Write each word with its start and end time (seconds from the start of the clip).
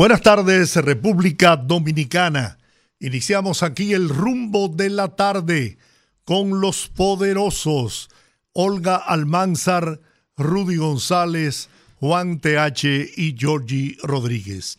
Buenas 0.00 0.22
tardes, 0.22 0.76
República 0.76 1.56
Dominicana. 1.58 2.56
Iniciamos 3.00 3.62
aquí 3.62 3.92
el 3.92 4.08
rumbo 4.08 4.68
de 4.68 4.88
la 4.88 5.14
tarde 5.14 5.76
con 6.24 6.62
los 6.62 6.88
poderosos 6.88 8.08
Olga 8.54 8.96
Almanzar, 8.96 10.00
Rudy 10.38 10.76
González, 10.76 11.68
Juan 11.96 12.40
TH 12.40 13.12
y 13.14 13.36
Georgie 13.38 13.98
Rodríguez. 14.02 14.78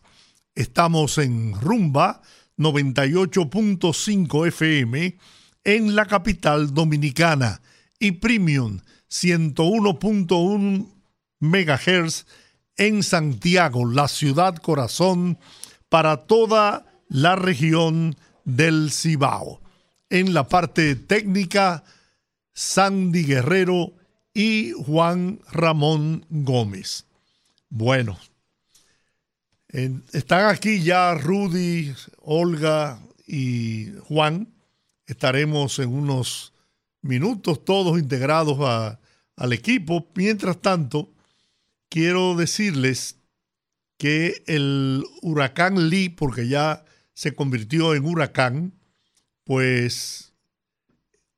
Estamos 0.55 1.19
en 1.19 1.53
Rumba 1.61 2.23
98.5 2.57 4.47
FM 4.47 5.19
en 5.63 5.95
la 5.95 6.07
capital 6.07 6.73
dominicana 6.73 7.61
y 7.99 8.13
Premium 8.13 8.79
101.1 9.11 10.87
MHz 11.41 12.25
en 12.81 13.03
Santiago, 13.03 13.85
la 13.85 14.07
ciudad 14.07 14.55
corazón 14.55 15.37
para 15.87 16.17
toda 16.17 16.87
la 17.09 17.35
región 17.35 18.15
del 18.43 18.91
Cibao. 18.91 19.61
En 20.09 20.33
la 20.33 20.47
parte 20.47 20.95
técnica, 20.95 21.83
Sandy 22.53 23.23
Guerrero 23.23 23.93
y 24.33 24.71
Juan 24.71 25.41
Ramón 25.51 26.25
Gómez. 26.31 27.05
Bueno, 27.69 28.17
están 29.67 30.47
aquí 30.47 30.81
ya 30.81 31.13
Rudy, 31.13 31.93
Olga 32.17 32.99
y 33.27 33.91
Juan. 34.07 34.47
Estaremos 35.05 35.77
en 35.77 35.89
unos 35.89 36.51
minutos 37.03 37.63
todos 37.63 37.99
integrados 37.99 38.97
al 39.35 39.53
equipo. 39.53 40.07
Mientras 40.15 40.59
tanto, 40.59 41.09
quiero 41.91 42.35
decirles 42.35 43.17
que 43.97 44.43
el 44.47 45.03
huracán 45.21 45.89
Lee, 45.89 46.09
porque 46.09 46.47
ya 46.47 46.85
se 47.13 47.35
convirtió 47.35 47.93
en 47.93 48.05
huracán, 48.05 48.73
pues 49.43 50.33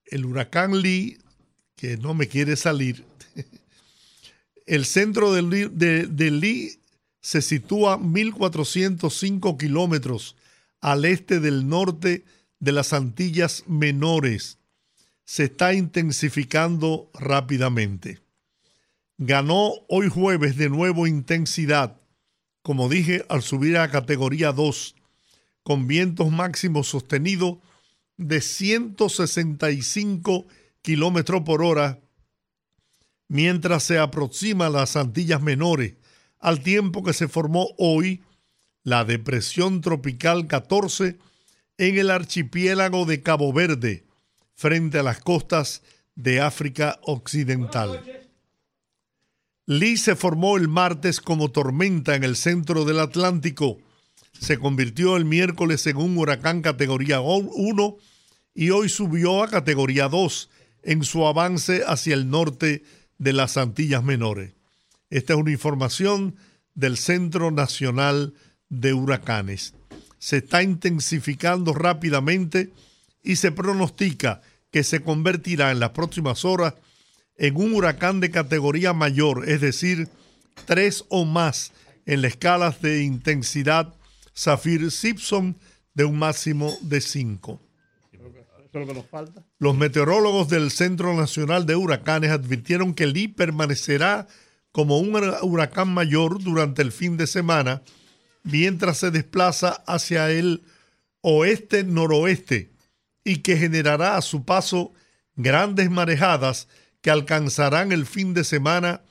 el 0.06 0.26
huracán 0.26 0.80
Lee, 0.82 1.18
que 1.76 1.98
no 1.98 2.14
me 2.14 2.28
quiere 2.28 2.56
salir, 2.56 3.04
el 4.68 4.86
centro 4.86 5.34
de, 5.34 5.70
de 5.70 6.32
Lee 6.32 6.80
se 7.20 7.42
sitúa 7.42 7.98
1.405 7.98 9.58
kilómetros 9.58 10.36
al 10.82 11.06
este 11.06 11.40
del 11.40 11.68
norte 11.68 12.26
de 12.60 12.72
las 12.72 12.94
Antillas 12.94 13.64
Menores. 13.66 14.60
Se 15.26 15.46
está 15.46 15.74
intensificando 15.74 17.10
rápidamente 17.14 18.24
ganó 19.18 19.74
hoy 19.88 20.10
jueves 20.10 20.58
de 20.58 20.70
nuevo 20.70 21.08
intensidad, 21.08 22.00
como 22.62 22.90
dije, 22.90 23.26
al 23.30 23.42
subir 23.42 23.78
a 23.78 23.92
categoría 23.92 24.52
2, 24.52 24.96
con 25.64 25.88
vientos 25.88 26.32
máximos 26.32 26.88
sostenidos 26.88 27.58
de 28.18 28.42
165 28.42 30.46
kilómetros 30.82 31.44
por 31.44 31.64
hora, 31.64 32.02
mientras 33.28 33.84
se 33.84 34.00
aproxima 34.00 34.70
las 34.70 34.96
Antillas 34.96 35.42
Menores, 35.42 35.96
al 36.40 36.62
tiempo 36.62 37.04
que 37.04 37.14
se 37.14 37.28
formó 37.28 37.70
hoy 37.78 38.24
la 38.84 39.06
depresión 39.06 39.82
tropical 39.82 40.48
14 40.48 41.18
en 41.78 41.98
el 41.98 42.12
archipiélago 42.12 43.06
de 43.06 43.22
Cabo 43.22 43.54
Verde, 43.54 44.06
frente 44.56 45.00
a 45.00 45.04
las 45.04 45.20
costas 45.20 45.82
de 46.16 46.42
África 46.42 47.00
Occidental. 47.02 48.23
Lee 49.66 49.96
se 49.96 50.16
formó 50.16 50.58
el 50.58 50.68
martes 50.68 51.22
como 51.22 51.52
tormenta 51.52 52.16
en 52.16 52.24
el 52.26 52.36
centro 52.36 52.84
del 52.84 53.00
Atlántico. 53.00 53.80
Se 54.38 54.58
convirtió 54.58 55.16
el 55.16 55.24
miércoles 55.24 55.88
en 55.88 55.98
un 55.98 56.18
huracán 56.18 56.62
categoría 56.62 57.22
1 57.22 57.98
y 58.54 58.70
hoy 58.72 58.90
subió 58.90 59.42
a 59.42 59.48
categoría 59.48 60.10
2 60.10 60.50
en 60.84 61.04
su 61.04 61.26
avance 61.26 61.84
hacia 61.88 62.14
el 62.14 62.30
norte 62.30 62.84
de 63.18 63.32
las 63.32 63.56
Antillas 63.56 64.04
Menores. 64.04 64.54
Esta 65.10 65.34
es 65.34 65.40
una 65.40 65.52
información 65.52 66.36
del 66.74 66.98
Centro 66.98 67.50
Nacional 67.52 68.34
de 68.68 68.94
Huracanes. 68.94 69.76
Se 70.20 70.38
está 70.38 70.62
intensificando 70.62 71.74
rápidamente 71.74 72.74
y 73.24 73.38
se 73.38 73.54
pronostica 73.54 74.42
que 74.72 74.84
se 74.84 75.02
convertirá 75.02 75.72
en 75.72 75.80
las 75.80 75.92
próximas 75.92 76.44
horas 76.44 76.74
en 77.38 77.56
un 77.58 77.74
huracán 77.74 78.20
de 78.20 78.32
categoría 78.32 78.94
mayor, 78.94 79.50
es 79.50 79.62
decir, 79.62 80.10
tres 80.66 81.06
o 81.10 81.26
más 81.26 81.72
en 82.06 82.22
la 82.22 82.28
escala 82.28 82.76
de 82.82 83.04
intensidad 83.04 83.94
Zafir-Simpson 84.36 85.56
de 85.94 86.06
un 86.06 86.18
máximo 86.18 86.76
de 86.82 87.02
cinco. 87.02 87.60
Los 89.60 89.78
meteorólogos 89.78 90.50
del 90.50 90.72
Centro 90.72 91.16
Nacional 91.16 91.66
de 91.66 91.76
Huracanes 91.76 92.32
advirtieron 92.32 92.96
que 92.96 93.06
Lee 93.06 93.28
permanecerá 93.28 94.28
como 94.72 94.98
un 94.98 95.16
huracán 95.44 95.94
mayor 95.94 96.42
durante 96.42 96.82
el 96.82 96.92
fin 96.92 97.16
de 97.16 97.28
semana 97.28 97.84
mientras 98.44 98.98
se 98.98 99.12
desplaza 99.12 99.84
hacia 99.86 100.32
el 100.32 100.64
oeste-noroeste 101.22 102.72
y 103.24 103.38
que 103.38 103.58
generará 103.58 104.18
a 104.18 104.22
su 104.22 104.44
paso 104.44 104.94
grandes 105.36 105.90
marejadas 105.92 106.68
que 107.04 107.12
alcanzarán 107.12 107.92
el 107.92 108.08
fin 108.08 108.34
de 108.34 108.46
semana 108.46 109.02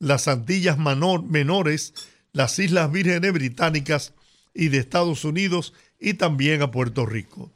las 0.00 0.28
Antillas 0.28 0.78
Menores, 0.78 1.94
las 2.32 2.58
Islas 2.58 2.90
Vírgenes 2.90 3.32
Británicas 3.32 4.14
y 4.54 4.68
de 4.68 4.78
Estados 4.78 5.24
Unidos 5.24 5.74
y 6.00 6.14
también 6.14 6.62
a 6.62 6.70
Puerto 6.70 7.04
Rico. 7.04 7.52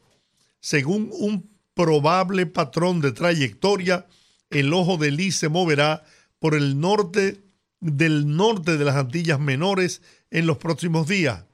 Según 0.60 1.08
un 1.12 1.50
probable 1.72 2.44
patrón 2.44 3.00
de 3.00 3.12
trayectoria, 3.12 4.06
el 4.50 4.74
ojo 4.74 4.98
de 4.98 5.10
Lee 5.10 5.32
se 5.32 5.48
moverá 5.48 6.04
por 6.38 6.54
el 6.54 6.78
norte 6.78 7.40
del 7.80 8.36
norte 8.36 8.76
de 8.76 8.84
las 8.84 8.96
Antillas 8.96 9.40
Menores 9.40 10.02
en 10.30 10.46
los 10.46 10.58
próximos 10.58 11.08
días. 11.08 11.44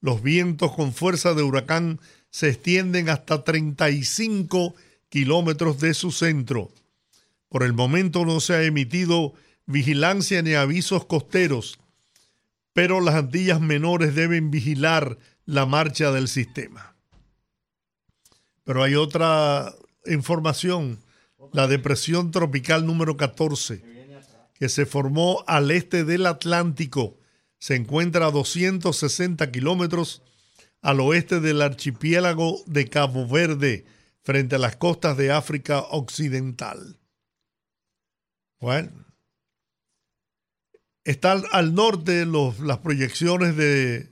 Los 0.00 0.22
vientos 0.22 0.72
con 0.72 0.94
fuerza 0.94 1.34
de 1.34 1.42
huracán 1.42 2.00
se 2.30 2.48
extienden 2.48 3.10
hasta 3.10 3.44
35 3.44 4.74
kilómetros 5.10 5.78
de 5.80 5.92
su 5.92 6.10
centro. 6.10 6.70
Por 7.48 7.62
el 7.62 7.72
momento 7.72 8.24
no 8.24 8.40
se 8.40 8.54
ha 8.54 8.62
emitido 8.62 9.34
vigilancia 9.66 10.42
ni 10.42 10.54
avisos 10.54 11.06
costeros, 11.06 11.78
pero 12.72 13.00
las 13.00 13.14
Antillas 13.14 13.60
menores 13.60 14.14
deben 14.14 14.50
vigilar 14.50 15.18
la 15.44 15.66
marcha 15.66 16.10
del 16.10 16.28
sistema. 16.28 16.94
Pero 18.64 18.82
hay 18.82 18.96
otra 18.96 19.74
información, 20.06 20.98
la 21.52 21.68
depresión 21.68 22.32
tropical 22.32 22.84
número 22.84 23.16
14, 23.16 23.82
que 24.54 24.68
se 24.68 24.86
formó 24.86 25.44
al 25.46 25.70
este 25.70 26.04
del 26.04 26.26
Atlántico, 26.26 27.16
se 27.58 27.76
encuentra 27.76 28.26
a 28.26 28.30
260 28.30 29.50
kilómetros 29.50 30.22
al 30.82 31.00
oeste 31.00 31.40
del 31.40 31.62
archipiélago 31.62 32.62
de 32.66 32.88
Cabo 32.88 33.26
Verde, 33.26 33.86
frente 34.22 34.56
a 34.56 34.58
las 34.58 34.76
costas 34.76 35.16
de 35.16 35.32
África 35.32 35.80
Occidental. 35.80 36.98
Bueno, 38.60 38.90
está 41.04 41.32
al, 41.32 41.74
norte 41.74 42.26
las 42.26 42.78
proyecciones 42.78 43.56
de, 43.56 44.08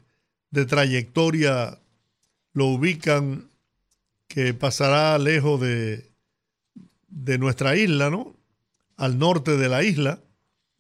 trayectoria 0.67 1.79
lo 2.53 2.67
ubican 2.67 3.49
que 4.29 4.55
pasará 4.55 5.19
lejos 5.19 5.61
de, 5.61 6.11
de 7.09 7.39
nuestra 7.39 7.77
isla, 7.77 8.11
¿no? 8.11 8.37
Al 8.97 9.19
norte 9.19 9.57
de 9.57 9.69
la 9.69 9.83
isla. 9.83 10.21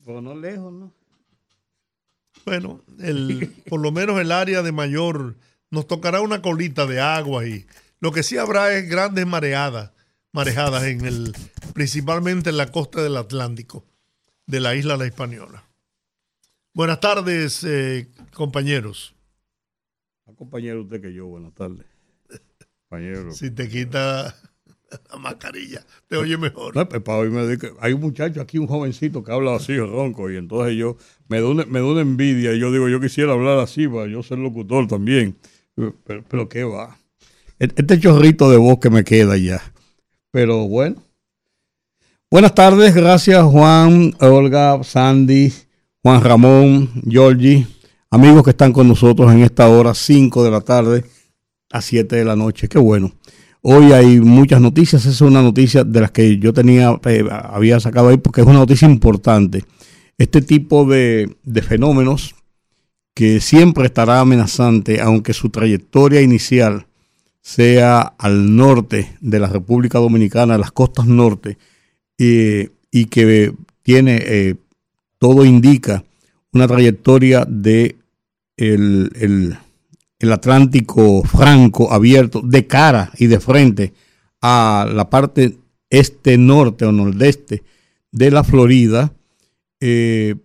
Pero 0.04 0.20
no 0.20 0.36
lejos, 0.36 0.72
¿no? 0.72 0.92
Bueno, 2.44 2.82
el, 3.00 3.52
por 3.68 3.80
lo 3.80 3.90
menos 3.90 4.20
el 4.20 4.30
área 4.30 4.62
de 4.62 4.72
mayor, 4.72 5.36
nos 5.70 5.88
tocará 5.88 6.20
una 6.20 6.42
colita 6.42 6.86
de 6.86 7.00
agua 7.00 7.46
y 7.46 7.66
lo 7.98 8.12
que 8.12 8.22
sí 8.22 8.36
habrá 8.36 8.72
es 8.74 8.88
grandes 8.88 9.26
mareadas 9.26 9.90
marejadas 10.34 10.82
en 10.84 11.06
el, 11.06 11.32
principalmente 11.72 12.50
en 12.50 12.56
la 12.56 12.70
costa 12.70 13.02
del 13.02 13.16
Atlántico 13.16 13.86
de 14.46 14.60
la 14.60 14.74
isla 14.74 14.96
La 14.96 15.06
Española. 15.06 15.64
Buenas 16.74 16.98
tardes, 17.00 17.62
eh, 17.64 18.08
compañeros. 18.34 19.14
compañero 20.36 20.82
usted 20.82 21.00
que 21.00 21.14
yo, 21.14 21.26
buenas 21.26 21.54
tardes. 21.54 21.86
Compañero. 22.88 23.30
Si 23.32 23.52
te 23.52 23.68
quita 23.68 24.36
la 25.10 25.18
mascarilla, 25.18 25.86
te 26.08 26.16
oye 26.16 26.36
mejor. 26.36 26.74
No, 26.74 26.88
pues, 26.88 27.00
para 27.02 27.18
oírme 27.18 27.46
de 27.46 27.56
que 27.56 27.72
hay 27.78 27.92
un 27.92 28.00
muchacho 28.00 28.40
aquí, 28.40 28.58
un 28.58 28.66
jovencito 28.66 29.22
que 29.22 29.30
habla 29.30 29.54
así, 29.54 29.78
ronco, 29.78 30.30
y 30.32 30.36
entonces 30.36 30.76
yo 30.76 30.96
me 31.28 31.40
da 31.40 31.46
una, 31.48 31.64
me 31.64 31.78
da 31.78 31.86
una 31.86 32.00
envidia 32.00 32.52
y 32.52 32.58
yo 32.58 32.72
digo, 32.72 32.88
yo 32.88 33.00
quisiera 33.00 33.32
hablar 33.32 33.58
así 33.60 33.86
para 33.86 34.08
yo 34.08 34.22
ser 34.24 34.38
locutor 34.38 34.88
también. 34.88 35.36
Pero, 36.04 36.24
pero 36.28 36.48
qué 36.48 36.64
va. 36.64 36.98
E- 37.60 37.68
Este 37.76 38.00
chorrito 38.00 38.50
de 38.50 38.56
voz 38.56 38.80
que 38.80 38.90
me 38.90 39.04
queda 39.04 39.36
ya. 39.36 39.62
Pero 40.34 40.66
bueno. 40.66 40.96
Buenas 42.28 42.56
tardes, 42.56 42.92
gracias 42.92 43.40
Juan, 43.44 44.12
Olga, 44.18 44.82
Sandy, 44.82 45.52
Juan 46.02 46.24
Ramón, 46.24 46.90
Georgie, 47.08 47.64
amigos 48.10 48.42
que 48.42 48.50
están 48.50 48.72
con 48.72 48.88
nosotros 48.88 49.32
en 49.32 49.44
esta 49.44 49.68
hora, 49.68 49.94
5 49.94 50.42
de 50.42 50.50
la 50.50 50.60
tarde 50.60 51.04
a 51.70 51.80
7 51.80 52.16
de 52.16 52.24
la 52.24 52.34
noche. 52.34 52.68
Qué 52.68 52.80
bueno. 52.80 53.12
Hoy 53.62 53.92
hay 53.92 54.18
muchas 54.18 54.60
noticias, 54.60 55.02
esa 55.02 55.10
es 55.10 55.20
una 55.20 55.40
noticia 55.40 55.84
de 55.84 56.00
las 56.00 56.10
que 56.10 56.36
yo 56.38 56.52
tenía, 56.52 56.98
eh, 57.04 57.24
había 57.30 57.78
sacado 57.78 58.08
ahí 58.08 58.16
porque 58.16 58.40
es 58.40 58.46
una 58.48 58.58
noticia 58.58 58.88
importante. 58.88 59.62
Este 60.18 60.42
tipo 60.42 60.84
de, 60.84 61.36
de 61.44 61.62
fenómenos 61.62 62.34
que 63.14 63.38
siempre 63.38 63.86
estará 63.86 64.18
amenazante, 64.18 65.00
aunque 65.00 65.32
su 65.32 65.50
trayectoria 65.50 66.22
inicial 66.22 66.88
sea 67.44 68.00
al 68.00 68.56
norte 68.56 69.18
de 69.20 69.38
la 69.38 69.48
República 69.48 69.98
Dominicana, 69.98 70.56
las 70.56 70.72
costas 70.72 71.06
norte, 71.06 71.58
y 72.16 73.04
que 73.10 73.52
tiene, 73.82 74.16
eh, 74.24 74.54
todo 75.18 75.44
indica, 75.44 76.04
una 76.54 76.66
trayectoria 76.66 77.44
de 77.46 77.96
el, 78.56 79.10
el- 79.20 79.58
el 80.20 80.32
Atlántico 80.32 81.22
franco, 81.22 81.92
abierto, 81.92 82.40
de 82.40 82.66
cara 82.66 83.12
y 83.18 83.26
de 83.26 83.40
frente 83.40 83.92
a 84.40 84.88
la 84.90 85.10
parte 85.10 85.58
este-norte 85.90 86.86
o 86.86 86.92
nordeste 86.92 87.62
de 88.10 88.30
la 88.30 88.42
Florida, 88.42 89.12
eh, 89.80 90.36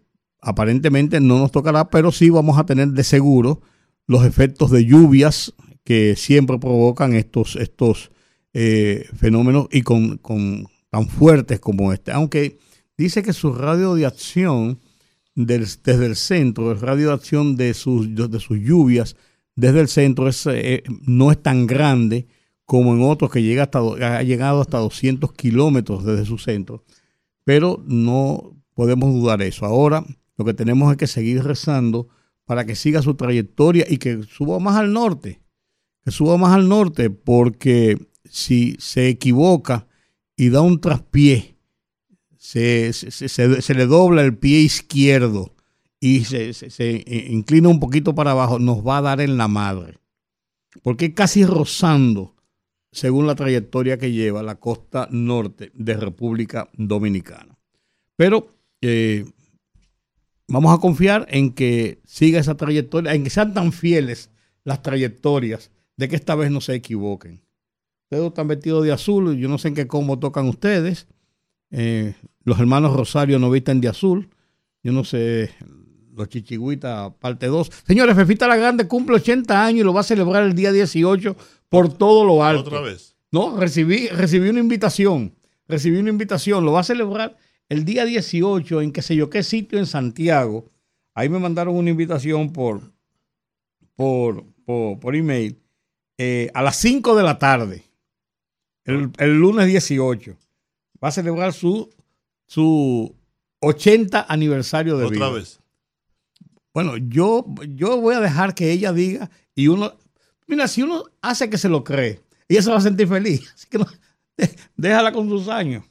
aparentemente 0.42 1.22
no 1.22 1.40
nos 1.40 1.52
tocará, 1.54 1.90
pero 1.90 2.12
sí 2.12 2.30
vamos 2.30 2.58
a 2.58 2.66
tener 2.66 2.90
de 2.90 3.04
seguro 3.06 3.62
los 4.06 4.26
efectos 4.26 4.70
de 4.72 4.84
lluvias 4.84 5.54
que 5.90 6.16
siempre 6.16 6.60
provocan 6.60 7.16
estos, 7.16 7.56
estos 7.56 8.12
eh, 8.54 9.08
fenómenos 9.18 9.66
y 9.72 9.82
con, 9.82 10.20
con 10.20 10.68
tan 10.92 11.08
fuertes 11.08 11.60
como 11.60 11.92
este. 11.92 12.12
Aunque 12.12 12.60
dice 12.96 13.24
que 13.24 13.34
su 13.34 13.54
radio 13.54 13.96
de 13.96 14.06
acción 14.06 14.78
desde 15.34 16.06
el 16.06 16.16
centro, 16.16 16.72
el 16.72 16.80
radio 16.80 17.08
de 17.08 17.14
acción 17.16 17.56
de 17.56 17.74
sus, 17.74 18.14
de 18.14 18.40
sus 18.40 18.60
lluvias 18.60 19.16
desde 19.56 19.80
el 19.80 19.88
centro 19.88 20.30
es, 20.30 20.46
eh, 20.46 20.84
no 21.08 21.32
es 21.32 21.42
tan 21.42 21.66
grande 21.66 22.28
como 22.66 22.94
en 22.94 23.02
otros 23.02 23.32
que 23.32 23.42
llega 23.42 23.64
hasta, 23.64 23.80
ha 23.80 24.22
llegado 24.22 24.62
hasta 24.62 24.78
200 24.78 25.34
kilómetros 25.34 26.06
desde 26.06 26.24
su 26.24 26.38
centro. 26.38 26.84
Pero 27.46 27.84
no 27.88 28.56
podemos 28.76 29.12
dudar 29.12 29.42
eso. 29.42 29.66
Ahora 29.66 30.06
lo 30.38 30.46
que 30.46 30.54
tenemos 30.54 30.92
es 30.92 30.98
que 30.98 31.08
seguir 31.08 31.44
rezando 31.44 32.10
para 32.46 32.64
que 32.68 32.76
siga 32.76 33.02
su 33.02 33.16
trayectoria 33.16 33.88
y 33.90 33.98
que 33.98 34.22
suba 34.22 34.60
más 34.60 34.76
al 34.76 34.94
norte. 34.94 35.42
Que 36.04 36.12
suba 36.12 36.38
más 36.38 36.54
al 36.54 36.68
norte 36.70 37.10
porque 37.10 37.98
si 38.26 38.76
se 38.80 39.10
equivoca 39.10 39.88
y 40.36 40.50
da 40.50 40.62
un 40.62 40.80
traspié, 40.80 41.58
se, 42.38 42.94
se- 42.94 43.12
se- 43.30 43.74
le 43.74 43.86
dobla 43.86 44.22
el 44.22 44.38
pie 44.38 44.60
izquierdo 44.60 45.54
y 46.00 46.24
se 46.24 47.04
inclina 47.30 47.68
un 47.68 47.80
poquito 47.80 48.16
para 48.16 48.32
abajo, 48.32 48.58
nos 48.60 48.86
va 48.86 49.00
a 49.00 49.02
dar 49.02 49.22
en 49.22 49.38
la 49.38 49.48
madre. 49.50 49.98
Porque 50.82 51.14
casi 51.14 51.44
rozando, 51.46 52.36
según 52.92 53.28
la 53.28 53.36
trayectoria 53.36 53.98
que 53.98 54.12
lleva 54.14 54.42
la 54.42 54.56
costa 54.56 55.08
norte 55.12 55.72
de 55.74 55.96
República 55.96 56.70
Dominicana. 56.74 57.58
Pero 58.16 58.48
eh, 58.82 59.26
vamos 60.48 60.74
a 60.74 60.80
confiar 60.80 61.28
en 61.30 61.52
que 61.52 62.00
siga 62.06 62.40
esa 62.40 62.56
trayectoria, 62.56 63.14
en 63.14 63.26
que 63.26 63.30
sean 63.30 63.54
tan 63.54 63.74
fieles 63.74 64.30
las 64.64 64.82
trayectorias 64.82 65.72
de 66.00 66.08
que 66.08 66.16
esta 66.16 66.34
vez 66.34 66.50
no 66.50 66.62
se 66.62 66.76
equivoquen. 66.76 67.42
Ustedes 68.06 68.26
están 68.26 68.48
vestidos 68.48 68.86
de 68.86 68.94
azul, 68.94 69.38
yo 69.38 69.50
no 69.50 69.58
sé 69.58 69.68
en 69.68 69.76
qué 69.76 69.86
combo 69.86 70.18
tocan 70.18 70.48
ustedes. 70.48 71.08
Eh, 71.72 72.16
los 72.46 72.58
hermanos 72.58 72.96
Rosario 72.96 73.38
no 73.38 73.52
visten 73.52 73.82
de 73.82 73.90
azul. 73.90 74.30
Yo 74.82 74.94
no 74.94 75.04
sé, 75.04 75.52
los 76.16 76.30
chichigüitas, 76.30 77.12
parte 77.20 77.48
2. 77.48 77.70
Señores, 77.86 78.16
Fefita 78.16 78.48
la 78.48 78.56
Grande 78.56 78.88
cumple 78.88 79.18
80 79.18 79.66
años 79.66 79.82
y 79.82 79.84
lo 79.84 79.94
va 79.94 80.00
a 80.00 80.04
celebrar 80.04 80.44
el 80.44 80.56
día 80.56 80.72
18 80.72 81.36
por 81.68 81.94
todo 81.94 82.24
lo 82.24 82.46
alto. 82.46 82.70
Otra 82.70 82.80
vez. 82.80 83.18
No, 83.30 83.58
recibí, 83.58 84.08
recibí 84.08 84.48
una 84.48 84.62
invitación. 84.62 85.36
Recibí 85.68 85.98
una 85.98 86.12
invitación. 86.12 86.64
Lo 86.64 86.72
va 86.72 86.80
a 86.80 86.84
celebrar 86.84 87.36
el 87.68 87.84
día 87.84 88.06
18 88.06 88.82
en 88.82 88.94
qué 88.94 89.02
sé 89.02 89.18
yo 89.18 89.30
qué 89.30 89.44
sitio 89.44 89.78
en 89.78 89.86
Santiago. 89.86 90.72
Ahí 91.14 91.28
me 91.28 91.40
mandaron 91.40 91.76
una 91.76 91.90
invitación 91.90 92.54
por, 92.54 92.80
por, 93.98 94.46
por, 94.64 94.98
por 95.02 95.16
email 95.18 95.59
eh, 96.20 96.52
a 96.54 96.62
las 96.62 96.76
5 96.76 97.16
de 97.16 97.24
la 97.24 97.40
tarde. 97.40 97.86
El, 98.84 99.10
el 99.18 99.40
lunes 99.40 99.68
18. 99.68 100.36
Va 101.02 101.08
a 101.08 101.12
celebrar 101.12 101.54
su, 101.54 101.90
su 102.46 103.16
80 103.62 104.26
aniversario 104.28 104.98
de 104.98 105.10
vida. 105.10 105.28
Otra 105.28 105.40
vez. 105.40 105.62
Bueno, 106.74 106.98
yo, 106.98 107.46
yo 107.70 108.02
voy 108.02 108.16
a 108.16 108.20
dejar 108.20 108.54
que 108.54 108.70
ella 108.70 108.92
diga 108.92 109.32
y 109.56 109.70
uno, 109.70 109.94
mira, 110.46 110.68
si 110.68 110.84
uno 110.84 111.06
hace 111.22 111.50
que 111.50 111.58
se 111.58 111.70
lo 111.70 111.86
cree, 111.86 112.22
ella 112.50 112.62
se 112.62 112.70
va 112.70 112.78
a 112.78 112.82
sentir 112.82 113.08
feliz. 113.08 113.50
Así 113.56 113.68
que 113.70 113.78
no, 113.78 113.88
déjala 114.76 115.14
con 115.14 115.30
sus 115.30 115.48
años. 115.48 115.86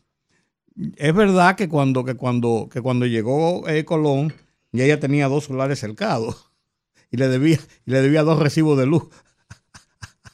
Es 0.96 1.14
verdad 1.14 1.56
que 1.56 1.70
cuando, 1.70 2.04
que 2.04 2.14
cuando, 2.14 2.68
que 2.70 2.82
cuando 2.82 3.06
llegó 3.06 3.66
eh, 3.66 3.86
Colón, 3.86 4.34
ya 4.72 4.84
ella 4.84 5.00
tenía 5.00 5.28
dos 5.28 5.44
solares 5.44 5.78
cercados 5.78 6.52
y 7.10 7.16
le 7.16 7.28
debía, 7.28 7.58
y 7.86 7.90
le 7.90 8.02
debía 8.02 8.22
dos 8.24 8.38
recibos 8.38 8.78
de 8.78 8.84
luz. 8.84 9.04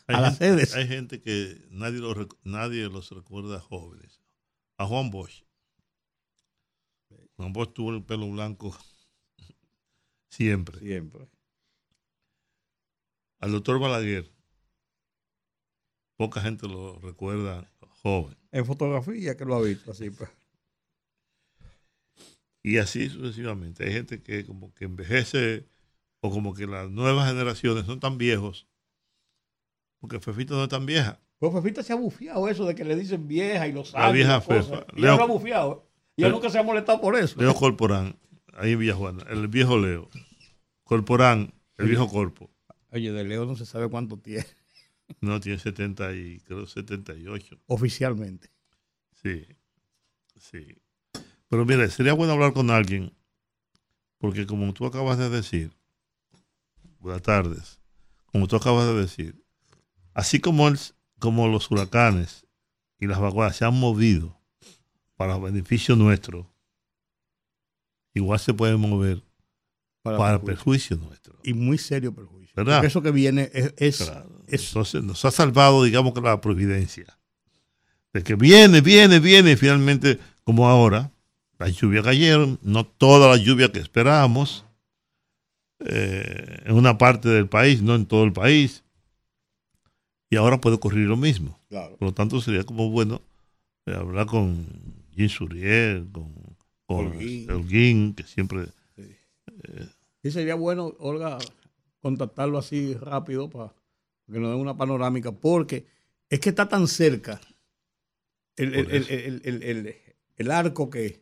Hay 0.06 0.16
A 0.16 0.20
las 0.20 0.38
gente, 0.38 0.66
sedes. 0.66 0.74
hay 0.74 0.86
gente 0.86 1.22
que 1.22 1.66
nadie, 1.70 1.98
lo 2.00 2.14
rec- 2.14 2.36
nadie 2.44 2.88
los 2.88 3.10
recuerda 3.10 3.60
jóvenes. 3.60 4.20
A 4.76 4.86
Juan 4.86 5.10
Bosch. 5.10 5.44
Juan 7.36 7.52
Bosch 7.52 7.72
tuvo 7.72 7.90
el 7.94 8.04
pelo 8.04 8.30
blanco 8.30 8.76
siempre. 10.30 10.78
Siempre. 10.80 11.28
Al 13.40 13.52
doctor 13.52 13.78
Balaguer. 13.80 14.30
Poca 16.16 16.40
gente 16.40 16.68
lo 16.68 16.98
recuerda 17.00 17.70
joven. 18.02 18.36
En 18.52 18.64
fotografía 18.64 19.36
que 19.36 19.44
lo 19.44 19.56
ha 19.56 19.62
visto 19.62 19.90
así. 19.90 20.10
Pues. 20.10 20.30
Y 22.62 22.78
así 22.78 23.08
sucesivamente. 23.08 23.84
Hay 23.84 23.92
gente 23.92 24.22
que 24.22 24.46
como 24.46 24.72
que 24.74 24.84
envejece 24.84 25.68
o 26.20 26.30
como 26.30 26.54
que 26.54 26.66
las 26.66 26.88
nuevas 26.90 27.28
generaciones 27.28 27.84
son 27.86 28.00
tan 28.00 28.16
viejos. 28.16 28.66
Porque 30.04 30.20
Fefita 30.20 30.52
no 30.52 30.64
es 30.64 30.68
tan 30.68 30.84
vieja. 30.84 31.18
Pues 31.38 31.50
Fefita 31.54 31.82
se 31.82 31.94
ha 31.94 31.96
bufiado 31.96 32.46
eso 32.50 32.66
de 32.66 32.74
que 32.74 32.84
le 32.84 32.94
dicen 32.94 33.26
vieja 33.26 33.66
y 33.66 33.72
los 33.72 33.94
La 33.94 34.00
años. 34.04 34.12
vieja. 34.12 34.38
Fefa. 34.42 34.84
Y 34.94 34.98
ella 34.98 35.06
Leo- 35.12 35.16
lo 35.16 35.22
ha 35.22 35.26
bufiado. 35.26 35.90
Y 36.14 36.24
él 36.24 36.28
Leo- 36.28 36.36
nunca 36.36 36.50
se 36.50 36.58
ha 36.58 36.62
molestado 36.62 37.00
por 37.00 37.16
eso. 37.16 37.40
Leo 37.40 37.54
Corporán, 37.54 38.18
ahí 38.52 38.72
en 38.72 38.80
Villajuana, 38.80 39.24
el 39.30 39.48
viejo 39.48 39.78
Leo. 39.78 40.10
Corporán, 40.82 41.54
el 41.78 41.86
viejo 41.88 42.06
Corpo. 42.06 42.50
Oye, 42.90 43.12
de 43.12 43.24
Leo 43.24 43.46
no 43.46 43.56
se 43.56 43.64
sabe 43.64 43.88
cuánto 43.88 44.18
tiene 44.18 44.44
No, 45.22 45.40
tiene 45.40 45.58
70 45.58 46.12
y 46.14 46.40
creo 46.40 46.66
78. 46.66 47.58
oficialmente. 47.66 48.50
Sí, 49.22 49.46
sí. 50.36 50.66
Pero 51.48 51.64
mire, 51.64 51.88
sería 51.88 52.12
bueno 52.12 52.34
hablar 52.34 52.52
con 52.52 52.68
alguien, 52.70 53.14
porque 54.18 54.46
como 54.46 54.70
tú 54.74 54.84
acabas 54.84 55.16
de 55.16 55.30
decir, 55.30 55.72
buenas 56.98 57.22
tardes, 57.22 57.80
como 58.26 58.46
tú 58.48 58.56
acabas 58.56 58.86
de 58.88 58.94
decir, 58.96 59.43
así 60.14 60.40
como, 60.40 60.68
el, 60.68 60.78
como 61.18 61.48
los 61.48 61.70
huracanes 61.70 62.46
y 62.98 63.06
las 63.06 63.20
vaguadas 63.20 63.56
se 63.56 63.64
han 63.64 63.78
movido 63.78 64.40
para 65.16 65.36
beneficio 65.38 65.94
nuestro, 65.96 66.50
igual 68.14 68.38
se 68.38 68.54
pueden 68.54 68.80
mover 68.80 69.22
para 70.02 70.40
perjuicio 70.40 70.96
nuestro. 70.96 71.38
Y 71.42 71.54
muy 71.54 71.78
serio 71.78 72.14
perjuicio. 72.14 72.52
¿Verdad? 72.56 72.76
Porque 72.78 72.86
eso 72.88 73.02
que 73.02 73.10
viene 73.10 73.50
es, 73.52 73.74
es- 73.76 73.96
Claro. 73.98 74.42
es- 74.46 74.68
Entonces 74.68 75.02
nos 75.02 75.24
ha 75.24 75.30
salvado, 75.30 75.82
digamos 75.84 76.12
que 76.14 76.20
la 76.20 76.40
providencia. 76.40 77.18
De 78.12 78.22
que 78.22 78.36
viene, 78.36 78.80
viene, 78.80 79.18
viene, 79.18 79.52
y 79.52 79.56
finalmente, 79.56 80.20
como 80.44 80.68
ahora, 80.68 81.10
las 81.58 81.74
lluvias 81.74 82.04
cayeron, 82.04 82.60
no 82.62 82.86
toda 82.86 83.28
la 83.36 83.42
lluvia 83.42 83.72
que 83.72 83.80
esperábamos, 83.80 84.64
eh, 85.80 86.60
en 86.64 86.74
una 86.76 86.96
parte 86.96 87.28
del 87.28 87.48
país, 87.48 87.82
no 87.82 87.94
en 87.96 88.06
todo 88.06 88.22
el 88.24 88.32
país, 88.32 88.83
y 90.34 90.36
ahora 90.36 90.60
puede 90.60 90.76
ocurrir 90.76 91.06
lo 91.06 91.16
mismo. 91.16 91.60
Claro. 91.68 91.96
Por 91.96 92.08
lo 92.08 92.14
tanto, 92.14 92.40
sería 92.40 92.64
como 92.64 92.90
bueno 92.90 93.22
eh, 93.86 93.94
hablar 93.94 94.26
con 94.26 94.66
Jean 95.14 95.28
Suriel, 95.28 96.08
con, 96.10 96.34
con 96.86 97.06
Holguín. 97.48 98.14
Que 98.14 98.24
siempre 98.24 98.66
Sí 100.22 100.30
sería 100.30 100.54
bueno, 100.54 100.94
Olga, 100.98 101.38
contactarlo 102.00 102.58
así 102.58 102.94
rápido 102.94 103.48
para 103.48 103.74
que 104.26 104.40
nos 104.40 104.50
den 104.50 104.60
una 104.60 104.76
panorámica, 104.76 105.32
porque 105.32 105.86
es 106.28 106.40
que 106.40 106.48
está 106.48 106.68
tan 106.68 106.88
cerca 106.88 107.40
el, 108.56 109.94
el 110.36 110.50
arco 110.50 110.90
que, 110.90 111.20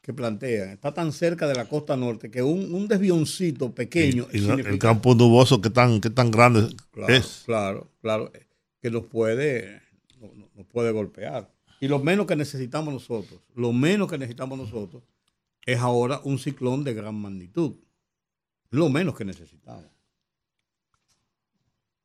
que 0.00 0.12
plantea 0.12 0.74
está 0.74 0.92
tan 0.92 1.12
cerca 1.12 1.48
de 1.48 1.54
la 1.54 1.64
costa 1.64 1.96
norte 1.96 2.30
que 2.30 2.42
un, 2.42 2.74
un 2.74 2.86
desvioncito 2.86 3.74
pequeño. 3.74 4.28
Y, 4.32 4.48
el 4.48 4.78
campo 4.78 5.14
nuboso 5.14 5.60
que 5.60 5.70
tan, 5.70 6.00
que 6.00 6.10
tan 6.10 6.30
grande 6.30 6.68
claro, 6.92 7.12
es. 7.12 7.42
Claro, 7.46 7.90
claro, 8.02 8.30
que 8.84 8.90
nos 8.90 9.06
puede, 9.06 9.80
nos 10.54 10.66
puede 10.66 10.92
golpear. 10.92 11.50
Y 11.80 11.88
lo 11.88 12.00
menos 12.00 12.26
que 12.26 12.36
necesitamos 12.36 12.92
nosotros, 12.92 13.40
lo 13.54 13.72
menos 13.72 14.10
que 14.10 14.18
necesitamos 14.18 14.58
nosotros 14.58 15.02
es 15.64 15.78
ahora 15.78 16.20
un 16.24 16.38
ciclón 16.38 16.84
de 16.84 16.92
gran 16.92 17.14
magnitud. 17.14 17.76
Lo 18.68 18.90
menos 18.90 19.16
que 19.16 19.24
necesitamos. 19.24 19.86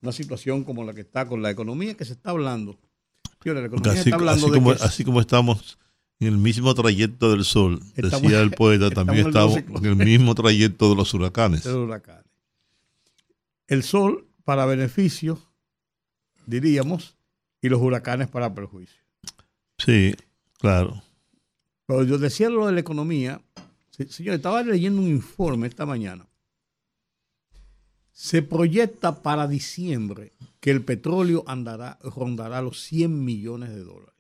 Una 0.02 0.14
situación 0.14 0.64
como 0.64 0.86
la 0.86 0.94
que 0.94 1.02
está 1.02 1.28
con 1.28 1.42
la 1.42 1.50
economía 1.50 1.98
que 1.98 2.06
se 2.06 2.14
está 2.14 2.30
hablando. 2.30 2.80
así 4.80 5.04
como 5.04 5.20
estamos 5.20 5.78
en 6.22 6.30
el 6.30 6.38
mismo 6.38 6.74
trayecto 6.76 7.32
del 7.32 7.44
sol, 7.44 7.82
decía 7.94 8.40
el 8.40 8.52
poeta, 8.56 8.90
también 8.90 9.28
estamos 9.28 9.58
en 9.58 9.86
el 9.86 9.98
mismo 9.98 10.34
trayecto 10.34 10.90
de 10.92 10.96
los 10.96 11.14
huracanes. 11.14 11.68
El 13.68 13.84
sol 13.84 14.30
para 14.46 14.66
beneficio, 14.66 15.49
diríamos, 16.50 17.16
y 17.62 17.70
los 17.70 17.82
huracanes 17.82 18.28
para 18.28 18.54
perjuicio. 18.54 19.02
Sí, 19.78 20.16
claro. 20.60 21.02
Pero 21.86 22.04
yo 22.04 22.18
decía 22.18 22.50
lo 22.50 22.68
de 22.68 22.74
la 22.74 22.80
economía, 22.80 23.42
señor, 23.90 24.36
estaba 24.36 24.62
leyendo 24.64 25.02
un 25.02 25.08
informe 25.08 25.68
esta 25.68 25.86
mañana. 25.86 26.26
Se 28.12 28.42
proyecta 28.42 29.22
para 29.22 29.48
diciembre 29.48 30.34
que 30.60 30.72
el 30.72 30.84
petróleo 30.84 31.44
andará, 31.48 31.98
rondará 32.04 32.62
los 32.62 32.82
100 32.84 33.24
millones 33.24 33.70
de 33.70 33.84
dólares. 33.84 34.14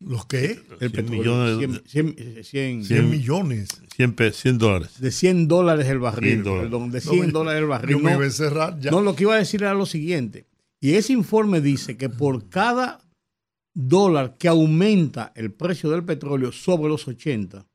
¿Los 0.00 0.26
qué? 0.26 0.60
El 0.80 0.90
100 0.92 1.10
millones. 1.10 1.82
100, 1.86 2.44
100, 2.44 2.84
100, 2.84 3.10
millones. 3.10 3.68
100, 3.96 4.16
100, 4.32 4.58
dólares. 4.58 5.00
De 5.00 5.10
100 5.10 5.48
dólares 5.48 5.88
el 5.88 5.98
barril. 5.98 6.42
Perdón, 6.44 6.90
de 6.90 7.00
100 7.00 7.32
dólares 7.32 7.62
el 7.62 7.66
barril. 7.66 7.96
Yo 7.96 8.02
me 8.02 8.12
iba 8.14 8.24
a 8.24 8.30
cerrar 8.30 8.78
ya. 8.78 8.92
No, 8.92 9.02
lo 9.02 9.16
que 9.16 9.24
iba 9.24 9.34
a 9.34 9.38
decir 9.38 9.62
era 9.62 9.74
lo 9.74 9.86
siguiente. 9.86 10.46
Y 10.80 10.94
ese 10.94 11.12
informe 11.12 11.60
dice 11.60 11.96
que 11.96 12.08
por 12.08 12.48
cada 12.48 13.00
dólar 13.74 14.36
que 14.38 14.48
aumenta 14.48 15.32
el 15.34 15.52
precio 15.52 15.90
del 15.90 16.04
petróleo 16.04 16.52
sobre 16.52 16.88
los 16.88 17.06
80, 17.06 17.66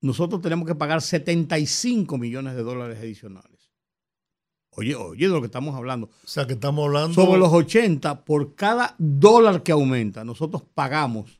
nosotros 0.00 0.40
tenemos 0.40 0.66
que 0.66 0.74
pagar 0.74 1.02
75 1.02 2.18
millones 2.18 2.54
de 2.54 2.62
dólares 2.62 2.98
adicionales. 2.98 3.70
Oye, 4.70 4.94
oye, 4.94 5.26
de 5.26 5.32
lo 5.32 5.40
que 5.40 5.46
estamos 5.46 5.74
hablando. 5.74 6.06
O 6.06 6.28
sea, 6.28 6.46
que 6.46 6.52
estamos 6.52 6.86
hablando. 6.86 7.14
Sobre 7.14 7.40
los 7.40 7.52
80, 7.52 8.24
por 8.24 8.54
cada 8.54 8.94
dólar 8.98 9.62
que 9.62 9.72
aumenta, 9.72 10.24
nosotros 10.24 10.62
pagamos 10.74 11.38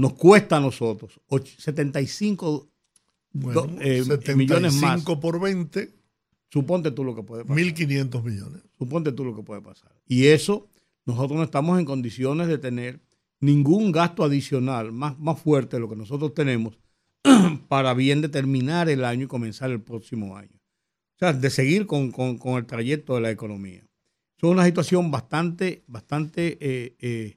nos 0.00 0.14
cuesta 0.14 0.56
a 0.56 0.60
nosotros 0.60 1.20
75 1.58 2.68
eh, 3.80 4.04
millones 4.34 4.74
más. 4.74 5.04
por 5.04 5.40
20. 5.40 5.99
Suponte 6.50 6.90
tú 6.90 7.04
lo 7.04 7.14
que 7.14 7.22
puede 7.22 7.44
pasar. 7.44 7.64
1.500 7.64 8.22
millones. 8.22 8.62
Suponte 8.78 9.12
tú 9.12 9.24
lo 9.24 9.34
que 9.34 9.42
puede 9.42 9.60
pasar. 9.60 9.92
Y 10.06 10.26
eso, 10.26 10.68
nosotros 11.06 11.38
no 11.38 11.44
estamos 11.44 11.78
en 11.78 11.84
condiciones 11.84 12.48
de 12.48 12.58
tener 12.58 13.00
ningún 13.40 13.92
gasto 13.92 14.24
adicional 14.24 14.92
más, 14.92 15.18
más 15.18 15.40
fuerte 15.40 15.76
de 15.76 15.80
lo 15.80 15.88
que 15.88 15.96
nosotros 15.96 16.34
tenemos 16.34 16.78
para 17.68 17.94
bien 17.94 18.20
determinar 18.20 18.88
el 18.88 19.04
año 19.04 19.24
y 19.24 19.28
comenzar 19.28 19.70
el 19.70 19.80
próximo 19.80 20.36
año. 20.36 20.60
O 21.16 21.18
sea, 21.18 21.32
de 21.32 21.50
seguir 21.50 21.86
con, 21.86 22.12
el 22.56 22.66
trayecto 22.66 23.14
de 23.14 23.20
la 23.20 23.30
economía. 23.30 23.86
Es 24.36 24.42
una 24.42 24.64
situación 24.64 25.10
bastante, 25.10 25.84
bastante 25.86 26.58
eh, 26.60 26.96
eh, 26.98 27.36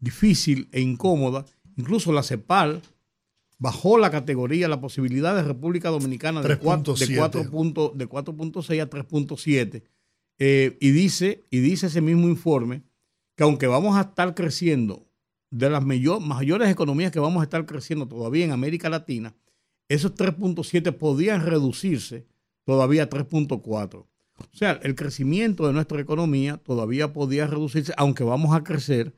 difícil 0.00 0.68
e 0.72 0.80
incómoda 0.80 1.46
Incluso 1.78 2.12
la 2.12 2.24
CEPAL 2.24 2.82
bajó 3.58 3.98
la 3.98 4.10
categoría, 4.10 4.68
la 4.68 4.80
posibilidad 4.80 5.34
de 5.34 5.42
República 5.42 5.90
Dominicana 5.90 6.42
de 6.42 6.60
4.6 6.60 7.20
a 7.22 7.30
3.7. 8.90 9.82
Eh, 10.40 10.76
y, 10.80 10.90
dice, 10.90 11.44
y 11.50 11.58
dice 11.58 11.88
ese 11.88 12.00
mismo 12.00 12.28
informe 12.28 12.84
que 13.36 13.42
aunque 13.42 13.66
vamos 13.66 13.96
a 13.96 14.02
estar 14.02 14.34
creciendo, 14.34 15.08
de 15.50 15.70
las 15.70 15.82
mayores 15.82 16.68
economías 16.68 17.10
que 17.10 17.20
vamos 17.20 17.40
a 17.40 17.44
estar 17.44 17.64
creciendo 17.64 18.06
todavía 18.06 18.44
en 18.44 18.52
América 18.52 18.90
Latina, 18.90 19.34
esos 19.88 20.14
3.7 20.14 20.92
podían 20.92 21.44
reducirse 21.44 22.26
todavía 22.64 23.04
a 23.04 23.08
3.4. 23.08 23.96
O 23.96 24.08
sea, 24.52 24.72
el 24.82 24.94
crecimiento 24.94 25.66
de 25.66 25.72
nuestra 25.72 26.00
economía 26.00 26.58
todavía 26.58 27.12
podía 27.12 27.46
reducirse, 27.46 27.92
aunque 27.96 28.24
vamos 28.24 28.54
a 28.54 28.62
crecer 28.62 29.14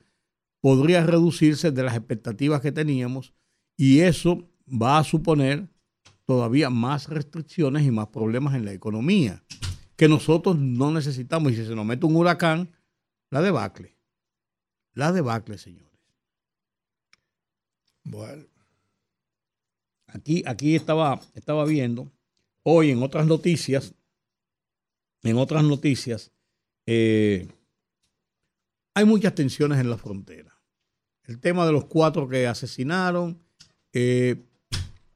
podría 0.60 1.04
reducirse 1.04 1.70
de 1.70 1.82
las 1.82 1.96
expectativas 1.96 2.60
que 2.60 2.72
teníamos 2.72 3.34
y 3.80 4.00
eso 4.00 4.46
va 4.68 4.98
a 4.98 5.04
suponer 5.04 5.66
todavía 6.26 6.68
más 6.68 7.08
restricciones 7.08 7.86
y 7.86 7.90
más 7.90 8.08
problemas 8.08 8.54
en 8.54 8.66
la 8.66 8.74
economía 8.74 9.42
que 9.96 10.06
nosotros 10.06 10.58
no 10.58 10.90
necesitamos. 10.90 11.52
Y 11.52 11.56
si 11.56 11.64
se 11.64 11.74
nos 11.74 11.86
mete 11.86 12.04
un 12.04 12.14
huracán, 12.14 12.76
la 13.30 13.40
debacle. 13.40 13.96
La 14.92 15.12
debacle, 15.12 15.56
señores. 15.56 15.98
Bueno. 18.04 18.44
Aquí, 20.08 20.42
aquí 20.44 20.76
estaba, 20.76 21.18
estaba 21.32 21.64
viendo, 21.64 22.12
hoy 22.62 22.90
en 22.90 23.02
otras 23.02 23.26
noticias, 23.26 23.94
en 25.22 25.38
otras 25.38 25.64
noticias, 25.64 26.32
eh, 26.84 27.48
hay 28.92 29.06
muchas 29.06 29.34
tensiones 29.34 29.78
en 29.78 29.88
la 29.88 29.96
frontera. 29.96 30.54
El 31.24 31.40
tema 31.40 31.64
de 31.64 31.72
los 31.72 31.86
cuatro 31.86 32.28
que 32.28 32.46
asesinaron, 32.46 33.42
eh, 33.92 34.44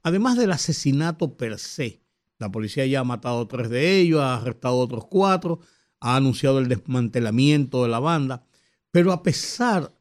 además 0.02 0.36
del 0.36 0.52
asesinato 0.52 1.36
per 1.36 1.58
se, 1.58 2.00
la 2.38 2.50
policía 2.50 2.86
ya 2.86 3.00
ha 3.00 3.04
matado 3.04 3.46
tres 3.46 3.70
de 3.70 4.00
ellos, 4.00 4.20
ha 4.20 4.36
arrestado 4.36 4.76
otros 4.76 5.06
cuatro, 5.06 5.60
ha 6.00 6.16
anunciado 6.16 6.58
el 6.58 6.68
desmantelamiento 6.68 7.82
de 7.82 7.88
la 7.88 8.00
banda, 8.00 8.46
pero 8.90 9.12
a 9.12 9.22
pesar 9.22 9.92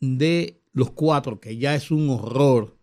de 0.00 0.62
los 0.72 0.90
cuatro, 0.90 1.40
que 1.40 1.56
ya 1.56 1.74
es 1.74 1.90
un 1.90 2.10
horror, 2.10 2.76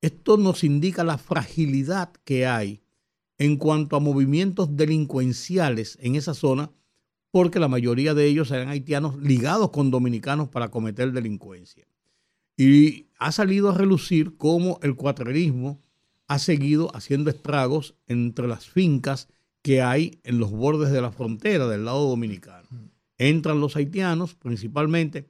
esto 0.00 0.36
nos 0.36 0.64
indica 0.64 1.04
la 1.04 1.18
fragilidad 1.18 2.12
que 2.24 2.46
hay 2.46 2.82
en 3.38 3.56
cuanto 3.56 3.96
a 3.96 4.00
movimientos 4.00 4.76
delincuenciales 4.76 5.98
en 6.00 6.16
esa 6.16 6.34
zona 6.34 6.72
porque 7.30 7.58
la 7.58 7.68
mayoría 7.68 8.12
de 8.12 8.26
ellos 8.26 8.50
eran 8.50 8.68
haitianos 8.68 9.16
ligados 9.16 9.70
con 9.70 9.90
dominicanos 9.90 10.48
para 10.48 10.70
cometer 10.70 11.12
delincuencia. 11.12 11.86
Y 12.56 13.06
ha 13.18 13.32
salido 13.32 13.70
a 13.70 13.78
relucir 13.78 14.36
cómo 14.36 14.78
el 14.82 14.96
cuatrerismo 14.96 15.80
ha 16.28 16.38
seguido 16.38 16.94
haciendo 16.94 17.30
estragos 17.30 17.94
entre 18.06 18.48
las 18.48 18.68
fincas 18.68 19.28
que 19.62 19.80
hay 19.80 20.20
en 20.24 20.38
los 20.38 20.50
bordes 20.50 20.90
de 20.90 21.00
la 21.00 21.12
frontera 21.12 21.68
del 21.68 21.84
lado 21.84 22.08
dominicano. 22.08 22.68
Entran 23.18 23.60
los 23.60 23.76
haitianos 23.76 24.34
principalmente, 24.34 25.28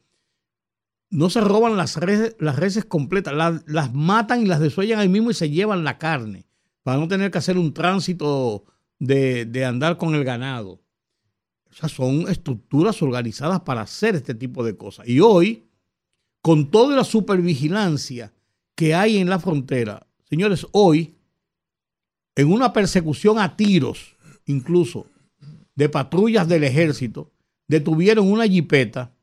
no 1.10 1.28
se 1.28 1.42
roban 1.42 1.76
las 1.76 1.96
reses, 1.96 2.36
las 2.38 2.56
reses 2.56 2.86
completas, 2.86 3.34
las, 3.66 3.92
matan 3.92 4.42
y 4.42 4.46
las 4.46 4.60
desuellan 4.60 4.98
ahí 4.98 5.10
mismo 5.10 5.30
y 5.30 5.34
se 5.34 5.50
llevan 5.50 5.84
la 5.84 5.98
carne 5.98 6.46
para 6.82 6.98
no 6.98 7.06
tener 7.06 7.30
que 7.30 7.38
hacer 7.38 7.58
un 7.58 7.74
tránsito 7.74 8.64
de, 8.98 9.44
de 9.44 9.64
andar 9.66 9.98
con 9.98 10.14
el 10.14 10.24
ganado. 10.24 10.80
O 11.70 11.74
sea, 11.74 11.88
son 11.88 12.28
estructuras 12.28 13.02
organizadas 13.02 13.60
para 13.60 13.82
hacer 13.82 14.14
este 14.14 14.34
tipo 14.34 14.64
de 14.64 14.76
cosas. 14.76 15.06
Y 15.06 15.20
hoy, 15.20 15.64
con 16.42 16.70
toda 16.70 16.96
la 16.96 17.04
supervigilancia 17.04 18.32
que 18.74 18.94
hay 18.94 19.18
en 19.18 19.30
la 19.30 19.38
frontera, 19.38 20.06
señores, 20.28 20.66
hoy, 20.72 21.14
en 22.34 22.52
una 22.52 22.72
persecución 22.72 23.38
a 23.38 23.56
tiros, 23.56 24.16
incluso 24.46 25.06
de 25.74 25.88
patrullas 25.88 26.48
del 26.48 26.64
ejército, 26.64 27.30
detuvieron 27.68 28.30
una 28.30 28.46
jipeta 28.46 29.14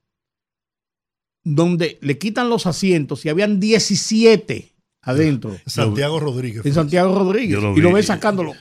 donde 1.44 1.98
le 2.02 2.18
quitan 2.18 2.50
los 2.50 2.66
asientos 2.66 3.26
y 3.26 3.30
habían 3.30 3.60
17 3.60 4.76
adentro. 5.02 5.58
Santiago 5.66 6.20
Rodríguez. 6.20 6.66
En 6.66 6.74
Santiago 6.74 7.18
Rodríguez. 7.18 7.60
y 7.76 7.82
lo 7.82 7.94
ven 7.94 8.04
sacándolo. 8.04 8.54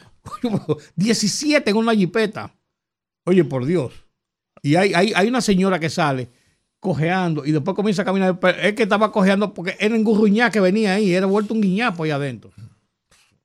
17 0.96 1.70
en 1.70 1.76
una 1.76 1.94
jipeta. 1.94 2.54
Oye, 3.24 3.44
por 3.44 3.66
Dios. 3.66 3.92
Y 4.62 4.74
hay, 4.74 4.92
hay, 4.94 5.28
una 5.28 5.40
señora 5.40 5.78
que 5.78 5.90
sale 5.90 6.30
cojeando 6.80 7.44
y 7.44 7.52
después 7.52 7.74
comienza 7.74 8.02
a 8.02 8.04
caminar. 8.04 8.38
Es 8.62 8.74
que 8.74 8.84
estaba 8.84 9.12
cojeando 9.12 9.52
porque 9.54 9.76
era 9.78 9.94
un 9.94 10.04
gurruñá 10.04 10.50
que 10.50 10.60
venía 10.60 10.94
ahí, 10.94 11.12
era 11.12 11.26
vuelto 11.26 11.54
un 11.54 11.60
guiñapo 11.60 12.04
ahí 12.04 12.10
adentro. 12.10 12.50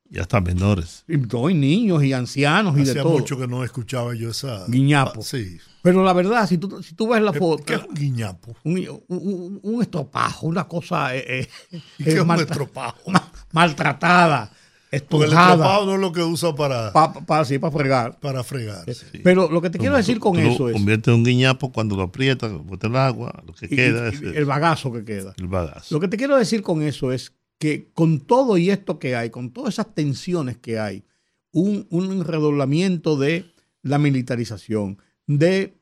Ya 0.09 0.21
están 0.21 0.43
menores. 0.43 1.03
Y, 1.07 1.17
niños 1.17 2.03
y 2.03 2.13
ancianos 2.13 2.77
y 2.77 2.83
de 2.83 2.93
todo. 2.93 3.13
mucho 3.13 3.35
que 3.35 3.47
no 3.47 3.63
escuchaba 3.63 4.13
yo 4.13 4.29
esa. 4.29 4.63
Guiñapo. 4.67 5.21
Ah, 5.21 5.23
sí. 5.23 5.57
Pero 5.81 6.03
la 6.03 6.13
verdad, 6.13 6.47
si 6.47 6.59
tú, 6.59 6.83
si 6.83 6.93
tú 6.93 7.07
ves 7.07 7.21
la 7.23 7.33
foto. 7.33 7.63
¿Qué 7.63 7.73
es 7.73 7.81
un 7.83 7.95
guiñapo? 7.95 8.55
Un, 8.63 9.81
estropajo, 9.81 10.45
una 10.45 10.67
cosa. 10.67 11.15
Eh, 11.15 11.49
eh, 11.71 11.81
¿Y 11.97 12.03
qué 12.03 12.11
es 12.11 12.19
un 12.19 12.31
estropajo? 12.39 13.11
maltratada 13.51 14.51
Porque 15.01 15.25
el 15.25 15.31
estropado 15.31 15.85
no 15.85 15.95
es 15.95 16.00
lo 16.00 16.12
que 16.12 16.21
usa 16.21 16.53
para... 16.55 16.93
Para 16.93 17.13
pa, 17.13 17.45
sí, 17.45 17.57
para 17.57 17.71
fregar. 17.71 18.19
Para 18.19 18.43
fregar. 18.43 18.85
Sí. 18.93 19.19
Pero 19.23 19.50
lo 19.50 19.62
que 19.62 19.69
te 19.69 19.79
quiero 19.79 19.95
decir 19.95 20.19
con 20.19 20.38
eso 20.38 20.69
es... 20.69 20.73
Convierte 20.73 21.09
en 21.09 21.17
un 21.17 21.23
guiñapo 21.23 21.71
cuando 21.71 21.95
lo 21.95 22.03
aprietas, 22.03 22.51
bota 22.63 22.88
el 22.88 22.95
agua, 22.95 23.43
lo 23.45 23.53
que 23.53 23.65
y, 23.65 23.69
queda 23.69 24.05
y, 24.05 24.13
es... 24.13 24.21
El 24.21 24.45
bagazo 24.45 24.91
que 24.93 25.03
queda. 25.03 25.33
El 25.38 25.47
bagazo. 25.47 25.95
Lo 25.95 26.00
que 26.00 26.07
te 26.07 26.17
quiero 26.17 26.38
decir 26.38 26.62
con 26.62 26.81
eso 26.81 27.12
es 27.12 27.33
que 27.57 27.89
con 27.93 28.19
todo 28.19 28.57
y 28.57 28.69
esto 28.69 29.00
que 29.00 29.15
hay, 29.15 29.29
con 29.29 29.51
todas 29.51 29.75
esas 29.75 29.93
tensiones 29.95 30.57
que 30.57 30.79
hay, 30.79 31.03
un, 31.51 31.88
un 31.89 32.23
redoblamiento 32.25 33.17
de 33.17 33.45
la 33.81 34.00
militarización, 34.00 34.97
de 35.27 35.73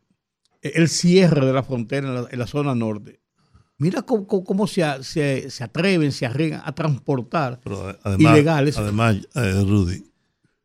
el 0.61 0.89
cierre 0.89 1.45
de 1.45 1.53
la 1.53 1.63
frontera 1.63 2.07
en 2.07 2.15
la, 2.15 2.27
en 2.29 2.39
la 2.39 2.47
zona 2.47 2.75
norte, 2.75 3.20
Mira 3.81 4.03
cómo, 4.03 4.27
cómo 4.27 4.67
se, 4.67 5.03
se, 5.03 5.49
se, 5.49 5.63
atreven, 5.63 6.11
se 6.11 6.27
arriesgan 6.27 6.61
a 6.63 6.71
transportar 6.71 7.59
Pero 7.63 7.97
además, 8.03 8.33
ilegales. 8.33 8.77
Además, 8.77 9.15
eh, 9.33 9.63
Rudy, 9.65 10.05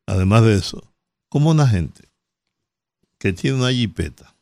además 0.05 0.43
de 0.45 0.57
eso, 0.57 0.93
como 1.31 1.49
una 1.49 1.67
gente 1.67 2.11
que 3.19 3.33
tiene 3.33 3.57
una 3.57 3.73
jipeta, 3.73 4.35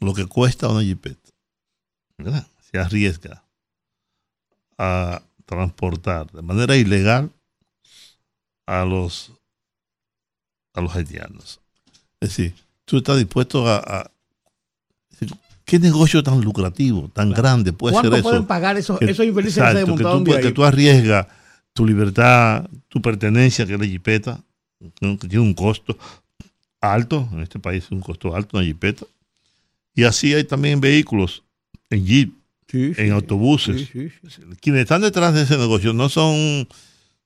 lo 0.00 0.12
que 0.12 0.26
cuesta 0.26 0.68
una 0.68 0.82
jipeta, 0.82 1.30
¿verdad? 2.18 2.46
se 2.70 2.78
arriesga 2.78 3.42
a 4.76 5.22
transportar 5.46 6.30
de 6.30 6.42
manera 6.42 6.76
ilegal 6.76 7.32
a 8.66 8.84
los 8.84 9.32
a 10.74 10.82
los 10.82 10.94
haitianos. 10.94 11.58
Es 12.20 12.36
decir, 12.36 12.54
tú 12.84 12.98
estás 12.98 13.16
dispuesto 13.16 13.66
a, 13.66 13.78
a 13.78 14.10
¿Qué 15.72 15.78
negocio 15.78 16.22
tan 16.22 16.42
lucrativo, 16.42 17.10
tan 17.14 17.28
claro. 17.28 17.42
grande 17.42 17.72
puede 17.72 17.98
ser 17.98 18.12
eso? 18.12 18.22
pueden 18.22 18.44
pagar 18.44 18.76
esos, 18.76 18.98
que, 18.98 19.06
esos 19.06 19.24
infelices 19.24 19.56
exacto, 19.56 19.96
que 19.96 20.04
tú, 20.04 20.24
que 20.42 20.52
tú 20.52 20.64
arriesgas 20.64 21.26
tu 21.72 21.86
libertad, 21.86 22.68
tu 22.88 23.00
pertenencia, 23.00 23.64
que 23.64 23.72
es 23.72 23.80
la 23.80 23.86
jipeta, 23.86 24.38
que 25.00 25.28
tiene 25.28 25.40
un 25.40 25.54
costo 25.54 25.96
alto, 26.78 27.26
en 27.32 27.40
este 27.40 27.58
país 27.58 27.84
es 27.84 27.90
un 27.90 28.02
costo 28.02 28.36
alto 28.36 28.58
una 28.58 28.66
jipeta. 28.66 29.06
Y 29.94 30.04
así 30.04 30.34
hay 30.34 30.44
también 30.44 30.78
vehículos 30.78 31.42
en 31.88 32.04
jeep, 32.04 32.34
sí, 32.68 32.92
en 32.94 32.94
sí, 32.94 33.08
autobuses. 33.08 33.88
Sí, 33.90 34.12
Quienes 34.60 34.82
están 34.82 35.00
detrás 35.00 35.32
de 35.32 35.40
ese 35.40 35.56
negocio 35.56 35.94
no 35.94 36.10
son 36.10 36.68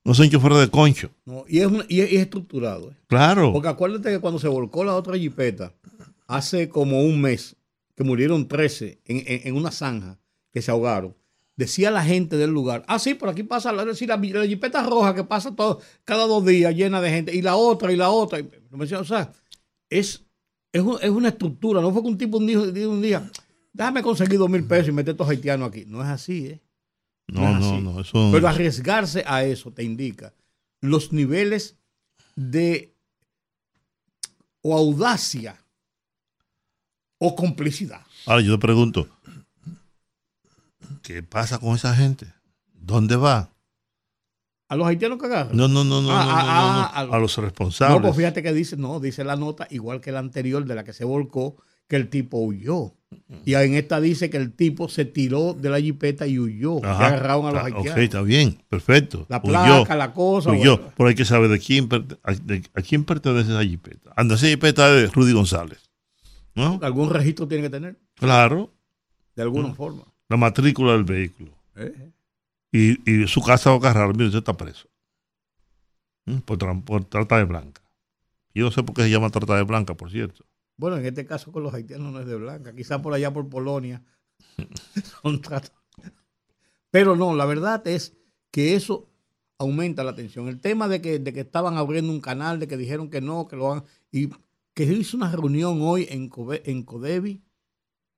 no 0.05 0.13
son 0.13 0.29
choferes 0.29 0.59
de 0.59 0.69
concho. 0.69 1.11
No, 1.25 1.43
y, 1.49 1.59
es 1.59 1.69
y, 1.89 1.99
es, 1.99 2.11
y, 2.11 2.15
es, 2.15 2.21
estructurado. 2.21 2.91
¿eh? 2.91 2.93
Claro. 3.07 3.51
Porque 3.51 3.67
acuérdate 3.67 4.09
que 4.09 4.19
cuando 4.19 4.39
se 4.39 4.47
volcó 4.47 4.85
la 4.85 4.95
otra 4.95 5.17
jipeta, 5.17 5.73
hace 6.27 6.69
como 6.69 7.01
un 7.01 7.19
mes, 7.19 7.56
que 7.97 8.03
murieron 8.03 8.47
13 8.47 9.01
en, 9.05 9.17
en, 9.17 9.47
en, 9.47 9.55
una 9.55 9.71
zanja 9.71 10.19
que 10.53 10.61
se 10.61 10.69
ahogaron. 10.69 11.17
Decía 11.55 11.89
la 11.89 12.03
gente 12.03 12.37
del 12.37 12.51
lugar, 12.51 12.85
ah, 12.87 12.99
sí, 12.99 13.15
por 13.15 13.29
aquí 13.29 13.41
pasa 13.41 13.73
la, 13.73 13.83
decir, 13.83 14.07
la, 14.07 14.17
la 14.17 14.45
jipeta 14.45 14.83
roja 14.83 15.15
que 15.15 15.23
pasa 15.23 15.55
todo, 15.55 15.81
cada 16.05 16.27
dos 16.27 16.45
días 16.45 16.75
llena 16.75 17.01
de 17.01 17.09
gente, 17.09 17.35
y 17.35 17.41
la 17.41 17.55
otra, 17.55 17.91
y 17.91 17.95
la 17.95 18.11
otra. 18.11 18.39
Y, 18.39 18.47
o 18.93 19.03
sea, 19.03 19.33
es, 19.89 20.23
es, 20.71 20.81
un, 20.81 20.99
es, 21.01 21.09
una 21.09 21.29
estructura, 21.29 21.81
no 21.81 21.91
fue 21.91 22.03
que 22.03 22.07
un 22.09 22.17
tipo 22.19 22.37
un 22.37 22.45
día, 22.45 22.59
un 22.59 23.01
día 23.01 23.27
déjame 23.73 24.03
conseguir 24.03 24.37
dos 24.37 24.49
mil 24.49 24.63
pesos 24.63 24.89
y 24.89 24.91
meter 24.91 25.13
estos 25.13 25.27
haitianos 25.27 25.69
aquí. 25.69 25.85
No 25.87 26.01
es 26.01 26.07
así, 26.07 26.47
¿eh? 26.47 26.61
No, 27.27 27.59
no, 27.59 27.59
no, 27.59 27.93
no 27.93 28.01
eso... 28.01 28.29
Pero 28.31 28.47
arriesgarse 28.47 29.23
a 29.25 29.43
eso 29.43 29.71
te 29.71 29.83
indica 29.83 30.33
los 30.81 31.11
niveles 31.11 31.77
de 32.35 32.95
o 34.61 34.75
audacia 34.75 35.57
o 37.19 37.35
complicidad. 37.35 38.01
Ahora 38.25 38.41
yo 38.41 38.53
te 38.53 38.59
pregunto, 38.59 39.07
¿qué 41.01 41.23
pasa 41.23 41.59
con 41.59 41.75
esa 41.75 41.95
gente? 41.95 42.27
¿Dónde 42.73 43.15
va? 43.15 43.49
¿A 44.69 44.75
los 44.75 44.87
haitianos 44.87 45.17
que 45.17 45.27
agarran? 45.27 45.55
No, 45.55 45.67
no, 45.67 45.83
no, 45.83 46.01
no, 46.01 46.11
ah, 46.11 46.25
no, 46.25 46.31
no, 46.31 46.37
ah, 46.37 47.05
no, 47.05 47.13
a, 47.13 47.17
a, 47.17 47.19
los 47.19 47.37
responsables. 47.37 47.95
No, 47.95 48.01
pues 48.01 48.17
fíjate 48.17 48.43
que 48.43 48.51
dice, 48.51 48.75
no, 48.75 48.99
dice 48.99 49.23
la 49.23 49.37
nota, 49.37 49.67
igual 49.69 50.01
que 50.01 50.11
la 50.11 50.19
anterior 50.19 50.65
de 50.65 50.75
la 50.75 50.83
que 50.83 50.91
se 50.91 51.05
volcó, 51.05 51.55
que 51.87 51.95
el 51.95 52.09
tipo 52.09 52.39
huyó. 52.39 52.93
Y 53.45 53.53
en 53.53 53.75
esta 53.75 54.01
dice 54.01 54.29
que 54.29 54.35
el 54.35 54.51
tipo 54.51 54.89
se 54.89 55.05
tiró 55.05 55.53
de 55.53 55.69
la 55.69 55.79
jipeta 55.79 56.27
y 56.27 56.37
huyó. 56.37 56.83
Ajá, 56.83 57.03
y 57.03 57.05
agarraron 57.05 57.45
a 57.47 57.51
los 57.51 57.63
haitianos. 57.63 57.91
Ok, 57.91 57.97
está 57.97 58.21
bien, 58.21 58.61
perfecto. 58.67 59.25
La 59.29 59.41
placa, 59.41 59.81
huyó, 59.81 59.95
la 59.95 60.13
cosa. 60.13 60.51
Huyó, 60.51 60.77
bueno. 60.77 60.93
pero 60.97 61.09
hay 61.09 61.15
que 61.15 61.23
saber 61.23 61.49
de 61.49 61.59
quién, 61.59 61.87
a, 62.23 62.33
de, 62.33 62.63
a 62.73 62.81
quién 62.81 63.05
pertenece 63.05 63.51
esa 63.51 63.63
jipeta. 63.63 64.11
Anda, 64.17 64.35
esa 64.35 64.47
jipeta 64.47 64.89
es 64.89 65.03
de 65.03 65.07
Rudy 65.07 65.31
González. 65.31 65.86
¿No? 66.57 66.79
¿Algún 66.81 67.11
registro 67.11 67.47
tiene 67.47 67.65
que 67.65 67.69
tener? 67.69 67.99
Claro. 68.15 68.73
De 69.35 69.43
alguna 69.43 69.69
¿no? 69.69 69.75
forma. 69.75 70.03
La 70.27 70.37
matrícula 70.37 70.93
del 70.93 71.03
vehículo. 71.03 71.51
¿Eh? 71.75 72.11
Y, 72.71 73.11
y, 73.11 73.27
su 73.27 73.43
casa 73.43 73.69
va 73.69 73.75
a 73.75 73.79
agarrar. 73.79 74.11
Mire, 74.13 74.25
usted 74.25 74.39
está 74.39 74.57
preso. 74.57 74.89
¿Mm? 76.25 76.39
Por, 76.39 76.83
por, 76.83 77.05
trata 77.05 77.37
de 77.37 77.43
blanca. 77.43 77.83
Yo 78.55 78.65
no 78.65 78.71
sé 78.71 78.81
por 78.81 78.95
qué 78.95 79.03
se 79.03 79.11
llama 79.11 79.29
trata 79.29 79.55
de 79.55 79.61
blanca, 79.61 79.93
por 79.93 80.09
cierto. 80.09 80.45
Bueno, 80.77 80.97
en 80.97 81.05
este 81.05 81.27
caso 81.27 81.51
con 81.51 81.61
los 81.61 81.75
haitianos 81.75 82.11
no 82.11 82.21
es 82.21 82.25
de 82.25 82.35
blanca. 82.35 82.73
Quizá 82.73 83.03
por 83.03 83.13
allá 83.13 83.31
por 83.31 83.47
Polonia 83.47 84.03
son. 85.21 85.39
Pero 86.89 87.15
no, 87.15 87.35
la 87.35 87.45
verdad 87.45 87.87
es 87.87 88.17
que 88.49 88.73
eso 88.73 89.11
aumenta 89.59 90.03
la 90.03 90.15
tensión. 90.15 90.47
El 90.47 90.59
tema 90.59 90.87
de 90.87 91.01
que, 91.01 91.19
de 91.19 91.33
que 91.33 91.41
estaban 91.41 91.77
abriendo 91.77 92.11
un 92.11 92.21
canal, 92.21 92.59
de 92.59 92.67
que 92.67 92.77
dijeron 92.77 93.11
que 93.11 93.21
no, 93.21 93.47
que 93.47 93.55
lo 93.55 93.69
van. 93.69 93.83
Y 94.11 94.29
que 94.77 94.85
se 94.85 94.93
hizo 94.93 95.17
una 95.17 95.31
reunión 95.31 95.79
hoy 95.81 96.05
en, 96.07 96.29
en 96.65 96.83
Codevi, 96.83 97.41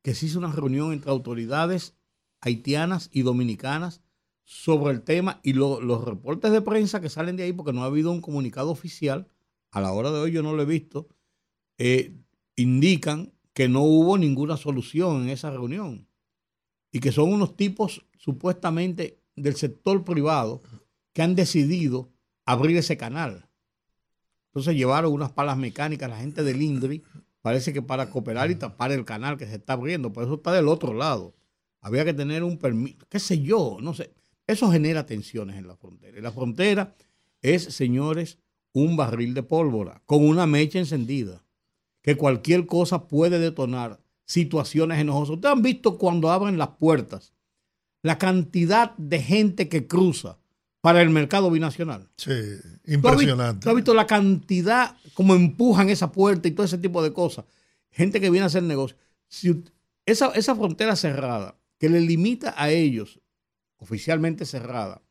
que 0.04 0.14
se 0.14 0.26
hizo 0.26 0.40
una 0.40 0.52
reunión 0.52 0.92
entre 0.92 1.10
autoridades 1.10 1.96
haitianas 2.42 3.10
y 3.14 3.22
dominicanas 3.22 4.04
sobre 4.44 4.92
el 4.92 5.02
tema 5.02 5.40
y 5.42 5.54
lo, 5.54 5.80
los 5.80 6.04
reportes 6.04 6.52
de 6.52 6.62
prensa 6.62 7.00
que 7.00 7.08
salen 7.08 7.38
de 7.38 7.44
ahí, 7.44 7.54
porque 7.54 7.72
no 7.72 7.84
ha 7.84 7.86
habido 7.86 8.12
un 8.12 8.20
comunicado 8.20 8.72
oficial, 8.72 9.30
a 9.72 9.80
la 9.80 9.94
hora 9.94 10.12
de 10.12 10.20
hoy 10.20 10.34
yo 10.34 10.44
no 10.44 10.54
lo 10.54 10.64
he 10.64 10.66
visto, 10.66 11.08
eh, 11.78 12.14
indican 12.58 13.32
que 13.54 13.70
no 13.70 13.84
hubo 13.84 14.18
ninguna 14.18 14.58
solución 14.58 15.24
en 15.24 15.30
esa 15.30 15.52
reunión 15.52 16.10
y 16.92 17.00
que 17.00 17.14
son 17.14 17.32
unos 17.32 17.56
tipos 17.56 18.06
supuestamente 18.18 19.24
del 19.38 19.56
sector 19.56 20.04
privado 20.04 20.62
que 21.14 21.22
han 21.22 21.36
decidido 21.36 22.12
abrir 22.46 22.76
ese 22.76 22.98
canal. 22.98 23.49
Entonces 24.60 24.76
llevaron 24.76 25.14
unas 25.14 25.32
palas 25.32 25.58
mecánicas, 25.58 26.10
la 26.10 26.18
gente 26.18 26.44
del 26.44 26.62
INDRI, 26.62 27.02
parece 27.42 27.72
que 27.72 27.82
para 27.82 28.10
cooperar 28.10 28.52
y 28.52 28.56
tapar 28.56 28.92
el 28.92 29.06
canal 29.06 29.38
que 29.38 29.46
se 29.48 29.56
está 29.56 29.72
abriendo, 29.74 30.12
por 30.12 30.26
eso 30.26 30.34
está 30.34 30.52
del 30.52 30.68
otro 30.68 30.94
lado. 30.94 31.34
Había 31.80 32.04
que 32.04 32.14
tener 32.14 32.44
un 32.44 32.58
permiso, 32.58 32.98
qué 33.08 33.20
sé 33.20 33.42
yo, 33.42 33.78
no 33.82 33.94
sé. 33.94 34.14
Eso 34.48 34.70
genera 34.70 35.06
tensiones 35.06 35.56
en 35.56 35.66
la 35.66 35.78
frontera. 35.78 36.20
Y 36.20 36.22
la 36.22 36.34
frontera 36.34 36.94
es, 37.42 37.64
señores, 37.64 38.38
un 38.74 38.98
barril 38.98 39.34
de 39.34 39.44
pólvora 39.44 40.02
con 40.06 40.28
una 40.28 40.46
mecha 40.46 40.78
encendida, 40.78 41.46
que 42.02 42.18
cualquier 42.18 42.66
cosa 42.66 43.08
puede 43.08 43.40
detonar 43.40 44.02
situaciones 44.26 45.00
enojosas. 45.00 45.36
Ustedes 45.36 45.56
han 45.56 45.62
visto 45.62 45.98
cuando 45.98 46.32
abren 46.32 46.58
las 46.58 46.72
puertas 46.80 47.34
la 48.02 48.18
cantidad 48.18 48.94
de 48.98 49.22
gente 49.22 49.70
que 49.70 49.88
cruza 49.88 50.39
para 50.82 51.02
el 51.02 51.10
mercado 51.10 51.52
binacional. 51.52 52.10
Sí, 52.16 52.32
impresionante. 52.86 53.64
¿Tú 53.64 53.70
has, 53.70 53.76
visto 53.76 53.94
la 53.94 54.08
cantidad, 54.08 54.96
como 55.14 55.36
empujan 55.36 55.90
esa 55.90 56.12
puerta 56.12 56.48
y 56.48 56.52
todo 56.52 56.66
ese 56.66 56.78
tipo 56.78 57.04
de 57.04 57.14
cosas? 57.14 57.46
Gente 57.92 58.22
que 58.22 58.30
viene 58.30 58.44
a 58.44 58.48
hacer 58.48 58.64
negocio. 58.64 58.98
Si 59.28 59.64
esa, 60.06 60.28
esa 60.30 60.56
frontera 60.56 60.96
cerrada, 60.96 61.56
que 61.78 61.90
le 61.90 62.02
limita 62.02 62.54
a 62.58 62.70
ellos, 62.70 63.20
oficialmente 63.78 64.46
cerrada, 64.46 65.02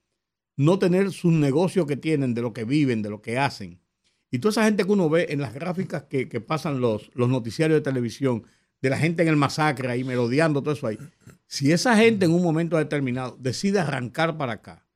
no 0.57 0.79
tener 0.79 1.13
sus 1.13 1.33
negocios 1.33 1.87
que 1.87 1.97
tienen, 1.97 2.35
de 2.35 2.43
lo 2.43 2.53
que 2.53 2.65
viven, 2.65 3.03
de 3.03 3.11
lo 3.11 3.23
que 3.23 3.39
hacen. 3.39 3.81
Y 4.31 4.41
toda 4.41 4.51
esa 4.51 4.65
gente 4.65 4.85
que 4.85 4.93
uno 4.93 5.09
ve 5.09 5.29
en 5.31 5.41
las 5.41 5.55
gráficas 5.55 6.05
que, 6.05 6.29
que 6.29 6.41
pasan 6.41 6.81
los, 6.81 7.11
los 7.15 7.29
noticiarios 7.29 7.79
de 7.79 7.83
televisión, 7.83 8.45
de 8.81 8.91
la 8.91 8.99
gente 8.99 9.23
en 9.23 9.29
el 9.29 9.37
masacre 9.37 9.91
ahí, 9.91 10.05
merodeando 10.05 10.63
todo 10.63 10.75
eso 10.75 10.87
ahí. 10.87 10.99
Si 11.47 11.73
esa 11.73 11.97
gente 11.97 12.27
en 12.27 12.33
un 12.33 12.43
momento 12.43 12.77
determinado 12.77 13.37
decide 13.41 13.81
arrancar 13.81 14.37
para 14.37 14.55
acá, 14.55 14.88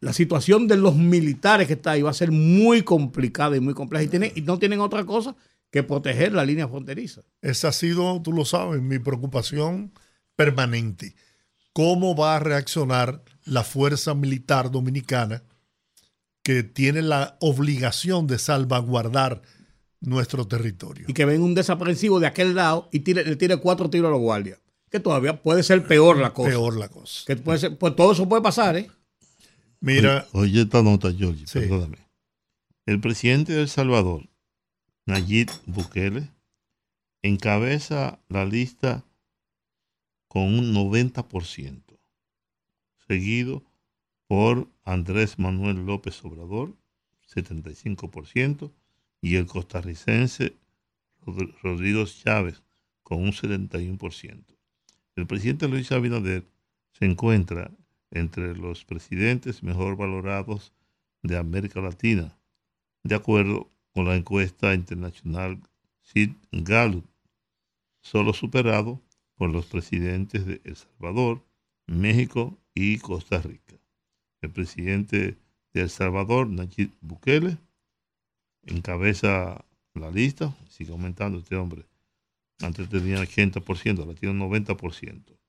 la 0.00 0.12
situación 0.12 0.68
de 0.68 0.76
los 0.76 0.96
militares 0.96 1.66
que 1.66 1.74
está 1.74 1.92
ahí 1.92 2.02
va 2.02 2.10
a 2.10 2.14
ser 2.14 2.30
muy 2.30 2.82
complicada 2.82 3.56
y 3.56 3.60
muy 3.60 3.74
compleja. 3.74 4.04
Y, 4.04 4.08
tienen, 4.08 4.32
y 4.34 4.42
no 4.42 4.58
tienen 4.58 4.80
otra 4.80 5.04
cosa 5.04 5.36
que 5.70 5.82
proteger 5.82 6.32
la 6.32 6.44
línea 6.44 6.68
fronteriza. 6.68 7.22
Esa 7.42 7.68
ha 7.68 7.72
sido, 7.72 8.20
tú 8.22 8.32
lo 8.32 8.44
sabes, 8.44 8.82
mi 8.82 8.98
preocupación 8.98 9.92
permanente. 10.36 11.14
¿Cómo 11.72 12.16
va 12.16 12.36
a 12.36 12.40
reaccionar 12.40 13.22
la 13.44 13.62
fuerza 13.62 14.14
militar 14.14 14.70
dominicana 14.70 15.42
que 16.42 16.62
tiene 16.62 17.02
la 17.02 17.36
obligación 17.40 18.26
de 18.26 18.38
salvaguardar 18.38 19.42
nuestro 20.00 20.46
territorio? 20.46 21.06
Y 21.08 21.14
que 21.14 21.24
ven 21.24 21.42
un 21.42 21.54
desaprensivo 21.54 22.20
de 22.20 22.26
aquel 22.26 22.54
lado 22.54 22.88
y 22.90 23.00
tire, 23.00 23.24
le 23.24 23.36
tire 23.36 23.58
cuatro 23.58 23.88
tiros 23.88 24.08
a 24.08 24.10
los 24.10 24.20
guardias. 24.20 24.58
Que 24.90 24.98
todavía 24.98 25.40
puede 25.40 25.62
ser 25.62 25.86
peor 25.86 26.16
la 26.18 26.34
cosa. 26.34 26.50
Peor 26.50 26.76
la 26.76 26.88
cosa. 26.88 27.22
Que 27.24 27.36
puede 27.36 27.60
ser, 27.60 27.78
pues 27.78 27.94
todo 27.94 28.10
eso 28.10 28.28
puede 28.28 28.42
pasar, 28.42 28.76
¿eh? 28.76 28.90
Mira. 29.80 30.26
Oye, 30.32 30.62
esta 30.62 30.82
nota, 30.82 31.12
George, 31.12 31.46
sí. 31.46 31.60
perdóname. 31.60 31.98
El 32.86 33.00
presidente 33.00 33.52
de 33.52 33.62
El 33.62 33.68
Salvador, 33.68 34.28
Nayib 35.06 35.50
Bukele, 35.66 36.30
encabeza 37.22 38.20
la 38.28 38.44
lista 38.44 39.04
con 40.28 40.42
un 40.42 40.74
90%, 40.74 41.98
seguido 43.08 43.64
por 44.26 44.68
Andrés 44.84 45.38
Manuel 45.38 45.86
López 45.86 46.24
Obrador, 46.24 46.76
75%, 47.34 48.72
y 49.22 49.36
el 49.36 49.46
costarricense 49.46 50.56
Rodrigo 51.62 52.04
Chávez, 52.04 52.62
con 53.02 53.22
un 53.22 53.32
71%. 53.32 54.44
El 55.16 55.26
presidente 55.26 55.68
Luis 55.68 55.90
Abinader 55.92 56.46
se 56.92 57.04
encuentra 57.04 57.70
entre 58.10 58.56
los 58.56 58.84
presidentes 58.84 59.62
mejor 59.62 59.96
valorados 59.96 60.72
de 61.22 61.36
América 61.36 61.80
Latina, 61.80 62.36
de 63.02 63.14
acuerdo 63.14 63.70
con 63.92 64.06
la 64.06 64.16
encuesta 64.16 64.74
internacional 64.74 65.60
Sid 66.02 66.32
Gallup, 66.52 67.04
solo 68.00 68.32
superado 68.32 69.00
por 69.36 69.50
los 69.50 69.66
presidentes 69.66 70.46
de 70.46 70.60
El 70.64 70.76
Salvador, 70.76 71.44
México 71.86 72.58
y 72.74 72.98
Costa 72.98 73.40
Rica. 73.40 73.76
El 74.40 74.50
presidente 74.50 75.38
de 75.72 75.80
El 75.80 75.90
Salvador, 75.90 76.48
Nayib 76.48 76.90
Bukele, 77.00 77.58
encabeza 78.64 79.64
la 79.94 80.10
lista, 80.10 80.56
sigue 80.68 80.92
aumentando 80.92 81.38
este 81.38 81.56
hombre. 81.56 81.84
Antes 82.60 82.88
tenía 82.88 83.22
80%, 83.22 84.00
ahora 84.00 84.14
tiene 84.14 84.42
un 84.42 84.50
90%. 84.50 85.39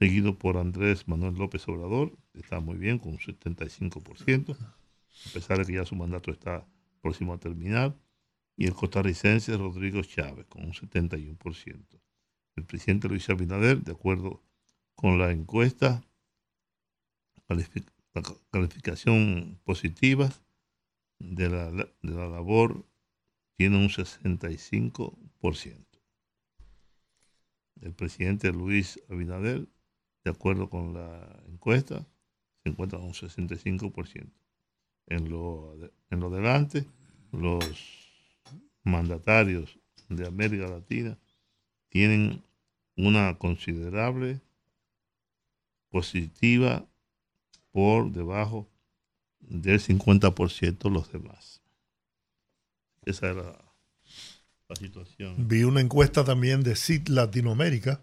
Seguido 0.00 0.38
por 0.38 0.56
Andrés 0.56 1.06
Manuel 1.08 1.34
López 1.34 1.68
Obrador, 1.68 2.16
está 2.32 2.58
muy 2.58 2.78
bien, 2.78 2.98
con 2.98 3.12
un 3.12 3.18
75%, 3.18 4.56
a 4.56 5.32
pesar 5.34 5.58
de 5.58 5.66
que 5.66 5.74
ya 5.74 5.84
su 5.84 5.94
mandato 5.94 6.30
está 6.30 6.66
próximo 7.02 7.34
a 7.34 7.38
terminar. 7.38 7.94
Y 8.56 8.66
el 8.66 8.72
costarricense 8.72 9.54
Rodrigo 9.58 10.00
Chávez, 10.00 10.46
con 10.46 10.64
un 10.64 10.72
71%. 10.72 12.00
El 12.56 12.64
presidente 12.64 13.08
Luis 13.08 13.28
Abinader, 13.28 13.82
de 13.82 13.92
acuerdo 13.92 14.42
con 14.94 15.18
la 15.18 15.32
encuesta, 15.32 16.02
la 17.48 18.22
calificación 18.50 19.60
positiva 19.64 20.32
de 21.18 21.50
la, 21.50 21.70
de 21.70 21.88
la 22.02 22.26
labor 22.26 22.86
tiene 23.58 23.76
un 23.76 23.90
65%. 23.90 25.86
El 27.82 27.92
presidente 27.92 28.50
Luis 28.50 28.98
Abinader, 29.10 29.68
de 30.24 30.30
acuerdo 30.30 30.68
con 30.68 30.94
la 30.94 31.42
encuesta, 31.48 32.06
se 32.62 32.70
encuentra 32.70 32.98
un 32.98 33.12
65%. 33.12 34.30
En 35.06 35.28
lo, 35.28 35.76
en 36.10 36.20
lo 36.20 36.30
delante, 36.30 36.86
los 37.32 37.64
mandatarios 38.84 39.78
de 40.08 40.26
América 40.26 40.68
Latina 40.68 41.18
tienen 41.88 42.44
una 42.96 43.38
considerable 43.38 44.40
positiva 45.90 46.86
por 47.72 48.12
debajo 48.12 48.68
del 49.40 49.80
50% 49.80 50.90
los 50.90 51.10
demás. 51.12 51.62
Esa 53.02 53.30
era 53.30 53.64
la 54.68 54.76
situación. 54.76 55.48
Vi 55.48 55.64
una 55.64 55.80
encuesta 55.80 56.24
también 56.24 56.62
de 56.62 56.76
CIT 56.76 57.08
Latinoamérica 57.08 58.00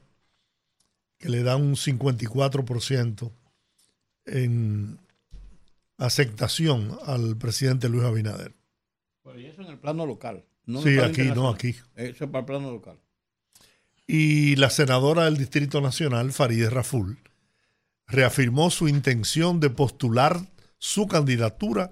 que 1.18 1.30
le 1.30 1.44
da 1.44 1.56
un 1.56 1.76
54% 1.76 3.32
en 4.26 5.00
aceptación 5.98 6.98
al 7.06 7.38
presidente 7.38 7.90
Luis 7.90 8.04
Abinader. 8.04 8.54
Pero 9.24 9.40
eso 9.40 9.62
en 9.62 9.70
el 9.70 9.80
plano 9.80 10.06
local. 10.06 10.46
sí, 10.84 11.00
aquí, 11.00 11.24
no 11.24 11.50
aquí. 11.50 11.76
Eso 11.96 12.26
es 12.26 12.30
para 12.32 12.40
el 12.40 12.46
plano 12.46 12.72
local. 12.72 12.98
Y 14.06 14.56
la 14.56 14.70
senadora 14.70 15.26
del 15.26 15.38
Distrito 15.38 15.82
Nacional, 15.82 16.32
Farideh 16.32 16.70
Raful, 16.70 17.18
reafirmó 18.08 18.72
su 18.72 18.88
intención 18.88 19.60
de 19.60 19.70
postular 19.70 20.40
su 20.78 21.08
candidatura 21.08 21.92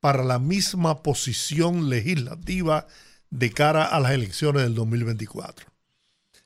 para 0.00 0.24
la 0.24 0.38
misma 0.38 1.02
posición 1.02 1.90
legislativa 1.90 2.86
de 3.30 3.50
cara 3.50 3.84
a 3.84 4.00
las 4.00 4.12
elecciones 4.12 4.62
del 4.62 4.74
2024. 4.74 5.71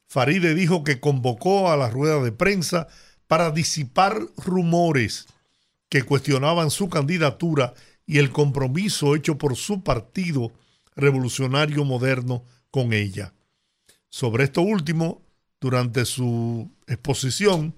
Faride 0.08 0.54
dijo 0.54 0.84
que 0.84 1.00
convocó 1.00 1.70
a 1.70 1.76
la 1.76 1.90
rueda 1.90 2.22
de 2.22 2.32
prensa 2.32 2.88
para 3.26 3.50
disipar 3.50 4.20
rumores 4.36 5.26
que 5.88 6.02
cuestionaban 6.02 6.70
su 6.70 6.88
candidatura 6.88 7.74
y 8.06 8.18
el 8.18 8.30
compromiso 8.30 9.16
hecho 9.16 9.36
por 9.36 9.56
su 9.56 9.82
partido 9.82 10.52
revolucionario 10.94 11.84
moderno 11.84 12.44
con 12.70 12.92
ella. 12.92 13.32
Sobre 14.08 14.44
esto 14.44 14.62
último, 14.62 15.22
durante 15.60 16.04
su 16.04 16.70
exposición, 16.86 17.74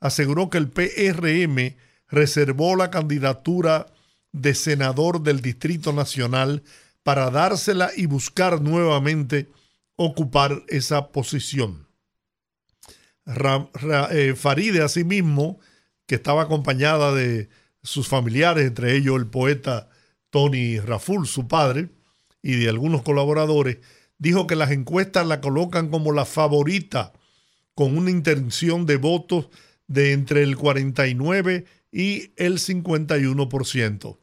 aseguró 0.00 0.50
que 0.50 0.58
el 0.58 0.68
PRM 0.68 1.76
reservó 2.08 2.76
la 2.76 2.90
candidatura 2.90 3.86
de 4.32 4.54
senador 4.54 5.22
del 5.22 5.40
Distrito 5.40 5.92
Nacional 5.92 6.62
para 7.02 7.30
dársela 7.30 7.90
y 7.96 8.06
buscar 8.06 8.60
nuevamente 8.60 9.48
ocupar 9.98 10.62
esa 10.68 11.10
posición. 11.10 11.88
Eh, 14.10 14.34
Faride, 14.36 14.82
asimismo, 14.82 15.58
que 16.06 16.14
estaba 16.14 16.42
acompañada 16.42 17.12
de 17.12 17.50
sus 17.82 18.08
familiares, 18.08 18.66
entre 18.66 18.96
ellos 18.96 19.16
el 19.16 19.26
poeta 19.26 19.90
Tony 20.30 20.78
Raful, 20.78 21.26
su 21.26 21.48
padre, 21.48 21.90
y 22.42 22.52
de 22.52 22.68
algunos 22.68 23.02
colaboradores, 23.02 23.78
dijo 24.18 24.46
que 24.46 24.56
las 24.56 24.70
encuestas 24.70 25.26
la 25.26 25.40
colocan 25.40 25.90
como 25.90 26.12
la 26.12 26.24
favorita, 26.24 27.12
con 27.74 27.98
una 27.98 28.10
intención 28.10 28.86
de 28.86 28.96
votos 28.96 29.48
de 29.88 30.12
entre 30.12 30.44
el 30.44 30.56
49 30.56 31.64
y 31.90 32.32
el 32.36 32.58
51%. 32.58 34.18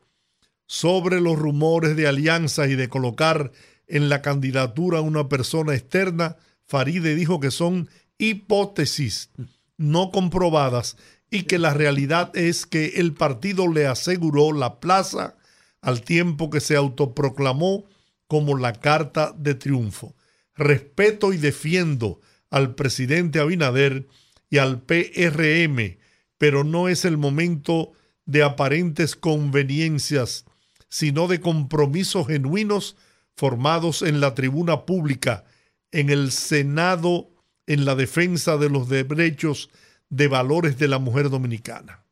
Sobre 0.67 1.19
los 1.19 1.37
rumores 1.37 1.95
de 1.95 2.07
alianzas 2.07 2.69
y 2.69 2.75
de 2.75 2.87
colocar 2.87 3.51
en 3.87 4.09
la 4.09 4.21
candidatura 4.21 4.99
a 4.99 5.01
una 5.01 5.29
persona 5.29 5.73
externa, 5.73 6.37
Faride 6.65 7.15
dijo 7.15 7.39
que 7.39 7.51
son 7.51 7.89
hipótesis 8.17 9.29
no 9.77 10.11
comprobadas 10.11 10.97
y 11.29 11.43
que 11.43 11.59
la 11.59 11.73
realidad 11.73 12.35
es 12.35 12.65
que 12.65 12.93
el 12.95 13.13
partido 13.13 13.67
le 13.67 13.87
aseguró 13.87 14.53
la 14.53 14.79
plaza 14.79 15.35
al 15.81 16.01
tiempo 16.01 16.49
que 16.49 16.61
se 16.61 16.75
autoproclamó 16.75 17.85
como 18.27 18.57
la 18.57 18.73
carta 18.73 19.33
de 19.37 19.53
triunfo. 19.53 20.15
Respeto 20.55 21.33
y 21.33 21.37
defiendo 21.37 22.21
al 22.49 22.73
presidente 22.75 23.39
Abinader 23.39 24.07
y 24.49 24.57
al 24.57 24.81
PRM 24.81 25.97
pero 26.37 26.63
no 26.63 26.89
es 26.89 27.05
el 27.05 27.17
momento 27.17 27.93
de 28.25 28.43
aparentes 28.43 29.15
conveniencias, 29.15 30.45
sino 30.89 31.27
de 31.27 31.39
compromisos 31.39 32.27
genuinos 32.27 32.95
formados 33.35 34.01
en 34.01 34.21
la 34.21 34.33
tribuna 34.33 34.85
pública, 34.85 35.43
en 35.91 36.09
el 36.09 36.31
Senado, 36.31 37.29
en 37.67 37.85
la 37.85 37.95
defensa 37.95 38.57
de 38.57 38.69
los 38.69 38.89
derechos 38.89 39.69
de 40.09 40.27
valores 40.27 40.77
de 40.77 40.87
la 40.87 40.99
mujer 40.99 41.29
dominicana. 41.29 42.05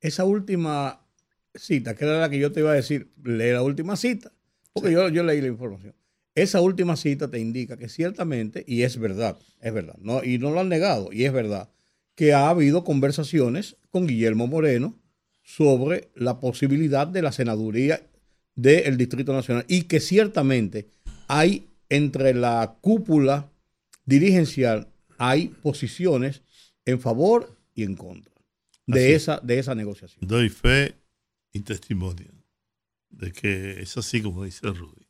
Esa 0.00 0.24
última 0.24 1.00
cita, 1.54 1.94
que 1.94 2.04
era 2.04 2.20
la 2.20 2.30
que 2.30 2.38
yo 2.38 2.52
te 2.52 2.60
iba 2.60 2.72
a 2.72 2.74
decir, 2.74 3.12
lee 3.22 3.52
la 3.52 3.62
última 3.62 3.96
cita, 3.96 4.32
porque 4.72 4.92
yo, 4.92 5.08
yo 5.08 5.22
leí 5.22 5.40
la 5.40 5.48
información. 5.48 5.94
Esa 6.34 6.60
última 6.60 6.96
cita 6.96 7.30
te 7.30 7.38
indica 7.38 7.76
que 7.76 7.88
ciertamente, 7.88 8.64
y 8.66 8.82
es 8.82 8.98
verdad, 8.98 9.38
es 9.60 9.72
verdad, 9.72 9.96
no, 10.00 10.24
y 10.24 10.38
no 10.38 10.50
lo 10.50 10.60
han 10.60 10.68
negado, 10.68 11.12
y 11.12 11.24
es 11.24 11.32
verdad, 11.32 11.70
que 12.14 12.32
ha 12.32 12.48
habido 12.48 12.84
conversaciones 12.84 13.76
con 13.90 14.06
Guillermo 14.06 14.46
Moreno 14.46 14.98
sobre 15.42 16.10
la 16.14 16.40
posibilidad 16.40 17.06
de 17.06 17.22
la 17.22 17.32
senaduría 17.32 18.02
del 18.54 18.96
Distrito 18.96 19.32
Nacional 19.32 19.64
y 19.68 19.82
que 19.82 20.00
ciertamente 20.00 20.88
hay 21.28 21.68
entre 21.88 22.34
la 22.34 22.76
cúpula 22.80 23.50
dirigencial 24.04 24.88
hay 25.18 25.48
posiciones 25.48 26.42
en 26.84 27.00
favor 27.00 27.56
y 27.74 27.84
en 27.84 27.94
contra 27.94 28.32
de, 28.86 29.14
esa, 29.14 29.38
de 29.40 29.58
esa 29.58 29.74
negociación. 29.74 30.26
Doy 30.26 30.48
fe 30.48 30.96
y 31.52 31.60
testimonio 31.60 32.32
de 33.10 33.30
que 33.30 33.80
es 33.80 33.96
así 33.96 34.20
como 34.20 34.44
dice 34.44 34.66
Rudy. 34.66 35.06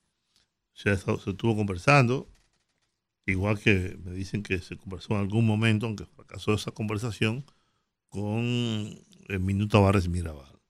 Se, 0.75 0.95
se 0.97 1.31
estuvo 1.31 1.57
conversando, 1.57 2.29
Igual 3.27 3.61
que 3.61 3.97
me 4.05 4.13
dicen 4.13 4.43
que 4.43 4.59
se 4.59 4.77
conversó 4.77 5.15
en 5.15 5.21
algún 5.21 5.47
momento, 5.47 5.87
aunque 5.87 6.07
fracasó 6.07 6.55
esa 6.55 6.73
conversación, 6.73 7.45
con 8.09 8.45
el 9.29 9.41
Minuto 9.41 9.81
Barres 9.81 10.09
Mirabal. 10.09 10.61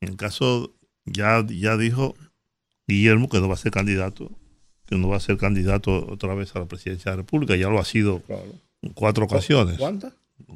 En 0.00 0.10
el 0.10 0.16
caso, 0.16 0.76
ya, 1.04 1.44
ya 1.48 1.76
dijo 1.76 2.14
Guillermo 2.86 3.28
que 3.28 3.40
no 3.40 3.48
va 3.48 3.54
a 3.54 3.58
ser 3.58 3.72
candidato, 3.72 4.30
que 4.86 4.96
no 4.96 5.08
va 5.08 5.16
a 5.16 5.20
ser 5.20 5.36
candidato 5.36 6.06
otra 6.10 6.34
vez 6.34 6.54
a 6.56 6.60
la 6.60 6.66
presidencia 6.66 7.10
de 7.10 7.16
la 7.16 7.22
República, 7.22 7.56
ya 7.56 7.68
lo 7.68 7.78
ha 7.78 7.84
sido 7.84 8.22
en 8.82 8.92
cuatro 8.92 9.24
ocasiones. 9.24 9.78
¿Cuántas? 9.78 10.12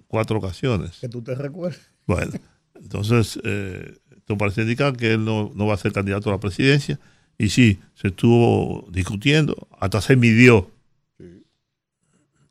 Cuatro 0.06 0.38
ocasiones. 0.38 0.98
Que 1.00 1.08
tú 1.08 1.22
te 1.22 1.34
recuerdes. 1.34 1.80
Bueno, 2.06 2.32
entonces, 2.74 3.38
eh, 3.44 3.98
esto 4.16 4.36
parece 4.38 4.62
indicar 4.62 4.96
que 4.96 5.12
él 5.12 5.24
no, 5.24 5.52
no 5.54 5.66
va 5.66 5.74
a 5.74 5.78
ser 5.78 5.92
candidato 5.92 6.30
a 6.30 6.32
la 6.32 6.40
presidencia. 6.40 6.98
Y 7.36 7.48
sí, 7.50 7.78
se 7.94 8.08
estuvo 8.08 8.86
discutiendo, 8.90 9.68
hasta 9.80 10.00
se 10.00 10.16
midió 10.16 10.70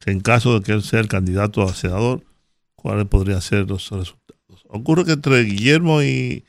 en 0.05 0.19
caso 0.19 0.59
de 0.59 0.65
que 0.65 0.71
él 0.73 0.83
sea 0.83 0.99
el 0.99 1.07
candidato 1.07 1.63
a 1.63 1.73
senador, 1.73 2.23
cuáles 2.75 3.07
podrían 3.07 3.41
ser 3.41 3.67
los 3.67 3.89
resultados. 3.89 4.63
ocurre 4.67 5.05
que 5.05 5.13
entre 5.13 5.43
Guillermo 5.43 6.01
y, 6.01 6.43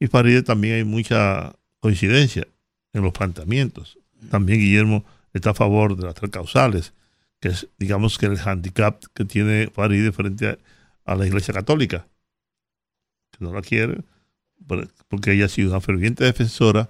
y 0.00 0.06
Faride 0.08 0.42
también 0.42 0.74
hay 0.76 0.84
mucha 0.84 1.52
coincidencia 1.78 2.46
en 2.92 3.02
los 3.02 3.12
planteamientos. 3.12 3.98
También 4.30 4.58
Guillermo 4.58 5.04
está 5.32 5.50
a 5.50 5.54
favor 5.54 5.96
de 5.96 6.04
las 6.06 6.14
tres 6.14 6.30
causales, 6.32 6.92
que 7.38 7.48
es, 7.50 7.68
digamos, 7.78 8.18
que 8.18 8.26
el 8.26 8.38
handicap 8.38 9.02
que 9.14 9.24
tiene 9.24 9.68
Faride 9.72 10.10
frente 10.12 10.48
a, 10.48 10.58
a 11.04 11.14
la 11.14 11.26
Iglesia 11.26 11.54
Católica, 11.54 12.06
que 13.30 13.44
no 13.44 13.52
la 13.52 13.62
quiere, 13.62 14.02
por- 14.66 14.88
porque 15.08 15.32
ella 15.32 15.46
ha 15.46 15.48
sido 15.48 15.70
una 15.70 15.80
ferviente 15.80 16.24
defensora, 16.24 16.88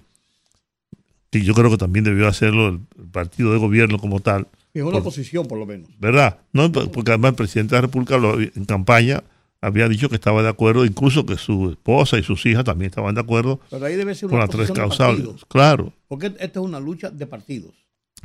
y 1.32 1.42
yo 1.42 1.54
creo 1.54 1.70
que 1.70 1.76
también 1.76 2.04
debió 2.04 2.26
hacerlo 2.26 2.68
el, 2.68 2.80
el 2.98 3.08
partido 3.10 3.52
de 3.52 3.58
gobierno 3.58 3.98
como 3.98 4.20
tal, 4.20 4.48
En 4.74 4.82
una 4.84 4.92
Por- 4.92 5.00
oposición, 5.02 5.46
por 5.46 5.58
lo 5.58 5.66
menos. 5.66 5.88
¿verdad? 5.98 6.38
No, 6.52 6.70
porque 6.72 7.10
además 7.10 7.30
el 7.30 7.36
presidente 7.36 7.74
de 7.74 7.82
la 7.82 7.86
República 7.86 8.18
lo- 8.18 8.40
en 8.40 8.64
campaña 8.66 9.22
había 9.60 9.88
dicho 9.88 10.08
que 10.08 10.14
estaba 10.14 10.42
de 10.42 10.48
acuerdo, 10.48 10.84
incluso 10.84 11.26
que 11.26 11.36
su 11.36 11.70
esposa 11.70 12.18
y 12.18 12.22
sus 12.22 12.44
hijas 12.46 12.64
también 12.64 12.88
estaban 12.90 13.14
de 13.14 13.20
acuerdo 13.20 13.60
Pero 13.70 13.84
ahí 13.86 13.96
debe 13.96 14.14
ser 14.14 14.28
con 14.30 14.38
las 14.38 14.48
tres 14.50 14.70
causales. 14.72 15.16
partidos. 15.20 15.44
Claro, 15.46 15.92
Porque 16.08 16.26
esta 16.28 16.44
es 16.44 16.56
una 16.64 16.80
lucha 16.80 17.10
de 17.10 17.26
partidos. 17.26 17.74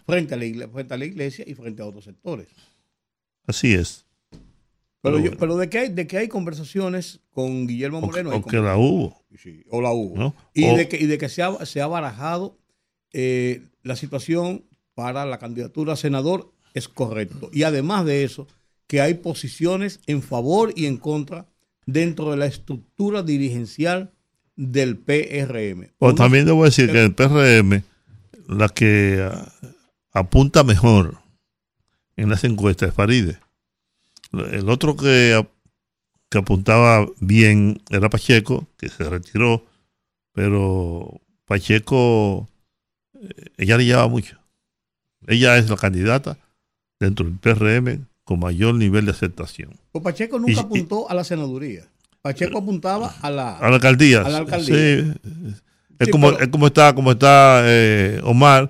Frente 0.05 0.33
a 0.33 0.37
la 0.37 0.45
iglesia, 0.45 0.71
frente 0.73 0.93
a 0.93 0.97
la 0.97 1.05
iglesia 1.05 1.45
y 1.47 1.53
frente 1.55 1.81
a 1.81 1.85
otros 1.85 2.03
sectores. 2.05 2.47
así 3.47 3.73
es. 3.73 4.05
Pero, 4.31 4.39
Pero 5.01 5.17
yo- 5.17 5.23
bueno. 5.23 5.37
pero 5.39 5.57
de, 5.57 5.69
que 5.69 5.77
hay, 5.79 5.89
de 5.89 6.07
que 6.07 6.17
hay 6.17 6.27
conversaciones 6.27 7.19
con 7.31 7.67
Guillermo 7.67 8.01
Moreno. 8.01 8.31
o 8.35 8.43
que 8.43 8.57
la 8.57 8.75
hubo. 8.77 9.21
Sí, 9.37 9.63
o 9.69 9.81
la 9.81 9.91
hubo. 9.91 10.15
¿no? 10.17 10.35
Y, 10.53 10.65
O- 10.65 10.75
de 10.77 10.87
que, 10.87 10.97
y 10.97 11.05
de 11.05 11.17
que 11.17 11.29
se 11.29 11.43
ha, 11.43 11.65
se 11.65 11.81
ha 11.81 11.87
barajado 11.87 12.57
eh, 13.13 13.61
la 13.83 13.95
situación 13.95 14.63
para 14.95 15.25
la 15.25 15.37
candidatura 15.37 15.93
a 15.93 15.95
senador 15.95 16.51
es 16.73 16.87
correcto. 16.87 17.49
Y 17.53 17.63
además 17.63 18.05
de 18.05 18.23
eso, 18.23 18.47
que 18.87 19.01
hay 19.01 19.15
posiciones 19.15 19.99
en 20.07 20.21
favor 20.21 20.71
y 20.75 20.85
en 20.85 20.97
contra 20.97 21.47
dentro 21.85 22.31
de 22.31 22.37
la 22.37 22.45
estructura 22.45 23.23
dirigencial 23.23 24.11
del 24.55 24.97
PRM. 24.97 25.91
O 25.99 26.07
Unos- 26.07 26.15
también 26.15 26.45
debo 26.45 26.63
decir 26.65 26.91
que 26.91 27.03
el 27.03 27.13
PRM, 27.13 27.83
la 28.47 28.69
que 28.69 29.27
ah, 29.29 29.51
apunta 30.13 30.63
mejor 30.63 31.17
en 32.15 32.29
las 32.29 32.43
encuestas 32.43 32.89
es 32.89 32.95
Faride. 32.95 33.39
El 34.31 34.69
otro 34.69 34.95
que, 34.95 35.45
que 36.29 36.37
apuntaba 36.37 37.05
bien 37.19 37.81
era 37.89 38.09
Pacheco, 38.09 38.67
que 38.77 38.89
se 38.89 39.03
retiró, 39.09 39.65
pero 40.33 41.21
Pacheco, 41.45 42.47
eh, 43.13 43.51
ella 43.57 43.77
le 43.77 43.85
lleva 43.85 44.07
mucho. 44.07 44.37
Ella 45.27 45.57
es 45.57 45.69
la 45.69 45.77
candidata 45.77 46.37
dentro 46.99 47.25
del 47.25 47.37
PRM 47.37 48.05
con 48.25 48.39
mayor 48.41 48.75
nivel 48.75 49.05
de 49.05 49.11
aceptación. 49.11 49.69
Pues 49.93 50.03
Pacheco 50.03 50.37
nunca 50.39 50.51
Y- 50.51 50.55
y- 50.55 50.59
apuntó 50.59 51.09
a 51.09 51.13
la 51.13 51.23
senaduría. 51.23 51.85
Pacheco 52.21 52.57
apuntaba 52.57 53.15
a 53.21 53.29
la... 53.31 53.57
A 53.59 53.69
la 53.69 53.75
alcaldía. 53.75 54.21
A 54.21 54.29
la 54.29 54.37
alcaldía. 54.39 54.75
Sí. 54.75 55.13
Es, 55.99 56.05
Sí, 56.07 56.11
como, 56.11 56.31
pero- 56.31 56.43
es 56.43 56.49
como 56.49 56.67
está, 56.67 56.93
como 56.93 57.11
está 57.11 57.61
eh, 57.65 58.19
Omar, 58.23 58.69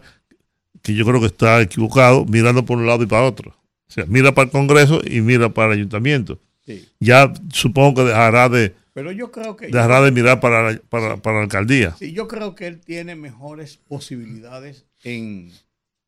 que 0.84 0.94
yo 0.94 1.04
creo 1.06 1.20
que 1.20 1.26
está 1.28 1.60
equivocado, 1.62 2.24
mirando 2.26 2.64
por 2.66 2.78
un 2.78 2.86
lado 2.86 3.02
y 3.02 3.08
para 3.08 3.24
otro. 3.24 3.50
O 3.88 3.92
sea, 3.92 4.06
mira 4.08 4.36
para 4.36 4.46
el 4.46 4.52
Congreso 4.52 5.02
y 5.04 5.22
mira 5.22 5.50
para 5.50 5.68
el 5.74 5.80
Ayuntamiento. 5.80 6.38
Sí. 6.66 6.88
Ya 7.00 7.34
supongo 7.52 7.96
que 8.04 8.10
dejará 8.10 8.50
de, 8.50 8.76
Pero 8.94 9.12
yo 9.12 9.32
creo 9.32 9.56
que... 9.56 9.68
dejará 9.68 10.02
de 10.02 10.12
mirar 10.12 10.40
para 10.40 10.78
para, 10.90 11.18
para 11.18 11.38
la 11.38 11.44
alcaldía. 11.44 11.96
Sí, 11.98 12.12
yo 12.12 12.28
creo 12.28 12.54
que 12.56 12.68
él 12.68 12.80
tiene 12.82 13.16
mejores 13.16 13.78
posibilidades 13.88 14.86
en, 15.04 15.52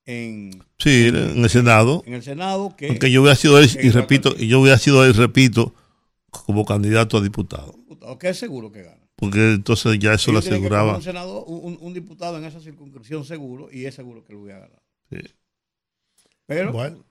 en, 0.07 0.63
Sí, 0.79 1.07
en 1.09 1.43
el 1.43 1.49
Senado. 1.49 2.01
en 2.07 2.15
el 2.15 2.23
Senado 2.23 2.75
que 2.75 2.87
Aunque 2.87 3.11
yo 3.11 3.21
hubiera 3.21 3.35
sido 3.35 3.59
él, 3.59 3.69
y 3.81 3.89
repito, 3.91 4.33
y 4.37 4.47
yo 4.47 4.59
hubiera 4.59 4.79
sido 4.79 5.05
él, 5.05 5.13
repito, 5.13 5.75
como 6.31 6.65
candidato 6.65 7.17
a 7.17 7.21
diputado. 7.21 7.73
diputado, 7.77 8.17
que 8.17 8.29
es 8.29 8.39
seguro 8.39 8.71
que 8.71 8.83
gana. 8.83 8.97
Porque 9.15 9.53
entonces 9.53 9.99
ya 9.99 10.13
eso 10.13 10.31
lo 10.31 10.39
aseguraba. 10.39 10.95
Un, 10.95 11.03
senador, 11.03 11.43
un, 11.47 11.77
un 11.81 11.93
diputado 11.93 12.37
en 12.37 12.45
esa 12.45 12.59
circunscripción 12.59 13.25
seguro 13.25 13.69
y 13.71 13.85
es 13.85 13.95
seguro 13.95 14.23
que 14.23 14.33
lo 14.33 14.39
voy 14.39 14.51
a 14.51 14.59
ganar. 14.59 14.81
Sí. 15.11 15.17
Pero 16.45 16.71
Bueno, 16.71 17.03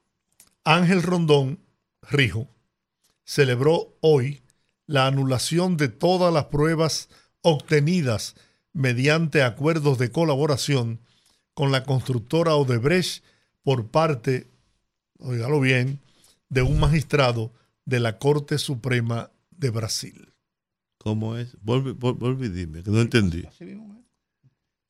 Ángel 0.64 1.02
Rondón 1.02 1.58
Rijo 2.02 2.48
celebró 3.24 3.96
hoy 4.00 4.42
la 4.86 5.06
anulación 5.06 5.76
de 5.76 5.88
todas 5.88 6.32
las 6.32 6.44
pruebas 6.46 7.08
obtenidas 7.42 8.36
mediante 8.72 9.42
acuerdos 9.42 9.98
de 9.98 10.10
colaboración 10.10 11.00
con 11.56 11.72
la 11.72 11.84
constructora 11.84 12.54
Odebrecht 12.54 13.24
por 13.62 13.86
parte, 13.86 14.46
oígalo 15.18 15.58
bien, 15.58 16.00
de 16.50 16.60
un 16.60 16.78
magistrado 16.78 17.50
de 17.86 17.98
la 17.98 18.18
Corte 18.18 18.58
Suprema 18.58 19.30
de 19.50 19.70
Brasil. 19.70 20.34
¿Cómo 20.98 21.34
es? 21.38 21.56
Vuelve, 21.62 21.92
vuelve, 21.92 22.18
vuelve 22.18 22.46
y 22.46 22.48
dime, 22.50 22.82
que 22.82 22.90
no 22.90 23.00
entendí. 23.00 23.42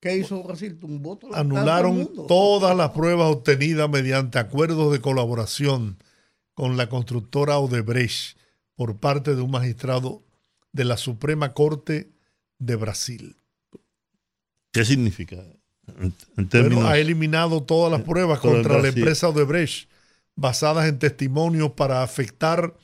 ¿qué 0.00 0.16
hizo 0.16 0.42
Brasil? 0.42 0.76
Tumbó 0.76 1.20
el 1.22 1.36
anularon 1.36 1.98
mundo. 1.98 2.26
todas 2.26 2.76
las 2.76 2.90
pruebas 2.90 3.30
obtenidas 3.30 3.88
mediante 3.88 4.40
acuerdos 4.40 4.92
de 4.92 5.00
colaboración 5.00 5.98
con 6.54 6.76
la 6.76 6.88
constructora 6.88 7.60
Odebrecht 7.60 8.36
por 8.74 8.98
parte 8.98 9.36
de 9.36 9.40
un 9.40 9.52
magistrado 9.52 10.24
de 10.72 10.84
la 10.84 10.96
Suprema 10.96 11.54
Corte 11.54 12.10
de 12.58 12.74
Brasil. 12.74 13.36
¿Qué 14.72 14.84
significa? 14.84 15.44
En, 15.98 16.14
en 16.36 16.48
Bueno, 16.48 16.86
ha 16.86 16.98
eliminado 16.98 17.62
todas 17.62 17.92
las 17.92 18.02
pruebas 18.02 18.40
contra 18.40 18.80
la 18.80 18.88
empresa 18.88 19.28
Odebrecht 19.28 19.88
basadas 20.34 20.88
en 20.88 20.98
testimonios 20.98 21.72
para 21.72 22.02
afectar 22.02 22.74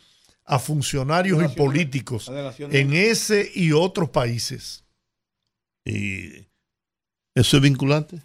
a 0.44 0.58
funcionarios 0.58 1.42
y 1.42 1.56
políticos 1.56 2.30
en 2.58 2.92
ese 2.92 3.50
y 3.54 3.72
otros 3.72 4.10
países. 4.10 4.84
Y 5.84 6.46
eso 7.34 7.56
es 7.56 7.62
vinculante. 7.62 8.22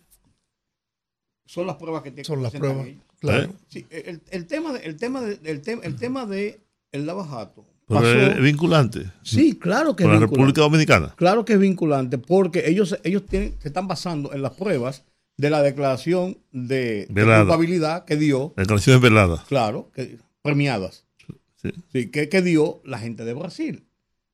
son 1.45 1.67
las 1.67 1.75
pruebas 1.75 2.03
que 2.03 2.11
te 2.11 2.23
Son 2.23 2.41
las 2.41 2.53
pruebas. 2.53 2.87
Claro. 3.19 3.43
¿Eh? 3.43 3.55
Sí, 3.67 3.87
el, 3.89 4.21
el 4.29 4.45
tema 4.45 4.73
de, 4.73 4.79
el 4.85 4.97
tema 4.97 5.21
de, 5.21 5.39
el, 5.43 5.61
tema 5.61 5.83
el 5.83 5.95
tema 5.95 6.25
de 6.25 6.61
el 6.91 7.05
lavajato 7.05 7.65
Pero 7.87 8.01
pasó- 8.01 8.17
es 8.37 8.41
vinculante. 8.41 9.11
sí, 9.23 9.57
claro 9.57 9.95
que 9.95 10.03
es 10.03 10.07
la 10.09 10.13
vinculante. 10.15 10.35
República 10.35 10.61
Dominicana. 10.61 11.13
Claro 11.15 11.45
que 11.45 11.53
es 11.53 11.59
vinculante 11.59 12.17
porque 12.17 12.69
ellos, 12.69 12.97
ellos 13.03 13.25
tienen, 13.25 13.55
se 13.59 13.69
están 13.69 13.87
basando 13.87 14.33
en 14.33 14.41
las 14.41 14.53
pruebas 14.53 15.03
de 15.37 15.49
la 15.49 15.61
declaración 15.61 16.37
de, 16.51 17.05
culpabilidad 17.07 18.03
que 18.05 18.17
dio, 18.17 18.53
Declaraciones 18.57 19.01
veladas. 19.01 19.41
claro, 19.45 19.89
que, 19.93 20.17
premiadas, 20.41 21.05
Sí. 21.61 21.69
sí, 21.91 22.11
que, 22.11 22.27
que 22.29 22.41
dio 22.41 22.81
la 22.85 22.99
gente 22.99 23.23
de 23.25 23.33
Brasil. 23.33 23.85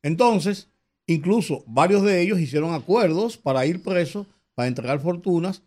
Entonces, 0.01 0.69
incluso 1.07 1.63
varios 1.67 2.03
de 2.03 2.21
ellos 2.21 2.39
hicieron 2.39 2.73
acuerdos 2.73 3.37
para 3.37 3.65
ir 3.65 3.81
presos, 3.83 4.27
para 4.55 4.67
entregar 4.67 4.99
fortunas 4.99 5.61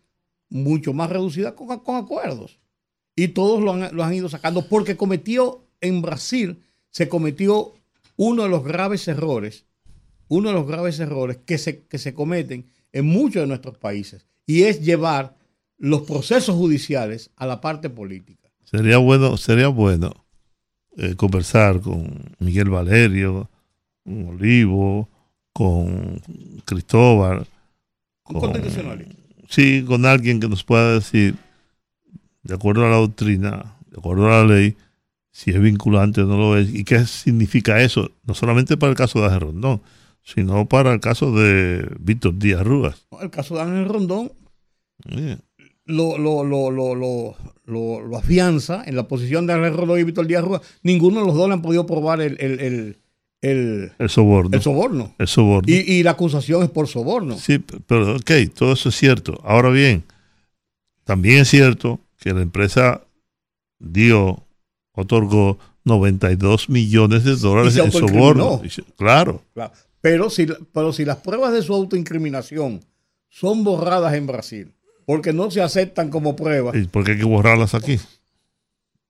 mucho 0.49 0.93
más 0.93 1.09
reducidas 1.09 1.53
con, 1.53 1.67
con 1.79 1.95
acuerdos. 1.95 2.59
Y 3.15 3.29
todos 3.29 3.61
lo 3.63 3.73
han, 3.73 3.95
lo 3.95 4.03
han 4.03 4.13
ido 4.13 4.29
sacando 4.29 4.67
porque 4.67 4.95
cometió 4.97 5.63
en 5.81 6.01
Brasil, 6.01 6.61
se 6.97 7.07
cometió 7.07 7.75
uno 8.15 8.41
de 8.41 8.49
los 8.49 8.63
graves 8.63 9.07
errores, 9.07 9.65
uno 10.29 10.49
de 10.49 10.55
los 10.55 10.65
graves 10.65 10.99
errores 10.99 11.37
que 11.45 11.59
se, 11.59 11.85
que 11.85 11.99
se 11.99 12.15
cometen 12.15 12.65
en 12.91 13.05
muchos 13.05 13.43
de 13.43 13.47
nuestros 13.47 13.77
países, 13.77 14.25
y 14.47 14.63
es 14.63 14.81
llevar 14.81 15.35
los 15.77 16.01
procesos 16.01 16.55
judiciales 16.55 17.29
a 17.35 17.45
la 17.45 17.61
parte 17.61 17.91
política. 17.91 18.49
Sería 18.63 18.97
bueno, 18.97 19.37
sería 19.37 19.67
bueno 19.67 20.25
eh, 20.97 21.13
conversar 21.15 21.81
con 21.81 22.33
Miguel 22.39 22.71
Valerio, 22.71 23.47
con 24.03 24.29
Olivo, 24.29 25.07
con 25.53 26.19
Cristóbal. 26.65 27.45
Con- 28.23 28.39
constitucionalista. 28.39 29.13
Sí, 29.49 29.85
con 29.85 30.03
alguien 30.07 30.39
que 30.39 30.49
nos 30.49 30.63
pueda 30.63 30.95
decir, 30.95 31.35
de 32.41 32.55
acuerdo 32.55 32.87
a 32.87 32.89
la 32.89 32.97
doctrina, 32.97 33.77
de 33.91 33.99
acuerdo 33.99 34.25
a 34.25 34.41
la 34.41 34.55
ley, 34.55 34.75
si 35.37 35.51
es 35.51 35.61
vinculante 35.61 36.21
o 36.21 36.25
no 36.25 36.35
lo 36.37 36.57
es, 36.57 36.73
y 36.73 36.83
qué 36.83 37.05
significa 37.05 37.79
eso, 37.81 38.09
no 38.25 38.33
solamente 38.33 38.75
para 38.75 38.89
el 38.89 38.97
caso 38.97 39.19
de 39.19 39.25
Ángel 39.27 39.41
Rondón, 39.41 39.81
sino 40.23 40.67
para 40.67 40.91
el 40.93 40.99
caso 40.99 41.31
de 41.31 41.87
Víctor 41.99 42.39
Díaz 42.39 42.63
Rúas. 42.65 43.05
El 43.21 43.29
caso 43.29 43.53
de 43.55 43.61
Ángel 43.61 43.85
Rondón 43.87 44.31
Eh, 45.11 45.37
lo, 45.85 46.17
lo, 46.17 46.43
lo, 46.43 46.71
lo, 46.71 46.95
lo, 46.95 47.35
lo- 47.65 48.01
lo 48.01 48.17
afianza 48.17 48.83
en 48.87 48.95
la 48.95 49.07
posición 49.07 49.45
de 49.45 49.53
Ángel 49.53 49.75
Rondón 49.77 49.99
y 49.99 50.03
Víctor 50.03 50.25
Díaz 50.25 50.43
Rúa. 50.43 50.59
Ninguno 50.81 51.19
de 51.19 51.27
los 51.27 51.35
dos 51.35 51.47
le 51.47 51.53
han 51.53 51.61
podido 51.61 51.85
probar 51.85 52.19
el, 52.19 52.35
el, 52.41 52.59
el, 52.59 52.97
el, 53.41 53.91
El 53.99 54.09
soborno. 54.09 54.49
el 54.57 54.61
soborno. 54.63 55.13
El 55.19 55.27
soborno. 55.27 55.71
Y, 55.71 55.75
y 55.93 56.01
la 56.03 56.11
acusación 56.11 56.63
es 56.63 56.69
por 56.71 56.87
soborno. 56.87 57.37
Sí, 57.37 57.59
pero 57.85 58.15
ok, 58.15 58.31
todo 58.55 58.73
eso 58.73 58.89
es 58.89 58.95
cierto. 58.95 59.39
Ahora 59.43 59.69
bien, 59.69 60.03
también 61.03 61.41
es 61.41 61.49
cierto 61.49 61.99
que 62.19 62.33
la 62.33 62.41
empresa 62.41 63.03
dio, 63.79 64.43
otorgó 64.97 65.57
92 65.85 66.69
millones 66.69 67.23
de 67.23 67.35
dólares 67.35 67.77
en 67.77 67.91
soborno. 67.91 68.61
Claro, 68.97 69.43
Claro. 69.53 69.73
Pero 70.01 70.29
si, 70.29 70.47
pero 70.73 70.93
si 70.93 71.05
las 71.05 71.17
pruebas 71.17 71.53
de 71.53 71.61
su 71.61 71.73
autoincriminación 71.73 72.81
son 73.29 73.63
borradas 73.63 74.13
en 74.13 74.27
Brasil, 74.27 74.73
porque 75.05 75.33
no 75.33 75.49
se 75.49 75.61
aceptan 75.61 76.09
como 76.09 76.35
pruebas, 76.35 76.75
¿y 76.75 76.83
por 76.85 77.03
qué 77.03 77.11
hay 77.11 77.17
que 77.17 77.25
borrarlas 77.25 77.73
aquí? 77.73 77.99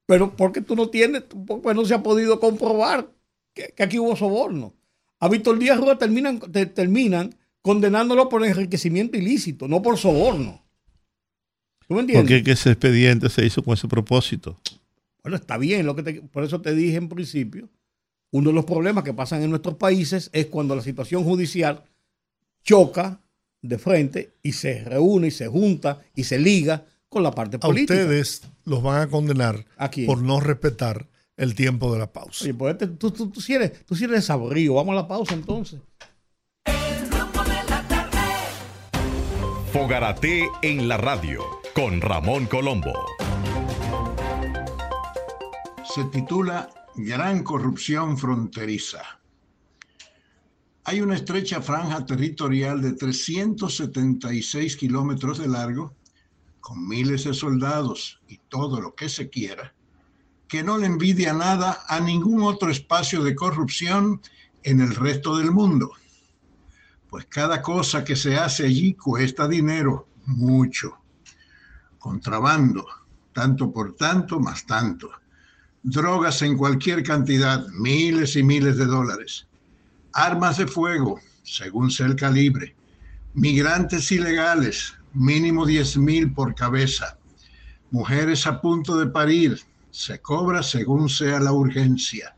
pero 0.05 0.35
porque 0.35 0.61
tú 0.61 0.75
no 0.75 0.89
tienes, 0.89 1.23
pues 1.45 1.75
no 1.75 1.85
se 1.85 1.93
ha 1.93 2.01
podido 2.01 2.39
comprobar 2.39 3.11
que, 3.53 3.73
que 3.75 3.83
aquí 3.83 3.99
hubo 3.99 4.15
soborno. 4.15 4.73
A 5.19 5.27
Víctor 5.27 5.59
Díaz 5.59 5.77
Rúa 5.77 5.97
terminan, 5.97 6.39
terminan 6.73 7.35
condenándolo 7.61 8.29
por 8.29 8.45
enriquecimiento 8.45 9.17
ilícito, 9.17 9.67
no 9.67 9.81
por 9.81 9.97
soborno. 9.97 10.63
¿Tú 11.87 11.95
me 11.95 12.01
entiendes? 12.01 12.39
Porque 12.39 12.51
ese 12.51 12.71
expediente 12.71 13.29
se 13.29 13.45
hizo 13.45 13.63
con 13.63 13.73
ese 13.73 13.87
propósito. 13.87 14.57
Bueno, 15.27 15.35
está 15.35 15.57
bien, 15.57 15.85
lo 15.85 15.93
que 15.93 16.21
por 16.21 16.45
eso 16.45 16.61
te 16.61 16.73
dije 16.73 16.95
en 16.95 17.09
principio, 17.09 17.67
uno 18.31 18.49
de 18.49 18.55
los 18.55 18.63
problemas 18.63 19.03
que 19.03 19.13
pasan 19.13 19.43
en 19.43 19.49
nuestros 19.49 19.75
países 19.75 20.29
es 20.31 20.45
cuando 20.45 20.73
la 20.73 20.81
situación 20.81 21.25
judicial 21.25 21.83
choca 22.63 23.19
de 23.61 23.77
frente 23.77 24.35
y 24.41 24.53
se 24.53 24.85
reúne 24.85 25.27
y 25.27 25.31
se 25.31 25.47
junta 25.47 25.99
y 26.15 26.23
se 26.23 26.39
liga 26.39 26.85
con 27.09 27.23
la 27.23 27.31
parte 27.31 27.59
política. 27.59 27.93
A 27.93 27.97
ustedes 27.97 28.43
los 28.63 28.81
van 28.81 29.01
a 29.01 29.07
condenar 29.09 29.65
por 30.05 30.21
no 30.21 30.39
respetar 30.39 31.09
el 31.35 31.55
tiempo 31.55 31.91
de 31.91 31.99
la 31.99 32.13
pausa. 32.13 32.45
Oye, 32.45 32.53
pues 32.53 32.71
este, 32.75 32.87
tú, 32.87 33.11
tú, 33.11 33.29
tú, 33.29 33.41
sí 33.41 33.53
eres, 33.53 33.85
tú 33.85 33.95
Vamos 34.73 34.93
a 34.93 34.95
la 34.95 35.07
pausa 35.09 35.33
entonces. 35.33 35.81
Fogarate 39.73 40.47
en 40.61 40.87
la 40.87 40.95
radio 40.95 41.43
con 41.75 41.99
Ramón 41.99 42.45
Colombo. 42.45 42.93
Se 45.93 46.03
titula 46.05 46.69
Gran 46.95 47.43
corrupción 47.43 48.17
fronteriza. 48.17 49.01
Hay 50.83 51.01
una 51.01 51.15
estrecha 51.15 51.61
franja 51.61 52.05
territorial 52.05 52.81
de 52.81 52.93
376 52.93 54.75
kilómetros 54.75 55.37
de 55.37 55.47
largo, 55.47 55.95
con 56.59 56.87
miles 56.87 57.23
de 57.23 57.33
soldados 57.33 58.19
y 58.27 58.37
todo 58.49 58.81
lo 58.81 58.95
que 58.95 59.07
se 59.07 59.29
quiera, 59.29 59.73
que 60.47 60.63
no 60.63 60.77
le 60.77 60.87
envidia 60.87 61.33
nada 61.33 61.83
a 61.87 61.99
ningún 61.99 62.43
otro 62.43 62.69
espacio 62.69 63.23
de 63.23 63.35
corrupción 63.35 64.21
en 64.63 64.81
el 64.81 64.93
resto 64.93 65.37
del 65.37 65.51
mundo. 65.51 65.91
Pues 67.09 67.25
cada 67.25 67.61
cosa 67.61 68.03
que 68.03 68.15
se 68.15 68.35
hace 68.35 68.65
allí 68.65 68.93
cuesta 68.93 69.47
dinero, 69.47 70.09
mucho. 70.25 70.97
Contrabando, 71.97 72.85
tanto 73.31 73.71
por 73.71 73.95
tanto 73.95 74.39
más 74.39 74.65
tanto. 74.65 75.09
Drogas 75.89 76.41
en 76.41 76.57
cualquier 76.57 77.01
cantidad, 77.01 77.65
miles 77.69 78.35
y 78.35 78.43
miles 78.43 78.75
de 78.75 78.85
dólares. 78.87 79.47
Armas 80.11 80.57
de 80.57 80.67
fuego, 80.67 81.21
según 81.43 81.91
sea 81.91 82.07
el 82.07 82.17
calibre. 82.17 82.75
Migrantes 83.33 84.11
ilegales, 84.11 84.95
mínimo 85.13 85.65
10 85.65 85.95
mil 85.99 86.33
por 86.33 86.55
cabeza. 86.55 87.17
Mujeres 87.89 88.45
a 88.47 88.59
punto 88.59 88.97
de 88.97 89.07
parir, 89.07 89.61
se 89.89 90.19
cobra 90.19 90.61
según 90.61 91.07
sea 91.07 91.39
la 91.39 91.53
urgencia. 91.53 92.35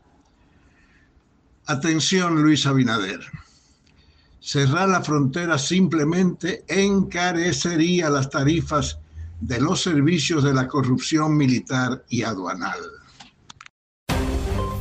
Atención, 1.66 2.40
Luis 2.40 2.66
Abinader. 2.66 3.18
Cerrar 4.38 4.90
la 4.90 5.02
frontera 5.02 5.58
simplemente 5.58 6.62
encarecería 6.68 8.10
las 8.10 8.30
tarifas 8.30 9.00
de 9.40 9.60
los 9.60 9.82
servicios 9.82 10.44
de 10.44 10.54
la 10.54 10.68
corrupción 10.68 11.36
militar 11.36 12.04
y 12.08 12.22
aduanal. 12.22 12.99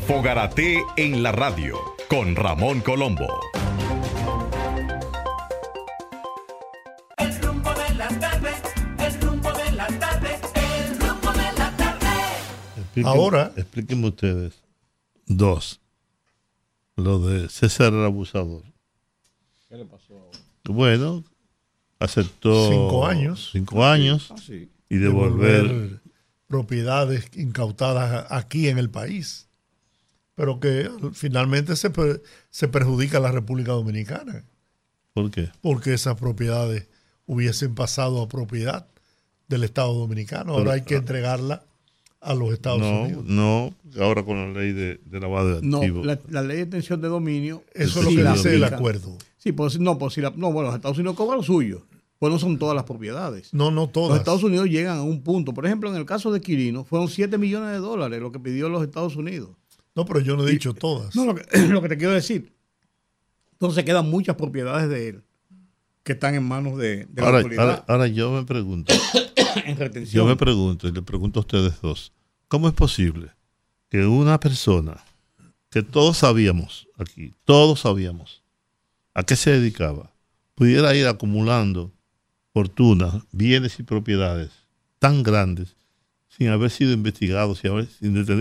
Fogarate 0.10 0.84
en 0.98 1.22
la 1.22 1.32
radio 1.32 1.78
con 2.10 2.36
Ramón 2.36 2.82
Colombo. 2.82 3.28
Ahora. 13.06 13.54
Explíquenme 13.56 14.08
ustedes. 14.08 14.64
Dos. 15.28 15.80
Lo 16.96 17.20
de 17.20 17.48
César 17.48 17.94
el 17.94 18.04
abusador. 18.04 18.64
¿Qué 19.68 19.78
le 19.78 19.86
pasó 19.86 20.18
ahora? 20.18 20.40
Bueno, 20.68 21.24
aceptó. 22.00 22.68
Cinco 22.68 23.06
años. 23.06 23.50
Cinco 23.52 23.86
años. 23.86 24.32
Ah, 24.32 24.42
y 24.90 24.98
devolver, 24.98 26.02
propiedades 26.48 27.30
incautadas 27.36 28.26
aquí 28.32 28.70
en 28.70 28.80
el 28.80 28.90
país. 28.90 29.49
Pero 30.40 30.62
que 30.62 30.90
finalmente 31.12 31.76
se, 31.76 31.92
se 32.50 32.68
perjudica 32.70 33.18
a 33.18 33.20
la 33.20 33.34
República 33.34 33.74
Dominicana. 33.74 34.46
¿Por 35.14 35.32
qué? 35.32 35.50
Porque 35.60 35.94
esas 35.94 36.16
propiedades 36.16 36.88
hubiesen 37.26 37.76
pasado 37.76 38.22
a 38.22 38.30
propiedad 38.30 38.88
del 39.50 39.66
Estado 39.66 39.94
Dominicano. 39.94 40.54
Ahora 40.54 40.76
hay 40.76 40.84
que 40.84 40.96
ah, 40.96 41.00
entregarla 41.00 41.64
a 42.22 42.34
los 42.36 42.54
Estados 42.54 42.82
Unidos. 42.82 43.26
No, 43.26 43.74
ahora 44.00 44.24
con 44.24 44.54
la 44.54 44.62
ley 44.62 44.72
de, 44.72 45.02
lavado 45.12 45.50
de 45.50 45.56
activos. 45.58 46.06
No, 46.06 46.18
la, 46.30 46.42
ley 46.42 46.56
de 46.56 46.64
extensión 46.64 47.02
de 47.02 47.10
dominio. 47.10 47.62
Eso 47.74 48.00
es 48.00 48.06
lo 48.06 48.12
que 48.12 48.32
dice 48.32 48.56
el 48.56 48.64
acuerdo. 48.64 49.18
Sí, 49.40 49.52
pues 49.52 49.78
no, 49.78 49.98
pues 49.98 50.14
si 50.14 50.22
la, 50.22 50.32
no, 50.34 50.54
bueno, 50.54 50.68
los 50.70 50.76
Estados 50.78 50.98
Unidos 51.00 51.18
cobran 51.18 51.40
lo 51.40 51.44
suyo. 51.44 51.86
Pues 52.18 52.32
no 52.32 52.40
son 52.40 52.58
todas 52.58 52.76
las 52.76 52.86
propiedades. 52.86 53.54
No, 53.54 53.72
no 53.72 53.90
todas. 53.90 54.12
Los 54.12 54.20
Estados 54.20 54.44
Unidos 54.44 54.70
llegan 54.70 55.00
a 55.00 55.04
un 55.04 55.22
punto. 55.22 55.54
Por 55.54 55.66
ejemplo, 55.66 55.90
en 55.90 55.98
el 55.98 56.06
caso 56.06 56.32
de 56.32 56.40
Quirino, 56.40 56.86
fueron 56.86 57.10
7 57.10 57.38
millones 57.38 57.72
de 57.72 57.80
dólares 57.80 58.22
lo 58.22 58.32
que 58.32 58.40
pidió 58.40 58.70
los 58.70 58.84
Estados 58.84 59.18
Unidos. 59.18 59.50
No, 60.00 60.06
pero 60.06 60.22
yo 60.22 60.38
no 60.38 60.48
he 60.48 60.52
dicho 60.52 60.74
todas. 60.74 61.14
No, 61.14 61.26
lo 61.26 61.36
que, 61.36 61.44
lo 61.68 61.82
que 61.82 61.90
te 61.90 61.98
quiero 61.98 62.14
decir. 62.14 62.54
Entonces 63.52 63.84
quedan 63.84 64.10
muchas 64.10 64.38
propiedades 64.38 64.88
de 64.88 65.10
él 65.10 65.24
que 66.04 66.14
están 66.14 66.36
en 66.36 66.44
manos 66.44 66.78
de, 66.78 67.06
la 67.14 67.28
autoridad. 67.28 67.84
ahora 67.86 68.08
yo 68.08 68.32
me 68.32 68.46
pregunto. 68.46 68.94
Yo 70.12 70.26
me 70.26 70.36
pregunto, 70.36 70.88
y 70.88 70.92
le 70.92 71.02
pregunto 71.02 71.40
a 71.40 71.42
ustedes 71.42 71.82
dos, 71.82 72.14
¿cómo 72.48 72.68
es 72.68 72.74
posible 72.74 73.32
que 73.90 74.06
una 74.06 74.40
persona 74.40 75.04
que 75.70 75.82
todos 75.82 76.18
sabíamos 76.18 76.88
aquí, 76.98 77.34
todos 77.46 77.82
sabíamos 77.82 78.42
a 79.14 79.24
qué 79.24 79.36
se 79.36 79.52
dedicaba, 79.52 80.14
pudiera 80.56 80.96
ir 80.96 81.08
acumulando 81.08 81.92
fortunas, 82.54 83.24
bienes 83.32 83.80
y 83.80 83.84
propiedades 83.84 84.52
tan 85.00 85.24
grandes 85.24 85.76
sin 86.30 86.48
haber 86.50 86.70
sido 86.70 86.94
investigado, 86.94 87.56
sin 87.56 87.90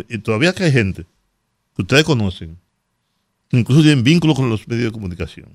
y 0.08 0.18
todavía 0.18 0.52
que 0.52 0.64
hay 0.64 0.72
gente 0.72 1.06
que 1.78 1.82
ustedes 1.82 2.02
conocen, 2.02 2.58
incluso 3.52 3.82
tienen 3.82 4.02
vínculos 4.02 4.34
con 4.34 4.50
los 4.50 4.66
medios 4.66 4.86
de 4.86 4.90
comunicación, 4.90 5.46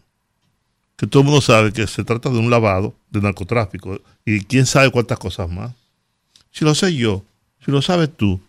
que 0.95 1.05
todo 1.05 1.19
el 1.19 1.25
mundo 1.25 1.41
sabe 1.41 1.73
que 1.73 1.86
se 1.86 2.05
trata 2.05 2.29
de 2.29 2.38
un 2.38 2.49
lavado 2.49 2.95
de 3.09 3.19
narcotráfico 3.19 3.99
y 4.23 4.39
quién 4.45 4.65
sabe 4.65 4.89
cuántas 4.89 5.19
cosas 5.19 5.49
más. 5.51 5.73
Si 6.49 6.63
lo 6.63 6.75
sé 6.75 6.95
yo, 6.95 7.25
si 7.65 7.71
lo 7.71 7.81
sabes 7.81 8.09
tú, 8.15 8.39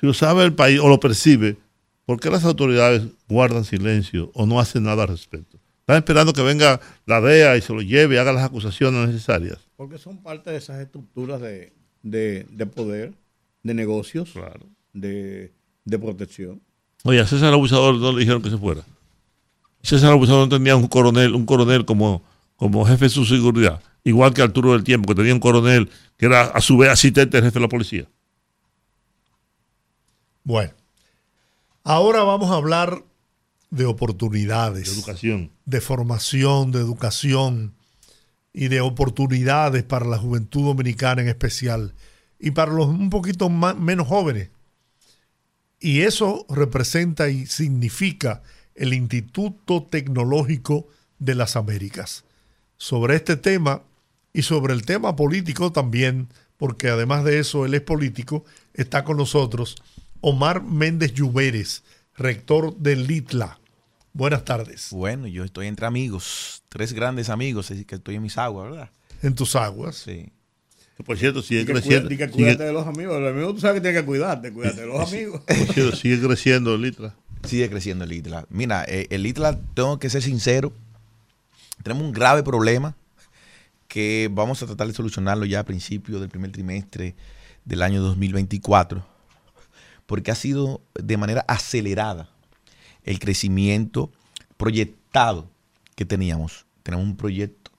si 0.00 0.06
lo 0.06 0.14
sabe 0.14 0.42
el 0.44 0.54
país 0.54 0.80
o 0.80 0.88
lo 0.88 0.98
percibe, 1.00 1.58
¿por 2.06 2.18
qué 2.18 2.30
las 2.30 2.44
autoridades 2.44 3.02
guardan 3.28 3.66
silencio 3.66 4.30
o 4.32 4.46
no 4.46 4.58
hacen 4.58 4.84
nada 4.84 5.02
al 5.02 5.10
respecto? 5.10 5.58
Están 5.80 5.98
esperando 5.98 6.32
que 6.32 6.40
venga 6.40 6.80
la 7.04 7.20
DEA 7.20 7.58
y 7.58 7.60
se 7.60 7.74
lo 7.74 7.82
lleve 7.82 8.14
y 8.14 8.18
haga 8.18 8.32
las 8.32 8.44
acusaciones 8.44 9.06
necesarias. 9.06 9.58
Porque 9.76 9.98
son 9.98 10.22
parte 10.22 10.50
de 10.50 10.56
esas 10.56 10.80
estructuras 10.80 11.42
de, 11.42 11.74
poder, 12.74 13.12
de 13.62 13.74
negocios, 13.74 14.32
de, 14.94 15.52
protección. 15.84 16.62
Oye, 17.04 17.20
a 17.20 17.26
César 17.26 17.52
Abusador 17.52 17.96
no 17.96 18.12
le 18.12 18.20
dijeron 18.20 18.42
que 18.42 18.50
se 18.50 18.58
fuera. 18.58 18.82
César 19.82 20.12
Abusador 20.12 20.48
no 20.48 20.56
tenía 20.56 20.76
un 20.76 20.86
coronel, 20.86 21.34
un 21.34 21.44
coronel 21.44 21.84
como, 21.84 22.22
como 22.56 22.84
jefe 22.84 23.06
de 23.06 23.10
su 23.10 23.24
seguridad, 23.24 23.82
igual 24.04 24.32
que 24.32 24.42
Arturo 24.42 24.72
del 24.72 24.84
Tiempo, 24.84 25.08
que 25.08 25.16
tenía 25.16 25.34
un 25.34 25.40
coronel 25.40 25.90
que 26.16 26.26
era 26.26 26.42
a 26.42 26.60
su 26.60 26.76
vez 26.76 26.90
asistente 26.90 27.36
del 27.36 27.44
jefe 27.44 27.58
de 27.58 27.62
la 27.64 27.68
policía. 27.68 28.06
Bueno, 30.44 30.72
ahora 31.84 32.22
vamos 32.22 32.50
a 32.50 32.54
hablar 32.54 33.02
de 33.70 33.86
oportunidades. 33.86 34.86
De 34.86 34.92
educación. 34.92 35.50
De 35.64 35.80
formación, 35.80 36.70
de 36.70 36.78
educación 36.78 37.74
y 38.52 38.68
de 38.68 38.80
oportunidades 38.80 39.82
para 39.82 40.06
la 40.06 40.18
juventud 40.18 40.64
dominicana 40.64 41.22
en 41.22 41.28
especial 41.28 41.94
y 42.38 42.50
para 42.50 42.72
los 42.72 42.86
un 42.86 43.08
poquito 43.08 43.48
más, 43.48 43.76
menos 43.76 44.06
jóvenes. 44.06 44.50
Y 45.84 46.02
eso 46.02 46.46
representa 46.48 47.28
y 47.28 47.46
significa 47.46 48.44
el 48.76 48.94
Instituto 48.94 49.82
Tecnológico 49.82 50.86
de 51.18 51.34
las 51.34 51.56
Américas. 51.56 52.24
Sobre 52.76 53.16
este 53.16 53.36
tema 53.36 53.82
y 54.32 54.42
sobre 54.42 54.74
el 54.74 54.86
tema 54.86 55.16
político 55.16 55.72
también, 55.72 56.28
porque 56.56 56.88
además 56.88 57.24
de 57.24 57.40
eso 57.40 57.66
él 57.66 57.74
es 57.74 57.80
político, 57.80 58.44
está 58.74 59.02
con 59.02 59.16
nosotros 59.16 59.74
Omar 60.20 60.62
Méndez 60.62 61.14
Lluveres, 61.14 61.82
rector 62.16 62.76
del 62.76 63.08
LITLA. 63.08 63.58
Buenas 64.12 64.44
tardes. 64.44 64.90
Bueno, 64.92 65.26
yo 65.26 65.42
estoy 65.42 65.66
entre 65.66 65.86
amigos, 65.86 66.62
tres 66.68 66.92
grandes 66.92 67.28
amigos, 67.28 67.72
así 67.72 67.84
que 67.84 67.96
estoy 67.96 68.14
en 68.14 68.22
mis 68.22 68.38
aguas, 68.38 68.70
¿verdad? 68.70 68.90
En 69.20 69.34
tus 69.34 69.56
aguas. 69.56 69.96
Sí. 69.96 70.30
Por 71.04 71.18
cierto, 71.18 71.42
sigue 71.42 71.64
creciendo. 71.64 72.08
que 72.08 72.28
cuídate 72.30 72.64
de 72.64 72.72
los 72.72 72.86
amigos. 72.86 73.20
Los 73.20 73.32
amigos 73.32 73.54
tú 73.54 73.60
sabes 73.60 73.76
que 73.76 73.80
tienes 73.80 74.00
que 74.00 74.06
cuidarte, 74.06 74.52
cuídate 74.52 74.82
de 74.82 74.86
los 74.86 75.00
amigos. 75.12 75.40
Por 75.40 75.74
cierto, 75.74 75.96
sigue 75.96 76.20
creciendo 76.20 76.74
el 76.74 76.86
ITLA. 76.86 77.14
Sigue 77.44 77.68
creciendo 77.68 78.04
el 78.04 78.12
ITLA. 78.12 78.46
Mira, 78.50 78.84
eh, 78.86 79.06
el 79.10 79.26
ITLA, 79.26 79.58
tengo 79.74 79.98
que 79.98 80.10
ser 80.10 80.22
sincero, 80.22 80.72
tenemos 81.82 82.04
un 82.04 82.12
grave 82.12 82.42
problema 82.42 82.94
que 83.88 84.30
vamos 84.32 84.62
a 84.62 84.66
tratar 84.66 84.86
de 84.86 84.94
solucionarlo 84.94 85.44
ya 85.44 85.60
a 85.60 85.64
principios 85.64 86.20
del 86.20 86.30
primer 86.30 86.52
trimestre 86.52 87.14
del 87.64 87.82
año 87.82 88.00
2024, 88.02 89.04
porque 90.06 90.30
ha 90.30 90.34
sido 90.34 90.80
de 90.94 91.16
manera 91.16 91.44
acelerada 91.48 92.30
el 93.04 93.18
crecimiento 93.18 94.10
proyectado 94.56 95.50
que 95.94 96.04
teníamos. 96.04 96.64
Tenemos 96.82 97.06
un 97.06 97.16
proyecto 97.16 97.70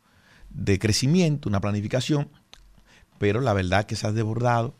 de 0.50 0.78
crecimiento, 0.78 1.50
una 1.50 1.62
planificación, 1.62 2.30
pero 3.24 3.40
la 3.40 3.54
verdad 3.54 3.86
que 3.86 3.96
se 3.96 4.06
ha 4.06 4.12
desbordado 4.12 4.76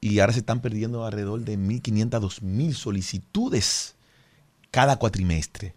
y 0.00 0.18
ahora 0.18 0.32
se 0.32 0.40
están 0.40 0.60
perdiendo 0.62 1.06
alrededor 1.06 1.42
de 1.42 1.56
1.500 1.56 2.14
a 2.14 2.20
2.000 2.20 2.72
solicitudes 2.72 3.94
cada 4.72 4.96
cuatrimestre. 4.96 5.76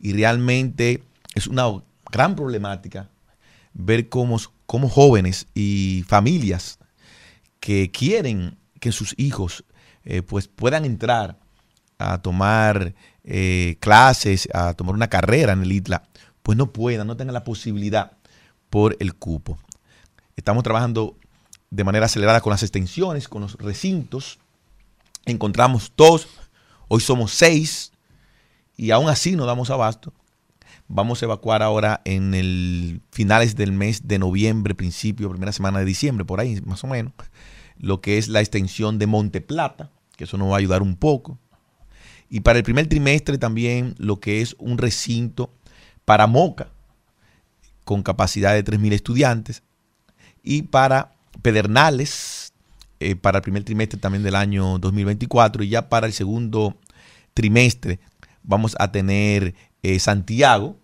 Y 0.00 0.14
realmente 0.14 1.02
es 1.34 1.48
una 1.48 1.64
gran 2.10 2.34
problemática 2.34 3.10
ver 3.74 4.08
cómo, 4.08 4.40
cómo 4.64 4.88
jóvenes 4.88 5.48
y 5.54 6.02
familias 6.08 6.78
que 7.60 7.90
quieren 7.90 8.56
que 8.80 8.90
sus 8.90 9.14
hijos 9.18 9.66
eh, 10.02 10.22
pues 10.22 10.48
puedan 10.48 10.86
entrar 10.86 11.38
a 11.98 12.22
tomar 12.22 12.94
eh, 13.22 13.76
clases, 13.80 14.48
a 14.54 14.72
tomar 14.72 14.94
una 14.94 15.08
carrera 15.08 15.52
en 15.52 15.60
el 15.60 15.72
ITLA, 15.72 16.08
pues 16.42 16.56
no 16.56 16.72
puedan, 16.72 17.06
no 17.06 17.18
tengan 17.18 17.34
la 17.34 17.44
posibilidad 17.44 18.12
por 18.70 18.96
el 18.98 19.14
cupo. 19.14 19.58
Estamos 20.36 20.62
trabajando 20.62 21.16
de 21.70 21.84
manera 21.84 22.06
acelerada 22.06 22.40
con 22.40 22.50
las 22.50 22.62
extensiones, 22.62 23.26
con 23.28 23.42
los 23.42 23.54
recintos. 23.54 24.38
Encontramos 25.24 25.92
dos, 25.96 26.28
hoy 26.88 27.00
somos 27.00 27.32
seis, 27.32 27.92
y 28.76 28.90
aún 28.90 29.08
así 29.08 29.34
no 29.34 29.46
damos 29.46 29.70
abasto. 29.70 30.12
Vamos 30.88 31.22
a 31.22 31.26
evacuar 31.26 31.62
ahora 31.62 32.00
en 32.04 32.34
el 32.34 33.00
finales 33.10 33.56
del 33.56 33.72
mes 33.72 34.06
de 34.06 34.18
noviembre, 34.18 34.74
principio, 34.74 35.30
primera 35.30 35.52
semana 35.52 35.80
de 35.80 35.84
diciembre, 35.84 36.24
por 36.24 36.38
ahí 36.38 36.60
más 36.64 36.84
o 36.84 36.86
menos, 36.86 37.12
lo 37.78 38.00
que 38.00 38.18
es 38.18 38.28
la 38.28 38.40
extensión 38.40 38.98
de 38.98 39.06
Monte 39.06 39.40
Plata, 39.40 39.90
que 40.16 40.24
eso 40.24 40.36
nos 40.36 40.50
va 40.50 40.54
a 40.54 40.58
ayudar 40.58 40.82
un 40.82 40.96
poco. 40.96 41.38
Y 42.28 42.40
para 42.40 42.58
el 42.58 42.64
primer 42.64 42.88
trimestre 42.88 43.38
también 43.38 43.94
lo 43.98 44.20
que 44.20 44.42
es 44.42 44.54
un 44.58 44.78
recinto 44.78 45.50
para 46.04 46.26
Moca, 46.26 46.68
con 47.84 48.02
capacidad 48.02 48.52
de 48.52 48.64
3.000 48.64 48.92
estudiantes. 48.92 49.62
Y 50.46 50.62
para 50.62 51.12
Pedernales, 51.42 52.54
eh, 53.00 53.16
para 53.16 53.38
el 53.38 53.42
primer 53.42 53.64
trimestre 53.64 54.00
también 54.00 54.22
del 54.22 54.36
año 54.36 54.78
2024. 54.78 55.62
Y 55.64 55.68
ya 55.68 55.90
para 55.90 56.06
el 56.06 56.14
segundo 56.14 56.76
trimestre 57.34 57.98
vamos 58.42 58.76
a 58.78 58.90
tener 58.90 59.54
eh, 59.82 59.98
Santiago, 59.98 60.78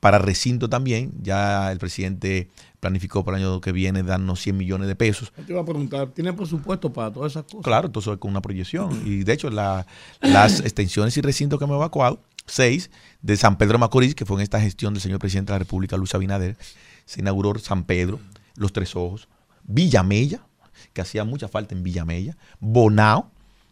para 0.00 0.18
recinto 0.18 0.68
también. 0.68 1.12
Ya 1.20 1.72
el 1.72 1.78
presidente 1.78 2.48
planificó 2.80 3.24
para 3.24 3.38
el 3.38 3.44
año 3.44 3.60
que 3.60 3.72
viene 3.72 4.02
darnos 4.02 4.40
100 4.40 4.56
millones 4.56 4.88
de 4.88 4.94
pesos. 4.94 5.32
Te 5.34 5.52
iba 5.52 5.60
a 5.60 5.64
preguntar, 5.64 6.08
¿tiene 6.08 6.32
presupuesto 6.32 6.92
para 6.92 7.12
todas 7.12 7.32
esas 7.32 7.42
cosas? 7.42 7.62
Claro, 7.64 7.90
todo 7.90 8.00
eso 8.00 8.12
es 8.12 8.18
con 8.18 8.30
una 8.30 8.40
proyección. 8.40 9.02
Y 9.04 9.24
de 9.24 9.32
hecho, 9.32 9.50
las 9.50 9.84
extensiones 10.60 11.16
y 11.16 11.20
recintos 11.20 11.58
que 11.58 11.64
hemos 11.64 11.76
evacuado, 11.76 12.22
seis, 12.46 12.90
de 13.20 13.36
San 13.36 13.58
Pedro 13.58 13.78
Macorís, 13.78 14.14
que 14.14 14.24
fue 14.24 14.36
en 14.36 14.42
esta 14.42 14.60
gestión 14.60 14.94
del 14.94 15.02
señor 15.02 15.18
presidente 15.18 15.52
de 15.52 15.54
la 15.54 15.58
República, 15.58 15.96
Luis 15.96 16.14
Abinader, 16.14 16.56
se 17.04 17.20
inauguró 17.20 17.58
San 17.58 17.84
Pedro, 17.84 18.20
Los 18.58 18.72
Tres 18.72 18.94
Ojos, 18.96 19.28
Villamella, 19.62 20.42
que 20.92 21.00
hacía 21.00 21.24
mucha 21.24 21.48
falta 21.48 21.74
en 21.74 21.82
Villamella, 21.82 22.36
Bonao, 22.60 23.30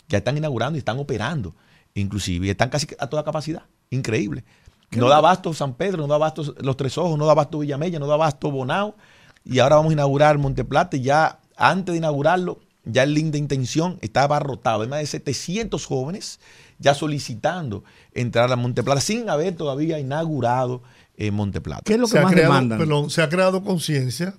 ya 0.09 0.19
están 0.19 0.37
inaugurando 0.37 0.77
y 0.77 0.81
están 0.81 0.99
operando, 0.99 1.55
inclusive, 1.95 2.47
y 2.47 2.51
están 2.51 2.71
casi 2.71 2.87
a 2.99 3.09
toda 3.09 3.25
capacidad. 3.25 3.65
Increíble. 3.91 4.45
No 4.93 5.09
da 5.09 5.17
abasto 5.17 5.53
San 5.53 5.75
Pedro, 5.75 6.03
no 6.03 6.09
da 6.09 6.15
abasto 6.15 6.55
Los 6.61 6.77
Tres 6.77 6.97
Ojos, 6.97 7.19
no 7.19 7.27
da 7.27 7.33
abasto 7.33 7.59
Villamella, 7.59 7.99
no 7.99 8.07
da 8.07 8.15
abasto 8.15 8.51
Bonao. 8.51 8.97
Y 9.45 9.59
ahora 9.59 9.77
vamos 9.77 9.91
a 9.91 9.95
inaugurar 9.95 10.39
Monteplata 10.39 10.97
y 10.97 11.03
ya 11.03 11.41
antes 11.57 11.93
de 11.93 11.99
inaugurarlo, 11.99 12.61
ya 12.85 13.03
el 13.03 13.15
link 13.15 13.33
de 13.33 13.39
intención 13.39 13.99
está 14.01 14.23
abarrotado. 14.23 14.83
Hay 14.83 14.89
más 14.89 15.01
de 15.01 15.07
700 15.07 15.85
jóvenes 15.85 16.41
ya 16.79 16.95
solicitando 16.95 17.83
entrar 18.13 18.53
a 18.53 18.57
Monteplata 18.57 19.01
sin 19.01 19.29
haber 19.29 19.57
todavía 19.57 19.99
inaugurado 19.99 20.83
eh, 21.17 21.31
Monteplata. 21.31 21.83
¿Qué 21.85 21.95
es 21.95 21.99
lo 21.99 22.07
que 22.07 22.19
se 22.19 22.21
más 22.21 22.35
demandan? 22.35 23.11
se 23.11 23.23
ha 23.23 23.29
creado 23.29 23.63
conciencia 23.65 24.35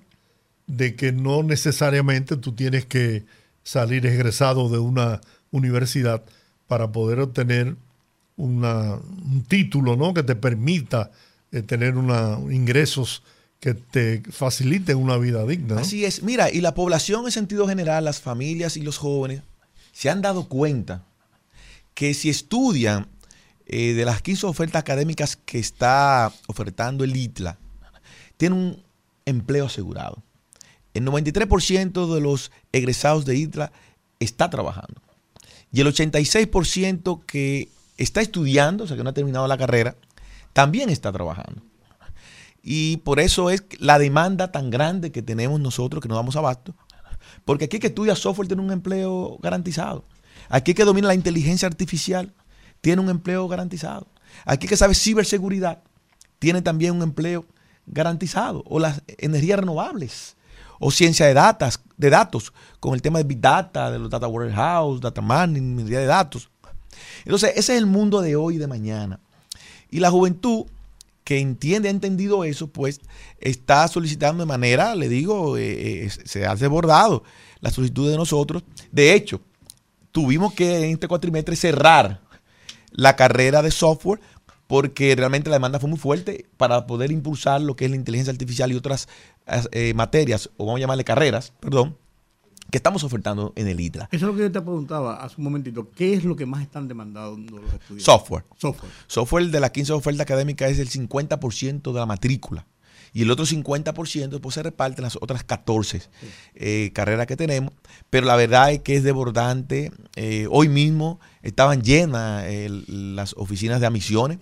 de 0.67 0.95
que 0.95 1.11
no 1.11 1.43
necesariamente 1.43 2.37
tú 2.37 2.53
tienes 2.53 2.85
que 2.85 3.25
salir 3.63 4.05
egresado 4.05 4.69
de 4.69 4.79
una 4.79 5.21
universidad 5.51 6.23
para 6.67 6.91
poder 6.91 7.19
obtener 7.19 7.75
un 8.35 9.45
título 9.47 9.95
¿no? 9.95 10.13
que 10.13 10.21
te 10.21 10.35
permita 10.35 11.11
eh, 11.51 11.61
tener 11.61 11.97
una, 11.97 12.37
ingresos 12.51 13.23
que 13.59 13.73
te 13.73 14.21
faciliten 14.29 14.97
una 14.97 15.17
vida 15.17 15.45
digna. 15.45 15.79
Así 15.79 16.05
es. 16.05 16.21
Mira, 16.21 16.51
y 16.51 16.61
la 16.61 16.75
población 16.75 17.25
en 17.25 17.31
sentido 17.31 17.67
general, 17.67 18.05
las 18.05 18.21
familias 18.21 18.77
y 18.77 18.81
los 18.81 18.97
jóvenes, 18.97 19.41
se 19.91 20.09
han 20.09 20.21
dado 20.21 20.47
cuenta 20.47 21.03
que 21.95 22.13
si 22.13 22.29
estudian 22.29 23.07
eh, 23.65 23.93
de 23.93 24.05
las 24.05 24.21
15 24.21 24.45
ofertas 24.45 24.79
académicas 24.81 25.35
que 25.35 25.57
está 25.57 26.31
ofertando 26.45 27.03
el 27.03 27.15
ITLA, 27.15 27.57
tienen 28.37 28.59
un 28.59 28.83
empleo 29.25 29.65
asegurado. 29.65 30.21
El 30.97 31.05
93% 31.05 32.11
de 32.11 32.21
los 32.21 32.51
egresados 32.71 33.23
de 33.25 33.35
ITLA 33.35 33.71
está 34.19 34.49
trabajando. 34.49 34.99
Y 35.71 35.81
el 35.81 35.87
86% 35.87 37.23
que 37.23 37.69
está 37.97 38.21
estudiando, 38.21 38.85
o 38.85 38.87
sea 38.87 38.97
que 38.97 39.03
no 39.03 39.11
ha 39.11 39.13
terminado 39.13 39.47
la 39.47 39.59
carrera, 39.59 39.95
también 40.53 40.89
está 40.89 41.11
trabajando. 41.11 41.61
Y 42.63 42.97
por 42.97 43.19
eso 43.19 43.51
es 43.51 43.63
la 43.77 43.99
demanda 43.99 44.51
tan 44.51 44.71
grande 44.71 45.11
que 45.11 45.21
tenemos 45.21 45.59
nosotros, 45.59 46.01
que 46.01 46.07
nos 46.07 46.17
damos 46.17 46.35
abasto. 46.35 46.73
Porque 47.45 47.65
aquí 47.65 47.77
que 47.77 47.87
estudia 47.87 48.15
software 48.15 48.47
tiene 48.47 48.63
un 48.63 48.71
empleo 48.71 49.37
garantizado. 49.39 50.03
Aquí 50.49 50.73
que 50.73 50.83
domina 50.83 51.07
la 51.07 51.13
inteligencia 51.13 51.67
artificial 51.67 52.33
tiene 52.81 53.03
un 53.03 53.09
empleo 53.09 53.47
garantizado. 53.47 54.07
Aquí 54.45 54.67
que 54.67 54.77
sabe 54.77 54.95
ciberseguridad 54.95 55.83
tiene 56.39 56.63
también 56.63 56.95
un 56.95 57.03
empleo 57.03 57.45
garantizado. 57.85 58.63
O 58.65 58.79
las 58.79 59.03
energías 59.19 59.59
renovables. 59.59 60.36
O 60.79 60.91
ciencia 60.91 61.25
de, 61.25 61.33
datos, 61.33 61.79
de 61.97 62.09
datos, 62.09 62.53
con 62.79 62.93
el 62.93 63.01
tema 63.01 63.19
de 63.19 63.23
Big 63.23 63.41
Data, 63.41 63.91
de 63.91 63.99
los 63.99 64.09
Data 64.09 64.27
Warehouse, 64.27 65.01
Data 65.01 65.21
Mining, 65.21 65.75
minería 65.75 65.99
de 65.99 66.05
datos. 66.05 66.49
Entonces, 67.25 67.51
ese 67.55 67.73
es 67.73 67.79
el 67.79 67.85
mundo 67.85 68.21
de 68.21 68.35
hoy 68.35 68.55
y 68.55 68.57
de 68.57 68.67
mañana. 68.67 69.19
Y 69.89 69.99
la 69.99 70.11
juventud 70.11 70.65
que 71.23 71.39
entiende, 71.39 71.89
ha 71.89 71.91
entendido 71.91 72.45
eso, 72.45 72.67
pues 72.67 73.01
está 73.39 73.87
solicitando 73.89 74.43
de 74.43 74.47
manera, 74.47 74.95
le 74.95 75.09
digo, 75.09 75.57
eh, 75.57 76.05
eh, 76.05 76.09
se 76.09 76.45
ha 76.45 76.55
desbordado 76.55 77.23
la 77.59 77.69
solicitud 77.69 78.09
de 78.09 78.15
nosotros. 78.15 78.63
De 78.91 79.13
hecho, 79.13 79.41
tuvimos 80.11 80.53
que 80.53 80.85
en 80.85 80.91
este 80.91 81.07
cuatrimestre 81.07 81.55
cerrar 81.55 82.21
la 82.91 83.15
carrera 83.15 83.61
de 83.61 83.71
software 83.71 84.21
porque 84.67 85.15
realmente 85.15 85.49
la 85.49 85.55
demanda 85.55 85.79
fue 85.79 85.89
muy 85.89 85.97
fuerte 85.97 86.45
para 86.57 86.85
poder 86.85 87.11
impulsar 87.11 87.61
lo 87.61 87.75
que 87.75 87.85
es 87.85 87.91
la 87.91 87.97
inteligencia 87.97 88.31
artificial 88.31 88.71
y 88.71 88.75
otras 88.75 89.07
eh, 89.71 89.93
materias, 89.93 90.49
o 90.57 90.65
vamos 90.65 90.79
a 90.79 90.81
llamarle 90.81 91.03
carreras, 91.03 91.53
perdón, 91.59 91.97
que 92.69 92.77
estamos 92.77 93.03
ofertando 93.03 93.53
en 93.55 93.67
el 93.67 93.79
ITRA. 93.79 94.09
Eso 94.11 94.25
es 94.25 94.31
lo 94.31 94.35
que 94.35 94.41
yo 94.41 94.51
te 94.51 94.61
preguntaba 94.61 95.23
hace 95.23 95.35
un 95.37 95.45
momentito. 95.45 95.89
¿Qué 95.91 96.13
es 96.13 96.25
lo 96.25 96.35
que 96.35 96.45
más 96.45 96.61
están 96.61 96.87
demandando 96.87 97.57
los 97.57 97.73
estudiantes? 97.73 98.03
Software. 98.03 98.43
Software. 98.57 98.91
Software 99.07 99.45
de 99.47 99.59
las 99.59 99.71
15 99.71 99.93
ofertas 99.93 100.21
académicas 100.21 100.71
es 100.71 100.79
el 100.79 100.89
50% 100.89 101.93
de 101.93 101.99
la 101.99 102.05
matrícula. 102.05 102.65
Y 103.13 103.21
el 103.21 103.31
otro 103.31 103.45
50% 103.45 104.29
después 104.29 104.53
se 104.53 104.63
reparten 104.63 105.03
las 105.03 105.15
otras 105.15 105.43
14 105.43 106.01
eh, 106.55 106.91
carreras 106.93 107.25
que 107.25 107.37
tenemos. 107.37 107.71
Pero 108.09 108.27
la 108.27 108.35
verdad 108.35 108.71
es 108.73 108.81
que 108.81 108.97
es 108.97 109.03
desbordante. 109.03 109.91
Eh, 110.15 110.47
hoy 110.51 110.67
mismo 110.67 111.19
estaban 111.41 111.81
llenas 111.81 112.45
las 112.87 113.33
oficinas 113.37 113.79
de 113.79 113.87
admisiones. 113.87 114.39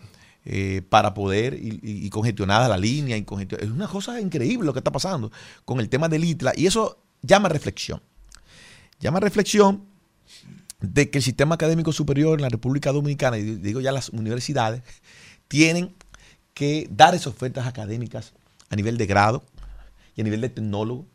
Eh, 0.47 0.83
para 0.87 1.15
poder 1.15 1.57
y, 1.59 2.07
congestionada 2.11 2.67
la 2.67 2.77
línea. 2.77 3.17
Y 3.17 3.25
es 3.59 3.69
una 3.69 3.87
cosa 3.87 4.21
increíble 4.21 4.67
lo 4.67 4.73
que 4.73 4.79
está 4.79 4.91
pasando 4.91 5.31
con 5.65 5.79
el 5.79 5.89
tema 5.89 6.07
del 6.07 6.23
ITLA. 6.23 6.53
Y 6.55 6.67
eso 6.67 6.99
llama 7.23 7.49
reflexión 7.49 7.99
llama 8.99 9.19
reflexión 9.19 9.83
de 10.81 11.09
que 11.09 11.19
el 11.19 11.23
sistema 11.23 11.55
académico 11.55 11.91
superior 11.91 12.37
en 12.37 12.43
la 12.43 12.49
República 12.49 12.91
Dominicana, 12.91 13.37
y 13.37 13.43
digo 13.43 13.81
ya 13.81 13.91
las 13.91 14.09
universidades, 14.09 14.83
tienen 15.47 15.93
que 16.53 16.87
dar 16.91 17.15
esas 17.15 17.27
ofertas 17.27 17.67
académicas 17.67 18.33
a 18.69 18.75
nivel 18.75 18.97
de 18.97 19.05
grado 19.05 19.43
y 20.15 20.21
a 20.21 20.23
nivel 20.23 20.41
de 20.41 20.49
tecnólogo, 20.49 21.05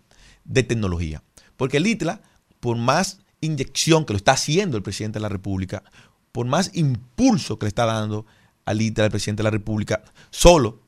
de 0.45 0.63
tecnología. 0.63 1.23
Porque 1.57 1.79
el 1.79 1.87
ITLA, 1.87 2.21
por 2.61 2.77
más 2.77 3.21
inyección 3.41 4.05
que 4.05 4.13
lo 4.13 4.19
está 4.19 4.33
haciendo 4.33 4.77
el 4.77 4.83
presidente 4.83 5.19
de 5.19 5.23
la 5.23 5.29
República, 5.29 5.83
por 6.33 6.47
más 6.47 6.71
impulso 6.75 7.59
que 7.59 7.67
le 7.67 7.69
está 7.69 7.87
dando 7.87 8.27
al 8.65 8.81
ITLA 8.81 9.07
el 9.07 9.11
presidente 9.11 9.43
de 9.43 9.45
la 9.45 9.51
República, 9.51 10.03
solo 10.31 10.81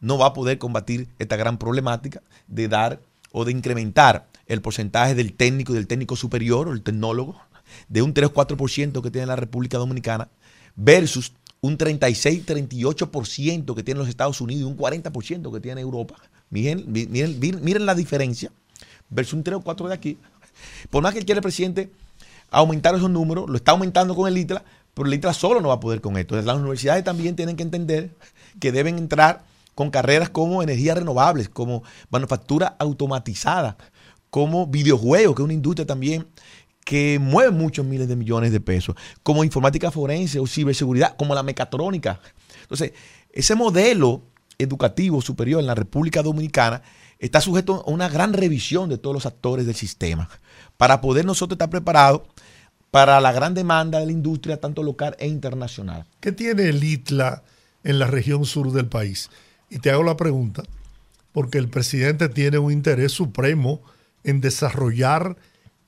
no 0.00 0.18
va 0.18 0.26
a 0.26 0.32
poder 0.32 0.58
combatir 0.58 1.08
esta 1.18 1.36
gran 1.36 1.58
problemática 1.58 2.22
de 2.48 2.68
dar 2.68 3.00
o 3.32 3.44
de 3.44 3.52
incrementar 3.52 4.28
el 4.46 4.62
porcentaje 4.62 5.14
del 5.14 5.34
técnico 5.34 5.72
y 5.72 5.76
del 5.76 5.86
técnico 5.86 6.16
superior 6.16 6.68
o 6.68 6.72
el 6.72 6.82
tecnólogo 6.82 7.40
de 7.88 8.02
un 8.02 8.14
3-4% 8.14 9.02
que 9.02 9.10
tiene 9.10 9.26
la 9.26 9.36
República 9.36 9.78
Dominicana 9.78 10.28
versus 10.74 11.32
un 11.60 11.76
36-38% 11.76 13.74
que 13.74 13.82
tiene 13.82 14.00
los 14.00 14.08
Estados 14.08 14.40
Unidos 14.40 14.62
y 14.62 14.64
un 14.64 14.76
40% 14.76 15.52
que 15.52 15.60
tiene 15.60 15.80
Europa. 15.80 16.16
Miren, 16.48 16.84
miren, 16.88 17.38
miren, 17.38 17.86
la 17.86 17.94
diferencia 17.94 18.50
versus 19.08 19.34
un 19.34 19.44
3 19.44 19.58
o 19.58 19.60
4 19.60 19.88
de 19.88 19.94
aquí. 19.94 20.18
Por 20.88 21.02
más 21.02 21.14
que 21.14 21.24
quiere 21.24 21.38
el 21.38 21.42
presidente 21.42 21.90
aumentar 22.50 22.94
esos 22.94 23.10
números, 23.10 23.48
lo 23.48 23.56
está 23.56 23.72
aumentando 23.72 24.16
con 24.16 24.26
el 24.26 24.36
ITLA, 24.36 24.64
pero 25.00 25.08
el 25.08 25.14
ITLA 25.14 25.32
solo 25.32 25.62
no 25.62 25.68
va 25.68 25.76
a 25.76 25.80
poder 25.80 26.02
con 26.02 26.18
esto. 26.18 26.38
Las 26.42 26.56
universidades 26.58 27.02
también 27.02 27.34
tienen 27.34 27.56
que 27.56 27.62
entender 27.62 28.10
que 28.60 28.70
deben 28.70 28.98
entrar 28.98 29.46
con 29.74 29.90
carreras 29.90 30.28
como 30.28 30.62
energías 30.62 30.98
renovables, 30.98 31.48
como 31.48 31.82
manufactura 32.10 32.76
automatizada, 32.78 33.78
como 34.28 34.66
videojuegos, 34.66 35.34
que 35.34 35.40
es 35.40 35.44
una 35.44 35.54
industria 35.54 35.86
también 35.86 36.26
que 36.84 37.18
mueve 37.18 37.50
muchos 37.50 37.86
miles 37.86 38.08
de 38.08 38.16
millones 38.16 38.52
de 38.52 38.60
pesos, 38.60 38.94
como 39.22 39.42
informática 39.42 39.90
forense 39.90 40.38
o 40.38 40.46
ciberseguridad, 40.46 41.16
como 41.16 41.34
la 41.34 41.42
mecatrónica. 41.42 42.20
Entonces, 42.60 42.92
ese 43.32 43.54
modelo 43.54 44.20
educativo 44.58 45.22
superior 45.22 45.60
en 45.62 45.66
la 45.66 45.74
República 45.74 46.22
Dominicana 46.22 46.82
está 47.18 47.40
sujeto 47.40 47.84
a 47.86 47.90
una 47.90 48.10
gran 48.10 48.34
revisión 48.34 48.90
de 48.90 48.98
todos 48.98 49.14
los 49.14 49.24
actores 49.24 49.64
del 49.64 49.76
sistema 49.76 50.28
para 50.76 51.00
poder 51.00 51.24
nosotros 51.24 51.54
estar 51.54 51.70
preparados 51.70 52.22
para 52.90 53.20
la 53.20 53.32
gran 53.32 53.54
demanda 53.54 54.00
de 54.00 54.06
la 54.06 54.12
industria, 54.12 54.60
tanto 54.60 54.82
local 54.82 55.16
e 55.18 55.28
internacional. 55.28 56.06
¿Qué 56.20 56.32
tiene 56.32 56.68
el 56.68 56.82
ITLA 56.82 57.42
en 57.84 57.98
la 57.98 58.06
región 58.06 58.44
sur 58.44 58.72
del 58.72 58.86
país? 58.86 59.30
Y 59.70 59.78
te 59.78 59.90
hago 59.90 60.02
la 60.02 60.16
pregunta, 60.16 60.62
porque 61.32 61.58
el 61.58 61.68
presidente 61.68 62.28
tiene 62.28 62.58
un 62.58 62.72
interés 62.72 63.12
supremo 63.12 63.80
en 64.24 64.40
desarrollar 64.40 65.36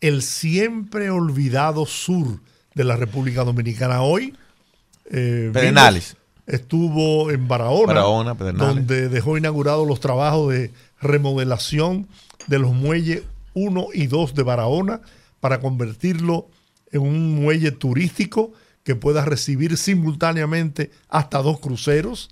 el 0.00 0.22
siempre 0.22 1.10
olvidado 1.10 1.86
sur 1.86 2.40
de 2.74 2.84
la 2.84 2.96
República 2.96 3.44
Dominicana. 3.44 4.02
Hoy, 4.02 4.36
eh, 5.10 5.50
Pedernales. 5.52 6.16
Estuvo 6.46 7.30
en 7.30 7.46
Barahona, 7.46 8.34
donde 8.54 9.08
dejó 9.08 9.38
inaugurados 9.38 9.86
los 9.86 10.00
trabajos 10.00 10.52
de 10.52 10.72
remodelación 11.00 12.08
de 12.48 12.58
los 12.58 12.72
muelles 12.72 13.22
1 13.54 13.86
y 13.94 14.08
2 14.08 14.34
de 14.34 14.42
Barahona 14.42 15.00
para 15.40 15.60
convertirlo 15.60 16.48
en 16.48 16.61
un 16.98 17.34
muelle 17.34 17.70
turístico 17.72 18.52
que 18.84 18.96
pueda 18.96 19.24
recibir 19.24 19.76
simultáneamente 19.76 20.90
hasta 21.08 21.38
dos 21.42 21.60
cruceros. 21.60 22.30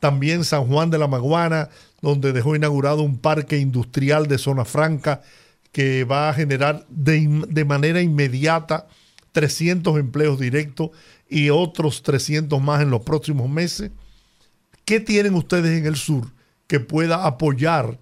También 0.00 0.44
San 0.44 0.66
Juan 0.66 0.90
de 0.90 0.98
la 0.98 1.06
Maguana, 1.06 1.68
donde 2.00 2.32
dejó 2.32 2.56
inaugurado 2.56 3.02
un 3.02 3.18
parque 3.18 3.58
industrial 3.58 4.26
de 4.26 4.38
zona 4.38 4.64
franca 4.64 5.22
que 5.70 6.04
va 6.04 6.28
a 6.28 6.34
generar 6.34 6.84
de, 6.88 7.64
manera 7.64 8.02
inmediata 8.02 8.88
300 9.32 9.98
empleos 9.98 10.38
directos 10.38 10.90
y 11.28 11.50
otros 11.50 12.02
300 12.02 12.60
más 12.60 12.82
en 12.82 12.90
los 12.90 13.02
próximos 13.02 13.48
meses. 13.48 13.90
¿Qué 14.84 15.00
tienen 15.00 15.34
ustedes 15.34 15.78
en 15.78 15.86
el 15.86 15.96
sur 15.96 16.26
que 16.66 16.80
pueda 16.80 17.26
apoyar 17.26 17.98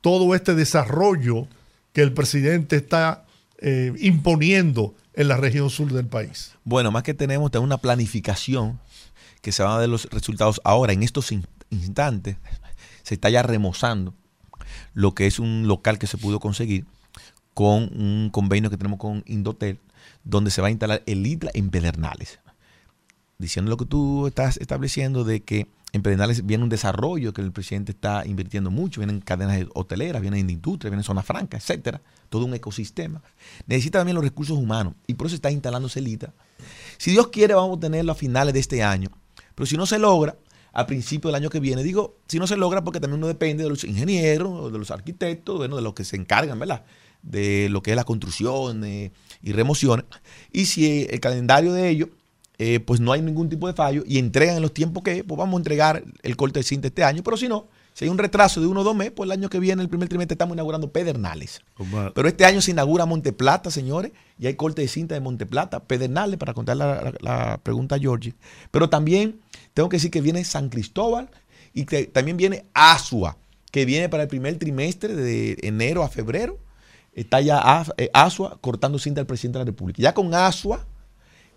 todo 0.00 0.34
este 0.34 0.54
desarrollo 0.54 1.48
que 1.92 2.02
el 2.02 2.12
presidente 2.12 2.76
está 2.76 3.26
eh, 3.58 3.92
imponiendo 3.98 4.94
en 5.14 5.28
la 5.28 5.36
región 5.36 5.70
sur 5.70 5.92
del 5.92 6.06
país? 6.06 6.54
Bueno, 6.64 6.90
más 6.90 7.02
que 7.02 7.14
tenemos, 7.14 7.50
tenemos 7.50 7.66
una 7.66 7.78
planificación 7.78 8.80
que 9.40 9.52
se 9.52 9.62
va 9.62 9.76
a 9.76 9.80
dar 9.80 9.88
los 9.88 10.08
resultados 10.10 10.60
ahora, 10.64 10.92
en 10.92 11.02
estos 11.02 11.32
instantes. 11.70 12.36
Se 13.02 13.14
está 13.14 13.28
ya 13.28 13.42
remozando 13.42 14.14
lo 14.94 15.14
que 15.14 15.26
es 15.26 15.38
un 15.38 15.66
local 15.66 15.98
que 15.98 16.06
se 16.06 16.18
pudo 16.18 16.40
conseguir 16.40 16.86
con 17.54 17.90
un 18.00 18.30
convenio 18.30 18.70
que 18.70 18.76
tenemos 18.76 18.98
con 18.98 19.24
Indotel, 19.26 19.78
donde 20.24 20.50
se 20.50 20.62
va 20.62 20.68
a 20.68 20.70
instalar 20.70 21.02
el 21.06 21.26
ITLA 21.26 21.50
en 21.54 21.70
Pedernales. 21.70 22.38
Diciendo 23.38 23.70
lo 23.70 23.76
que 23.76 23.86
tú 23.86 24.28
estás 24.28 24.56
estableciendo 24.56 25.24
de 25.24 25.42
que 25.42 25.66
en 25.92 26.02
Pedernales 26.02 26.46
viene 26.46 26.64
un 26.64 26.70
desarrollo 26.70 27.32
que 27.32 27.42
el 27.42 27.52
presidente 27.52 27.92
está 27.92 28.24
invirtiendo 28.24 28.70
mucho, 28.70 29.00
vienen 29.00 29.20
cadenas 29.20 29.66
hoteleras, 29.74 30.22
vienen 30.22 30.48
industria, 30.48 30.90
vienen 30.90 31.04
zonas 31.04 31.26
francas, 31.26 31.62
etcétera, 31.62 32.00
todo 32.32 32.46
un 32.46 32.54
ecosistema. 32.54 33.22
Necesita 33.66 34.00
también 34.00 34.16
los 34.16 34.24
recursos 34.24 34.58
humanos 34.58 34.94
y 35.06 35.14
por 35.14 35.28
eso 35.28 35.36
está 35.36 35.50
instalando 35.50 35.88
Celita. 35.88 36.32
Si 36.96 37.10
Dios 37.12 37.28
quiere, 37.28 37.54
vamos 37.54 37.76
a 37.76 37.80
tenerlo 37.80 38.10
a 38.10 38.14
finales 38.16 38.54
de 38.54 38.60
este 38.60 38.82
año. 38.82 39.10
Pero 39.54 39.66
si 39.66 39.76
no 39.76 39.86
se 39.86 39.98
logra, 39.98 40.36
a 40.72 40.86
principio 40.86 41.28
del 41.28 41.34
año 41.34 41.50
que 41.50 41.60
viene, 41.60 41.82
digo, 41.82 42.16
si 42.26 42.38
no 42.38 42.46
se 42.46 42.56
logra, 42.56 42.82
porque 42.82 42.98
también 42.98 43.18
uno 43.18 43.26
depende 43.28 43.62
de 43.62 43.68
los 43.68 43.84
ingenieros, 43.84 44.72
de 44.72 44.78
los 44.78 44.90
arquitectos, 44.90 45.58
bueno, 45.58 45.76
de 45.76 45.82
los 45.82 45.92
que 45.92 46.04
se 46.04 46.16
encargan, 46.16 46.58
¿verdad? 46.58 46.84
de 47.22 47.68
lo 47.70 47.82
que 47.82 47.90
es 47.90 47.96
la 47.96 48.04
construcción 48.04 48.84
y 48.84 49.52
remoción. 49.52 50.06
Y 50.52 50.66
si 50.66 51.06
el 51.08 51.20
calendario 51.20 51.72
de 51.72 51.88
ellos, 51.88 52.08
eh, 52.58 52.80
pues 52.80 53.00
no 53.00 53.12
hay 53.12 53.22
ningún 53.22 53.48
tipo 53.48 53.66
de 53.66 53.72
fallo 53.72 54.02
y 54.06 54.18
entregan 54.18 54.56
en 54.56 54.62
los 54.62 54.74
tiempos 54.74 55.02
que, 55.02 55.24
pues 55.24 55.38
vamos 55.38 55.54
a 55.54 55.58
entregar 55.58 56.04
el 56.22 56.36
corte 56.36 56.60
de 56.60 56.64
cinta 56.64 56.88
este 56.88 57.04
año. 57.04 57.22
Pero 57.22 57.36
si 57.36 57.48
no, 57.48 57.68
si 57.94 58.04
hay 58.04 58.10
un 58.10 58.18
retraso 58.18 58.60
de 58.60 58.66
uno 58.66 58.80
o 58.80 58.84
dos 58.84 58.96
meses, 58.96 59.12
pues 59.14 59.26
el 59.28 59.32
año 59.32 59.48
que 59.50 59.58
viene, 59.58 59.82
el 59.82 59.88
primer 59.88 60.08
trimestre, 60.08 60.34
estamos 60.34 60.54
inaugurando 60.54 60.90
Pedernales. 60.92 61.60
Pero 62.14 62.28
este 62.28 62.44
año 62.44 62.60
se 62.60 62.70
inaugura 62.70 63.06
Monteplata, 63.06 63.70
señores, 63.70 64.12
y 64.38 64.46
hay 64.46 64.54
corte 64.54 64.82
de 64.82 64.88
cinta 64.88 65.14
de 65.14 65.20
Monteplata, 65.20 65.80
Pedernales, 65.80 66.38
para 66.38 66.54
contar 66.54 66.76
la, 66.76 67.60
pregunta 67.62 67.96
a 67.96 67.98
Georgie. 67.98 68.34
Pero 68.70 68.88
también 68.88 69.40
tengo 69.74 69.88
que 69.88 69.96
decir 69.96 70.10
que 70.10 70.20
viene 70.20 70.44
San 70.44 70.68
Cristóbal 70.68 71.30
y 71.74 71.84
que 71.84 72.06
también 72.06 72.36
viene 72.36 72.64
Asua, 72.74 73.36
que 73.70 73.84
viene 73.84 74.08
para 74.08 74.24
el 74.24 74.28
primer 74.28 74.58
trimestre 74.58 75.14
de 75.14 75.58
enero 75.62 76.02
a 76.02 76.08
febrero 76.08 76.58
está 77.12 77.40
ya 77.40 77.84
eh, 77.96 78.10
Asua 78.12 78.58
cortando 78.60 78.98
cinta 78.98 79.20
al 79.20 79.26
presidente 79.26 79.58
de 79.58 79.64
la 79.64 79.70
República. 79.70 80.02
Ya 80.02 80.14
con 80.14 80.34
Asua, 80.34 80.86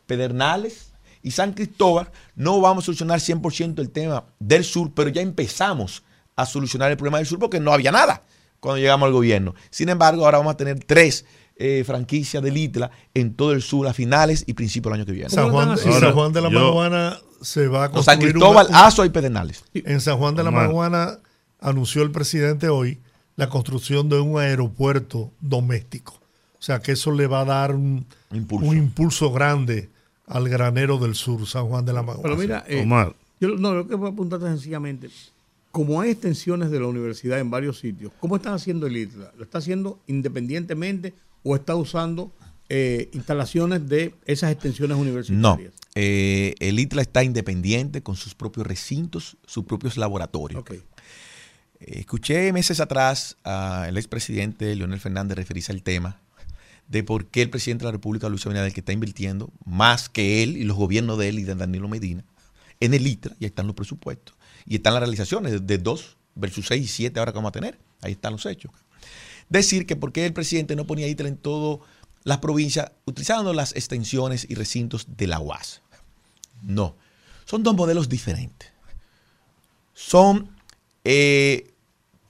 Pedernales 0.05 0.91
y 1.21 1.31
San 1.31 1.53
Cristóbal 1.53 2.11
no 2.35 2.61
vamos 2.61 2.83
a 2.83 2.85
solucionar 2.85 3.19
100% 3.19 3.79
el 3.79 3.89
tema 3.89 4.25
del 4.39 4.63
sur, 4.63 4.91
pero 4.93 5.09
ya 5.09 5.21
empezamos 5.21 6.03
a 6.35 6.45
solucionar 6.45 6.91
el 6.91 6.97
problema 6.97 7.17
del 7.17 7.27
sur 7.27 7.39
porque 7.39 7.59
no 7.59 7.73
había 7.73 7.91
nada 7.91 8.23
cuando 8.59 8.79
llegamos 8.79 9.07
al 9.07 9.13
gobierno. 9.13 9.55
Sin 9.69 9.89
embargo, 9.89 10.25
ahora 10.25 10.39
vamos 10.39 10.53
a 10.53 10.57
tener 10.57 10.83
tres 10.83 11.25
eh, 11.55 11.83
franquicias 11.85 12.41
de 12.43 12.51
Litla 12.51 12.91
en 13.13 13.33
todo 13.33 13.53
el 13.53 13.61
sur 13.61 13.87
a 13.87 13.93
finales 13.93 14.43
y 14.47 14.53
principios 14.53 14.91
del 14.91 15.01
año 15.01 15.05
que 15.05 15.13
viene. 15.13 15.29
San 15.29 15.51
Juan, 15.51 15.77
San 15.77 16.13
Juan 16.13 16.33
de 16.33 16.41
la 16.41 16.49
Maguana 16.49 17.17
se 17.41 17.67
va 17.67 17.85
a 17.85 17.91
construir. 17.91 18.19
San 18.19 18.31
Cristóbal, 18.31 18.67
Asua 18.71 19.05
y 19.05 19.09
Pedernales. 19.09 19.63
En 19.73 20.01
San 20.01 20.17
Juan 20.17 20.35
de 20.35 20.43
la 20.43 20.51
Maguana 20.51 21.19
anunció 21.59 22.01
el 22.01 22.11
presidente 22.11 22.69
hoy 22.69 22.99
la 23.35 23.49
construcción 23.49 24.09
de 24.09 24.19
un 24.19 24.39
aeropuerto 24.39 25.31
doméstico. 25.41 26.13
O 26.57 26.63
sea 26.65 26.79
que 26.79 26.93
eso 26.93 27.11
le 27.11 27.27
va 27.27 27.41
a 27.41 27.45
dar 27.45 27.75
un 27.75 28.05
impulso, 28.31 29.31
grande 29.31 29.89
al 30.27 30.49
granero 30.49 30.97
del 30.97 31.15
sur, 31.15 31.45
San 31.45 31.67
Juan 31.67 31.85
de 31.85 31.93
la 31.93 32.01
Maguana. 32.01 32.23
Pero 32.23 32.37
mira, 32.37 32.63
eh, 32.67 32.81
Omar. 32.81 33.13
Yo 33.39 33.49
no, 33.49 33.73
lo 33.73 33.87
que 33.87 33.95
voy 33.95 34.09
a 34.09 34.11
apuntarte 34.11 34.47
sencillamente, 34.47 35.09
como 35.75 35.99
hay 35.99 36.11
extensiones 36.11 36.71
de 36.71 36.79
la 36.79 36.87
universidad 36.87 37.37
en 37.37 37.51
varios 37.51 37.79
sitios, 37.79 38.13
¿cómo 38.21 38.37
están 38.37 38.53
haciendo 38.53 38.87
el 38.87 38.95
ITLA? 38.95 39.33
¿Lo 39.35 39.43
está 39.43 39.57
haciendo 39.57 39.99
independientemente 40.07 41.13
o 41.43 41.53
está 41.53 41.75
usando 41.75 42.31
eh, 42.69 43.09
instalaciones 43.11 43.89
de 43.89 44.15
esas 44.23 44.53
extensiones 44.53 44.95
universitarias? 44.95 45.73
No, 45.73 45.91
eh, 45.95 46.55
el 46.59 46.79
ITLA 46.79 47.01
está 47.01 47.25
independiente 47.25 48.01
con 48.01 48.15
sus 48.15 48.35
propios 48.35 48.65
recintos, 48.65 49.35
sus 49.45 49.65
propios 49.65 49.97
laboratorios. 49.97 50.61
Okay. 50.61 50.81
Escuché 51.81 52.53
meses 52.53 52.79
atrás 52.79 53.35
al 53.43 53.97
expresidente 53.97 54.73
Leonel 54.77 55.01
Fernández 55.01 55.35
referirse 55.35 55.73
al 55.73 55.83
tema 55.83 56.21
de 56.87 57.03
por 57.03 57.25
qué 57.25 57.41
el 57.41 57.49
presidente 57.49 57.81
de 57.81 57.87
la 57.87 57.91
República, 57.91 58.29
Luis 58.29 58.45
Abinader, 58.45 58.71
que 58.71 58.79
está 58.79 58.93
invirtiendo 58.93 59.51
más 59.65 60.07
que 60.07 60.41
él 60.41 60.55
y 60.55 60.63
los 60.63 60.77
gobiernos 60.77 61.17
de 61.17 61.27
él 61.27 61.39
y 61.39 61.43
de 61.43 61.55
Danilo 61.55 61.89
Medina 61.89 62.23
en 62.79 62.93
el 62.93 63.05
ITRA, 63.05 63.35
y 63.39 63.43
ahí 63.45 63.47
están 63.47 63.67
los 63.67 63.75
presupuestos, 63.75 64.34
y 64.67 64.75
están 64.75 64.93
las 64.93 65.01
realizaciones 65.01 65.65
de 65.65 65.77
2 65.77 66.17
versus 66.35 66.67
6 66.67 66.83
y 66.83 66.87
7 66.87 67.19
ahora 67.19 67.31
que 67.31 67.37
vamos 67.37 67.49
a 67.49 67.53
tener, 67.53 67.79
ahí 68.01 68.13
están 68.13 68.33
los 68.33 68.45
hechos. 68.45 68.71
Decir 69.49 69.85
que 69.85 69.95
por 69.95 70.11
qué 70.11 70.25
el 70.25 70.33
presidente 70.33 70.75
no 70.75 70.85
ponía 70.85 71.07
ITRA 71.07 71.27
en 71.27 71.37
todas 71.37 71.87
las 72.23 72.39
provincias 72.39 72.91
utilizando 73.05 73.53
las 73.53 73.75
extensiones 73.75 74.47
y 74.49 74.55
recintos 74.55 75.07
de 75.15 75.27
la 75.27 75.39
UAS. 75.39 75.81
No, 76.63 76.95
son 77.45 77.61
dos 77.61 77.75
modelos 77.75 78.09
diferentes. 78.09 78.71
Son 79.93 80.49
eh, 81.03 81.71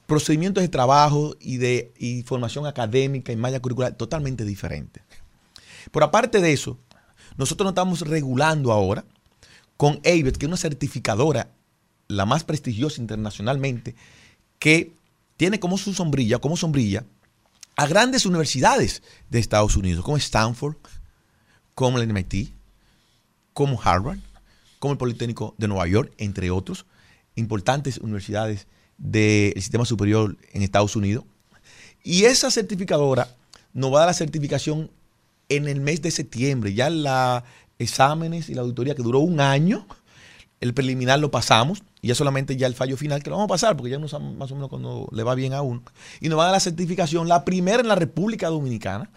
procedimientos 0.05 0.61
de 0.61 0.67
trabajo 0.67 1.35
y 1.39 1.57
de 1.57 2.23
formación 2.25 2.67
académica 2.67 3.31
y 3.31 3.37
malla 3.37 3.61
curricular 3.61 3.93
totalmente 3.93 4.43
diferentes. 4.43 5.01
Por 5.91 6.03
aparte 6.03 6.41
de 6.41 6.51
eso, 6.51 6.77
nosotros 7.37 7.65
nos 7.65 7.71
estamos 7.71 8.01
regulando 8.01 8.71
ahora 8.71 9.05
con 9.77 9.95
ABET, 10.05 10.37
que 10.37 10.45
es 10.45 10.47
una 10.47 10.57
certificadora, 10.57 11.49
la 12.07 12.25
más 12.25 12.43
prestigiosa 12.43 13.01
internacionalmente, 13.01 13.95
que 14.59 14.93
tiene 15.37 15.59
como 15.59 15.77
su 15.77 15.93
sombrilla, 15.93 16.39
como 16.39 16.57
sombrilla, 16.57 17.05
a 17.75 17.87
grandes 17.87 18.25
universidades 18.25 19.03
de 19.29 19.39
Estados 19.39 19.75
Unidos, 19.75 20.03
como 20.03 20.17
Stanford, 20.17 20.77
como 21.73 21.99
el 21.99 22.11
MIT, 22.11 22.53
como 23.53 23.81
Harvard, 23.81 24.19
como 24.79 24.93
el 24.93 24.97
Politécnico 24.97 25.55
de 25.57 25.67
Nueva 25.67 25.87
York, 25.87 26.13
entre 26.17 26.51
otros, 26.51 26.85
importantes 27.35 27.97
universidades 27.97 28.67
del 28.97 29.53
sistema 29.55 29.85
superior 29.85 30.37
en 30.53 30.61
Estados 30.61 30.95
Unidos. 30.95 31.25
Y 32.03 32.25
esa 32.25 32.51
certificadora 32.51 33.35
nos 33.73 33.91
va 33.91 33.97
a 33.97 33.99
dar 34.01 34.09
la 34.09 34.13
certificación 34.13 34.89
en 35.49 35.67
el 35.67 35.81
mes 35.81 36.01
de 36.01 36.11
septiembre. 36.11 36.73
Ya 36.73 36.89
los 36.89 37.43
exámenes 37.77 38.49
y 38.49 38.53
la 38.53 38.61
auditoría 38.61 38.95
que 38.95 39.03
duró 39.03 39.19
un 39.19 39.39
año, 39.39 39.85
el 40.61 40.73
preliminar 40.73 41.19
lo 41.19 41.31
pasamos 41.31 41.83
y 42.05 42.09
ya 42.09 42.13
solamente 42.13 42.55
ya 42.55 42.67
el 42.67 42.75
fallo 42.75 42.97
final 42.97 43.23
que 43.23 43.31
lo 43.31 43.35
vamos 43.35 43.47
a 43.47 43.55
pasar 43.55 43.75
porque 43.75 43.89
ya 43.89 43.97
no 43.97 44.07
sabemos 44.07 44.37
más 44.37 44.51
o 44.51 44.53
menos 44.53 44.69
cuando 44.69 45.09
le 45.11 45.23
va 45.23 45.33
bien 45.33 45.53
a 45.53 45.63
uno. 45.63 45.81
Y 46.21 46.29
nos 46.29 46.37
va 46.37 46.43
a 46.43 46.45
dar 46.45 46.53
la 46.53 46.59
certificación, 46.59 47.27
la 47.27 47.43
primera 47.43 47.79
en 47.79 47.87
la 47.87 47.95
República 47.95 48.49
Dominicana, 48.49 49.09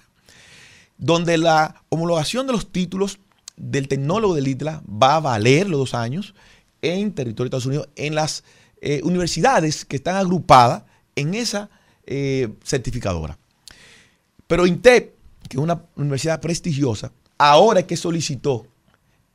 donde 0.97 1.37
la 1.37 1.83
homologación 1.91 2.47
de 2.47 2.55
los 2.55 2.73
títulos 2.73 3.19
del 3.59 3.89
tecnólogo 3.89 4.35
del 4.35 4.49
ITLA 4.49 4.83
va 4.91 5.17
a 5.17 5.21
valer 5.21 5.69
los 5.69 5.81
dos 5.81 5.93
años 5.93 6.35
en 6.81 7.13
territorio 7.13 7.51
de 7.51 7.57
Estados 7.59 7.67
Unidos, 7.67 7.91
en 7.95 8.15
las 8.15 8.43
eh, 8.81 9.03
universidades 9.05 9.85
que 9.85 9.97
están 9.97 10.17
agrupadas 10.17 10.85
en 11.15 11.35
esa 11.35 11.69
eh, 12.07 12.49
certificadora. 12.65 13.37
Pero 14.47 14.67
INTEP, 14.67 15.15
que 15.47 15.59
es 15.59 15.63
una 15.63 15.83
universidad 15.95 16.41
prestigiosa, 16.41 17.13
ahora 17.37 17.87
que 17.87 17.99
solicitó 17.99 18.67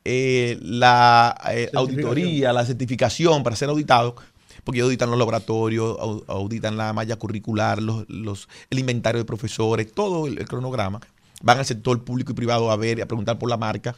eh, 0.04 0.58
la 0.60 1.30
auditoría, 1.74 2.52
la 2.52 2.66
certificación 2.66 3.42
para 3.42 3.56
ser 3.56 3.70
auditado, 3.70 4.16
porque 4.62 4.80
auditan 4.80 5.10
los 5.10 5.18
laboratorios, 5.18 5.96
auditan 6.26 6.76
la 6.76 6.92
malla 6.92 7.16
curricular, 7.16 7.80
los, 7.82 8.48
el 8.70 8.78
inventario 8.78 9.18
de 9.18 9.24
profesores, 9.24 9.92
todo 9.92 10.26
el, 10.26 10.46
cronograma. 10.46 11.00
Van 11.42 11.58
al 11.58 11.66
sector 11.66 12.02
público 12.04 12.32
y 12.32 12.34
privado 12.34 12.70
a 12.70 12.76
ver 12.76 12.98
y 12.98 13.02
a 13.02 13.06
preguntar 13.06 13.38
por 13.38 13.48
la 13.48 13.56
marca. 13.56 13.94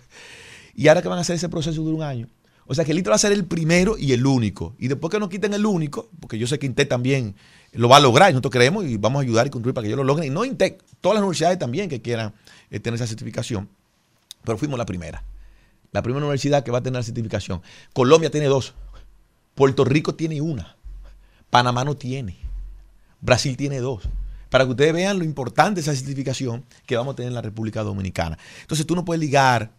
Y 0.75 0.89
ahora 0.89 1.03
que 1.03 1.09
van 1.09 1.19
a 1.19 1.21
hacer 1.21 1.37
ese 1.37 1.49
proceso 1.49 1.85
de 1.85 1.93
un 1.93 2.03
año. 2.03 2.29
O 2.67 2.75
sea 2.75 2.85
que 2.85 2.91
el 2.91 2.99
ITRA 2.99 3.11
va 3.11 3.17
a 3.17 3.19
ser 3.19 3.33
el 3.33 3.45
primero 3.45 3.97
y 3.97 4.13
el 4.13 4.27
único. 4.27 4.75
Y 4.79 4.89
después 4.89 5.13
que 5.13 5.21
nos 5.21 5.29
quiten 5.29 5.55
el 5.55 5.65
único, 5.65 6.09
porque 6.19 6.39
yo 6.39 6.49
sé 6.49 6.59
que 6.59 6.67
INTEC 6.67 6.89
también 6.89 7.37
lo 7.73 7.89
va 7.89 7.99
a 7.99 8.01
lograr, 8.01 8.31
y 8.31 8.33
nosotros 8.33 8.53
queremos 8.53 8.85
y 8.85 8.97
vamos 8.97 9.21
a 9.21 9.23
ayudar 9.23 9.47
y 9.47 9.51
construir 9.51 9.75
para 9.75 9.85
que 9.85 9.89
ellos 9.89 9.99
lo 9.99 10.05
logren. 10.05 10.27
Y 10.27 10.35
no 10.35 10.45
INTEC, 10.45 10.83
todas 11.01 11.15
las 11.15 11.23
universidades 11.23 11.59
también 11.59 11.89
que 11.89 12.03
quieran 12.03 12.35
eh, 12.71 12.81
tener 12.81 12.97
esa 12.97 13.07
certificación. 13.07 13.69
Pero 14.43 14.59
fuimos 14.59 14.79
la 14.79 14.87
primera. 14.87 15.23
La 15.97 16.03
primera 16.03 16.27
universidad 16.27 16.63
que 16.63 16.71
va 16.71 16.81
a 16.81 16.83
tener 16.83 17.03
certificación. 17.03 17.63
Colombia 17.95 18.31
tiene 18.31 18.49
dos. 18.49 18.75
Puerto 19.55 19.83
Rico 19.83 20.15
tiene 20.15 20.43
una. 20.43 20.77
Panamá 21.49 21.85
no 21.85 21.97
tiene. 21.97 22.37
Brasil 23.23 23.57
tiene 23.57 23.81
dos. 23.81 24.03
Para 24.51 24.67
que 24.67 24.73
ustedes 24.73 24.93
vean 24.93 25.19
lo 25.19 25.25
importante 25.25 25.77
de 25.77 25.81
esa 25.81 25.95
certificación 25.95 26.67
que 26.85 26.99
vamos 26.99 27.15
a 27.15 27.17
tener 27.17 27.29
en 27.29 27.35
la 27.35 27.41
República 27.41 27.83
Dominicana. 27.83 28.37
Entonces 28.61 28.87
tú 28.87 28.95
no 28.95 29.07
puedes 29.07 29.23
ligar 29.23 29.71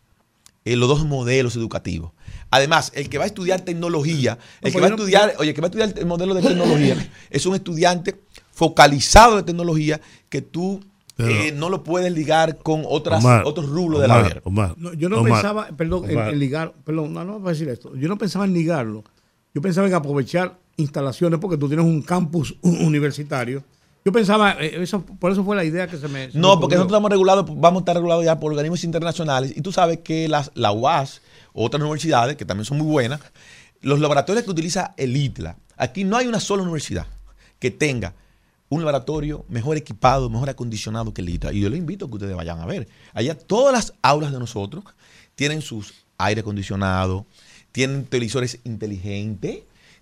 eh, 0.66 0.76
los 0.76 0.90
dos 0.90 1.06
modelos 1.06 1.56
educativos. 1.56 2.14
Además, 2.50 2.92
el 2.96 3.10
que 3.10 3.20
va 3.20 3.26
a 3.26 3.28
estudiar 3.28 3.62
tecnología, 3.62 4.40
el 4.62 4.72
que 4.72 4.82
va 4.82 4.88
a 4.88 4.90
estudiar, 4.90 5.36
oye, 5.38 5.54
que 5.54 5.62
va 5.62 5.68
a 5.68 5.70
estudiar 5.70 5.94
el 6.00 6.06
modelo 6.08 6.34
de 6.34 6.42
tecnología, 6.42 7.12
es 7.30 7.46
un 7.46 7.54
estudiante 7.54 8.20
focalizado 8.52 9.36
de 9.36 9.44
tecnología 9.44 10.02
que 10.30 10.42
tú 10.42 10.84
eh, 11.20 11.52
no 11.52 11.70
lo 11.70 11.84
puedes 11.84 12.12
ligar 12.12 12.58
con 12.60 12.84
otras, 12.86 13.24
otros 13.44 13.68
rublos 13.70 14.02
de 14.02 14.08
la 14.08 14.22
vida. 14.22 14.42
yo 14.98 15.10
no 15.10 15.24
pensaba, 15.24 15.68
perdón, 15.76 16.10
en, 16.10 16.40
ligar, 16.40 16.74
perdón, 16.84 17.14
no, 17.14 17.26
no 17.26 17.40
voy 17.40 17.50
a 17.50 17.54
decir 17.54 17.70
esto. 17.70 17.96
Yo 17.96 18.08
no 18.08 18.18
pensaba 18.18 18.46
en 18.46 18.54
ligarlo. 18.54 19.04
Yo 19.54 19.62
pensaba 19.62 19.88
en 19.88 19.94
aprovechar 19.94 20.60
instalaciones 20.76 21.40
porque 21.40 21.58
tú 21.58 21.68
tienes 21.68 21.86
un 21.86 22.02
campus 22.02 22.56
universitario. 22.62 23.64
Yo 24.06 24.12
pensaba, 24.12 24.54
eh, 24.54 24.82
eso, 24.82 25.04
por 25.04 25.32
eso 25.32 25.44
fue 25.44 25.56
la 25.56 25.66
idea 25.66 25.88
que 25.88 25.98
se 25.98 26.08
me... 26.08 26.30
no, 26.34 26.60
porque 26.60 26.76
nosotros 26.76 26.96
estamos 26.96 27.12
regulados, 27.12 27.46
vamos 27.48 27.80
a 27.80 27.82
estar 27.82 27.96
regulados 27.96 28.24
ya 28.24 28.40
por 28.40 28.52
organismos 28.52 28.84
internacionales 28.86 29.52
y 29.54 29.62
tú 29.62 29.74
sabes 29.74 30.00
que 30.00 30.30
las, 30.30 30.52
la 30.54 30.72
UAS, 30.72 31.22
otras 31.52 31.82
universidades 31.82 32.38
que 32.38 32.46
también 32.46 32.64
son 32.64 32.78
muy 32.78 32.88
buenas, 32.88 33.20
los 33.82 34.00
laboratorios 34.00 34.46
que 34.46 34.52
utiliza 34.52 34.94
el 34.96 35.18
ITLA, 35.18 35.58
aquí 35.76 36.06
no 36.06 36.16
hay 36.16 36.28
una 36.28 36.40
sola 36.40 36.64
universidad 36.64 37.06
que 37.60 37.70
tenga 37.70 38.14
un 38.70 38.82
laboratorio 38.82 39.46
mejor 39.50 39.78
equipado, 39.78 40.30
mejor 40.30 40.50
acondicionado 40.50 41.14
que 41.14 41.22
el 41.22 41.30
ITLA. 41.30 41.54
Y 41.54 41.62
yo 41.62 41.70
les 41.70 41.80
invito 41.80 42.06
a 42.06 42.08
que 42.10 42.16
ustedes 42.16 42.36
vayan 42.36 42.60
a 42.60 42.66
ver. 42.66 42.88
Allá 43.14 43.38
todas 43.38 43.74
las 43.74 43.94
aulas 44.02 44.32
de 44.32 44.40
nosotros 44.40 44.84
tienen 45.36 45.62
sus 45.62 46.06
aire 46.18 46.42
acondicionado, 46.42 47.26
tienen 47.72 48.06
televisores 48.06 48.60
inteligentes, 48.64 49.60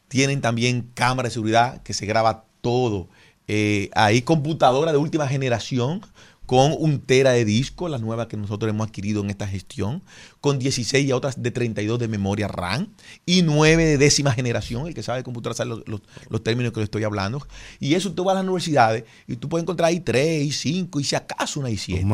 tienen 0.07 0.41
también 0.41 0.89
cámara 0.93 1.30
de 1.30 1.34
seguridad 1.34 1.84
que 1.84 1.93
se 1.93 2.05
graba 2.05 2.45
todo. 2.61 3.09
Eh, 3.47 3.89
hay 3.93 4.22
computadora 4.22 4.91
de 4.91 4.97
última 4.97 5.28
generación 5.28 6.01
con 6.46 6.76
un 6.78 7.00
tera 7.00 7.32
de 7.32 7.46
disco, 7.46 7.89
la 7.89 7.98
nueva 7.98 8.28
que 8.28 8.38
nosotros 8.38 8.70
hemos 8.70 8.88
adquirido 8.88 9.24
en 9.24 9.30
esta 9.30 9.48
gestión, 9.48 10.04
con 10.41 10.60
16 10.60 11.08
y 11.08 11.12
otras 11.12 11.41
de 11.41 11.52
32 11.52 12.00
de 12.00 12.08
memoria 12.08 12.48
RAM 12.48 12.89
y 13.26 13.41
9 13.41 13.86
de 13.86 13.98
décima 13.98 14.32
generación, 14.32 14.88
el 14.88 14.93
que 14.93 15.04
sabe 15.04 15.20
de 15.20 15.24
computadora 15.24 15.56
sabe 15.56 15.84
los, 15.86 16.43
términos 16.43 16.72
que 16.74 16.80
le 16.80 16.86
estoy 16.86 17.04
hablando. 17.04 17.46
Y 17.80 17.96
eso 17.96 18.14
tú 18.14 18.24
vas 18.24 18.34
a 18.34 18.36
las 18.36 18.43
universidades 18.43 19.06
y 19.28 19.38
tú 19.38 19.50
puedes 19.50 19.64
encontrar 19.64 19.89
ahí 19.89 20.00
3, 20.00 20.56
5 20.56 21.00
y 21.00 21.04
si 21.04 21.16
acaso 21.16 21.60
una 21.60 21.70
y 21.70 21.78
7. 21.78 22.06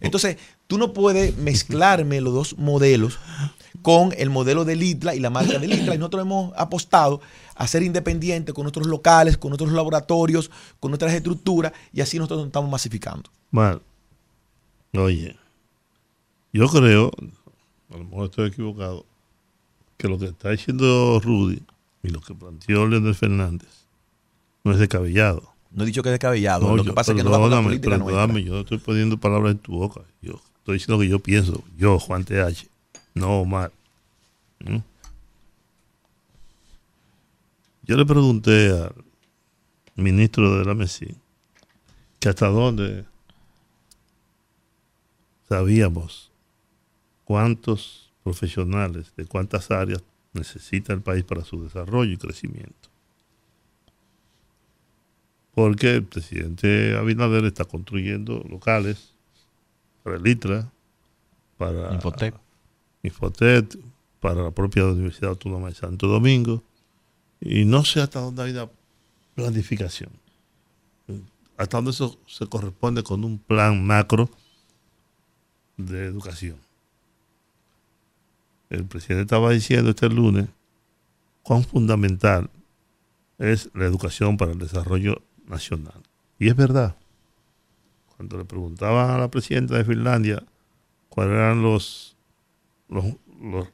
Entonces, 0.00 0.36
tú 0.66 0.78
no 0.78 0.92
puedes 0.92 1.36
mezclarme 1.38 2.20
los 2.20 2.34
dos 2.34 2.58
modelos 2.58 3.18
con 3.82 4.12
el 4.16 4.30
modelo 4.30 4.64
del 4.64 4.82
ITLA 4.82 5.14
y 5.14 5.20
la 5.20 5.30
marca 5.30 5.58
del 5.58 5.72
ITLA. 5.72 5.94
Y 5.94 5.98
nosotros 5.98 6.22
hemos 6.22 6.52
apostado 6.56 7.20
a 7.54 7.66
ser 7.66 7.82
independientes 7.82 8.54
con 8.54 8.64
nuestros 8.64 8.86
locales, 8.86 9.38
con 9.38 9.50
nuestros 9.50 9.72
laboratorios, 9.72 10.50
con 10.80 10.90
nuestras 10.90 11.14
estructuras, 11.14 11.72
y 11.92 12.00
así 12.00 12.18
nosotros 12.18 12.38
nos 12.40 12.46
estamos 12.48 12.70
masificando. 12.70 13.30
Mal. 13.50 13.80
Oye, 14.92 15.36
yo 16.52 16.68
creo, 16.68 17.12
a 17.92 17.96
lo 17.96 18.04
mejor 18.04 18.24
estoy 18.26 18.48
equivocado, 18.48 19.04
que 19.96 20.08
lo 20.08 20.18
que 20.18 20.26
está 20.26 20.50
diciendo 20.50 21.20
Rudy 21.22 21.62
y 22.02 22.08
lo 22.08 22.20
que 22.20 22.34
planteó 22.34 22.86
Leonel 22.86 23.14
Fernández 23.14 23.86
no 24.64 24.72
es 24.72 24.78
descabellado. 24.78 25.42
No 25.70 25.84
he 25.84 25.86
dicho 25.86 26.02
que 26.02 26.08
es 26.08 26.14
descabellado. 26.14 26.74
lo 26.74 26.84
que 26.84 26.92
pasa 26.92 27.12
es 27.12 27.18
que 27.18 27.24
no 27.24 27.30
vamos 27.30 27.52
a 27.52 27.56
la 27.56 27.62
política 27.62 27.98
perdóname, 27.98 28.42
yo 28.42 28.54
no 28.54 28.60
estoy 28.60 28.78
poniendo 28.78 29.18
palabras 29.18 29.52
en 29.52 29.58
tu 29.58 29.72
boca. 29.72 30.00
Yo 30.22 30.40
estoy 30.66 30.78
diciendo 30.78 30.96
lo 30.96 31.02
que 31.02 31.08
yo 31.08 31.18
pienso. 31.20 31.64
Yo, 31.76 32.00
Juan 32.00 32.24
TH. 32.24 32.68
No, 33.14 33.42
Omar. 33.42 33.70
¿Mm? 34.58 34.78
Yo 37.84 37.96
le 37.96 38.04
pregunté 38.04 38.72
al 38.72 38.92
ministro 39.94 40.58
de 40.58 40.64
la 40.64 40.74
MESI 40.74 41.14
que 42.18 42.28
hasta 42.28 42.48
dónde 42.48 43.04
sabíamos 45.48 46.32
cuántos 47.22 48.10
profesionales 48.24 49.12
de 49.16 49.24
cuántas 49.24 49.70
áreas 49.70 50.02
necesita 50.32 50.92
el 50.92 51.00
país 51.00 51.22
para 51.22 51.44
su 51.44 51.62
desarrollo 51.62 52.12
y 52.12 52.16
crecimiento. 52.16 52.88
Porque 55.54 55.94
el 55.94 56.04
presidente 56.04 56.96
Abinader 56.96 57.44
está 57.44 57.64
construyendo 57.64 58.44
locales 58.50 59.15
para 60.06 60.18
el 60.18 60.26
ITRA, 60.28 60.70
para 61.58 61.92
Infotec, 61.92 62.32
Infotec 63.02 63.76
para 64.20 64.40
la 64.40 64.52
propia 64.52 64.84
Universidad 64.84 65.30
Autónoma 65.30 65.66
de 65.66 65.74
Santo 65.74 66.06
Domingo, 66.06 66.62
y 67.40 67.64
no 67.64 67.84
sé 67.84 68.00
hasta 68.00 68.20
dónde 68.20 68.44
hay 68.44 68.52
una 68.52 68.68
planificación. 69.34 70.10
Hasta 71.56 71.78
dónde 71.78 71.90
eso 71.90 72.20
se 72.28 72.46
corresponde 72.46 73.02
con 73.02 73.24
un 73.24 73.36
plan 73.40 73.84
macro 73.84 74.30
de 75.76 76.04
educación. 76.04 76.56
El 78.70 78.84
presidente 78.84 79.22
estaba 79.22 79.50
diciendo 79.50 79.90
este 79.90 80.08
lunes 80.08 80.46
cuán 81.42 81.64
fundamental 81.64 82.48
es 83.38 83.70
la 83.74 83.86
educación 83.86 84.36
para 84.36 84.52
el 84.52 84.60
desarrollo 84.60 85.20
nacional. 85.48 86.00
Y 86.38 86.48
es 86.48 86.54
verdad. 86.54 86.94
Cuando 88.16 88.38
le 88.38 88.44
preguntaban 88.44 89.10
a 89.10 89.18
la 89.18 89.30
presidenta 89.30 89.76
de 89.76 89.84
Finlandia 89.84 90.42
cuáles 91.08 91.34
eran 91.34 91.62
los, 91.62 92.16
los, 92.88 93.04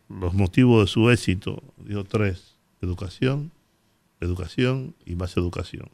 los 0.08 0.34
motivos 0.34 0.84
de 0.84 0.86
su 0.86 1.10
éxito, 1.10 1.62
dijo 1.78 2.04
tres 2.04 2.52
educación, 2.82 3.52
educación 4.20 4.94
y 5.06 5.14
más 5.14 5.36
educación. 5.36 5.88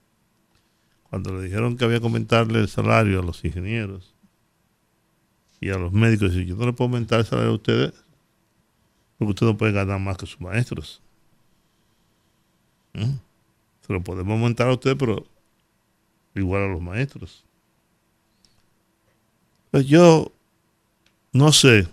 Cuando 1.11 1.35
le 1.35 1.45
dijeron 1.45 1.77
que 1.77 1.85
había 1.85 2.01
que 2.01 2.07
aumentarle 2.07 2.61
el 2.61 2.69
salario 2.69 3.21
a 3.21 3.23
los 3.23 3.45
ingenieros 3.45 4.15
y 5.61 5.71
a 5.71 5.79
los 5.79 5.93
médicos, 5.93 6.33
yo 6.33 6.57
no 6.57 6.67
le 6.67 6.73
puedo 6.73 6.89
aumentar 6.89 7.21
el 7.21 7.27
salario 7.27 7.53
a 7.53 7.55
ustedes 7.55 7.93
porque 9.19 9.31
ustedes 9.31 9.53
no 9.53 9.59
pueden 9.59 9.75
ganar 9.75 10.01
más 10.01 10.17
que 10.17 10.27
sus 10.27 10.41
maestros. 10.41 11.03
¿Mm? 12.95 13.19
Se 13.81 13.93
lo 13.93 14.03
podemos 14.03 14.33
aumentar 14.33 14.69
a 14.69 14.73
ustedes, 14.73 14.97
pero 14.99 15.27
igual 16.35 16.63
a 16.63 16.69
los 16.69 16.81
maestros. 16.81 17.45
Pues 19.71 19.87
yo 19.87 20.33
no 21.33 21.53
sé 21.53 21.89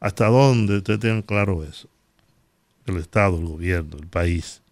hasta 0.00 0.28
dónde 0.28 0.78
ustedes 0.78 1.00
tengan 1.00 1.22
claro 1.22 1.64
eso 1.64 1.88
el 2.86 2.96
Estado, 2.98 3.38
el 3.38 3.46
gobierno, 3.46 3.96
el 3.98 4.06
país. 4.06 4.62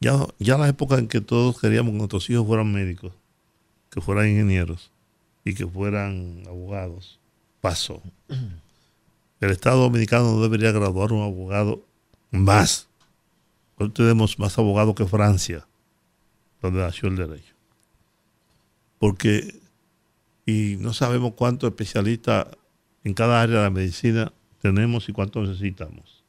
Ya, 0.00 0.26
ya 0.38 0.56
la 0.56 0.68
época 0.68 0.96
en 0.96 1.08
que 1.08 1.20
todos 1.20 1.60
queríamos 1.60 1.92
que 1.92 1.98
nuestros 1.98 2.30
hijos 2.30 2.46
fueran 2.46 2.72
médicos, 2.72 3.12
que 3.90 4.00
fueran 4.00 4.28
ingenieros 4.28 4.90
y 5.44 5.54
que 5.54 5.66
fueran 5.66 6.42
abogados, 6.46 7.18
pasó. 7.60 8.02
El 9.40 9.50
Estado 9.50 9.80
Dominicano 9.80 10.32
no 10.32 10.42
debería 10.42 10.70
graduar 10.70 11.12
un 11.12 11.22
abogado 11.22 11.82
más. 12.30 12.88
Hoy 13.76 13.88
tenemos 13.90 14.38
más 14.38 14.58
abogados 14.58 14.94
que 14.94 15.06
Francia, 15.06 15.66
donde 16.60 16.80
nació 16.80 17.08
el 17.08 17.16
derecho. 17.16 17.54
Porque, 18.98 19.58
y 20.46 20.76
no 20.78 20.92
sabemos 20.92 21.34
cuántos 21.34 21.70
especialistas 21.70 22.46
en 23.04 23.14
cada 23.14 23.42
área 23.42 23.58
de 23.58 23.62
la 23.62 23.70
medicina 23.70 24.32
tenemos 24.60 25.08
y 25.08 25.12
cuántos 25.12 25.48
necesitamos 25.48 26.20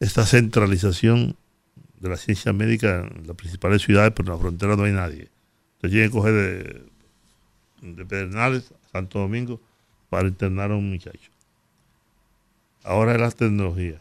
esta 0.00 0.26
centralización 0.26 1.36
de 2.00 2.08
la 2.08 2.16
ciencia 2.16 2.52
médica 2.52 3.00
en 3.00 3.26
las 3.26 3.36
principales 3.36 3.82
ciudades, 3.82 4.12
pero 4.14 4.28
en 4.28 4.36
la 4.36 4.40
frontera 4.40 4.76
no 4.76 4.84
hay 4.84 4.92
nadie. 4.92 5.30
Entonces 5.76 5.90
tienen 5.90 6.08
que 6.08 6.12
coger 6.12 6.32
de, 6.32 7.92
de 7.94 8.06
Pedernales 8.06 8.72
a 8.72 8.88
Santo 8.90 9.18
Domingo 9.18 9.60
para 10.10 10.28
internar 10.28 10.70
a 10.70 10.76
un 10.76 10.90
muchacho. 10.90 11.30
Ahora 12.84 13.12
es 13.14 13.20
la 13.20 13.30
tecnología 13.30 14.00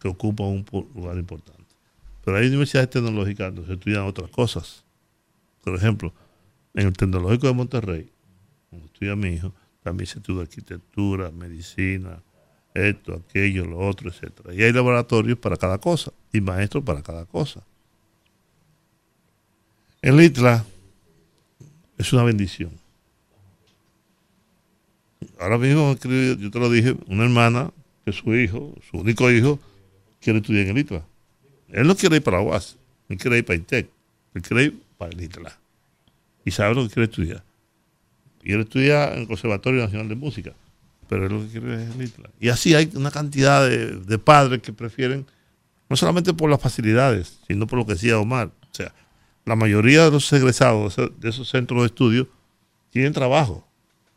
que 0.00 0.08
ocupa 0.08 0.44
un 0.44 0.64
lugar 0.94 1.16
importante. 1.16 1.58
Pero 2.24 2.36
hay 2.36 2.46
universidades 2.46 2.90
tecnológicas 2.90 3.52
donde 3.52 3.66
se 3.66 3.74
estudian 3.74 4.02
otras 4.02 4.30
cosas. 4.30 4.84
Por 5.64 5.74
ejemplo, 5.74 6.12
en 6.74 6.86
el 6.86 6.92
Tecnológico 6.92 7.46
de 7.46 7.52
Monterrey, 7.54 8.10
donde 8.70 8.86
estudia 8.86 9.16
mi 9.16 9.28
hijo, 9.28 9.52
también 9.82 10.06
se 10.06 10.18
estudia 10.18 10.42
arquitectura, 10.42 11.30
medicina, 11.30 12.22
esto, 12.74 13.14
aquello, 13.14 13.64
lo 13.64 13.78
otro, 13.78 14.10
etcétera. 14.10 14.54
Y 14.54 14.62
hay 14.62 14.72
laboratorios 14.72 15.38
para 15.38 15.56
cada 15.56 15.78
cosa 15.78 16.12
y 16.32 16.40
maestros 16.40 16.84
para 16.84 17.02
cada 17.02 17.24
cosa. 17.24 17.62
El 20.00 20.20
ITLA 20.20 20.64
es 21.96 22.12
una 22.12 22.22
bendición. 22.22 22.70
Ahora 25.40 25.58
mismo, 25.58 25.96
yo 25.96 26.50
te 26.50 26.58
lo 26.58 26.70
dije, 26.70 26.96
una 27.06 27.24
hermana 27.24 27.70
que 28.04 28.12
su 28.12 28.34
hijo, 28.34 28.74
su 28.88 28.98
único 28.98 29.30
hijo, 29.30 29.58
quiere 30.20 30.38
estudiar 30.38 30.66
en 30.66 30.70
el 30.70 30.78
ITLA. 30.78 31.04
Él 31.68 31.86
no 31.86 31.96
quiere 31.96 32.16
ir 32.16 32.22
para 32.22 32.38
la 32.38 32.44
UAS, 32.44 32.76
él 33.08 33.18
quiere 33.18 33.38
ir 33.38 33.44
para 33.44 33.56
INTEC, 33.56 33.90
él 34.34 34.42
quiere 34.42 34.64
ir 34.64 34.82
para 34.96 35.12
el 35.12 35.20
ITLA. 35.20 35.58
Y 36.48 36.50
sabe 36.50 36.74
lo 36.74 36.82
que 36.84 36.94
quiere 36.94 37.04
estudiar. 37.10 37.44
Quiere 38.40 38.62
estudiar 38.62 39.12
en 39.12 39.20
el 39.20 39.26
Conservatorio 39.26 39.82
Nacional 39.82 40.08
de 40.08 40.14
Música, 40.14 40.54
pero 41.06 41.26
él 41.26 41.32
lo 41.32 41.42
que 41.42 41.48
quiere 41.48 41.82
es. 41.82 41.90
Y 42.40 42.48
así 42.48 42.74
hay 42.74 42.90
una 42.94 43.10
cantidad 43.10 43.68
de, 43.68 44.18
padres 44.18 44.62
que 44.62 44.72
prefieren, 44.72 45.26
no 45.90 45.96
solamente 45.96 46.32
por 46.32 46.48
las 46.48 46.58
facilidades, 46.58 47.38
sino 47.46 47.66
por 47.66 47.78
lo 47.78 47.84
que 47.84 47.92
decía 47.92 48.18
Omar. 48.18 48.46
O 48.46 48.74
sea, 48.74 48.94
la 49.44 49.56
mayoría 49.56 50.06
de 50.06 50.10
los 50.10 50.32
egresados 50.32 50.96
de 50.96 51.28
esos 51.28 51.50
centros 51.50 51.82
de 51.82 51.88
estudio 51.88 52.26
tienen 52.88 53.12
trabajo, 53.12 53.62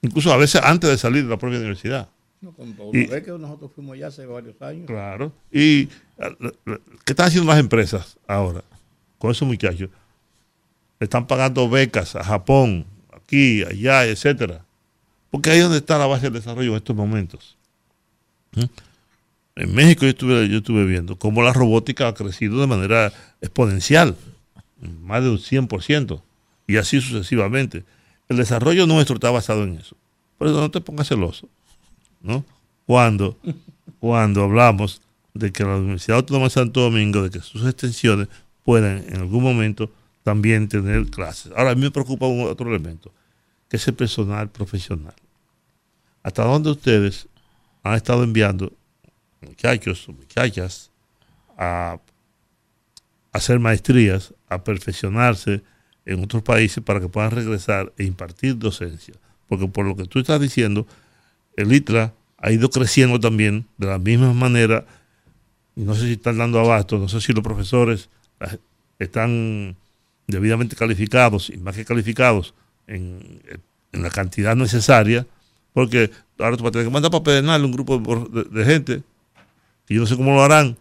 incluso 0.02 0.32
a 0.32 0.38
veces 0.38 0.62
antes 0.64 0.90
de 0.90 0.98
salir 0.98 1.26
de 1.26 1.30
la 1.32 1.38
propia 1.38 1.60
universidad. 1.60 2.08
No, 2.40 2.54
con 2.54 2.74
todo 2.74 2.92
y, 2.94 3.08
que 3.08 3.32
nosotros 3.38 3.72
fuimos 3.76 3.98
ya 3.98 4.08
hace 4.08 4.26
varios 4.26 4.60
años. 4.62 4.88
Claro. 4.88 5.34
¿Y 5.52 5.88
qué 5.88 7.08
están 7.08 7.28
haciendo 7.28 7.52
las 7.52 7.60
empresas 7.60 8.18
ahora 8.26 8.64
con 9.18 9.32
esos 9.32 9.46
muchachos? 9.46 9.90
Le 11.02 11.06
están 11.06 11.26
pagando 11.26 11.68
becas 11.68 12.16
a 12.16 12.24
Japón, 12.24 12.86
aquí, 13.12 13.64
allá, 13.64 14.06
etcétera. 14.06 14.64
Porque 15.32 15.50
ahí 15.50 15.58
es 15.58 15.64
donde 15.64 15.80
está 15.80 15.98
la 15.98 16.06
base 16.06 16.28
del 16.30 16.34
desarrollo 16.34 16.70
en 16.70 16.78
estos 16.78 16.96
momentos. 16.96 17.58
¿Mm? 18.52 18.66
En 19.56 19.74
México 19.74 20.02
yo 20.04 20.10
estuve, 20.10 20.48
yo 20.48 20.60
estuve 20.60 20.86
viendo 20.86 21.16
cómo 21.18 21.42
la 21.42 21.54
robótica 21.54 22.08
ha 22.08 22.14
crecido 22.14 22.62
de 22.62 22.68
manera 22.68 23.12
exponencial, 23.42 24.16
más 25.02 25.24
de 25.24 25.32
un 25.32 25.40
100%, 25.40 26.22
y 26.68 26.78
así 26.78 27.02
sucesivamente. 27.02 27.84
El 28.30 28.38
desarrollo 28.38 28.86
nuestro 28.86 29.16
está 29.16 29.32
basado 29.32 29.64
en 29.64 29.80
eso. 29.80 29.98
Por 30.38 30.50
eso 30.50 30.60
no 30.60 30.70
te 30.70 30.82
pongas 30.82 31.08
celoso. 31.08 31.50
¿no? 32.22 32.46
Cuando, 32.86 33.40
cuando 34.00 34.44
hablamos 34.44 35.02
de 35.34 35.52
que 35.52 35.64
la 35.64 35.78
Universidad 35.78 36.18
Autónoma 36.18 36.46
de 36.46 36.52
Santo 36.52 36.82
Domingo, 36.82 37.24
de 37.24 37.32
que 37.32 37.40
sus 37.40 37.66
extensiones 37.66 38.28
puedan 38.64 39.04
en 39.08 39.16
algún 39.16 39.42
momento 39.42 39.90
también 40.24 40.68
tener 40.68 41.08
clases. 41.08 41.52
Ahora, 41.56 41.72
a 41.72 41.76
mí 41.76 41.82
me 41.82 41.92
preocupa 41.92 42.28
un 42.28 42.48
otro 42.48 42.70
elemento, 42.70 43.12
que 43.70 43.78
es 43.78 43.88
el 43.88 43.94
personal 43.94 44.50
profesional. 44.50 45.16
¿Hasta 46.24 46.44
dónde 46.44 46.70
ustedes 46.70 47.28
han 47.84 47.96
estado 47.96 48.24
enviando 48.24 48.72
muchachos 49.42 50.08
o 50.08 50.14
muchachas 50.14 50.92
a 51.58 52.00
hacer 53.32 53.60
maestrías, 53.60 54.34
a 54.48 54.64
perfeccionarse 54.64 55.64
en 56.06 56.24
otros 56.24 56.44
países 56.44 56.84
para 56.84 57.00
que 57.00 57.08
puedan 57.08 57.32
regresar 57.32 57.92
e 57.98 58.04
impartir 58.04 58.58
docencia? 58.58 59.16
Porque 59.48 59.68
por 59.68 59.86
lo 59.86 59.96
que 59.96 60.06
tú 60.06 60.20
estás 60.20 60.40
diciendo, 60.40 60.86
el 61.56 61.74
ITRA 61.74 62.14
ha 62.38 62.52
ido 62.52 62.70
creciendo 62.70 63.20
también 63.20 63.66
de 63.78 63.88
la 63.88 64.00
misma 64.00 64.34
manera, 64.34 64.86
y 65.76 65.82
no 65.82 65.96
sé 65.96 66.08
si 66.08 66.14
están 66.14 66.38
dando 66.38 66.60
abasto, 66.60 66.98
no 66.98 67.08
sé 67.08 67.22
si 67.22 67.34
los 67.34 67.44
profesores 67.44 68.10
están 69.00 69.76
debidamente 70.28 70.76
calificados 70.76 71.50
y 71.50 71.58
más 71.58 71.76
que 71.76 71.86
calificados 71.86 72.54
en, 72.88 73.42
la 73.92 74.10
cantidad 74.10 74.56
necesaria, 74.56 75.28
porque 75.74 76.12
ahora 76.40 76.56
tú 76.56 76.64
vas 76.64 76.70
a 76.70 76.72
tener 76.72 76.88
que 76.88 76.94
mandar 76.94 77.12
para 77.12 77.24
pedernal 77.24 77.66
un 77.66 77.72
grupo 77.74 78.00
de, 78.00 78.66
gente, 78.66 79.04
y 79.90 79.96
yo 79.96 80.02
no 80.02 80.08
sé 80.08 80.16
cómo 80.16 80.34
lo 80.34 80.44
harán, 80.44 80.78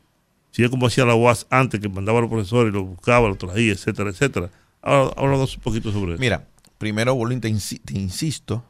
si 0.53 0.63
es 0.63 0.71
como 0.71 0.87
hacía 0.87 1.05
la 1.05 1.15
UAS 1.15 1.47
antes, 1.51 1.81
que 1.81 1.89
mandaba 1.89 2.19
a 2.19 2.23
los 2.23 2.31
profesores, 2.31 2.73
los 2.73 2.85
buscaba, 2.85 3.29
los 3.29 3.39
traía, 3.39 3.73
etcétera, 3.73 4.11
etcétera. 4.11 4.51
Ahora 4.83 5.13
hablamos 5.17 5.57
un 5.57 5.63
poquito 5.63 5.93
sobre 5.93 6.13
eso. 6.13 6.21
Mira, 6.21 6.47
primero, 6.79 7.15
vuelvo 7.15 7.41
te 7.41 7.49
insisto 7.49 8.65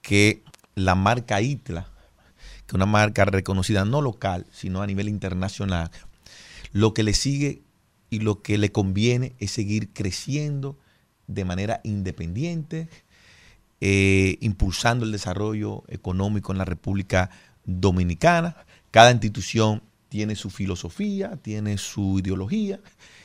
que 0.00 0.42
la 0.74 0.94
marca 0.94 1.40
ITLA, 1.40 1.86
que 2.66 2.68
es 2.68 2.74
una 2.74 2.86
marca 2.86 3.24
reconocida 3.24 3.84
no 3.84 4.00
local, 4.00 4.46
sino 4.52 4.82
a 4.82 4.86
nivel 4.86 5.08
internacional, 5.08 5.90
lo 6.72 6.94
que 6.94 7.02
le 7.02 7.14
sigue 7.14 7.62
y 8.14 8.20
lo 8.20 8.42
que 8.42 8.58
le 8.58 8.70
conviene 8.70 9.34
es 9.40 9.50
seguir 9.50 9.92
creciendo 9.92 10.78
de 11.26 11.44
manera 11.44 11.80
independiente, 11.82 12.88
eh, 13.80 14.38
impulsando 14.40 15.04
el 15.04 15.10
desarrollo 15.10 15.82
económico 15.88 16.52
en 16.52 16.58
la 16.58 16.64
República 16.64 17.30
Dominicana. 17.64 18.56
Cada 18.92 19.10
institución 19.10 19.82
tiene 20.08 20.36
su 20.36 20.50
filosofía, 20.50 21.36
tiene 21.42 21.76
su 21.76 22.20
ideología. 22.20 22.78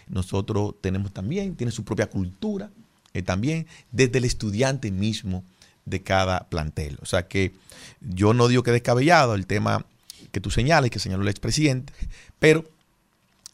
Nosotros 0.08 0.74
tenemos 0.82 1.14
también, 1.14 1.56
tiene 1.56 1.72
su 1.72 1.84
propia 1.84 2.10
cultura 2.10 2.72
eh, 3.14 3.22
también, 3.22 3.68
desde 3.92 4.18
el 4.18 4.26
estudiante 4.26 4.90
mismo 4.90 5.44
de 5.86 6.02
cada 6.02 6.50
plantel. 6.50 6.98
O 7.02 7.06
sea 7.06 7.28
que 7.28 7.54
yo 8.02 8.34
no 8.34 8.48
digo 8.48 8.64
que 8.64 8.72
descabellado 8.72 9.36
el 9.36 9.46
tema 9.46 9.86
que 10.32 10.42
tú 10.42 10.50
señales, 10.50 10.90
que 10.90 10.98
señaló 10.98 11.22
el 11.22 11.30
expresidente, 11.30 11.94
pero 12.40 12.66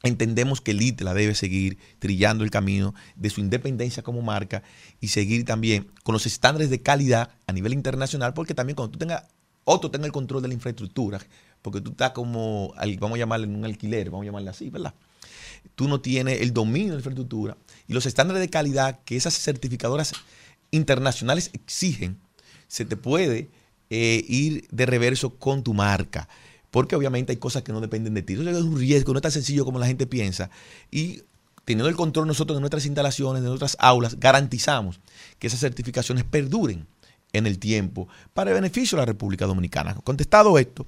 entendemos 0.07 0.61
que 0.61 0.71
el 0.71 0.81
ITLA 0.81 1.13
debe 1.13 1.35
seguir 1.35 1.77
trillando 1.99 2.43
el 2.43 2.51
camino 2.51 2.93
de 3.15 3.29
su 3.29 3.41
independencia 3.41 4.03
como 4.03 4.21
marca 4.21 4.63
y 5.01 5.09
seguir 5.09 5.45
también 5.45 5.87
con 6.03 6.13
los 6.13 6.25
estándares 6.25 6.69
de 6.69 6.81
calidad 6.81 7.31
a 7.47 7.53
nivel 7.53 7.73
internacional, 7.73 8.33
porque 8.33 8.53
también 8.53 8.75
cuando 8.75 8.91
tú 8.91 8.99
tengas, 8.99 9.23
otro 9.63 9.91
tenga 9.91 10.05
el 10.05 10.11
control 10.11 10.41
de 10.41 10.47
la 10.49 10.53
infraestructura, 10.53 11.19
porque 11.61 11.81
tú 11.81 11.91
estás 11.91 12.11
como, 12.11 12.73
vamos 12.99 13.15
a 13.15 13.19
llamarle 13.19 13.47
en 13.47 13.55
un 13.55 13.65
alquiler, 13.65 14.09
vamos 14.09 14.23
a 14.23 14.27
llamarle 14.27 14.49
así, 14.49 14.69
¿verdad? 14.69 14.93
Tú 15.73 15.87
no 15.87 15.99
tienes 15.99 16.41
el 16.41 16.53
dominio 16.53 16.89
de 16.89 16.93
la 16.93 16.99
infraestructura 16.99 17.57
y 17.87 17.93
los 17.93 18.05
estándares 18.05 18.41
de 18.41 18.49
calidad 18.49 18.99
que 19.03 19.15
esas 19.15 19.33
certificadoras 19.33 20.13
internacionales 20.71 21.49
exigen, 21.53 22.19
se 22.67 22.85
te 22.85 22.97
puede 22.97 23.49
eh, 23.89 24.23
ir 24.27 24.67
de 24.71 24.85
reverso 24.85 25.35
con 25.37 25.63
tu 25.63 25.73
marca. 25.73 26.27
Porque 26.75 26.97
obviamente 26.97 27.31
hay 27.31 27.37
cosas 27.37 27.63
que 27.63 27.71
no 27.71 27.79
dependen 27.79 28.15
de 28.15 28.21
ti. 28.21 28.33
Eso 28.33 28.49
es 28.49 28.57
un 28.57 28.77
riesgo, 28.77 29.13
no 29.13 29.19
es 29.19 29.21
tan 29.21 29.31
sencillo 29.31 29.63
como 29.63 29.79
la 29.79 29.87
gente 29.87 30.07
piensa. 30.07 30.49
Y 30.91 31.21
teniendo 31.63 31.87
el 31.87 31.95
control 31.95 32.27
nosotros 32.27 32.57
de 32.57 32.59
nuestras 32.59 32.85
instalaciones, 32.85 33.43
de 33.43 33.47
nuestras 33.47 33.77
aulas, 33.79 34.19
garantizamos 34.19 34.99
que 35.39 35.47
esas 35.47 35.61
certificaciones 35.61 36.25
perduren 36.25 36.85
en 37.31 37.47
el 37.47 37.59
tiempo 37.59 38.09
para 38.33 38.51
el 38.51 38.55
beneficio 38.55 38.97
de 38.97 39.03
la 39.03 39.05
República 39.05 39.45
Dominicana. 39.45 39.95
Contestado 40.03 40.59
esto, 40.59 40.85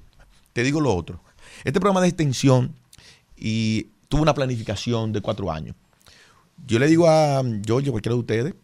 te 0.52 0.62
digo 0.62 0.78
lo 0.78 0.94
otro. 0.94 1.22
Este 1.64 1.80
programa 1.80 2.02
de 2.02 2.08
extensión 2.08 2.74
y 3.34 3.86
tuvo 4.10 4.20
una 4.20 4.34
planificación 4.34 5.14
de 5.14 5.22
cuatro 5.22 5.50
años. 5.50 5.74
Yo 6.66 6.78
le 6.78 6.86
digo 6.86 7.08
a 7.08 7.42
Giorgio, 7.64 7.92
cualquiera 7.92 8.14
de 8.14 8.20
ustedes, 8.20 8.54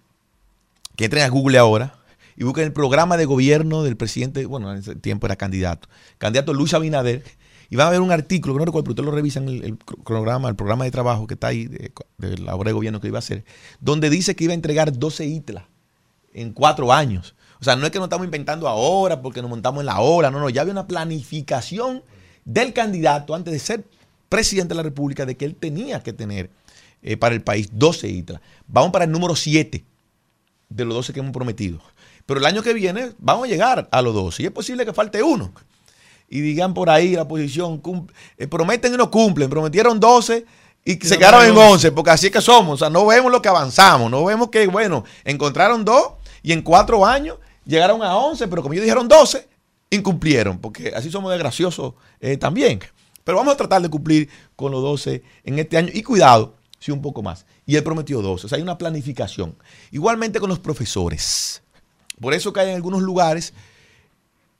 que 0.95 1.07
entren 1.07 1.25
a 1.25 1.29
Google 1.31 1.57
ahora 1.57 2.04
y 2.37 2.45
busquen 2.45 2.65
el 2.65 2.73
programa 2.73 3.17
de 3.17 3.25
gobierno 3.25 3.83
del 3.83 3.97
presidente, 3.97 4.47
bueno, 4.47 4.73
en 4.73 4.79
ese 4.79 4.97
tiempo 4.97 5.27
era 5.27 5.37
candidato, 5.37 5.89
candidato 6.19 6.53
Luis 6.53 6.75
Abinader, 6.75 7.23
y 7.71 7.77
van 7.77 7.89
a 7.89 7.91
ver 7.91 8.01
un 8.01 8.13
artículo, 8.13 8.55
que 8.55 8.59
no 8.59 8.65
recuerdo, 8.67 8.85
pero 8.85 8.93
ustedes 8.93 9.07
lo 9.07 9.13
revisan, 9.13 9.49
el, 9.49 9.65
el, 9.65 9.77
programa, 9.77 10.49
el 10.49 10.55
programa 10.55 10.85
de 10.85 10.91
trabajo 10.91 11.27
que 11.27 11.35
está 11.35 11.49
ahí, 11.49 11.67
de, 11.67 11.93
la 12.39 12.55
obra 12.55 12.69
de 12.69 12.73
gobierno 12.73 13.01
que 13.01 13.09
iba 13.09 13.19
a 13.19 13.21
hacer, 13.21 13.45
donde 13.81 14.11
dice 14.11 14.37
que 14.37 14.45
iba 14.45 14.53
a 14.53 14.55
entregar 14.55 14.97
12 14.97 15.25
ITLA 15.27 15.69
en 16.35 16.53
cuatro 16.53 16.93
años. 16.93 17.35
O 17.61 17.65
sea, 17.65 17.77
no 17.77 17.87
es 17.87 17.93
que 17.93 17.99
nos 17.99 18.07
estamos 18.07 18.27
inventando 18.27 18.69
ahora 18.69 19.23
porque 19.23 19.41
nos 19.41 19.51
montamos 19.51 19.81
en 19.81 19.87
la 19.87 20.01
hora, 20.01 20.31
no, 20.31 20.41
no, 20.41 20.51
ya 20.51 20.61
había 20.61 20.73
una 20.73 20.87
planificación 20.87 22.03
del 22.45 22.73
candidato 22.73 23.35
antes 23.35 23.53
de 23.53 23.59
ser 23.59 23.85
presidente 24.29 24.75
de 24.75 24.77
la 24.77 24.83
República 24.83 25.25
de 25.25 25.37
que 25.37 25.45
él 25.45 25.55
tenía 25.55 26.03
que 26.03 26.13
tener 26.13 26.51
eh, 27.03 27.17
para 27.17 27.35
el 27.35 27.43
país 27.43 27.71
12 27.73 28.09
ITLA. 28.09 28.41
Vamos 28.67 28.91
para 28.91 29.05
el 29.05 29.11
número 29.11 29.35
7 29.35 29.85
de 30.69 30.85
los 30.85 30.95
12 30.95 31.13
que 31.13 31.21
hemos 31.21 31.33
prometido. 31.33 31.81
Pero 32.27 32.41
el 32.41 32.47
año 32.47 32.63
que 32.63 32.73
viene 32.73 33.13
vamos 33.19 33.45
a 33.45 33.51
llegar 33.51 33.89
a 33.91 34.03
los 34.03 34.15
12 34.15 34.43
y 34.43 34.47
es 34.47 34.53
posible 34.53 34.85
que 34.85 34.93
falte 34.93 35.23
uno. 35.23 35.53
Y 36.29 36.41
digan 36.41 36.75
por 36.75 36.91
ahí 36.91 37.15
la 37.15 37.29
posición, 37.29 37.83
eh, 38.39 38.47
prometen 38.47 38.95
y 38.95 38.97
no 38.97 39.11
cumplen, 39.11 39.51
prometieron 39.51 40.01
12 40.01 40.47
y 40.85 40.95
se 40.95 41.17
quedaron 41.17 41.45
en 41.45 41.57
11, 41.57 41.93
porque 41.93 42.11
así 42.11 42.27
es 42.27 42.33
que 42.33 42.43
somos, 42.43 42.75
o 42.75 42.77
sea, 42.77 42.91
no 42.91 43.07
vemos 43.07 43.33
lo 43.33 43.41
que 43.41 43.49
avanzamos, 43.49 44.11
no 44.11 44.25
vemos 44.25 44.51
que, 44.51 44.67
bueno, 44.67 45.05
encontraron 45.25 45.85
dos 45.85 46.13
y 46.43 46.53
en 46.53 46.61
cuatro 46.61 47.07
años 47.07 47.39
llegaron 47.65 48.03
a 48.03 48.17
11, 48.17 48.49
pero 48.49 48.63
como 48.63 48.75
ellos 48.75 48.85
dijeron 48.85 49.09
12, 49.09 49.49
incumplieron, 49.91 50.59
porque 50.59 50.93
así 50.95 51.11
somos 51.11 51.33
de 51.33 51.39
graciosos 51.39 51.95
eh, 52.21 52.37
también. 52.37 52.81
Pero 53.25 53.39
vamos 53.39 53.55
a 53.55 53.57
tratar 53.57 53.81
de 53.81 53.89
cumplir 53.89 54.29
con 54.55 54.71
los 54.73 54.83
12 54.83 55.23
en 55.45 55.59
este 55.59 55.79
año 55.79 55.89
y 55.93 56.03
cuidado, 56.03 56.57
si 56.79 56.91
un 56.91 57.01
poco 57.01 57.23
más. 57.23 57.47
Y 57.65 57.77
él 57.77 57.83
prometió 57.83 58.21
12, 58.21 58.47
o 58.47 58.49
sea, 58.49 58.57
hay 58.57 58.63
una 58.63 58.77
planificación. 58.77 59.57
Igualmente 59.91 60.39
con 60.39 60.51
los 60.51 60.59
profesores. 60.59 61.64
Por 62.25 62.33
eso 62.33 62.55
que 62.55 62.61
hay 62.61 62.71
en 62.71 62.77
algunos 62.77 63.03
lugares 63.03 63.53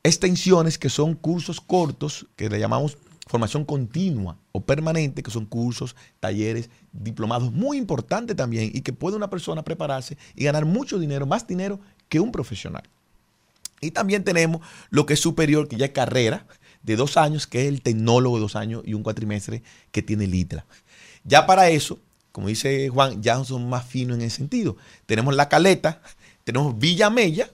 extensiones 0.03 0.77
que 0.77 0.91
son 0.91 1.15
cursos 1.15 1.63
cortos, 1.63 2.27
que 2.37 2.51
le 2.51 2.61
llamamos 2.61 2.99
formación 3.27 3.65
continua 3.65 4.37
o 4.53 4.61
permanente, 4.61 5.23
que 5.23 5.31
son 5.31 5.47
cursos, 5.47 5.97
talleres, 6.21 6.69
diplomados, 6.93 7.51
muy 7.53 7.79
importantes 7.79 8.37
también, 8.37 8.71
y 8.75 8.83
que 8.83 8.93
puede 8.93 9.17
una 9.17 9.31
persona 9.31 9.63
prepararse 9.63 10.19
y 10.37 10.45
ganar 10.45 10.67
mucho 10.67 10.99
dinero, 10.99 11.25
más 11.25 11.47
dinero 11.47 11.81
que 12.11 12.21
un 12.21 12.33
profesional. 12.33 12.83
Y 13.81 13.93
también 13.93 14.25
tenemos 14.25 14.61
lo 14.91 15.07
que 15.07 15.15
es 15.15 15.21
superior, 15.21 15.67
que 15.67 15.77
ya 15.77 15.87
es 15.87 15.93
carrera 15.93 16.47
de 16.83 16.97
dos 16.97 17.17
años, 17.17 17.47
que 17.47 17.63
es 17.63 17.69
el 17.69 17.81
tecnólogo 17.81 18.37
de 18.37 18.43
dos 18.43 18.57
años 18.57 18.83
y 18.85 18.93
un 18.93 19.03
cuatrimestre 19.03 19.63
que 19.91 20.03
tiene 20.03 20.27
LITRA. 20.27 20.67
Ya 21.25 21.47
para 21.47 21.71
eso, 21.71 21.99
como 22.31 22.49
dice 22.49 22.91
Juan, 22.91 23.23
ya 23.23 23.43
son 23.43 23.71
más 23.71 23.87
finos 23.87 24.19
en 24.19 24.25
ese 24.25 24.37
sentido. 24.37 24.77
Tenemos 25.07 25.35
La 25.35 25.49
Caleta, 25.49 26.03
tenemos 26.45 26.79
Villa 26.79 27.11
Mella 27.11 27.51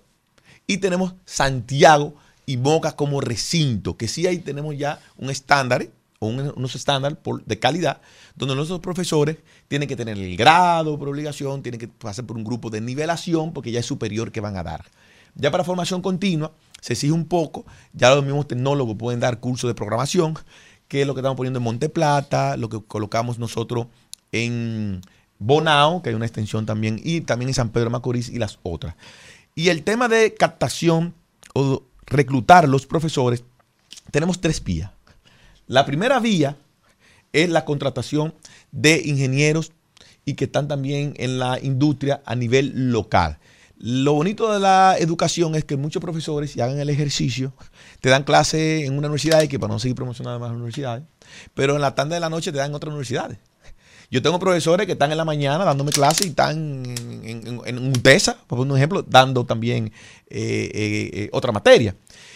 y 0.66 0.78
tenemos 0.78 1.14
Santiago 1.24 2.14
y 2.46 2.56
Moca 2.56 2.92
como 2.92 3.20
recinto, 3.20 3.96
que 3.96 4.08
sí 4.08 4.26
ahí 4.26 4.38
tenemos 4.38 4.76
ya 4.76 5.00
un 5.16 5.30
estándar 5.30 5.86
o 6.18 6.26
unos 6.26 6.74
estándares 6.74 7.18
de 7.46 7.58
calidad, 7.58 8.00
donde 8.36 8.54
nuestros 8.54 8.80
profesores 8.80 9.38
tienen 9.68 9.88
que 9.88 9.96
tener 9.96 10.18
el 10.18 10.36
grado 10.36 10.98
por 10.98 11.08
obligación, 11.08 11.62
tienen 11.62 11.80
que 11.80 11.88
pasar 11.88 12.26
por 12.26 12.36
un 12.36 12.44
grupo 12.44 12.68
de 12.68 12.80
nivelación, 12.80 13.52
porque 13.52 13.72
ya 13.72 13.80
es 13.80 13.86
superior 13.86 14.30
que 14.30 14.40
van 14.40 14.56
a 14.56 14.62
dar. 14.62 14.84
Ya 15.34 15.50
para 15.50 15.64
formación 15.64 16.02
continua 16.02 16.52
se 16.80 16.94
exige 16.94 17.12
un 17.12 17.26
poco, 17.26 17.64
ya 17.92 18.14
los 18.14 18.24
mismos 18.24 18.48
tecnólogos 18.48 18.96
pueden 18.96 19.20
dar 19.20 19.40
cursos 19.40 19.68
de 19.68 19.74
programación, 19.74 20.34
que 20.88 21.02
es 21.02 21.06
lo 21.06 21.14
que 21.14 21.20
estamos 21.20 21.36
poniendo 21.36 21.58
en 21.58 21.64
Monte 21.64 21.88
Plata, 21.88 22.56
lo 22.56 22.68
que 22.68 22.82
colocamos 22.82 23.38
nosotros 23.38 23.86
en 24.32 25.02
Bonao, 25.40 26.02
que 26.02 26.10
hay 26.10 26.14
una 26.14 26.26
extensión 26.26 26.66
también, 26.66 27.00
y 27.02 27.22
también 27.22 27.48
en 27.48 27.54
San 27.54 27.70
Pedro 27.70 27.86
de 27.86 27.90
Macorís 27.90 28.28
y 28.28 28.38
las 28.38 28.60
otras. 28.62 28.94
Y 29.56 29.70
el 29.70 29.82
tema 29.82 30.06
de 30.06 30.34
captación 30.34 31.14
o 31.54 31.82
reclutar 32.06 32.68
los 32.68 32.86
profesores, 32.86 33.42
tenemos 34.10 34.40
tres 34.40 34.62
vías. 34.62 34.92
La 35.66 35.86
primera 35.86 36.20
vía 36.20 36.56
es 37.32 37.48
la 37.48 37.64
contratación 37.64 38.34
de 38.70 39.02
ingenieros 39.04 39.72
y 40.24 40.34
que 40.34 40.44
están 40.44 40.68
también 40.68 41.14
en 41.16 41.38
la 41.38 41.58
industria 41.60 42.22
a 42.26 42.34
nivel 42.36 42.92
local. 42.92 43.38
Lo 43.78 44.12
bonito 44.12 44.52
de 44.52 44.60
la 44.60 44.96
educación 44.98 45.54
es 45.54 45.64
que 45.64 45.78
muchos 45.78 46.02
profesores, 46.02 46.50
si 46.50 46.60
hagan 46.60 46.78
el 46.78 46.90
ejercicio, 46.90 47.54
te 48.00 48.10
dan 48.10 48.24
clase 48.24 48.84
en 48.84 48.98
una 48.98 49.08
universidad 49.08 49.40
y 49.40 49.48
que 49.48 49.58
para 49.58 49.72
no 49.72 49.78
seguir 49.78 49.96
promocionando 49.96 50.38
más 50.38 50.50
universidades, 50.50 51.04
pero 51.54 51.76
en 51.76 51.80
la 51.80 51.94
tarde 51.94 52.14
de 52.14 52.20
la 52.20 52.28
noche 52.28 52.52
te 52.52 52.58
dan 52.58 52.68
en 52.68 52.74
otras 52.74 52.90
universidades. 52.90 53.38
Yo 54.10 54.20
tengo 54.20 54.40
profesores 54.40 54.86
que 54.86 54.92
están 54.92 55.12
en 55.12 55.18
la 55.18 55.24
mañana 55.24 55.64
dándome 55.64 55.92
clases 55.92 56.26
y 56.26 56.30
están 56.30 56.84
en, 56.84 57.60
en, 57.64 57.78
un 57.78 57.92
TESA, 57.92 58.38
por 58.48 58.58
un 58.58 58.76
ejemplo, 58.76 59.04
dando 59.06 59.44
también 59.44 59.92
eh, 60.28 60.70
eh, 60.74 61.10
eh, 61.12 61.30
otra 61.32 61.52
materia. 61.52 61.94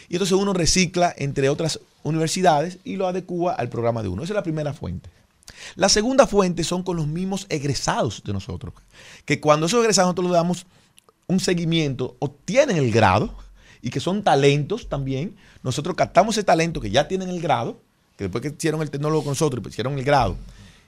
Y 0.08 0.14
entonces 0.14 0.38
uno 0.38 0.52
recicla 0.52 1.12
entre 1.16 1.48
otras 1.48 1.80
universidades 2.04 2.78
y 2.84 2.94
lo 2.94 3.08
adecua 3.08 3.54
al 3.54 3.70
programa 3.70 4.02
de 4.02 4.08
uno. 4.08 4.22
Esa 4.22 4.34
es 4.34 4.36
la 4.36 4.44
primera 4.44 4.72
fuente. 4.72 5.10
La 5.74 5.88
segunda 5.88 6.28
fuente 6.28 6.62
son 6.62 6.84
con 6.84 6.96
los 6.96 7.08
mismos 7.08 7.46
egresados 7.48 8.22
de 8.24 8.32
nosotros, 8.32 8.72
que 9.24 9.40
cuando 9.40 9.66
esos 9.66 9.80
egresados 9.80 10.08
nosotros 10.08 10.26
le 10.28 10.36
damos 10.36 10.66
un 11.26 11.40
seguimiento, 11.40 12.16
obtienen 12.20 12.76
el 12.76 12.92
grado 12.92 13.34
y 13.82 13.90
que 13.90 13.98
son 13.98 14.22
talentos 14.22 14.88
también, 14.88 15.36
nosotros 15.62 15.96
captamos 15.96 16.36
ese 16.36 16.44
talento 16.44 16.80
que 16.80 16.90
ya 16.90 17.08
tienen 17.08 17.30
el 17.30 17.40
grado, 17.40 17.80
que 18.16 18.24
después 18.24 18.42
que 18.42 18.48
hicieron 18.56 18.80
el 18.82 18.90
tecnólogo 18.90 19.24
con 19.24 19.32
nosotros, 19.32 19.60
pues 19.62 19.74
hicieron 19.74 19.98
el 19.98 20.04
grado, 20.04 20.36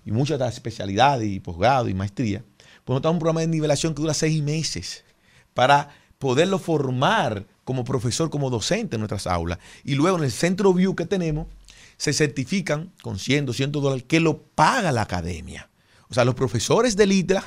y 0.06 0.12
muchas 0.12 0.38
las 0.38 0.54
especialidades 0.54 1.28
y 1.28 1.40
posgrado 1.40 1.88
y 1.88 1.94
maestría, 1.94 2.44
pues 2.84 2.94
nosotros 2.94 3.12
un 3.12 3.18
programa 3.18 3.40
de 3.40 3.48
nivelación 3.48 3.92
que 3.92 4.00
dura 4.00 4.14
seis 4.14 4.40
meses 4.42 5.04
para 5.52 5.90
poderlo 6.18 6.58
formar 6.58 7.44
como 7.64 7.84
profesor, 7.84 8.30
como 8.30 8.48
docente 8.48 8.94
en 8.94 9.00
nuestras 9.00 9.26
aulas. 9.26 9.58
Y 9.84 9.96
luego 9.96 10.16
en 10.16 10.24
el 10.24 10.30
centro 10.30 10.72
View 10.72 10.94
que 10.94 11.04
tenemos, 11.04 11.48
se 11.96 12.12
certifican 12.12 12.92
con 13.02 13.18
100, 13.18 13.46
200 13.46 13.82
dólares 13.82 14.04
que 14.06 14.20
lo 14.20 14.42
paga 14.42 14.92
la 14.92 15.02
academia. 15.02 15.68
O 16.08 16.14
sea, 16.14 16.24
los 16.24 16.36
profesores 16.36 16.94
de 16.94 17.06
LITRA 17.06 17.42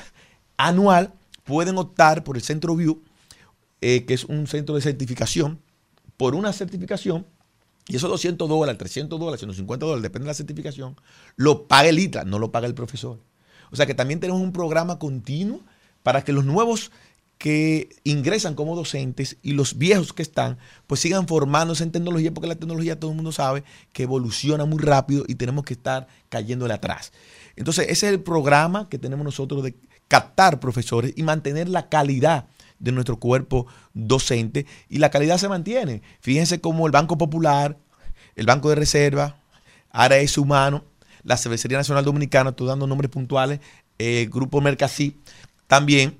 anual 0.58 1.14
pueden 1.44 1.78
optar 1.78 2.24
por 2.24 2.36
el 2.36 2.42
centro 2.42 2.76
View, 2.76 3.02
eh, 3.80 4.04
que 4.04 4.12
es 4.12 4.24
un 4.24 4.46
centro 4.46 4.74
de 4.74 4.82
certificación, 4.82 5.60
por 6.18 6.34
una 6.34 6.52
certificación 6.52 7.26
y 7.90 7.96
esos 7.96 8.08
200 8.08 8.48
dólares, 8.48 8.78
300 8.78 9.18
dólares, 9.18 9.40
150 9.40 9.84
dólares, 9.84 10.02
depende 10.04 10.26
de 10.26 10.30
la 10.30 10.34
certificación, 10.34 10.94
lo 11.34 11.66
paga 11.66 11.88
el 11.88 11.98
ITRA, 11.98 12.24
no 12.24 12.38
lo 12.38 12.52
paga 12.52 12.68
el 12.68 12.74
profesor. 12.74 13.18
O 13.72 13.76
sea 13.76 13.84
que 13.84 13.94
también 13.94 14.20
tenemos 14.20 14.40
un 14.40 14.52
programa 14.52 15.00
continuo 15.00 15.62
para 16.04 16.22
que 16.22 16.32
los 16.32 16.44
nuevos 16.44 16.92
que 17.36 17.88
ingresan 18.04 18.54
como 18.54 18.76
docentes 18.76 19.38
y 19.42 19.54
los 19.54 19.76
viejos 19.76 20.12
que 20.12 20.22
están, 20.22 20.58
pues 20.86 21.00
sigan 21.00 21.26
formándose 21.26 21.82
en 21.82 21.90
tecnología, 21.90 22.32
porque 22.32 22.46
la 22.46 22.54
tecnología 22.54 23.00
todo 23.00 23.10
el 23.10 23.16
mundo 23.16 23.32
sabe 23.32 23.64
que 23.92 24.04
evoluciona 24.04 24.66
muy 24.66 24.78
rápido 24.78 25.24
y 25.26 25.34
tenemos 25.34 25.64
que 25.64 25.74
estar 25.74 26.06
cayéndole 26.28 26.74
atrás. 26.74 27.12
Entonces, 27.56 27.86
ese 27.88 28.06
es 28.06 28.12
el 28.12 28.20
programa 28.20 28.88
que 28.88 28.98
tenemos 28.98 29.24
nosotros 29.24 29.64
de 29.64 29.74
captar 30.06 30.60
profesores 30.60 31.12
y 31.16 31.24
mantener 31.24 31.68
la 31.68 31.88
calidad 31.88 32.46
de 32.80 32.90
nuestro 32.92 33.18
cuerpo 33.18 33.66
docente 33.94 34.66
y 34.88 34.98
la 34.98 35.10
calidad 35.10 35.38
se 35.38 35.48
mantiene. 35.48 36.02
Fíjense 36.20 36.60
cómo 36.60 36.86
el 36.86 36.92
Banco 36.92 37.16
Popular, 37.16 37.78
el 38.34 38.46
Banco 38.46 38.70
de 38.70 38.74
Reserva, 38.74 39.36
Ares 39.90 40.36
Humano, 40.36 40.84
la 41.22 41.36
Cervecería 41.36 41.78
Nacional 41.78 42.04
Dominicana, 42.04 42.50
estoy 42.50 42.66
dando 42.66 42.86
nombres 42.86 43.10
puntuales, 43.10 43.60
eh, 43.98 44.28
Grupo 44.30 44.60
Mercasí, 44.60 45.20
también 45.66 46.18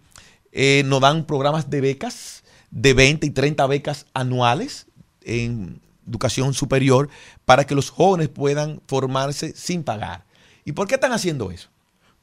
eh, 0.53 0.83
nos 0.85 1.01
dan 1.01 1.25
programas 1.25 1.71
de 1.71 1.81
becas, 1.81 2.45
de 2.71 2.95
20 2.95 3.27
y 3.27 3.31
30 3.31 3.67
becas 3.67 4.07
anuales 4.15 4.87
en 5.23 5.81
educación 6.07 6.55
superior 6.55 7.09
para 7.45 7.67
que 7.67 7.75
los 7.75 7.91
jóvenes 7.91 8.29
puedan 8.29 8.81
formarse 8.87 9.55
sin 9.57 9.83
pagar. 9.83 10.25
¿Y 10.65 10.73
por 10.73 10.87
qué 10.87 10.97
están 10.97 11.13
haciendo 11.13 11.51
eso? 11.51 11.69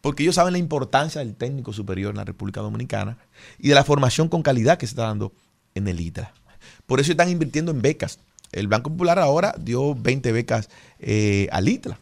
Porque 0.01 0.23
ellos 0.23 0.35
saben 0.35 0.53
la 0.53 0.59
importancia 0.59 1.19
del 1.19 1.35
técnico 1.35 1.73
superior 1.73 2.11
en 2.11 2.17
la 2.17 2.23
República 2.23 2.61
Dominicana 2.61 3.17
y 3.59 3.69
de 3.69 3.75
la 3.75 3.83
formación 3.83 4.29
con 4.29 4.43
calidad 4.43 4.77
que 4.77 4.87
se 4.87 4.91
está 4.91 5.03
dando 5.03 5.33
en 5.75 5.87
el 5.87 5.99
ITRA. 5.99 6.33
Por 6.85 6.99
eso 6.99 7.11
están 7.11 7.29
invirtiendo 7.29 7.71
en 7.71 7.81
becas. 7.81 8.19
El 8.51 8.67
Banco 8.67 8.89
Popular 8.89 9.19
ahora 9.19 9.55
dio 9.59 9.95
20 9.95 10.31
becas 10.31 10.69
eh, 10.99 11.47
al 11.51 11.67
ITRA 11.67 11.99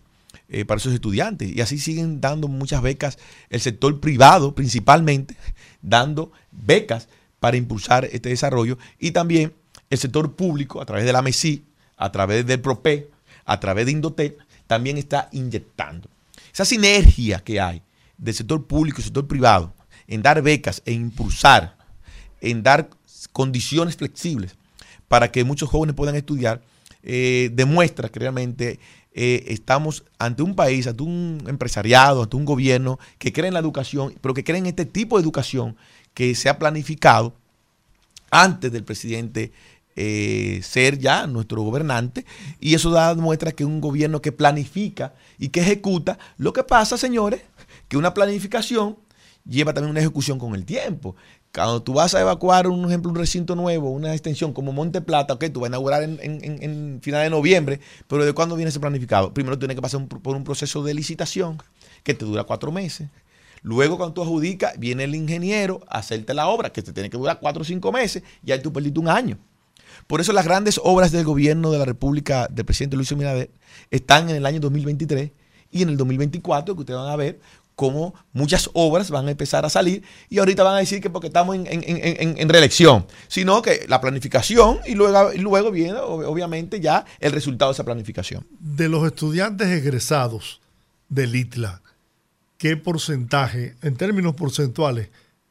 eh, 0.47 0.65
para 0.65 0.79
sus 0.79 0.93
estudiantes 0.93 1.49
y 1.49 1.61
así 1.61 1.79
siguen 1.79 2.21
dando 2.21 2.47
muchas 2.47 2.81
becas 2.81 3.17
el 3.49 3.61
sector 3.61 3.99
privado 3.99 4.53
principalmente, 4.53 5.35
dando 5.81 6.31
becas 6.51 7.07
para 7.39 7.57
impulsar 7.57 8.05
este 8.05 8.29
desarrollo 8.29 8.77
y 8.99 9.11
también 9.11 9.53
el 9.89 9.97
sector 9.97 10.35
público 10.35 10.81
a 10.81 10.85
través 10.85 11.05
de 11.05 11.13
la 11.13 11.21
MESI, 11.21 11.63
a 11.97 12.11
través 12.11 12.45
del 12.45 12.59
PROPE, 12.59 13.09
a 13.45 13.59
través 13.59 13.85
de 13.85 13.91
Indotel, 13.91 14.37
también 14.67 14.97
está 14.97 15.29
inyectando. 15.31 16.09
Esa 16.53 16.65
sinergia 16.65 17.39
que 17.39 17.59
hay 17.59 17.81
del 18.17 18.33
sector 18.33 18.65
público 18.65 19.01
y 19.01 19.03
sector 19.03 19.27
privado 19.27 19.73
en 20.07 20.21
dar 20.21 20.41
becas, 20.41 20.81
e 20.85 20.93
impulsar, 20.93 21.77
en 22.41 22.63
dar 22.63 22.89
condiciones 23.31 23.95
flexibles 23.95 24.55
para 25.07 25.31
que 25.31 25.43
muchos 25.43 25.69
jóvenes 25.69 25.95
puedan 25.95 26.15
estudiar, 26.15 26.61
eh, 27.03 27.49
demuestra 27.53 28.09
que 28.09 28.19
realmente 28.19 28.79
eh, 29.13 29.45
estamos 29.47 30.03
ante 30.19 30.43
un 30.43 30.55
país, 30.55 30.87
ante 30.87 31.03
un 31.03 31.43
empresariado, 31.47 32.23
ante 32.23 32.35
un 32.35 32.45
gobierno 32.45 32.99
que 33.17 33.31
cree 33.31 33.47
en 33.47 33.53
la 33.53 33.59
educación, 33.59 34.15
pero 34.21 34.33
que 34.33 34.43
cree 34.43 34.57
en 34.57 34.65
este 34.65 34.85
tipo 34.85 35.17
de 35.17 35.23
educación 35.23 35.75
que 36.13 36.35
se 36.35 36.49
ha 36.49 36.59
planificado 36.59 37.35
antes 38.31 38.71
del 38.71 38.83
presidente 38.83 39.51
eh, 39.95 40.59
ser 40.61 40.99
ya 40.99 41.25
nuestro 41.25 41.61
gobernante 41.61 42.25
y 42.59 42.73
eso 42.73 42.89
da 42.89 43.15
muestra 43.15 43.53
que 43.53 43.63
un 43.63 43.79
gobierno 43.79 44.21
que 44.21 44.33
planifica 44.33 45.13
y 45.37 45.49
que 45.49 45.61
ejecuta. 45.61 46.19
Lo 46.37 46.51
que 46.51 46.63
pasa, 46.63 46.97
señores, 46.97 47.41
que 47.87 47.97
una 47.97 48.13
planificación 48.13 48.97
lleva 49.47 49.73
también 49.73 49.91
una 49.91 49.99
ejecución 49.99 50.39
con 50.39 50.55
el 50.55 50.65
tiempo. 50.65 51.15
Cuando 51.53 51.81
tú 51.81 51.93
vas 51.93 52.13
a 52.15 52.21
evacuar, 52.21 52.67
un 52.67 52.83
ejemplo, 52.85 53.09
un 53.09 53.17
recinto 53.17 53.55
nuevo, 53.55 53.89
una 53.91 54.11
extensión 54.13 54.51
como 54.53 54.73
Monte 54.73 55.01
Plata, 55.01 55.35
ok, 55.35 55.45
tú 55.53 55.61
vas 55.61 55.67
a 55.67 55.69
inaugurar 55.69 56.03
en, 56.03 56.19
en, 56.21 56.99
final 57.01 57.23
de 57.23 57.29
noviembre, 57.29 57.79
pero 58.07 58.25
¿de 58.25 58.33
cuándo 58.33 58.55
viene 58.55 58.69
ese 58.69 58.79
planificado? 58.79 59.33
Primero 59.33 59.57
tienes 59.57 59.75
que 59.75 59.81
pasar 59.81 60.05
por 60.07 60.35
un 60.35 60.43
proceso 60.43 60.83
de 60.83 60.93
licitación 60.93 61.57
que 62.03 62.13
te 62.13 62.25
dura 62.25 62.43
cuatro 62.43 62.71
meses. 62.71 63.09
Luego, 63.61 63.97
cuando 63.97 64.13
tú 64.13 64.21
adjudicas, 64.21 64.77
viene 64.77 65.05
el 65.05 65.15
ingeniero 65.15 65.81
a 65.87 65.99
hacerte 65.99 66.33
la 66.33 66.47
obra, 66.47 66.71
que 66.71 66.81
te 66.83 66.93
tiene 66.93 67.09
que 67.09 67.17
durar 67.17 67.39
cuatro 67.39 67.61
o 67.61 67.65
cinco 67.65 67.91
meses, 67.91 68.21
y 68.43 68.51
ahí 68.51 68.61
tú 68.61 68.71
perdiste 68.71 68.99
un 68.99 69.07
año. 69.07 69.39
Por 70.07 70.21
eso 70.21 70.33
las 70.33 70.45
grandes 70.45 70.79
obras 70.83 71.11
del 71.11 71.23
gobierno 71.23 71.71
de 71.71 71.79
la 71.79 71.85
República 71.85 72.47
del 72.51 72.65
presidente 72.65 72.95
Luis 72.95 73.11
Abinader 73.11 73.49
están 73.89 74.29
en 74.29 74.35
el 74.35 74.45
año 74.45 74.59
2023 74.59 75.31
y 75.71 75.81
en 75.81 75.89
el 75.89 75.97
2024, 75.97 76.75
que 76.75 76.81
ustedes 76.81 76.99
van 76.99 77.11
a 77.11 77.15
ver 77.15 77.39
cómo 77.75 78.15
muchas 78.33 78.69
obras 78.73 79.11
van 79.11 79.27
a 79.27 79.31
empezar 79.31 79.65
a 79.65 79.69
salir 79.69 80.03
y 80.29 80.39
ahorita 80.39 80.63
van 80.63 80.75
a 80.75 80.79
decir 80.79 81.01
que 81.01 81.09
porque 81.09 81.27
estamos 81.27 81.55
en, 81.55 82.49
reelección, 82.49 83.05
sino 83.27 83.61
que 83.61 83.85
la 83.87 84.01
planificación 84.01 84.79
y 84.85 84.95
luego, 84.95 85.31
luego 85.37 85.71
viene 85.71 85.99
obviamente 85.99 86.79
ya 86.79 87.05
el 87.19 87.31
resultado 87.31 87.71
de 87.71 87.73
esa 87.73 87.83
planificación. 87.83 88.45
De 88.59 88.89
los 88.89 89.05
estudiantes 89.05 89.67
egresados 89.67 90.61
del 91.09 91.35
ITLA, 91.35 91.81
¿qué 92.57 92.77
porcentaje, 92.77 93.75
en 93.81 93.95
términos 93.95 94.35
porcentuales, 94.35 95.09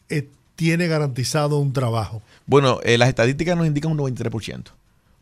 eh, 0.09 0.29
tiene 0.57 0.87
garantizado 0.87 1.59
un 1.59 1.73
trabajo? 1.73 2.23
Bueno, 2.47 2.81
eh, 2.85 2.99
las 2.99 3.09
estadísticas 3.09 3.57
nos 3.57 3.67
indican 3.67 3.93
un 3.93 3.99
93%. 3.99 4.73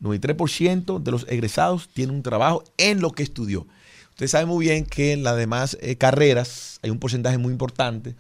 93% 0.01 0.99
de 0.99 1.11
los 1.11 1.27
egresados 1.29 1.89
tienen 1.93 2.17
un 2.17 2.23
trabajo 2.23 2.65
en 2.77 3.01
lo 3.01 3.13
que 3.13 3.23
estudió. 3.23 3.67
Usted 4.13 4.29
sabe 4.29 4.47
muy 4.47 4.67
bien 4.67 4.85
que 4.85 5.13
en 5.13 5.23
las 5.23 5.37
demás 5.37 5.77
eh, 5.81 5.97
carreras 5.97 6.79
hay 6.83 6.91
un 6.91 6.99
porcentaje 6.99 7.39
muy 7.39 7.53
importante 7.53 8.15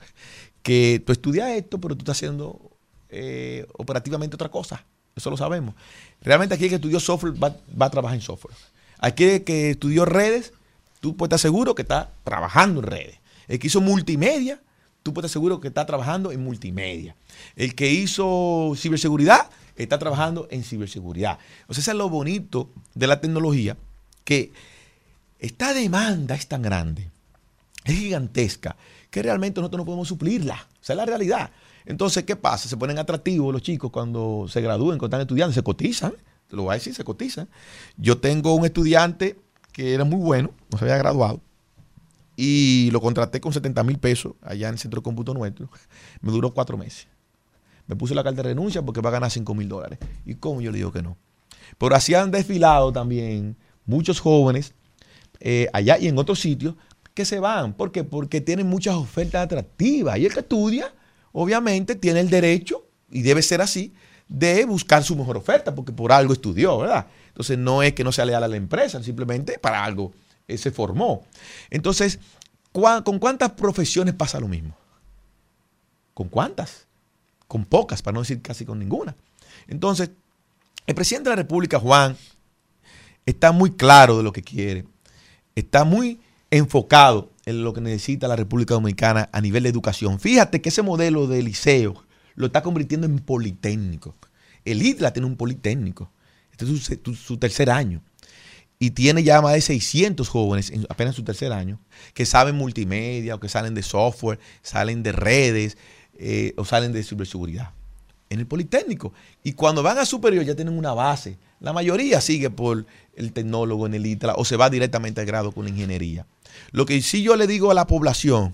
que 0.62 1.02
tú 1.04 1.12
estudias 1.12 1.50
esto, 1.50 1.80
pero 1.80 1.94
tú 1.94 2.00
estás 2.00 2.16
haciendo 2.16 2.60
eh, 3.10 3.66
operativamente 3.74 4.34
otra 4.34 4.48
cosa. 4.48 4.84
Eso 5.14 5.30
lo 5.30 5.36
sabemos. 5.36 5.74
Realmente 6.22 6.54
aquí 6.54 6.64
el 6.64 6.70
que 6.70 6.76
estudió 6.76 6.98
software 7.00 7.34
va, 7.42 7.54
a 7.86 7.90
trabajar 7.90 8.16
en 8.16 8.22
software. 8.22 8.54
Aquí 8.98 9.24
el 9.24 9.44
que 9.44 9.70
estudió 9.70 10.04
redes, 10.04 10.52
tú 11.00 11.16
puedes 11.16 11.28
estar 11.28 11.40
seguro 11.40 11.74
que 11.74 11.82
está 11.82 12.10
trabajando 12.24 12.80
en 12.80 12.86
redes. 12.86 13.18
El 13.48 13.58
que 13.58 13.66
hizo 13.66 13.80
multimedia, 13.80 14.62
tú 15.02 15.12
puedes 15.12 15.28
estar 15.28 15.40
seguro 15.40 15.60
que 15.60 15.68
está 15.68 15.84
trabajando 15.84 16.32
en 16.32 16.42
multimedia. 16.42 17.16
El 17.56 17.74
que 17.74 17.90
hizo 17.90 18.72
ciberseguridad, 18.76 19.50
está 19.76 19.98
trabajando 19.98 20.48
en 20.50 20.64
ciberseguridad. 20.64 21.38
O 21.66 21.74
sea, 21.74 21.82
eso 21.82 21.90
es 21.90 21.96
lo 21.96 22.08
bonito 22.08 22.70
de 22.94 23.06
la 23.06 23.20
tecnología, 23.20 23.76
que 24.24 24.52
esta 25.42 25.74
demanda 25.74 26.36
es 26.36 26.46
tan 26.46 26.62
grande, 26.62 27.10
es 27.84 27.98
gigantesca, 27.98 28.76
que 29.10 29.22
realmente 29.24 29.60
nosotros 29.60 29.78
no 29.78 29.84
podemos 29.84 30.06
suplirla. 30.06 30.68
Esa 30.80 30.92
es 30.92 30.96
la 30.96 31.04
realidad. 31.04 31.50
Entonces, 31.84 32.22
¿qué 32.22 32.36
pasa? 32.36 32.68
Se 32.68 32.76
ponen 32.76 32.96
atractivos 32.96 33.52
los 33.52 33.60
chicos 33.60 33.90
cuando 33.90 34.46
se 34.48 34.60
gradúen, 34.60 34.98
cuando 34.98 35.16
están 35.16 35.20
estudiando, 35.22 35.52
se 35.52 35.64
cotizan. 35.64 36.12
Te 36.48 36.54
lo 36.54 36.62
voy 36.62 36.70
a 36.70 36.74
decir, 36.74 36.94
se 36.94 37.02
cotizan. 37.02 37.48
Yo 37.96 38.18
tengo 38.18 38.54
un 38.54 38.64
estudiante 38.64 39.36
que 39.72 39.94
era 39.94 40.04
muy 40.04 40.20
bueno, 40.20 40.52
no 40.70 40.78
se 40.78 40.84
había 40.84 40.96
graduado, 40.98 41.40
y 42.36 42.90
lo 42.92 43.00
contraté 43.00 43.40
con 43.40 43.52
70 43.52 43.82
mil 43.82 43.98
pesos 43.98 44.34
allá 44.42 44.68
en 44.68 44.74
el 44.74 44.78
centro 44.78 45.00
de 45.00 45.04
cómputo 45.04 45.34
nuestro. 45.34 45.68
Me 46.20 46.30
duró 46.30 46.54
cuatro 46.54 46.78
meses. 46.78 47.08
Me 47.88 47.96
puse 47.96 48.14
la 48.14 48.22
carta 48.22 48.42
de 48.42 48.50
renuncia 48.50 48.80
porque 48.80 49.00
va 49.00 49.10
a 49.10 49.14
ganar 49.14 49.32
5 49.32 49.52
mil 49.56 49.68
dólares. 49.68 49.98
¿Y 50.24 50.36
cómo 50.36 50.60
yo 50.60 50.70
le 50.70 50.78
digo 50.78 50.92
que 50.92 51.02
no? 51.02 51.16
Pero 51.78 51.96
así 51.96 52.14
han 52.14 52.30
desfilado 52.30 52.92
también 52.92 53.56
muchos 53.86 54.20
jóvenes 54.20 54.74
eh, 55.44 55.68
allá 55.72 55.98
y 55.98 56.06
en 56.06 56.16
otros 56.18 56.38
sitios 56.38 56.76
que 57.14 57.24
se 57.24 57.40
van. 57.40 57.74
¿Por 57.74 57.90
qué? 57.90 58.04
Porque 58.04 58.40
tienen 58.40 58.68
muchas 58.68 58.94
ofertas 58.94 59.44
atractivas. 59.44 60.16
Y 60.18 60.26
el 60.26 60.32
que 60.32 60.40
estudia, 60.40 60.94
obviamente, 61.32 61.96
tiene 61.96 62.20
el 62.20 62.30
derecho, 62.30 62.86
y 63.10 63.22
debe 63.22 63.42
ser 63.42 63.60
así, 63.60 63.92
de 64.28 64.64
buscar 64.64 65.02
su 65.02 65.16
mejor 65.16 65.36
oferta, 65.36 65.74
porque 65.74 65.92
por 65.92 66.12
algo 66.12 66.32
estudió, 66.32 66.78
¿verdad? 66.78 67.08
Entonces 67.26 67.58
no 67.58 67.82
es 67.82 67.92
que 67.92 68.04
no 68.04 68.12
sea 68.12 68.24
leal 68.24 68.44
a 68.44 68.48
la 68.48 68.56
empresa, 68.56 69.02
simplemente 69.02 69.58
para 69.58 69.84
algo 69.84 70.12
eh, 70.46 70.56
se 70.56 70.70
formó. 70.70 71.24
Entonces, 71.70 72.20
¿con 72.70 73.18
cuántas 73.18 73.50
profesiones 73.50 74.14
pasa 74.14 74.38
lo 74.38 74.46
mismo? 74.48 74.76
¿Con 76.14 76.28
cuántas? 76.28 76.86
Con 77.48 77.64
pocas, 77.64 78.00
para 78.00 78.14
no 78.14 78.20
decir 78.20 78.40
casi 78.40 78.64
con 78.64 78.78
ninguna. 78.78 79.16
Entonces, 79.66 80.10
el 80.86 80.94
presidente 80.94 81.28
de 81.28 81.36
la 81.36 81.42
República, 81.42 81.80
Juan, 81.80 82.16
está 83.26 83.50
muy 83.50 83.72
claro 83.72 84.16
de 84.16 84.22
lo 84.22 84.32
que 84.32 84.42
quiere, 84.42 84.86
está 85.54 85.84
muy 85.84 86.20
enfocado 86.50 87.30
en 87.46 87.64
lo 87.64 87.72
que 87.72 87.80
necesita 87.80 88.28
la 88.28 88.36
República 88.36 88.74
Dominicana 88.74 89.28
a 89.32 89.40
nivel 89.40 89.64
de 89.64 89.68
educación. 89.68 90.20
Fíjate 90.20 90.60
que 90.60 90.68
ese 90.68 90.82
modelo 90.82 91.26
de 91.26 91.42
liceo 91.42 92.04
lo 92.34 92.46
está 92.46 92.62
convirtiendo 92.62 93.06
en 93.06 93.18
politécnico. 93.18 94.14
El 94.64 94.82
IDLA 94.82 95.12
tiene 95.12 95.26
un 95.26 95.36
politécnico. 95.36 96.10
Este 96.50 96.64
es 96.64 97.18
su, 97.18 97.36
tercer 97.38 97.70
año. 97.70 98.02
Y 98.78 98.90
tiene 98.90 99.22
ya 99.22 99.40
más 99.40 99.54
de 99.54 99.60
600 99.60 100.28
jóvenes 100.28 100.70
en 100.70 100.86
apenas 100.88 101.14
su 101.14 101.22
tercer 101.22 101.52
año 101.52 101.80
que 102.14 102.26
saben 102.26 102.56
multimedia 102.56 103.36
o 103.36 103.40
que 103.40 103.48
salen 103.48 103.74
de 103.74 103.82
software, 103.82 104.40
salen 104.60 105.02
de 105.02 105.12
redes 105.12 105.78
eh, 106.18 106.52
o 106.56 106.64
salen 106.64 106.92
de 106.92 107.02
ciberseguridad. 107.02 107.70
En 108.28 108.40
el 108.40 108.46
Politécnico. 108.46 109.12
Y 109.44 109.52
cuando 109.52 109.82
van 109.82 109.98
a 109.98 110.06
superior 110.06 110.44
ya 110.44 110.54
tienen 110.54 110.76
una 110.76 110.94
base. 110.94 111.38
La 111.60 111.72
mayoría 111.72 112.20
sigue 112.20 112.50
por 112.50 112.86
el 113.14 113.32
tecnólogo 113.32 113.86
en 113.86 113.94
el 113.94 114.06
ITLA 114.06 114.34
o 114.36 114.44
se 114.44 114.56
va 114.56 114.70
directamente 114.70 115.20
al 115.20 115.26
grado 115.26 115.52
con 115.52 115.68
ingeniería. 115.68 116.26
Lo 116.70 116.86
que 116.86 117.00
sí 117.02 117.22
yo 117.22 117.36
le 117.36 117.46
digo 117.46 117.70
a 117.70 117.74
la 117.74 117.86
población 117.86 118.52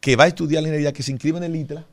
que 0.00 0.16
va 0.16 0.24
a 0.24 0.28
estudiar 0.28 0.62
la 0.62 0.68
ingeniería, 0.68 0.92
que 0.92 1.02
se 1.02 1.12
inscribe 1.12 1.38
en 1.38 1.44
el 1.44 1.56
ITLA, 1.56 1.86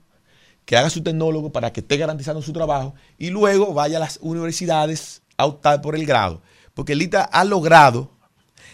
que 0.65 0.77
haga 0.77 0.89
su 0.89 1.01
tecnólogo 1.01 1.51
para 1.51 1.71
que 1.71 1.81
esté 1.81 1.97
garantizando 1.97 2.41
su 2.41 2.53
trabajo 2.53 2.95
y 3.17 3.29
luego 3.29 3.73
vaya 3.73 3.97
a 3.97 3.99
las 3.99 4.19
universidades 4.21 5.21
a 5.37 5.45
optar 5.45 5.81
por 5.81 5.95
el 5.95 6.05
grado. 6.05 6.41
Porque 6.73 6.93
el 6.93 7.01
ITLA 7.01 7.21
ha 7.23 7.43
logrado 7.43 8.11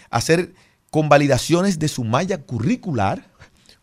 hacer 0.09 0.53
convalidaciones 0.89 1.79
de 1.79 1.87
su 1.87 2.03
malla 2.03 2.41
curricular 2.41 3.25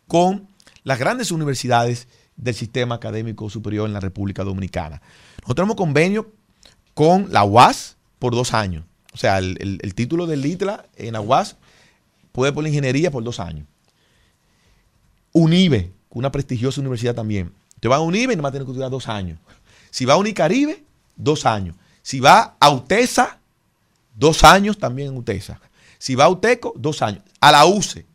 con 0.07 0.49
las 0.85 0.99
grandes 0.99 1.31
universidades 1.31 2.09
del 2.37 2.55
sistema 2.55 2.95
académico 2.95 3.51
superior 3.51 3.87
en 3.87 3.93
la 3.93 4.01
República 4.01 4.45
Dominicana. 4.45 5.03
Nosotros 5.37 5.57
tenemos 5.57 5.77
convenio 5.77 6.33
con 6.95 7.33
la 7.33 7.45
UAS 7.45 7.97
por 8.19 8.35
dos 8.35 8.55
años. 8.55 8.85
O 9.13 9.17
sea, 9.17 9.39
el, 9.39 9.95
título 9.95 10.27
del 10.27 10.45
ITLA 10.45 10.87
en 10.97 11.15
la 11.15 11.21
UAS 11.21 11.57
puede 12.33 12.53
por 12.53 12.63
la 12.63 12.69
ingeniería 12.69 13.11
por 13.11 13.25
dos 13.25 13.41
años. 13.41 13.67
UNIBE, 15.33 15.93
una 16.11 16.31
prestigiosa 16.31 16.81
universidad 16.81 17.15
también. 17.15 17.53
Te 17.81 17.89
va 17.89 17.97
a 17.97 18.01
UNIBE 18.01 18.35
y 18.35 18.37
no 18.37 18.43
va 18.43 18.51
a 18.51 18.53
que 18.53 18.59
durar 18.59 18.91
dos 18.91 19.09
años. 19.09 19.39
Si 19.91 20.05
va 20.05 20.15
a 20.15 20.19
Unicaribe, 20.19 20.85
dos 21.17 21.47
años. 21.47 21.77
Si 22.03 22.21
va 22.21 22.57
a 22.61 22.71
UTESA, 22.71 23.39
dos 24.15 24.45
años 24.45 24.79
también 24.79 25.09
en 25.09 25.17
UTESA. 25.17 25.61
Si 25.99 26.15
va 26.15 26.25
a 26.25 26.29
UTECO, 26.29 26.75
dos 26.77 27.03
años. 27.03 27.23
A 27.41 27.53
la 27.53 27.67
UCE, 27.67 28.07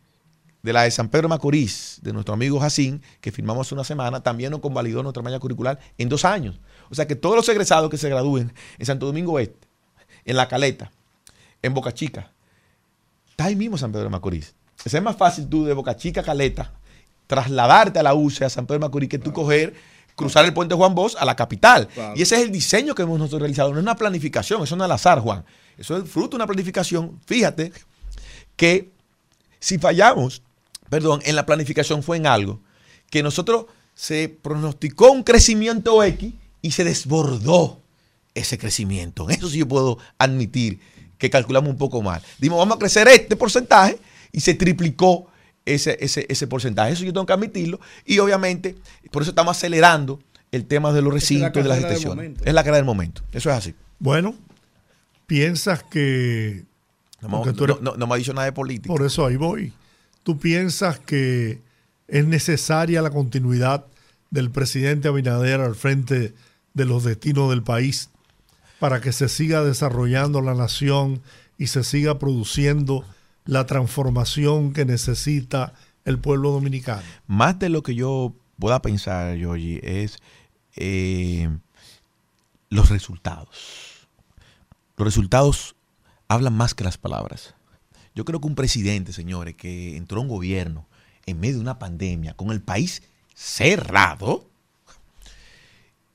de 0.62 0.72
la 0.72 0.82
de 0.82 0.90
San 0.90 1.10
Pedro 1.10 1.28
Macorís, 1.28 1.98
de 2.02 2.12
nuestro 2.12 2.34
amigo 2.34 2.58
Jacín, 2.58 3.02
que 3.20 3.30
firmamos 3.30 3.66
hace 3.66 3.74
una 3.74 3.84
semana, 3.84 4.22
también 4.22 4.50
nos 4.50 4.60
convalidó 4.60 5.02
nuestra 5.02 5.22
malla 5.22 5.38
curricular 5.38 5.78
en 5.98 6.08
dos 6.08 6.24
años. 6.24 6.58
O 6.90 6.94
sea 6.94 7.06
que 7.06 7.16
todos 7.16 7.36
los 7.36 7.48
egresados 7.50 7.90
que 7.90 7.98
se 7.98 8.08
gradúen 8.08 8.52
en 8.78 8.86
Santo 8.86 9.06
Domingo 9.06 9.38
Este, 9.38 9.63
en 10.24 10.36
La 10.36 10.48
Caleta, 10.48 10.90
en 11.62 11.74
Boca 11.74 11.92
Chica, 11.92 12.30
está 13.30 13.44
ahí 13.44 13.56
mismo 13.56 13.78
San 13.78 13.92
Pedro 13.92 14.10
Macorís. 14.10 14.54
Es 14.84 15.02
más 15.02 15.16
fácil 15.16 15.48
tú 15.48 15.64
de 15.64 15.72
Boca 15.72 15.96
Chica 15.96 16.20
a 16.20 16.24
Caleta 16.24 16.72
trasladarte 17.26 17.98
a 17.98 18.02
la 18.02 18.14
UCE, 18.14 18.44
a 18.44 18.50
San 18.50 18.66
Pedro 18.66 18.80
Macorís, 18.80 19.08
que 19.08 19.18
tú 19.18 19.32
coger, 19.32 19.74
cruzar 20.14 20.44
el 20.44 20.52
puente 20.52 20.74
Juan 20.74 20.94
Bosch 20.94 21.16
a 21.18 21.24
la 21.24 21.34
capital. 21.34 21.88
Y 22.14 22.22
ese 22.22 22.36
es 22.36 22.42
el 22.42 22.52
diseño 22.52 22.94
que 22.94 23.02
hemos 23.02 23.18
nosotros 23.18 23.40
realizado. 23.40 23.70
No 23.70 23.78
es 23.78 23.82
una 23.82 23.96
planificación, 23.96 24.62
eso 24.62 24.76
no 24.76 24.84
es 24.84 24.86
al 24.86 24.92
azar, 24.92 25.20
Juan. 25.20 25.44
Eso 25.78 25.96
es 25.96 26.08
fruto 26.08 26.30
de 26.30 26.36
una 26.36 26.46
planificación. 26.46 27.18
Fíjate 27.26 27.72
que 28.56 28.92
si 29.58 29.78
fallamos 29.78 30.42
perdón, 30.88 31.20
en 31.24 31.36
la 31.36 31.46
planificación 31.46 32.02
fue 32.02 32.16
en 32.16 32.26
algo 32.26 32.60
que 33.10 33.22
nosotros 33.22 33.66
se 33.94 34.28
pronosticó 34.28 35.10
un 35.10 35.22
crecimiento 35.22 36.02
X 36.02 36.34
y 36.62 36.70
se 36.70 36.84
desbordó 36.84 37.80
ese 38.34 38.58
crecimiento. 38.58 39.28
Eso 39.30 39.48
sí 39.48 39.58
yo 39.58 39.68
puedo 39.68 39.98
admitir 40.18 40.80
que 41.18 41.30
calculamos 41.30 41.70
un 41.70 41.78
poco 41.78 42.02
mal. 42.02 42.20
Dimos, 42.38 42.58
vamos 42.58 42.76
a 42.76 42.78
crecer 42.78 43.08
este 43.08 43.36
porcentaje 43.36 43.98
y 44.32 44.40
se 44.40 44.54
triplicó 44.54 45.28
ese, 45.64 45.96
ese, 46.00 46.46
porcentaje. 46.46 46.92
Eso 46.92 47.04
yo 47.04 47.12
tengo 47.12 47.26
que 47.26 47.32
admitirlo. 47.32 47.80
Y 48.04 48.18
obviamente, 48.18 48.76
por 49.10 49.22
eso 49.22 49.30
estamos 49.30 49.56
acelerando 49.56 50.20
el 50.52 50.66
tema 50.66 50.92
de 50.92 51.02
los 51.02 51.12
recintos, 51.12 51.52
de 51.52 51.68
las 51.68 51.78
instituciones. 51.78 52.32
Es 52.44 52.52
la 52.52 52.64
cara 52.64 52.76
del 52.76 52.84
momento. 52.84 53.22
Eso 53.32 53.50
es 53.50 53.56
así. 53.56 53.74
Bueno, 53.98 54.34
piensas 55.26 55.82
que... 55.82 56.64
No, 57.22 57.42
no 57.96 58.06
me 58.06 58.14
ha 58.14 58.18
dicho 58.18 58.34
nada 58.34 58.44
de 58.44 58.52
política. 58.52 58.88
Por 58.88 59.06
eso 59.06 59.24
ahí 59.24 59.36
voy. 59.36 59.72
¿Tú 60.24 60.38
piensas 60.38 60.98
que 60.98 61.62
es 62.06 62.26
necesaria 62.26 63.00
la 63.00 63.10
continuidad 63.10 63.86
del 64.30 64.50
presidente 64.50 65.08
Abinader 65.08 65.60
al 65.60 65.74
frente 65.74 66.34
de 66.74 66.84
los 66.84 67.04
destinos 67.04 67.48
del 67.48 67.62
país 67.62 68.10
para 68.78 69.00
que 69.00 69.12
se 69.12 69.28
siga 69.28 69.62
desarrollando 69.62 70.40
la 70.40 70.54
nación 70.54 71.22
y 71.58 71.68
se 71.68 71.84
siga 71.84 72.18
produciendo 72.18 73.04
la 73.44 73.66
transformación 73.66 74.72
que 74.72 74.84
necesita 74.84 75.74
el 76.04 76.18
pueblo 76.18 76.50
dominicano? 76.50 77.02
Más 77.26 77.58
de 77.58 77.68
lo 77.68 77.82
que 77.82 77.94
yo 77.94 78.34
pueda 78.58 78.82
pensar, 78.82 79.36
Yogi, 79.36 79.80
es 79.82 80.18
eh, 80.76 81.48
los 82.70 82.90
resultados. 82.90 84.08
Los 84.96 85.06
resultados 85.06 85.76
hablan 86.28 86.54
más 86.54 86.74
que 86.74 86.84
las 86.84 86.98
palabras. 86.98 87.54
Yo 88.14 88.24
creo 88.24 88.40
que 88.40 88.46
un 88.46 88.54
presidente, 88.54 89.12
señores, 89.12 89.56
que 89.56 89.96
entró 89.96 90.18
a 90.18 90.22
un 90.22 90.28
gobierno 90.28 90.86
en 91.26 91.40
medio 91.40 91.54
de 91.54 91.60
una 91.60 91.78
pandemia, 91.78 92.34
con 92.34 92.50
el 92.50 92.60
país 92.60 93.02
cerrado, 93.34 94.48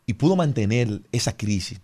y 0.05 0.13
pudo 0.13 0.35
mantener 0.35 1.01
esa 1.11 1.37
crisis, 1.37 1.81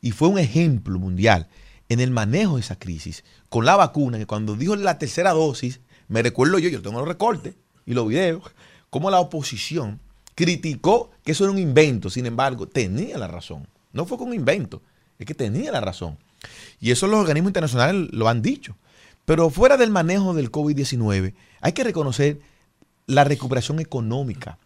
y 0.00 0.12
fue 0.12 0.28
un 0.28 0.38
ejemplo 0.38 0.98
mundial 0.98 1.48
en 1.88 2.00
el 2.00 2.10
manejo 2.10 2.54
de 2.54 2.62
esa 2.62 2.78
crisis, 2.78 3.24
con 3.48 3.64
la 3.64 3.76
vacuna, 3.76 4.18
que 4.18 4.26
cuando 4.26 4.54
dijo 4.56 4.76
la 4.76 4.98
tercera 4.98 5.32
dosis, 5.32 5.80
me 6.08 6.22
recuerdo 6.22 6.58
yo, 6.58 6.68
yo 6.68 6.82
tengo 6.82 7.00
los 7.00 7.08
recortes 7.08 7.54
y 7.84 7.94
los 7.94 8.08
videos, 8.08 8.44
como 8.90 9.10
la 9.10 9.20
oposición 9.20 10.00
criticó 10.34 11.10
que 11.24 11.32
eso 11.32 11.44
era 11.44 11.52
un 11.52 11.58
invento, 11.58 12.08
sin 12.10 12.26
embargo, 12.26 12.66
tenía 12.66 13.18
la 13.18 13.26
razón. 13.28 13.66
No 13.92 14.06
fue 14.06 14.18
un 14.18 14.32
invento, 14.32 14.80
es 15.18 15.26
que 15.26 15.34
tenía 15.34 15.72
la 15.72 15.80
razón. 15.80 16.16
Y 16.80 16.90
eso 16.90 17.06
los 17.06 17.20
organismos 17.20 17.50
internacionales 17.50 18.08
lo 18.12 18.28
han 18.28 18.40
dicho. 18.40 18.76
Pero 19.24 19.50
fuera 19.50 19.76
del 19.76 19.90
manejo 19.90 20.32
del 20.34 20.50
COVID-19, 20.50 21.34
hay 21.60 21.72
que 21.72 21.84
reconocer 21.84 22.40
la 23.06 23.24
recuperación 23.24 23.80
económica, 23.80 24.58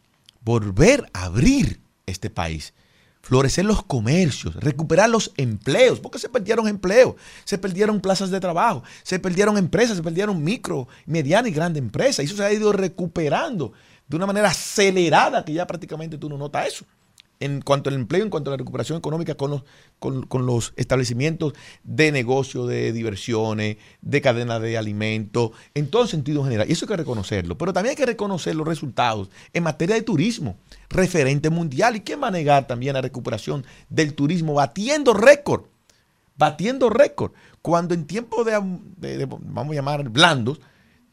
volver 0.42 1.10
a 1.12 1.24
abrir 1.24 1.80
este 2.06 2.30
país. 2.30 2.72
Florecer 3.24 3.64
los 3.64 3.82
comercios, 3.82 4.54
recuperar 4.56 5.08
los 5.08 5.32
empleos, 5.36 5.98
porque 5.98 6.18
se 6.18 6.28
perdieron 6.28 6.68
empleos, 6.68 7.14
se 7.44 7.58
perdieron 7.58 8.00
plazas 8.00 8.30
de 8.30 8.38
trabajo, 8.38 8.82
se 9.02 9.18
perdieron 9.18 9.56
empresas, 9.56 9.96
se 9.96 10.02
perdieron 10.02 10.44
micro, 10.44 10.88
mediana 11.06 11.48
y 11.48 11.52
grande 11.52 11.78
empresas, 11.78 12.20
y 12.20 12.26
eso 12.26 12.36
se 12.36 12.44
ha 12.44 12.52
ido 12.52 12.72
recuperando 12.72 13.72
de 14.06 14.16
una 14.16 14.26
manera 14.26 14.48
acelerada 14.48 15.44
que 15.44 15.54
ya 15.54 15.66
prácticamente 15.66 16.18
tú 16.18 16.28
no 16.28 16.36
notas 16.36 16.68
eso 16.68 16.84
en 17.40 17.60
cuanto 17.60 17.90
al 17.90 17.96
empleo, 17.96 18.22
en 18.22 18.30
cuanto 18.30 18.50
a 18.50 18.52
la 18.52 18.56
recuperación 18.56 18.98
económica 18.98 19.34
con 19.34 19.62
los, 20.46 20.72
establecimientos 20.76 21.54
de 21.82 22.12
negocio, 22.12 22.66
de 22.66 22.92
diversiones, 22.92 23.76
de 24.02 24.20
cadena 24.20 24.58
de 24.60 24.78
alimentos, 24.78 25.50
en 25.74 25.88
todo 25.88 26.06
sentido 26.06 26.44
general. 26.44 26.68
Y 26.68 26.72
eso 26.72 26.84
hay 26.84 26.90
que 26.90 26.96
reconocerlo. 26.96 27.58
Pero 27.58 27.72
también 27.72 27.90
hay 27.90 27.96
que 27.96 28.06
reconocer 28.06 28.54
los 28.54 28.66
resultados 28.66 29.30
en 29.52 29.62
materia 29.62 29.94
de 29.94 30.02
turismo, 30.02 30.56
referente 30.88 31.50
mundial. 31.50 31.96
¿Y 31.96 32.00
quién 32.00 32.22
va 32.22 32.28
a 32.28 32.32
negar 32.32 32.66
también 32.66 32.94
la 32.94 33.02
recuperación 33.02 33.64
del 33.88 34.14
turismo 34.14 34.54
batiendo 34.54 35.12
récord? 35.12 35.64
Batiendo 36.36 36.90
récord. 36.90 37.32
Cuando 37.62 37.94
en 37.94 38.06
tiempos 38.06 38.44
de, 38.44 39.26
vamos 39.26 39.72
a 39.72 39.74
llamar, 39.74 40.08
blandos, 40.08 40.60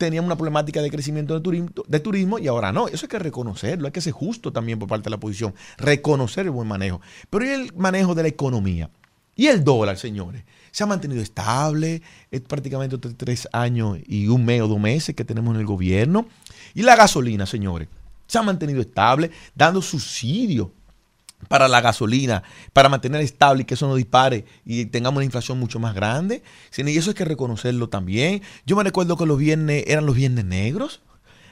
teníamos 0.06 0.28
una 0.28 0.36
problemática 0.36 0.82
de 0.82 0.90
crecimiento 0.90 1.40
de 1.40 2.00
turismo, 2.00 2.40
y 2.40 2.48
ahora 2.48 2.72
no. 2.72 2.88
Eso 2.88 3.06
hay 3.06 3.10
que 3.10 3.20
reconocerlo, 3.20 3.86
hay 3.86 3.92
que 3.92 4.02
ser 4.02 4.14
justo 4.14 4.52
también 4.52 4.80
por 4.80 4.90
parte 4.90 5.06
de 5.06 5.12
la 5.12 5.18
oposición, 5.18 5.54
reconocer 5.78 6.46
el 6.46 6.52
buen 6.52 6.68
manejo. 6.68 7.02
Pero 7.30 7.46
¿y 7.46 7.50
el 7.50 7.74
manejo 7.76 8.16
de 8.16 8.24
la 8.24 8.30
economía? 8.30 8.90
Y 9.36 9.48
el 9.48 9.64
dólar, 9.64 9.98
señores, 9.98 10.44
se 10.72 10.84
ha 10.84 10.88
mantenido 10.88 11.22
estable, 11.22 12.02
es 12.32 12.42
prácticamente 12.42 12.98
tres 12.98 13.48
años 13.54 14.00
y 14.08 14.28
un 14.28 14.44
mes 14.44 14.62
o 14.62 14.68
dos 14.68 14.80
meses 14.80 15.16
que 15.16 15.24
tenemos 15.24 15.54
en 15.54 15.62
el 15.62 15.68
gobierno. 15.68 16.26
Y 16.74 16.82
la 16.82 16.96
gasolina, 16.96 17.46
señores, 17.46 17.88
se 18.26 18.40
ha 18.40 18.42
mantenido 18.42 18.82
estable, 18.82 19.30
dando 19.54 19.82
subsidio 19.82 20.72
para 21.48 21.68
la 21.68 21.82
gasolina, 21.82 22.44
para 22.74 22.90
mantener 22.90 23.22
estable 23.22 23.64
y 23.64 23.66
que 23.66 23.74
eso 23.74 23.88
no 23.88 23.96
dispare 23.96 24.46
y 24.66 24.86
tengamos 24.86 25.18
una 25.18 25.26
inflación 25.26 25.60
mucho 25.60 25.80
más 25.80 25.94
grande. 25.94 26.44
Y 26.76 26.98
eso 26.98 27.12
hay 27.12 27.16
que 27.16 27.26
reconocerlo 27.26 27.90
también. 27.90 28.42
Yo 28.66 28.76
me 28.76 28.84
recuerdo 28.84 29.18
que 29.18 29.26
los 29.26 29.38
viernes 29.38 29.84
eran 29.88 30.06
los 30.06 30.16
viernes 30.16 30.46
negros, 30.46 31.02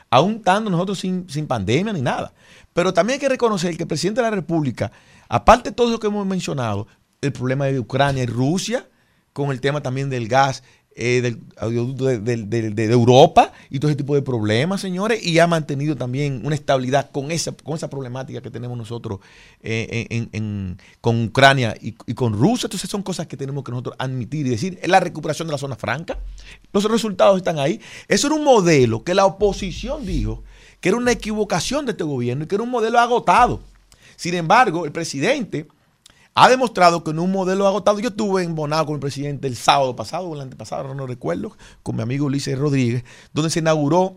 aún 0.09 0.35
estando 0.35 0.69
nosotros 0.69 0.99
sin, 0.99 1.47
pandemia 1.47 1.93
ni 1.93 2.01
nada. 2.01 2.33
Pero 2.73 2.93
también 2.93 3.15
hay 3.15 3.19
que 3.19 3.29
reconocer 3.29 3.75
que 3.77 3.83
el 3.83 3.87
presidente 3.87 4.21
de 4.21 4.29
la 4.29 4.35
República, 4.35 4.91
aparte 5.27 5.69
de 5.69 5.75
todo 5.75 5.91
lo 5.91 5.99
que 5.99 6.07
hemos 6.07 6.25
mencionado, 6.25 6.87
el 7.21 7.33
problema 7.33 7.65
de 7.65 7.79
Ucrania 7.79 8.23
y 8.23 8.27
Rusia, 8.27 8.87
con 9.33 9.51
el 9.51 9.61
tema 9.61 9.81
también 9.81 10.09
del 10.09 10.27
gas 10.27 10.63
eh, 10.95 11.21
de, 11.21 12.83
Europa 12.91 13.53
y 13.69 13.79
todo 13.79 13.89
ese 13.89 13.97
tipo 13.97 14.15
de 14.15 14.21
problemas, 14.21 14.81
señores, 14.81 15.25
y 15.25 15.39
ha 15.39 15.47
mantenido 15.47 15.95
también 15.95 16.41
una 16.43 16.55
estabilidad 16.55 17.11
con 17.11 17.31
esa, 17.31 17.51
con 17.51 17.75
esa 17.75 17.89
problemática 17.89 18.41
que 18.41 18.51
tenemos 18.51 18.77
nosotros 18.77 19.19
eh, 19.61 20.27
con 20.99 21.25
Ucrania 21.25 21.75
y, 21.79 21.93
con 21.93 22.33
Rusia. 22.33 22.67
Entonces 22.67 22.89
son 22.89 23.03
cosas 23.03 23.27
que 23.27 23.37
tenemos 23.37 23.63
que 23.63 23.71
nosotros 23.71 23.95
admitir 23.99 24.47
y 24.47 24.49
decir. 24.49 24.79
Es 24.81 24.89
la 24.89 24.99
recuperación 24.99 25.47
de 25.47 25.53
la 25.53 25.57
zona 25.57 25.75
franca. 25.75 26.17
Los 26.73 26.83
resultados 26.85 27.37
están 27.37 27.59
ahí. 27.59 27.79
Eso 28.07 28.27
era 28.27 28.35
un 28.35 28.43
modelo 28.43 29.03
que 29.03 29.13
la 29.13 29.25
oposición 29.25 30.05
dijo 30.05 30.43
que 30.81 30.89
era 30.89 30.97
una 30.97 31.11
equivocación 31.11 31.85
de 31.85 31.91
este 31.91 32.03
gobierno 32.03 32.43
y 32.43 32.47
que 32.47 32.55
era 32.55 32.63
un 32.63 32.71
modelo 32.71 32.99
agotado. 32.99 33.61
Sin 34.15 34.33
embargo, 34.33 34.85
el 34.85 34.91
presidente 34.91 35.67
ha 36.41 36.47
demostrado 36.47 37.03
que 37.03 37.11
en 37.11 37.19
un 37.19 37.33
modelo 37.33 37.67
agotado, 37.67 37.99
yo 37.99 38.09
estuve 38.09 38.43
en 38.43 38.55
Bonao 38.55 38.85
con 38.85 38.95
el 38.95 39.01
presidente 39.01 39.45
el 39.45 39.57
sábado 39.57 39.93
pasado 39.97 40.25
o 40.25 40.35
el 40.35 40.41
antepasado, 40.41 40.93
no 40.93 41.05
recuerdo, 41.05 41.57
con 41.83 41.97
mi 41.97 42.01
amigo 42.01 42.27
Ulises 42.27 42.57
Rodríguez, 42.57 43.03
donde 43.33 43.49
se 43.49 43.59
inauguró 43.59 44.15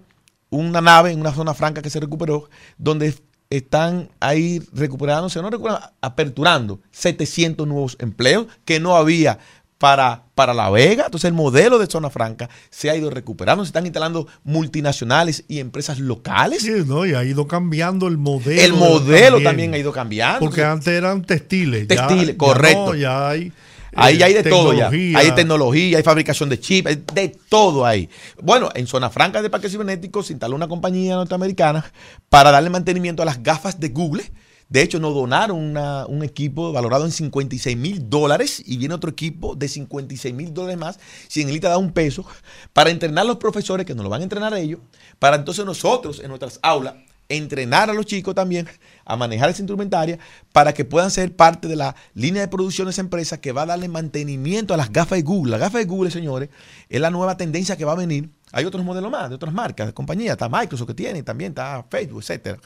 una 0.48 0.80
nave 0.80 1.10
en 1.10 1.18
una 1.18 1.32
zona 1.32 1.52
franca 1.52 1.82
que 1.82 1.90
se 1.90 1.98
recuperó, 1.98 2.48
donde 2.78 3.12
están 3.50 4.08
ahí 4.20 4.62
recuperándose, 4.72 5.42
no 5.42 5.50
recuerdo, 5.50 5.80
aperturando 6.00 6.78
700 6.92 7.66
nuevos 7.66 7.96
empleos 7.98 8.46
que 8.64 8.78
no 8.78 8.94
había 8.94 9.40
para, 9.82 10.22
para 10.36 10.54
La 10.54 10.70
Vega. 10.70 11.06
Entonces 11.06 11.26
el 11.26 11.34
modelo 11.34 11.76
de 11.80 11.88
zona 11.88 12.08
franca 12.08 12.48
se 12.70 12.88
ha 12.88 12.94
ido 12.94 13.10
recuperando, 13.10 13.64
se 13.64 13.70
están 13.70 13.84
instalando 13.84 14.28
multinacionales 14.44 15.44
y 15.48 15.58
empresas 15.58 15.98
locales. 15.98 16.62
Sí, 16.62 16.84
¿no? 16.86 17.04
y 17.04 17.14
ha 17.14 17.24
ido 17.24 17.48
cambiando 17.48 18.06
el 18.06 18.16
modelo. 18.16 18.62
El 18.62 18.74
modelo 18.74 19.42
también, 19.42 19.74
ha 19.74 19.78
ido 19.78 19.90
cambiando. 19.90 20.38
Porque 20.38 20.62
antes 20.62 20.86
eran 20.86 21.24
textiles. 21.24 21.88
Textiles, 21.88 22.36
correcto. 22.36 22.94
Ya, 22.94 23.28
hay... 23.30 23.52
Ahí 23.94 24.22
hay 24.22 24.32
de 24.34 24.44
todo 24.44 24.72
ya. 24.72 24.88
Hay 24.88 25.32
tecnología, 25.34 25.98
hay 25.98 26.02
fabricación 26.04 26.48
de 26.48 26.60
chips, 26.60 26.98
de 27.12 27.36
todo 27.48 27.84
ahí. 27.84 28.08
Bueno, 28.40 28.70
en 28.74 28.86
Zona 28.86 29.10
Franca 29.10 29.42
de 29.42 29.50
Parques 29.50 29.72
Cibernéticos 29.72 30.28
se 30.28 30.32
instaló 30.32 30.54
una 30.54 30.68
compañía 30.68 31.16
norteamericana 31.16 31.84
para 32.28 32.52
darle 32.52 32.70
mantenimiento 32.70 33.22
a 33.22 33.26
las 33.26 33.42
gafas 33.42 33.80
de 33.80 33.88
Google 33.88 34.30
de 34.72 34.80
hecho, 34.80 34.98
nos 34.98 35.14
donaron 35.14 35.76
un 36.08 36.22
equipo 36.22 36.72
valorado 36.72 37.04
en 37.04 37.10
56 37.10 37.76
mil 37.76 38.08
dólares 38.08 38.62
y 38.64 38.78
viene 38.78 38.94
otro 38.94 39.10
equipo 39.10 39.54
de 39.54 39.68
56 39.68 40.34
mil 40.34 40.54
dólares 40.54 40.78
más. 40.78 40.98
Si 41.28 41.42
en 41.42 41.60
da 41.60 41.76
un 41.76 41.92
peso 41.92 42.24
para 42.72 42.88
entrenar 42.88 43.26
a 43.26 43.28
los 43.28 43.36
profesores 43.36 43.84
que 43.84 43.94
nos 43.94 44.02
lo 44.02 44.08
van 44.08 44.22
a 44.22 44.24
entrenar 44.24 44.54
ellos, 44.54 44.80
para 45.18 45.36
entonces 45.36 45.66
nosotros 45.66 46.20
en 46.20 46.28
nuestras 46.28 46.58
aulas 46.62 46.94
entrenar 47.28 47.90
a 47.90 47.92
los 47.92 48.06
chicos 48.06 48.34
también 48.34 48.66
a 49.04 49.14
manejar 49.14 49.50
esa 49.50 49.60
instrumentaria 49.60 50.18
para 50.52 50.72
que 50.72 50.86
puedan 50.86 51.10
ser 51.10 51.36
parte 51.36 51.68
de 51.68 51.76
la 51.76 51.94
línea 52.14 52.40
de 52.40 52.48
producción 52.48 52.86
de 52.86 52.92
esa 52.92 53.02
empresa 53.02 53.42
que 53.42 53.52
va 53.52 53.62
a 53.62 53.66
darle 53.66 53.88
mantenimiento 53.88 54.72
a 54.72 54.78
las 54.78 54.90
gafas 54.90 55.18
de 55.18 55.22
Google. 55.22 55.50
Las 55.50 55.60
gafas 55.60 55.82
de 55.82 55.84
Google, 55.84 56.10
señores, 56.10 56.48
es 56.88 57.00
la 57.00 57.10
nueva 57.10 57.36
tendencia 57.36 57.76
que 57.76 57.84
va 57.84 57.92
a 57.92 57.96
venir. 57.96 58.30
Hay 58.52 58.64
otros 58.64 58.84
modelos 58.84 59.10
más, 59.10 59.28
de 59.28 59.34
otras 59.34 59.52
marcas, 59.52 59.86
de 59.86 59.92
compañías. 59.92 60.32
Está 60.32 60.48
Microsoft 60.48 60.88
que 60.88 60.94
tiene, 60.94 61.22
también 61.22 61.52
está 61.52 61.84
Facebook, 61.90 62.22
etc. 62.26 62.58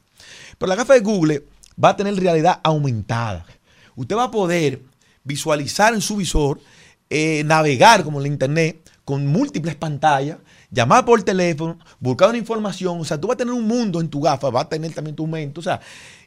Pero 0.57 0.69
la 0.69 0.77
gafa 0.77 0.95
de 0.95 1.01
Google 1.01 1.45
va 1.83 1.91
a 1.91 1.97
tener 1.97 2.15
realidad 2.17 2.61
aumentada. 2.63 3.45
Usted 3.95 4.17
va 4.17 4.25
a 4.25 4.31
poder 4.31 4.83
visualizar 5.25 5.95
en 5.95 6.01
su 6.01 6.17
visor, 6.17 6.61
eh, 7.11 7.43
navegar 7.45 8.05
como 8.05 8.19
en 8.19 8.23
la 8.25 8.29
internet, 8.29 8.91
con 9.05 9.27
múltiples 9.27 9.75
pantallas, 9.75 10.39
llamar 10.71 11.05
por 11.05 11.23
teléfono, 11.23 11.79
buscar 12.01 12.29
una 12.29 12.39
información. 12.39 13.01
O 13.01 13.05
sea, 13.05 13.21
tú 13.21 13.29
vas 13.29 13.35
a 13.35 13.39
tener 13.39 13.55
un 13.55 13.67
mundo 13.67 14.01
en 14.01 14.09
tu 14.09 14.21
gafa, 14.21 14.51
va 14.51 14.63
a 14.63 14.69
tener 14.69 14.93
también 14.93 15.15
tu 15.15 15.27
mente. 15.27 15.61
O 15.61 15.63
sea, 15.63 15.81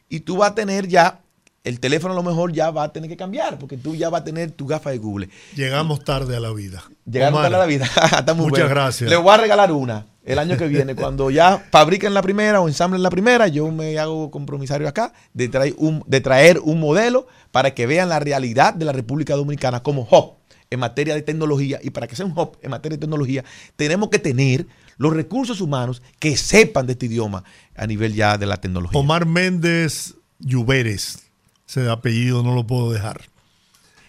y 0.08 0.20
tú 0.20 0.38
vas 0.38 0.52
a 0.52 0.54
tener 0.54 0.88
ya 0.88 1.20
el 1.62 1.78
teléfono 1.78 2.14
a 2.14 2.16
lo 2.16 2.22
mejor 2.22 2.52
ya 2.52 2.70
va 2.70 2.84
a 2.84 2.92
tener 2.92 3.10
que 3.10 3.16
cambiar, 3.16 3.58
porque 3.58 3.76
tú 3.76 3.94
ya 3.94 4.08
vas 4.08 4.22
a 4.22 4.24
tener 4.24 4.50
tu 4.52 4.66
gafa 4.66 4.90
de 4.90 4.98
Google. 4.98 5.28
Llegamos 5.54 6.02
tarde 6.04 6.36
a 6.36 6.40
la 6.40 6.52
vida. 6.52 6.82
Llegamos 7.04 7.42
tarde 7.42 7.56
a 7.56 7.58
la 7.58 7.66
vida. 7.66 7.86
Muchas 8.36 8.70
gracias. 8.70 9.10
Le 9.10 9.16
voy 9.16 9.32
a 9.32 9.36
regalar 9.36 9.70
una 9.72 10.06
el 10.24 10.38
año 10.38 10.56
que 10.56 10.68
viene. 10.68 10.94
Cuando 10.94 11.30
ya 11.30 11.66
fabriquen 11.70 12.14
la 12.14 12.22
primera 12.22 12.60
o 12.60 12.68
ensamblen 12.68 13.02
la 13.02 13.10
primera, 13.10 13.48
yo 13.48 13.70
me 13.70 13.98
hago 13.98 14.30
compromisario 14.30 14.88
acá 14.88 15.12
de 15.34 15.48
traer 15.48 15.74
un, 15.78 16.02
de 16.06 16.20
traer 16.20 16.58
un 16.62 16.80
modelo 16.80 17.26
para 17.50 17.74
que 17.74 17.86
vean 17.86 18.08
la 18.08 18.20
realidad 18.20 18.74
de 18.74 18.84
la 18.84 18.92
República 18.92 19.34
Dominicana 19.34 19.82
como 19.82 20.02
hub 20.10 20.34
en 20.70 20.80
materia 20.80 21.14
de 21.14 21.22
tecnología. 21.22 21.80
Y 21.82 21.90
para 21.90 22.06
que 22.06 22.16
sea 22.16 22.26
un 22.26 22.32
hub 22.32 22.58
en 22.62 22.70
materia 22.70 22.96
de 22.96 23.00
tecnología, 23.00 23.44
tenemos 23.76 24.10
que 24.10 24.18
tener 24.18 24.66
los 24.98 25.12
recursos 25.12 25.60
humanos 25.60 26.02
que 26.18 26.36
sepan 26.36 26.86
de 26.86 26.92
este 26.92 27.06
idioma 27.06 27.44
a 27.74 27.86
nivel 27.86 28.14
ya 28.14 28.38
de 28.38 28.46
la 28.46 28.58
tecnología. 28.58 28.98
Omar 28.98 29.26
Méndez 29.26 30.14
Lluveres 30.38 31.30
ese 31.70 31.88
apellido 31.88 32.42
no 32.42 32.52
lo 32.52 32.66
puedo 32.66 32.90
dejar. 32.90 33.22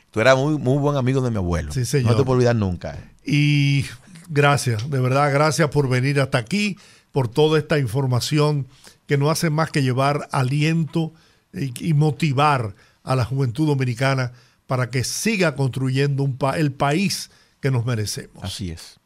Tú 0.09 0.19
eras 0.19 0.35
muy, 0.35 0.57
muy 0.57 0.79
buen 0.79 0.97
amigo 0.97 1.21
de 1.21 1.29
mi 1.29 1.37
abuelo. 1.37 1.71
Sí, 1.71 1.85
señor. 1.85 2.11
No 2.11 2.17
te 2.17 2.23
puedo 2.23 2.37
olvidar 2.37 2.55
nunca. 2.55 2.97
Y 3.23 3.85
gracias, 4.31 4.89
de 4.89 4.99
verdad, 4.99 5.31
gracias 5.31 5.69
por 5.69 5.87
venir 5.87 6.19
hasta 6.19 6.39
aquí, 6.39 6.77
por 7.11 7.27
toda 7.27 7.59
esta 7.59 7.77
información 7.77 8.65
que 9.05 9.17
no 9.17 9.29
hace 9.29 9.49
más 9.49 9.69
que 9.69 9.83
llevar 9.83 10.27
aliento 10.31 11.13
y, 11.53 11.93
motivar 11.93 12.73
a 13.03 13.15
la 13.15 13.25
juventud 13.25 13.67
dominicana 13.67 14.31
para 14.67 14.89
que 14.89 15.03
siga 15.03 15.55
construyendo 15.55 16.23
un 16.23 16.37
el 16.55 16.71
país 16.71 17.29
que 17.59 17.71
nos 17.71 17.85
merecemos. 17.85 18.43
Así 18.43 18.71
es. 18.71 18.99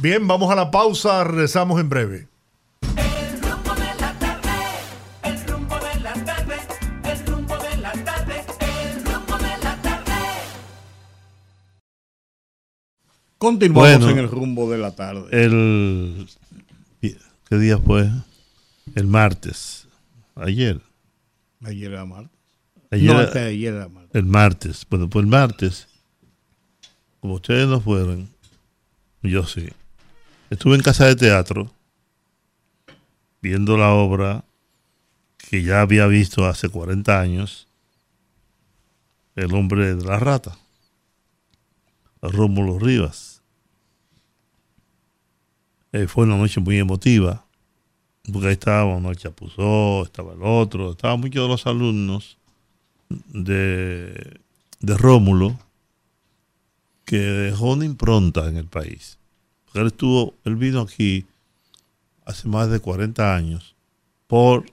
Bien, 0.00 0.28
vamos 0.28 0.52
a 0.52 0.54
la 0.54 0.70
pausa, 0.70 1.24
regresamos 1.24 1.80
en 1.80 1.88
breve. 1.88 2.28
Continuamos 13.38 14.10
en 14.10 14.18
el 14.18 14.28
rumbo 14.28 14.70
de 14.70 14.78
la 14.78 14.94
tarde. 14.94 15.28
El, 15.30 16.28
¿Qué 17.00 17.56
día 17.56 17.78
fue? 17.78 18.10
El 18.94 19.06
martes. 19.06 19.86
Ayer. 20.34 20.80
Ayer 21.64 21.92
era 21.92 22.04
martes. 22.04 22.36
Ayer, 22.90 23.14
no, 23.14 23.20
este 23.20 23.38
ayer 23.38 23.74
era 23.74 23.88
martes. 23.88 24.14
El 24.14 24.24
martes. 24.26 24.86
Bueno, 24.90 25.08
pues 25.08 25.22
el 25.22 25.30
martes, 25.30 25.88
como 27.20 27.34
ustedes 27.34 27.66
no 27.68 27.80
fueron, 27.80 28.28
yo 29.22 29.46
sí. 29.46 29.68
Estuve 30.50 30.74
en 30.74 30.82
casa 30.82 31.06
de 31.06 31.16
teatro 31.16 31.72
viendo 33.40 33.76
la 33.76 33.92
obra 33.92 34.44
que 35.36 35.62
ya 35.62 35.80
había 35.80 36.06
visto 36.06 36.44
hace 36.46 36.68
40 36.68 37.20
años, 37.20 37.66
El 39.36 39.54
hombre 39.54 39.94
de 39.94 40.04
la 40.04 40.18
rata. 40.18 40.58
Rómulo 42.22 42.78
Rivas. 42.78 43.42
Eh, 45.92 46.06
fue 46.06 46.24
una 46.24 46.36
noche 46.36 46.60
muy 46.60 46.78
emotiva, 46.78 47.46
porque 48.30 48.48
ahí 48.48 48.52
estaba 48.52 48.96
el 48.96 49.16
Chapuzó, 49.16 50.04
estaba 50.04 50.34
el 50.34 50.42
otro, 50.42 50.92
estaban 50.92 51.20
muchos 51.20 51.42
de 51.42 51.48
los 51.48 51.66
alumnos 51.66 52.38
de, 53.08 54.40
de 54.80 54.96
Rómulo 54.96 55.58
que 57.04 57.16
dejó 57.16 57.72
una 57.72 57.86
impronta 57.86 58.48
en 58.48 58.58
el 58.58 58.66
país. 58.66 59.18
Él 59.72 59.86
estuvo, 59.86 60.34
él 60.44 60.56
vino 60.56 60.80
aquí 60.80 61.26
hace 62.26 62.48
más 62.48 62.68
de 62.68 62.80
40 62.80 63.34
años 63.34 63.74
por 64.26 64.66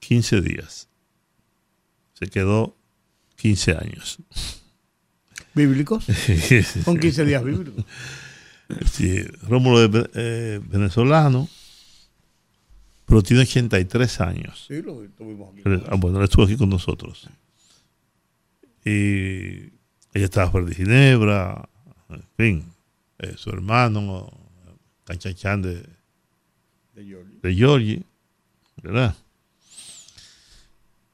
15 0.00 0.40
días. 0.40 0.88
Se 2.14 2.26
quedó 2.28 2.74
15 3.36 3.72
años. 3.72 4.18
¿Bíblicos? 5.56 6.04
Son 6.84 6.98
15 7.00 7.24
días 7.24 7.42
bíblicos. 7.42 7.82
Sí, 8.92 9.22
Rómulo 9.48 9.84
es 9.84 10.08
eh, 10.14 10.60
venezolano, 10.62 11.48
pero 13.06 13.22
tiene 13.22 13.42
83 13.44 14.20
años. 14.20 14.66
Sí, 14.68 14.82
lo 14.82 14.98
tuvimos 15.16 15.52
aquí. 15.54 15.62
Ah, 15.88 15.94
bueno, 15.96 16.18
él 16.18 16.24
estuvo 16.24 16.44
aquí 16.44 16.56
con 16.56 16.68
nosotros. 16.68 17.28
Y 18.84 19.72
ella 20.12 20.24
estaba 20.24 20.50
fuera 20.50 20.66
de 20.66 20.74
Ginebra, 20.74 21.66
en 22.10 22.22
fin, 22.36 22.64
eh, 23.18 23.32
su 23.38 23.48
hermano, 23.48 24.30
Canchachán 25.04 25.62
de, 25.62 25.82
De 26.94 27.02
Giorgi. 27.04 27.38
de 27.42 27.54
Georgie, 27.54 28.02
¿verdad? 28.82 29.16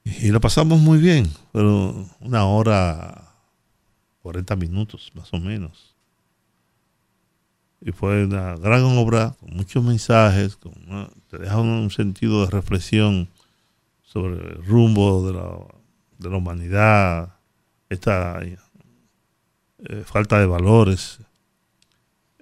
Y 0.05 0.33
la 0.33 0.41
pasamos 0.41 0.81
muy 0.81 0.99
bien, 0.99 1.31
pero 1.53 2.09
una 2.21 2.45
hora, 2.45 3.22
40 4.23 4.57
minutos 4.57 5.11
más 5.15 5.33
o 5.33 5.39
menos. 5.39 5.95
Y 7.81 7.91
fue 7.91 8.25
una 8.25 8.55
gran 8.57 8.83
obra, 8.85 9.35
con 9.41 9.57
muchos 9.57 9.83
mensajes, 9.83 10.59
te 11.29 11.39
deja 11.39 11.59
un 11.59 11.91
sentido 11.91 12.45
de 12.45 12.51
reflexión 12.51 13.29
sobre 14.03 14.37
el 14.37 14.65
rumbo 14.65 15.27
de 15.27 15.33
la, 15.33 15.59
de 16.19 16.31
la 16.31 16.37
humanidad, 16.37 17.35
esta 17.89 18.41
eh, 18.43 18.57
falta 20.05 20.39
de 20.39 20.47
valores, 20.47 21.19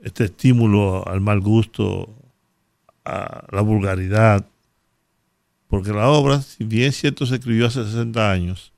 este 0.02 0.24
estímulo 0.24 1.06
al 1.08 1.20
mal 1.20 1.40
gusto, 1.40 2.14
a 3.04 3.46
la 3.50 3.62
vulgaridad, 3.62 4.46
porque 5.68 5.92
la 5.92 6.08
obra, 6.08 6.42
si 6.42 6.64
bien 6.64 6.92
cierto, 6.92 7.24
se 7.24 7.36
escribió 7.36 7.66
hace 7.66 7.84
60 7.84 8.30
años, 8.30 8.69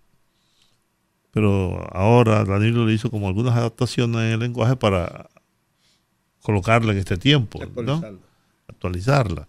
pero 1.33 1.89
ahora 1.97 2.45
Danilo 2.45 2.87
le 2.87 2.93
hizo 2.93 3.11
como 3.11 3.27
algunas 3.27 3.57
adaptaciones 3.57 4.17
en 4.17 4.33
el 4.33 4.41
lenguaje 4.41 4.77
para 4.77 5.31
colocarla 6.43 6.93
en 6.93 6.99
este 6.99 7.17
tiempo, 7.17 7.59
¿no? 7.59 7.95
Actualizarlo. 7.95 8.21
actualizarla. 8.69 9.49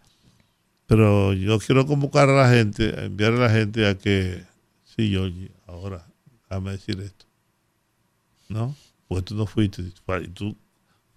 Pero 0.88 1.34
yo 1.34 1.60
quiero 1.60 1.86
convocar 1.86 2.30
a 2.30 2.34
la 2.34 2.50
gente, 2.50 2.96
a 2.98 3.06
enviar 3.06 3.34
a 3.34 3.38
la 3.38 3.50
gente 3.50 3.88
a 3.88 3.98
que, 3.98 4.44
sí, 4.84 5.10
yo 5.10 5.28
ahora, 5.68 6.08
déjame 6.50 6.72
decir 6.72 7.00
esto, 7.02 7.26
¿no? 8.48 8.76
Porque 9.08 9.24
tú 9.24 9.36
no 9.36 9.46
fuiste, 9.46 9.82
y 9.82 10.28
tú 10.30 10.56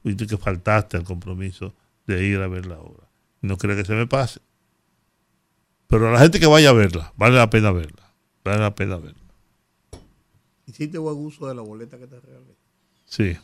fuiste 0.02 0.26
que 0.26 0.36
faltaste 0.36 0.96
al 0.96 1.04
compromiso 1.04 1.74
de 2.06 2.26
ir 2.26 2.40
a 2.40 2.48
ver 2.48 2.66
la 2.66 2.78
obra. 2.78 3.06
No 3.40 3.56
creo 3.56 3.76
que 3.76 3.84
se 3.84 3.94
me 3.94 4.06
pase. 4.06 4.40
Pero 5.86 6.08
a 6.08 6.12
la 6.12 6.18
gente 6.18 6.40
que 6.40 6.46
vaya 6.46 6.70
a 6.70 6.72
verla, 6.72 7.12
vale 7.16 7.36
la 7.36 7.50
pena 7.50 7.70
verla, 7.70 8.12
vale 8.42 8.60
la 8.60 8.74
pena 8.74 8.96
verla. 8.96 9.25
Hiciste 10.66 10.98
buen 10.98 11.16
uso 11.16 11.46
de 11.48 11.54
la 11.54 11.62
boleta 11.62 11.98
que 11.98 12.06
te 12.06 12.18
regalé. 12.20 12.56
Sí, 13.04 13.36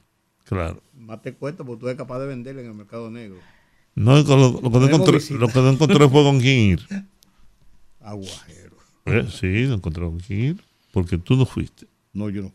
claro. 0.44 0.82
Más 0.94 1.23
te 1.23 1.35
cuesta 1.35 1.65
porque 1.65 1.81
tú 1.81 1.86
eres 1.86 1.97
capaz 1.99 2.19
de 2.19 2.27
venderla 2.27 2.62
en 2.62 2.69
el 2.69 2.74
mercado 2.74 3.11
negro. 3.11 3.39
No, 3.94 4.16
lo, 4.23 4.61
lo 4.61 4.70
que 4.70 4.78
no 4.78 4.86
encontré, 4.86 5.20
lo 5.35 5.49
que 5.49 5.59
no 5.61 5.69
encontré 5.70 6.09
fue 6.09 6.23
con 6.24 6.40
quién 6.40 6.59
ir. 6.73 6.86
Aguajero. 8.01 8.77
Eh, 9.05 9.28
Sí, 9.31 9.65
lo 9.66 9.74
encontré 9.74 10.05
con 10.05 10.19
quién 10.19 10.40
ir, 10.40 10.65
porque 10.93 11.19
tú 11.19 11.36
no 11.36 11.47
fuiste. 11.47 11.86
No, 12.12 12.28
yo 12.31 12.43
no. 12.43 12.53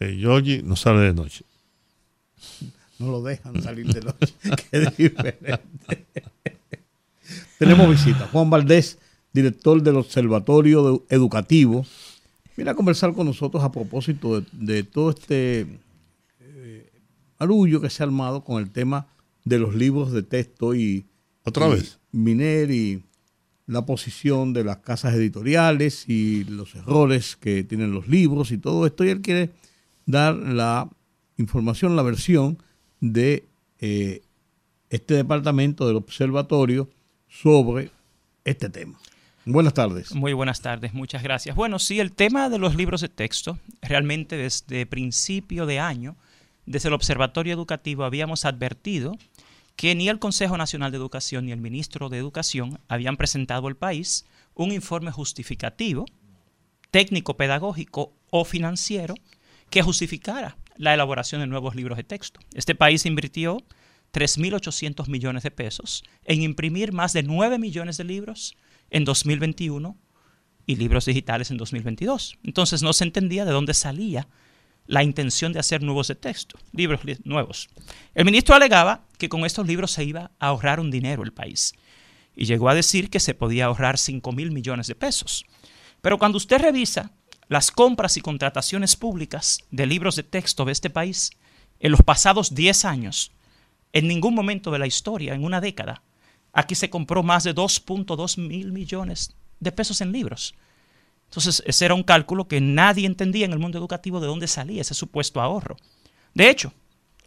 Eh, 0.00 0.16
Georgie 0.18 0.62
no 0.62 0.74
sale 0.76 1.00
de 1.00 1.14
noche. 1.14 1.44
No 2.98 3.10
lo 3.12 3.22
dejan 3.22 3.62
salir 3.62 3.86
de 3.86 4.00
noche. 4.00 4.34
Qué 4.70 4.80
diferente. 4.80 5.64
Tenemos 7.58 7.88
visita. 7.90 8.26
Juan 8.32 8.50
Valdés, 8.50 8.98
director 9.32 9.82
del 9.82 9.96
Observatorio 9.96 11.04
Educativo, 11.08 11.84
viene 12.60 12.72
a 12.72 12.74
conversar 12.74 13.14
con 13.14 13.26
nosotros 13.26 13.64
a 13.64 13.72
propósito 13.72 14.38
de, 14.38 14.46
de 14.52 14.82
todo 14.82 15.08
este 15.08 15.66
eh, 16.40 16.92
arullo 17.38 17.80
que 17.80 17.88
se 17.88 18.02
ha 18.02 18.06
armado 18.06 18.44
con 18.44 18.62
el 18.62 18.70
tema 18.70 19.06
de 19.46 19.58
los 19.58 19.74
libros 19.74 20.12
de 20.12 20.22
texto 20.22 20.74
y 20.74 21.06
¿Otra 21.42 21.68
y 21.68 21.70
vez? 21.70 21.98
Miner 22.12 22.70
y 22.70 23.02
la 23.64 23.86
posición 23.86 24.52
de 24.52 24.64
las 24.64 24.76
casas 24.78 25.14
editoriales 25.14 26.06
y 26.06 26.44
los 26.44 26.74
errores 26.74 27.34
que 27.34 27.64
tienen 27.64 27.92
los 27.92 28.08
libros 28.08 28.52
y 28.52 28.58
todo 28.58 28.84
esto. 28.84 29.06
Y 29.06 29.08
él 29.08 29.22
quiere 29.22 29.52
dar 30.04 30.34
la 30.36 30.90
información, 31.38 31.96
la 31.96 32.02
versión 32.02 32.58
de 33.00 33.46
eh, 33.78 34.20
este 34.90 35.14
departamento 35.14 35.86
del 35.86 35.96
observatorio 35.96 36.90
sobre 37.26 37.90
este 38.44 38.68
tema. 38.68 38.98
Buenas 39.46 39.74
tardes. 39.74 40.14
Muy 40.14 40.32
buenas 40.34 40.60
tardes, 40.60 40.92
muchas 40.92 41.22
gracias. 41.22 41.56
Bueno, 41.56 41.78
sí, 41.78 41.98
el 41.98 42.12
tema 42.12 42.50
de 42.50 42.58
los 42.58 42.74
libros 42.74 43.00
de 43.00 43.08
texto, 43.08 43.58
realmente 43.80 44.36
desde 44.36 44.84
principio 44.84 45.64
de 45.64 45.80
año, 45.80 46.16
desde 46.66 46.88
el 46.88 46.94
Observatorio 46.94 47.54
Educativo 47.54 48.04
habíamos 48.04 48.44
advertido 48.44 49.16
que 49.76 49.94
ni 49.94 50.10
el 50.10 50.18
Consejo 50.18 50.58
Nacional 50.58 50.90
de 50.90 50.98
Educación 50.98 51.46
ni 51.46 51.52
el 51.52 51.60
Ministro 51.60 52.10
de 52.10 52.18
Educación 52.18 52.80
habían 52.86 53.16
presentado 53.16 53.66
al 53.66 53.76
país 53.76 54.26
un 54.54 54.72
informe 54.72 55.10
justificativo, 55.10 56.04
técnico-pedagógico 56.90 58.12
o 58.28 58.44
financiero 58.44 59.14
que 59.70 59.82
justificara 59.82 60.58
la 60.76 60.92
elaboración 60.92 61.40
de 61.40 61.46
nuevos 61.46 61.74
libros 61.74 61.96
de 61.96 62.04
texto. 62.04 62.40
Este 62.52 62.74
país 62.74 63.06
invirtió 63.06 63.58
3.800 64.12 65.08
millones 65.08 65.44
de 65.44 65.50
pesos 65.50 66.04
en 66.24 66.42
imprimir 66.42 66.92
más 66.92 67.14
de 67.14 67.22
9 67.22 67.58
millones 67.58 67.96
de 67.96 68.04
libros 68.04 68.54
en 68.90 69.04
2021 69.04 69.96
y 70.66 70.76
libros 70.76 71.06
digitales 71.06 71.50
en 71.50 71.56
2022. 71.56 72.38
Entonces 72.44 72.82
no 72.82 72.92
se 72.92 73.04
entendía 73.04 73.44
de 73.44 73.52
dónde 73.52 73.74
salía 73.74 74.28
la 74.86 75.02
intención 75.04 75.52
de 75.52 75.60
hacer 75.60 75.82
nuevos 75.82 76.08
de 76.08 76.16
texto, 76.16 76.58
libros 76.72 77.04
li- 77.04 77.18
nuevos. 77.24 77.68
El 78.14 78.24
ministro 78.24 78.54
alegaba 78.54 79.06
que 79.18 79.28
con 79.28 79.44
estos 79.44 79.66
libros 79.66 79.92
se 79.92 80.04
iba 80.04 80.32
a 80.40 80.48
ahorrar 80.48 80.80
un 80.80 80.90
dinero 80.90 81.22
el 81.22 81.32
país 81.32 81.74
y 82.34 82.44
llegó 82.46 82.68
a 82.68 82.74
decir 82.74 83.10
que 83.10 83.20
se 83.20 83.34
podía 83.34 83.66
ahorrar 83.66 83.98
5 83.98 84.32
mil 84.32 84.50
millones 84.50 84.86
de 84.86 84.94
pesos. 84.94 85.44
Pero 86.00 86.18
cuando 86.18 86.38
usted 86.38 86.58
revisa 86.60 87.12
las 87.48 87.70
compras 87.70 88.16
y 88.16 88.20
contrataciones 88.20 88.96
públicas 88.96 89.58
de 89.70 89.86
libros 89.86 90.16
de 90.16 90.22
texto 90.22 90.64
de 90.64 90.72
este 90.72 90.90
país 90.90 91.30
en 91.78 91.92
los 91.92 92.02
pasados 92.02 92.54
10 92.54 92.84
años, 92.84 93.32
en 93.92 94.06
ningún 94.08 94.34
momento 94.34 94.70
de 94.70 94.78
la 94.78 94.86
historia, 94.86 95.34
en 95.34 95.44
una 95.44 95.60
década, 95.60 96.02
aquí 96.52 96.74
se 96.74 96.90
compró 96.90 97.22
más 97.22 97.44
de 97.44 97.54
2.2 97.54 98.38
mil 98.38 98.72
millones 98.72 99.36
de 99.60 99.72
pesos 99.72 100.00
en 100.00 100.12
libros. 100.12 100.54
Entonces, 101.26 101.62
ese 101.66 101.84
era 101.84 101.94
un 101.94 102.02
cálculo 102.02 102.48
que 102.48 102.60
nadie 102.60 103.06
entendía 103.06 103.44
en 103.44 103.52
el 103.52 103.60
mundo 103.60 103.78
educativo 103.78 104.18
de 104.18 104.26
dónde 104.26 104.48
salía 104.48 104.80
ese 104.80 104.94
supuesto 104.94 105.40
ahorro. 105.40 105.76
De 106.34 106.50
hecho, 106.50 106.72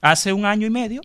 hace 0.02 0.34
un 0.34 0.46
año 0.46 0.68
y 0.68 0.70
medio, 0.70 1.00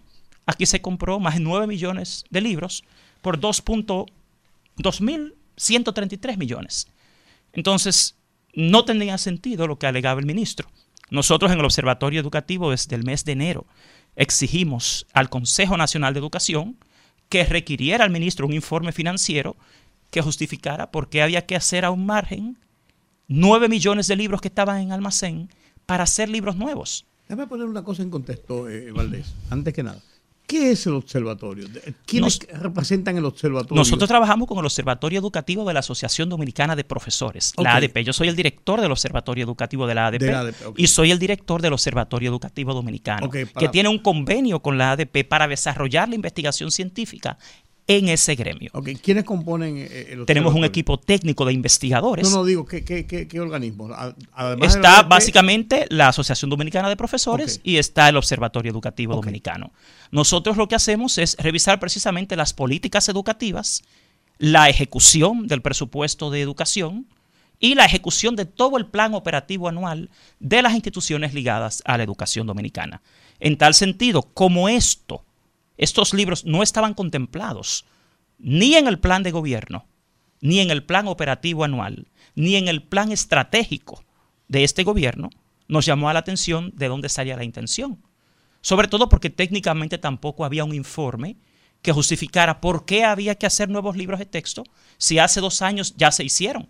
aquí 0.46 0.66
se 0.66 0.80
compró 0.80 1.20
más 1.20 1.34
de 1.34 1.40
9 1.40 1.68
millones 1.68 2.24
de 2.30 2.40
libros 2.40 2.82
por 3.22 3.38
2.133 3.38 6.36
millones. 6.36 6.88
Entonces, 7.52 8.16
no 8.52 8.84
tenía 8.84 9.16
sentido 9.18 9.68
lo 9.68 9.78
que 9.78 9.86
alegaba 9.86 10.18
el 10.18 10.26
ministro. 10.26 10.68
Nosotros 11.10 11.52
en 11.52 11.60
el 11.60 11.64
Observatorio 11.64 12.20
Educativo 12.20 12.70
desde 12.70 12.94
el 12.96 13.04
mes 13.04 13.24
de 13.24 13.32
enero 13.32 13.66
exigimos 14.16 15.06
al 15.12 15.30
Consejo 15.30 15.76
Nacional 15.76 16.14
de 16.14 16.20
Educación 16.20 16.76
que 17.28 17.44
requiriera 17.44 18.04
al 18.04 18.10
ministro 18.10 18.46
un 18.46 18.52
informe 18.52 18.92
financiero 18.92 19.56
que 20.10 20.22
justificara 20.22 20.90
por 20.90 21.08
qué 21.08 21.22
había 21.22 21.46
que 21.46 21.56
hacer 21.56 21.84
a 21.84 21.90
un 21.90 22.06
margen 22.06 22.56
9 23.28 23.68
millones 23.68 24.06
de 24.06 24.16
libros 24.16 24.40
que 24.40 24.48
estaban 24.48 24.80
en 24.80 24.92
almacén 24.92 25.50
para 25.86 26.04
hacer 26.04 26.28
libros 26.28 26.56
nuevos. 26.56 27.04
Déjame 27.28 27.46
poner 27.46 27.66
una 27.66 27.84
cosa 27.84 28.02
en 28.02 28.10
contexto, 28.10 28.68
eh, 28.70 28.90
Valdés, 28.90 29.34
antes 29.50 29.74
que 29.74 29.82
nada. 29.82 30.00
¿Qué 30.48 30.70
es 30.70 30.86
el 30.86 30.94
observatorio? 30.94 31.68
¿Quiénes 32.06 32.38
representan 32.54 33.18
el 33.18 33.26
observatorio? 33.26 33.76
Nosotros 33.76 34.08
trabajamos 34.08 34.48
con 34.48 34.58
el 34.58 34.64
Observatorio 34.64 35.18
Educativo 35.18 35.62
de 35.66 35.74
la 35.74 35.80
Asociación 35.80 36.30
Dominicana 36.30 36.74
de 36.74 36.84
Profesores, 36.84 37.52
la. 37.58 37.76
ADP. 37.76 37.98
Yo 37.98 38.14
soy 38.14 38.28
el 38.28 38.34
director 38.34 38.80
del 38.80 38.90
Observatorio 38.90 39.44
Educativo 39.44 39.86
de 39.86 39.94
la 39.94 40.06
ADP, 40.06 40.20
De 40.20 40.32
la 40.32 40.40
ADP, 40.40 40.66
ok. 40.68 40.78
y 40.78 40.86
soy 40.86 41.10
el 41.10 41.18
director 41.18 41.60
del 41.60 41.74
Observatorio 41.74 42.30
Educativo 42.30 42.72
Dominicano, 42.72 43.28
que 43.28 43.68
tiene 43.70 43.90
un 43.90 43.98
convenio 43.98 44.62
con 44.62 44.78
la 44.78 44.92
ADP 44.92 45.28
para 45.28 45.46
desarrollar 45.46 46.08
la 46.08 46.14
investigación 46.14 46.70
científica 46.70 47.36
en 47.88 48.10
ese 48.10 48.34
gremio. 48.34 48.70
Ok, 48.74 48.90
¿Quiénes 49.02 49.24
componen 49.24 49.78
eh, 49.78 49.80
el 49.80 49.88
observatorio? 49.88 50.26
Tenemos 50.26 50.54
un 50.54 50.64
equipo 50.64 50.98
técnico 51.00 51.46
de 51.46 51.54
investigadores. 51.54 52.30
No, 52.30 52.36
no, 52.36 52.44
digo, 52.44 52.66
¿qué, 52.66 52.84
qué, 52.84 53.06
qué, 53.06 53.26
Además 53.30 54.18
la 54.34 54.66
Está 54.66 55.02
básicamente 55.04 55.86
la 55.88 56.08
Asociación 56.08 56.50
Dominicana 56.50 56.90
de 56.90 56.96
Profesores 56.96 57.60
y 57.64 57.78
está 57.78 58.08
el 58.10 58.16
Observatorio 58.16 58.70
Educativo. 58.70 59.14
Dominicano. 59.14 59.72
Nosotros 60.10 60.58
lo 60.58 60.68
que 60.68 60.74
hacemos 60.74 61.16
es 61.16 61.36
revisar 61.38 61.80
precisamente 61.80 62.36
las 62.36 62.52
políticas 62.52 63.08
educativas, 63.08 63.82
la 64.36 64.68
ejecución 64.68 65.46
del 65.46 65.62
presupuesto 65.62 66.30
de 66.30 66.42
educación 66.42 67.06
y 67.58 67.74
la 67.74 67.86
ejecución 67.86 68.36
de 68.36 68.44
todo 68.44 68.76
el 68.76 68.86
plan 68.86 69.14
operativo 69.14 69.66
anual 69.66 70.10
de 70.40 70.60
las 70.60 70.74
instituciones 70.74 71.32
ligadas 71.32 71.82
a 71.86 71.96
la 71.96 72.04
educación 72.04 72.46
dominicana. 72.46 73.00
En 73.40 73.56
tal 73.56 73.72
sentido, 73.72 74.22
como 74.22 74.68
esto, 74.68 75.24
estos 75.78 76.12
libros 76.12 76.44
no 76.44 76.62
estaban 76.62 76.92
contemplados 76.92 77.86
ni 78.38 78.74
en 78.74 78.86
el 78.86 78.98
plan 78.98 79.22
de 79.22 79.30
gobierno, 79.30 79.86
ni 80.40 80.60
en 80.60 80.70
el 80.70 80.84
plan 80.84 81.08
operativo 81.08 81.64
anual, 81.64 82.08
ni 82.34 82.56
en 82.56 82.68
el 82.68 82.82
plan 82.82 83.10
estratégico 83.10 84.04
de 84.48 84.64
este 84.64 84.84
gobierno, 84.84 85.30
nos 85.66 85.86
llamó 85.86 86.08
a 86.08 86.12
la 86.12 86.20
atención 86.20 86.72
de 86.74 86.88
dónde 86.88 87.08
salía 87.08 87.36
la 87.36 87.44
intención. 87.44 88.02
Sobre 88.60 88.88
todo 88.88 89.08
porque 89.08 89.30
técnicamente 89.30 89.98
tampoco 89.98 90.44
había 90.44 90.64
un 90.64 90.74
informe 90.74 91.36
que 91.82 91.92
justificara 91.92 92.60
por 92.60 92.84
qué 92.84 93.04
había 93.04 93.36
que 93.36 93.46
hacer 93.46 93.68
nuevos 93.68 93.96
libros 93.96 94.18
de 94.18 94.26
texto 94.26 94.64
si 94.96 95.18
hace 95.18 95.40
dos 95.40 95.62
años 95.62 95.94
ya 95.96 96.10
se 96.10 96.24
hicieron. 96.24 96.68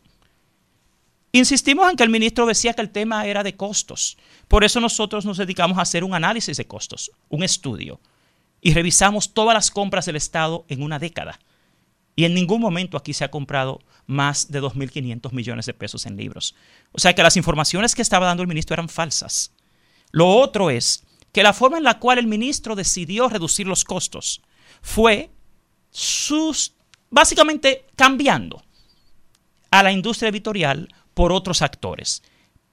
Insistimos 1.33 1.89
en 1.91 1.97
que 1.97 2.05
el 2.05 2.11
ministro 2.11 2.47
decía 2.47 2.75
que 2.75 2.83
el 2.83 2.91
tema 2.91 3.27
era 3.27 3.43
de 3.43 3.57
costos. 3.57 4.17
Por 4.49 4.65
eso 4.65 4.81
nosotros 4.81 5.25
nos 5.25 5.37
dedicamos 5.37 5.79
a 5.79 5.83
hacer 5.83 6.05
un 6.05 6.15
análisis 6.15 6.57
de 6.57 6.67
costos, 6.67 7.11
un 7.29 7.43
estudio, 7.43 8.01
y 8.61 8.75
revisamos 8.75 9.35
todas 9.35 9.55
las 9.55 9.71
compras 9.71 10.07
del 10.07 10.17
Estado 10.17 10.65
en 10.69 10.83
una 10.83 10.99
década. 10.99 11.39
Y 12.17 12.25
en 12.25 12.35
ningún 12.35 12.61
momento 12.61 12.97
aquí 12.97 13.13
se 13.13 13.25
ha 13.25 13.31
comprado 13.31 13.81
más 14.07 14.51
de 14.51 14.61
2.500 14.61 15.33
millones 15.33 15.67
de 15.67 15.75
pesos 15.75 16.05
en 16.07 16.17
libros. 16.17 16.55
O 16.93 16.99
sea 16.99 17.15
que 17.15 17.23
las 17.23 17.37
informaciones 17.37 17.95
que 17.95 18.03
estaba 18.03 18.27
dando 18.27 18.43
el 18.43 18.49
ministro 18.49 18.75
eran 18.75 18.89
falsas. 18.89 19.53
Lo 20.11 20.29
otro 20.29 20.71
es 20.71 21.05
que 21.33 21.43
la 21.43 21.53
forma 21.53 21.79
en 21.79 21.85
la 21.85 22.01
cual 22.01 22.19
el 22.19 22.27
ministro 22.27 22.75
decidió 22.75 23.29
reducir 23.29 23.67
los 23.69 23.85
costos 23.85 24.43
fue 24.83 25.31
básicamente 27.11 27.87
cambiando 27.95 28.65
a 29.71 29.83
la 29.83 29.93
industria 29.93 30.31
editorial 30.31 30.89
por 31.15 31.33
otros 31.33 31.63
actores. 31.63 32.23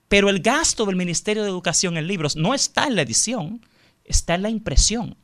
Pero 0.07 0.29
el 0.29 0.39
gasto 0.39 0.85
del 0.85 0.95
Ministerio 0.95 1.43
de 1.43 1.49
Educación 1.49 1.97
en 1.97 2.07
libros 2.07 2.35
no 2.35 2.53
está 2.53 2.85
en 2.85 2.95
la 2.95 3.01
edición, 3.01 3.65
está 4.03 4.35
en 4.35 4.43
la 4.43 4.49
impresión. 4.49 5.17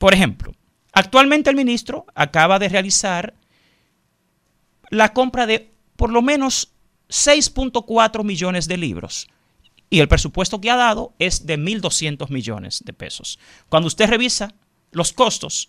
Por 0.00 0.14
ejemplo, 0.14 0.52
Actualmente 0.92 1.50
el 1.50 1.56
ministro 1.56 2.06
acaba 2.14 2.58
de 2.58 2.68
realizar 2.68 3.34
la 4.90 5.12
compra 5.12 5.46
de 5.46 5.72
por 5.96 6.10
lo 6.10 6.22
menos 6.22 6.72
6.4 7.08 8.24
millones 8.24 8.66
de 8.66 8.76
libros. 8.76 9.28
Y 9.88 10.00
el 10.00 10.08
presupuesto 10.08 10.60
que 10.60 10.70
ha 10.70 10.76
dado 10.76 11.14
es 11.18 11.46
de 11.46 11.58
1.200 11.58 12.30
millones 12.30 12.82
de 12.84 12.92
pesos. 12.92 13.38
Cuando 13.68 13.88
usted 13.88 14.08
revisa 14.08 14.54
los 14.92 15.12
costos, 15.12 15.68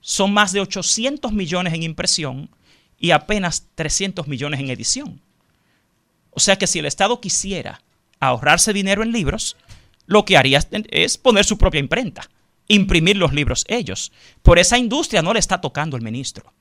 son 0.00 0.32
más 0.32 0.52
de 0.52 0.60
800 0.60 1.32
millones 1.32 1.74
en 1.74 1.82
impresión 1.82 2.50
y 2.98 3.12
apenas 3.12 3.68
300 3.74 4.26
millones 4.26 4.60
en 4.60 4.70
edición. 4.70 5.20
O 6.30 6.40
sea 6.40 6.56
que 6.56 6.66
si 6.66 6.78
el 6.78 6.86
Estado 6.86 7.20
quisiera 7.20 7.82
ahorrarse 8.18 8.72
dinero 8.72 9.02
en 9.02 9.12
libros, 9.12 9.56
lo 10.06 10.24
que 10.24 10.36
haría 10.36 10.60
es 10.90 11.18
poner 11.18 11.44
su 11.44 11.58
propia 11.58 11.80
imprenta 11.80 12.28
imprimir 12.74 13.16
los 13.16 13.32
libros 13.32 13.64
ellos. 13.68 14.12
Por 14.42 14.58
esa 14.58 14.78
industria 14.78 15.22
no 15.22 15.32
le 15.32 15.38
está 15.38 15.60
tocando 15.60 15.96
el 15.96 16.02
ministro. 16.02 16.52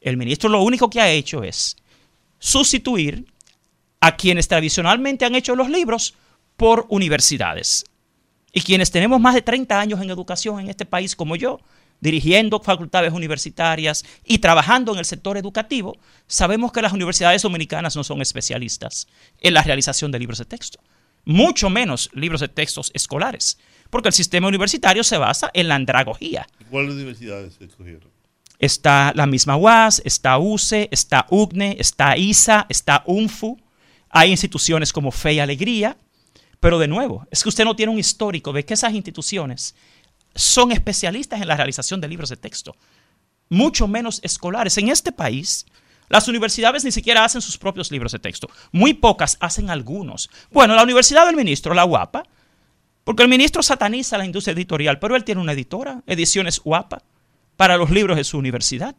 El 0.00 0.16
ministro 0.16 0.48
lo 0.48 0.62
único 0.62 0.88
que 0.88 1.00
ha 1.00 1.10
hecho 1.10 1.42
es 1.42 1.76
sustituir 2.38 3.26
a 4.00 4.16
quienes 4.16 4.46
tradicionalmente 4.46 5.24
han 5.24 5.34
hecho 5.34 5.56
los 5.56 5.68
libros 5.68 6.14
por 6.56 6.86
universidades. 6.88 7.84
Y 8.52 8.60
quienes 8.60 8.90
tenemos 8.90 9.20
más 9.20 9.34
de 9.34 9.42
30 9.42 9.78
años 9.78 10.00
en 10.00 10.10
educación 10.10 10.60
en 10.60 10.70
este 10.70 10.86
país 10.86 11.16
como 11.16 11.34
yo, 11.34 11.60
dirigiendo 12.00 12.60
facultades 12.60 13.12
universitarias 13.12 14.04
y 14.24 14.38
trabajando 14.38 14.92
en 14.92 14.98
el 14.98 15.04
sector 15.04 15.36
educativo, 15.36 15.98
sabemos 16.26 16.70
que 16.70 16.82
las 16.82 16.92
universidades 16.92 17.42
dominicanas 17.42 17.96
no 17.96 18.04
son 18.04 18.22
especialistas 18.22 19.08
en 19.40 19.54
la 19.54 19.62
realización 19.62 20.12
de 20.12 20.18
libros 20.20 20.38
de 20.38 20.44
texto, 20.44 20.78
mucho 21.24 21.68
menos 21.70 22.08
libros 22.12 22.40
de 22.40 22.48
textos 22.48 22.90
escolares 22.94 23.58
porque 23.90 24.08
el 24.08 24.14
sistema 24.14 24.48
universitario 24.48 25.04
se 25.04 25.18
basa 25.18 25.50
en 25.54 25.68
la 25.68 25.74
andragogía. 25.74 26.46
¿Cuáles 26.70 26.94
universidades 26.94 27.54
se 27.54 27.64
escogieron? 27.64 28.10
Está 28.58 29.12
la 29.14 29.26
misma 29.26 29.56
UAS, 29.56 30.00
está 30.04 30.38
UCE, 30.38 30.88
está 30.90 31.26
UGNE, 31.30 31.76
está 31.78 32.16
ISA, 32.16 32.66
está 32.68 33.02
UNFU. 33.06 33.58
Hay 34.08 34.30
instituciones 34.30 34.92
como 34.92 35.10
Fe 35.10 35.34
y 35.34 35.40
Alegría. 35.40 35.98
Pero 36.58 36.78
de 36.78 36.88
nuevo, 36.88 37.26
es 37.30 37.42
que 37.42 37.50
usted 37.50 37.64
no 37.64 37.76
tiene 37.76 37.92
un 37.92 37.98
histórico 37.98 38.52
de 38.52 38.64
que 38.64 38.74
esas 38.74 38.94
instituciones 38.94 39.74
son 40.34 40.72
especialistas 40.72 41.40
en 41.40 41.48
la 41.48 41.56
realización 41.56 42.00
de 42.00 42.08
libros 42.08 42.30
de 42.30 42.36
texto, 42.36 42.76
mucho 43.48 43.86
menos 43.88 44.20
escolares. 44.22 44.76
En 44.78 44.88
este 44.88 45.12
país, 45.12 45.66
las 46.08 46.28
universidades 46.28 46.84
ni 46.84 46.92
siquiera 46.92 47.24
hacen 47.24 47.40
sus 47.40 47.58
propios 47.58 47.90
libros 47.90 48.12
de 48.12 48.18
texto. 48.18 48.48
Muy 48.72 48.94
pocas 48.94 49.36
hacen 49.40 49.70
algunos. 49.70 50.30
Bueno, 50.50 50.74
la 50.74 50.82
Universidad 50.82 51.26
del 51.26 51.36
Ministro, 51.36 51.74
la 51.74 51.84
UAPA, 51.84 52.22
porque 53.06 53.22
el 53.22 53.28
ministro 53.28 53.62
sataniza 53.62 54.18
la 54.18 54.26
industria 54.26 54.52
editorial, 54.52 54.98
pero 54.98 55.14
él 55.14 55.22
tiene 55.22 55.40
una 55.40 55.52
editora, 55.52 56.02
Ediciones 56.08 56.60
UAPA, 56.64 57.04
para 57.56 57.76
los 57.76 57.88
libros 57.88 58.16
de 58.16 58.24
su 58.24 58.36
universidad. 58.36 58.96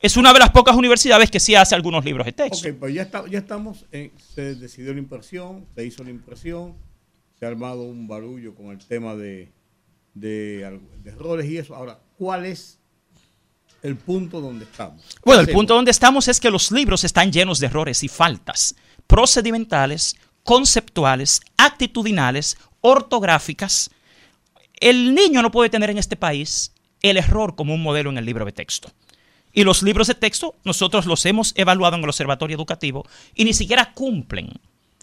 Es 0.00 0.16
una 0.16 0.32
de 0.32 0.38
las 0.38 0.48
pocas 0.48 0.74
universidades 0.74 1.30
que 1.30 1.38
sí 1.38 1.54
hace 1.54 1.74
algunos 1.74 2.06
libros 2.06 2.24
de 2.24 2.32
texto. 2.32 2.66
Ok, 2.66 2.74
pues 2.80 2.94
ya, 2.94 3.10
ya 3.28 3.38
estamos, 3.40 3.84
se 3.90 4.54
decidió 4.54 4.94
la 4.94 4.98
impresión, 5.00 5.66
se 5.74 5.84
hizo 5.84 6.02
la 6.02 6.08
impresión, 6.08 6.74
se 7.38 7.44
ha 7.44 7.50
armado 7.50 7.82
un 7.82 8.08
barullo 8.08 8.54
con 8.54 8.68
el 8.70 8.78
tema 8.78 9.14
de, 9.14 9.52
de, 10.14 10.80
de 11.04 11.10
errores 11.10 11.50
y 11.50 11.58
eso. 11.58 11.76
Ahora, 11.76 11.98
¿cuál 12.16 12.46
es 12.46 12.78
el 13.82 13.96
punto 13.96 14.40
donde 14.40 14.64
estamos? 14.64 15.04
Bueno, 15.22 15.42
el 15.42 15.50
punto 15.50 15.74
donde 15.74 15.90
estamos 15.90 16.28
es 16.28 16.40
que 16.40 16.50
los 16.50 16.72
libros 16.72 17.04
están 17.04 17.30
llenos 17.30 17.58
de 17.58 17.66
errores 17.66 18.02
y 18.04 18.08
faltas 18.08 18.74
procedimentales, 19.06 20.16
conceptuales, 20.44 21.42
actitudinales 21.58 22.56
ortográficas, 22.82 23.90
el 24.78 25.14
niño 25.14 25.40
no 25.40 25.50
puede 25.50 25.70
tener 25.70 25.88
en 25.88 25.98
este 25.98 26.16
país 26.16 26.72
el 27.00 27.16
error 27.16 27.54
como 27.54 27.74
un 27.74 27.82
modelo 27.82 28.10
en 28.10 28.18
el 28.18 28.26
libro 28.26 28.44
de 28.44 28.52
texto. 28.52 28.92
Y 29.52 29.64
los 29.64 29.82
libros 29.82 30.08
de 30.08 30.14
texto 30.14 30.56
nosotros 30.64 31.06
los 31.06 31.24
hemos 31.26 31.52
evaluado 31.56 31.96
en 31.96 32.02
el 32.02 32.08
Observatorio 32.08 32.56
Educativo 32.56 33.06
y 33.34 33.44
ni 33.44 33.54
siquiera 33.54 33.92
cumplen 33.92 34.50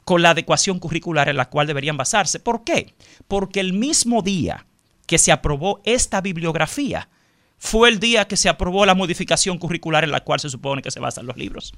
con 0.03 0.21
la 0.21 0.31
adecuación 0.31 0.79
curricular 0.79 1.29
en 1.29 1.37
la 1.37 1.49
cual 1.49 1.67
deberían 1.67 1.97
basarse. 1.97 2.39
¿Por 2.39 2.63
qué? 2.63 2.93
Porque 3.27 3.59
el 3.59 3.73
mismo 3.73 4.21
día 4.21 4.65
que 5.05 5.17
se 5.17 5.31
aprobó 5.31 5.81
esta 5.83 6.21
bibliografía 6.21 7.09
fue 7.59 7.89
el 7.89 7.99
día 7.99 8.27
que 8.27 8.37
se 8.37 8.49
aprobó 8.49 8.85
la 8.85 8.95
modificación 8.95 9.57
curricular 9.57 10.03
en 10.03 10.11
la 10.11 10.23
cual 10.23 10.39
se 10.39 10.49
supone 10.49 10.81
que 10.81 10.91
se 10.91 10.99
basan 10.99 11.25
los 11.25 11.37
libros. 11.37 11.73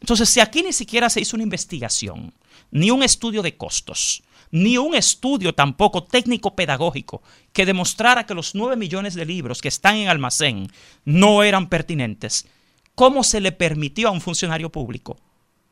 Entonces, 0.00 0.28
si 0.28 0.40
aquí 0.40 0.62
ni 0.62 0.72
siquiera 0.72 1.08
se 1.08 1.20
hizo 1.20 1.36
una 1.36 1.44
investigación, 1.44 2.34
ni 2.70 2.90
un 2.90 3.02
estudio 3.02 3.40
de 3.40 3.56
costos, 3.56 4.22
ni 4.54 4.78
un 4.78 4.94
estudio 4.94 5.52
tampoco 5.52 6.04
técnico-pedagógico 6.04 7.24
que 7.52 7.66
demostrara 7.66 8.24
que 8.24 8.34
los 8.34 8.54
9 8.54 8.76
millones 8.76 9.14
de 9.14 9.24
libros 9.24 9.60
que 9.60 9.66
están 9.66 9.96
en 9.96 10.06
almacén 10.06 10.70
no 11.04 11.42
eran 11.42 11.68
pertinentes, 11.68 12.46
¿cómo 12.94 13.24
se 13.24 13.40
le 13.40 13.50
permitió 13.50 14.06
a 14.06 14.12
un 14.12 14.20
funcionario 14.20 14.70
público 14.70 15.18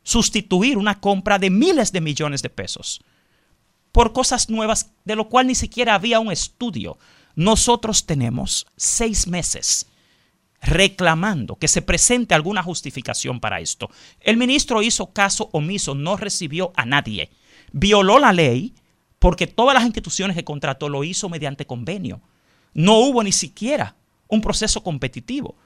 sustituir 0.02 0.78
una 0.78 0.98
compra 0.98 1.38
de 1.38 1.48
miles 1.48 1.92
de 1.92 2.00
millones 2.00 2.42
de 2.42 2.50
pesos 2.50 3.04
por 3.92 4.12
cosas 4.12 4.50
nuevas 4.50 4.90
de 5.04 5.14
lo 5.14 5.28
cual 5.28 5.46
ni 5.46 5.54
siquiera 5.54 5.94
había 5.94 6.18
un 6.18 6.32
estudio? 6.32 6.98
Nosotros 7.36 8.04
tenemos 8.04 8.66
seis 8.76 9.28
meses 9.28 9.86
reclamando 10.60 11.54
que 11.54 11.68
se 11.68 11.82
presente 11.82 12.34
alguna 12.34 12.64
justificación 12.64 13.38
para 13.38 13.60
esto. 13.60 13.90
El 14.18 14.38
ministro 14.38 14.82
hizo 14.82 15.12
caso 15.12 15.50
omiso, 15.52 15.94
no 15.94 16.16
recibió 16.16 16.72
a 16.74 16.84
nadie 16.84 17.30
violó 17.72 18.18
la 18.18 18.32
ley 18.32 18.74
porque 19.18 19.46
todas 19.46 19.74
las 19.74 19.84
instituciones 19.84 20.36
que 20.36 20.44
contrató 20.44 20.88
lo 20.88 21.04
hizo 21.04 21.28
mediante 21.28 21.66
convenio. 21.66 22.20
No 22.74 22.98
hubo 22.98 23.22
ni 23.22 23.32
siquiera 23.32 23.96
un 24.28 24.40
proceso 24.40 24.82
competitivo. 24.82 25.56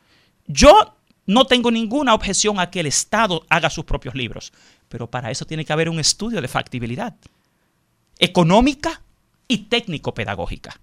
Yo 0.46 0.96
no 1.26 1.46
tengo 1.46 1.70
ninguna 1.70 2.14
objeción 2.14 2.60
a 2.60 2.70
que 2.70 2.80
el 2.80 2.86
Estado 2.86 3.44
haga 3.48 3.70
sus 3.70 3.84
propios 3.84 4.14
libros, 4.14 4.52
pero 4.88 5.10
para 5.10 5.30
eso 5.30 5.44
tiene 5.44 5.64
que 5.64 5.72
haber 5.72 5.88
un 5.88 5.98
estudio 5.98 6.40
de 6.40 6.48
factibilidad 6.48 7.14
económica 8.18 9.02
y 9.48 9.58
técnico-pedagógica 9.58 10.80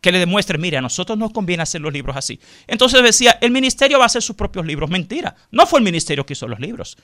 que 0.00 0.12
le 0.12 0.18
demuestre, 0.20 0.56
mire, 0.56 0.76
a 0.76 0.80
nosotros 0.80 1.18
nos 1.18 1.32
conviene 1.32 1.64
hacer 1.64 1.80
los 1.80 1.92
libros 1.92 2.16
así. 2.16 2.38
Entonces 2.68 3.02
decía, 3.02 3.38
el 3.40 3.50
ministerio 3.50 3.98
va 3.98 4.04
a 4.04 4.06
hacer 4.06 4.22
sus 4.22 4.36
propios 4.36 4.64
libros. 4.64 4.88
Mentira, 4.88 5.34
no 5.50 5.66
fue 5.66 5.80
el 5.80 5.84
ministerio 5.84 6.24
que 6.24 6.34
hizo 6.34 6.46
los 6.46 6.60
libros. 6.60 6.96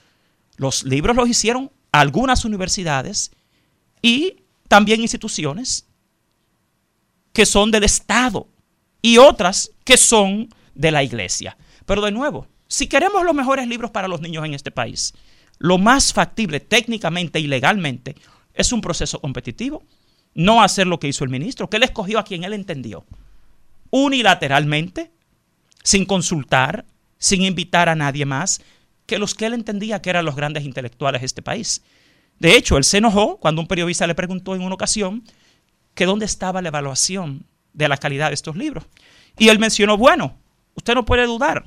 Los 0.55 0.83
libros 0.83 1.15
los 1.15 1.27
hicieron 1.27 1.69
algunas 1.91 2.45
universidades 2.45 3.31
y 4.03 4.43
también 4.67 5.01
instituciones 5.01 5.87
que 7.31 7.47
son 7.47 7.71
del 7.71 7.85
Estado 7.85 8.47
y 9.01 9.17
otras 9.17 9.71
que 9.83 9.97
son 9.97 10.53
de 10.75 10.91
la 10.91 11.01
iglesia. 11.01 11.57
Pero 11.87 12.01
de 12.01 12.11
nuevo, 12.11 12.47
si 12.67 12.87
queremos 12.87 13.23
los 13.23 13.33
mejores 13.33 13.67
libros 13.67 13.89
para 13.89 14.07
los 14.07 14.21
niños 14.21 14.45
en 14.45 14.53
este 14.53 14.69
país, 14.69 15.13
lo 15.57 15.77
más 15.77 16.13
factible 16.13 16.59
técnicamente 16.59 17.39
y 17.39 17.47
legalmente 17.47 18.15
es 18.53 18.71
un 18.71 18.81
proceso 18.81 19.19
competitivo, 19.19 19.83
no 20.35 20.61
hacer 20.61 20.85
lo 20.85 20.99
que 20.99 21.07
hizo 21.07 21.23
el 21.23 21.29
ministro, 21.29 21.69
que 21.69 21.77
él 21.77 21.83
escogió 21.83 22.19
a 22.19 22.25
quien 22.25 22.43
él 22.43 22.53
entendió, 22.53 23.05
unilateralmente, 23.89 25.11
sin 25.83 26.05
consultar, 26.05 26.85
sin 27.17 27.43
invitar 27.43 27.89
a 27.89 27.95
nadie 27.95 28.25
más, 28.25 28.61
que 29.05 29.19
los 29.19 29.35
que 29.35 29.45
él 29.45 29.53
entendía 29.53 30.01
que 30.01 30.09
eran 30.09 30.25
los 30.25 30.35
grandes 30.35 30.63
intelectuales 30.63 31.21
de 31.21 31.25
este 31.25 31.41
país. 31.41 31.83
De 32.39 32.55
hecho, 32.55 32.77
él 32.77 32.83
se 32.83 32.97
enojó 32.97 33.37
cuando 33.37 33.61
un 33.61 33.67
periodista 33.67 34.07
le 34.07 34.15
preguntó 34.15 34.55
en 34.55 34.61
una 34.61 34.75
ocasión 34.75 35.23
que 35.93 36.05
dónde 36.05 36.25
estaba 36.25 36.61
la 36.61 36.69
evaluación 36.69 37.45
de 37.73 37.87
la 37.87 37.97
calidad 37.97 38.29
de 38.29 38.33
estos 38.33 38.55
libros. 38.55 38.85
Y 39.37 39.49
él 39.49 39.59
mencionó, 39.59 39.97
bueno, 39.97 40.37
usted 40.75 40.93
no 40.93 41.05
puede 41.05 41.25
dudar 41.25 41.65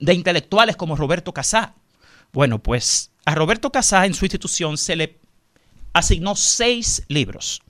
de 0.00 0.14
intelectuales 0.14 0.76
como 0.76 0.96
Roberto 0.96 1.32
Casá. 1.32 1.74
Bueno, 2.32 2.62
pues 2.62 3.10
a 3.24 3.34
Roberto 3.34 3.70
Casá 3.72 4.06
en 4.06 4.14
su 4.14 4.24
institución 4.24 4.78
se 4.78 4.96
le 4.96 5.18
asignó 5.92 6.36
seis 6.36 7.04
libros. 7.08 7.62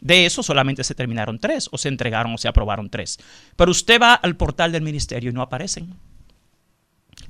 De 0.00 0.26
eso 0.26 0.42
solamente 0.42 0.84
se 0.84 0.94
terminaron 0.94 1.38
tres, 1.38 1.68
o 1.72 1.78
se 1.78 1.88
entregaron 1.88 2.34
o 2.34 2.38
se 2.38 2.48
aprobaron 2.48 2.90
tres. 2.90 3.18
Pero 3.56 3.70
usted 3.70 4.00
va 4.00 4.14
al 4.14 4.36
portal 4.36 4.72
del 4.72 4.82
ministerio 4.82 5.30
y 5.30 5.32
no 5.32 5.42
aparecen. 5.42 5.94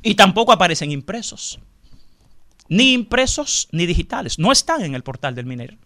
Y 0.03 0.15
tampoco 0.15 0.53
aparecen 0.53 0.91
impresos. 0.91 1.61
Ni 2.69 2.93
impresos 2.93 3.69
ni 3.73 3.87
digitales. 3.87 4.39
No 4.39 4.53
están 4.53 4.83
en 4.83 4.95
el 4.95 5.03
portal 5.03 5.35
del 5.35 5.47
minero. 5.47 5.77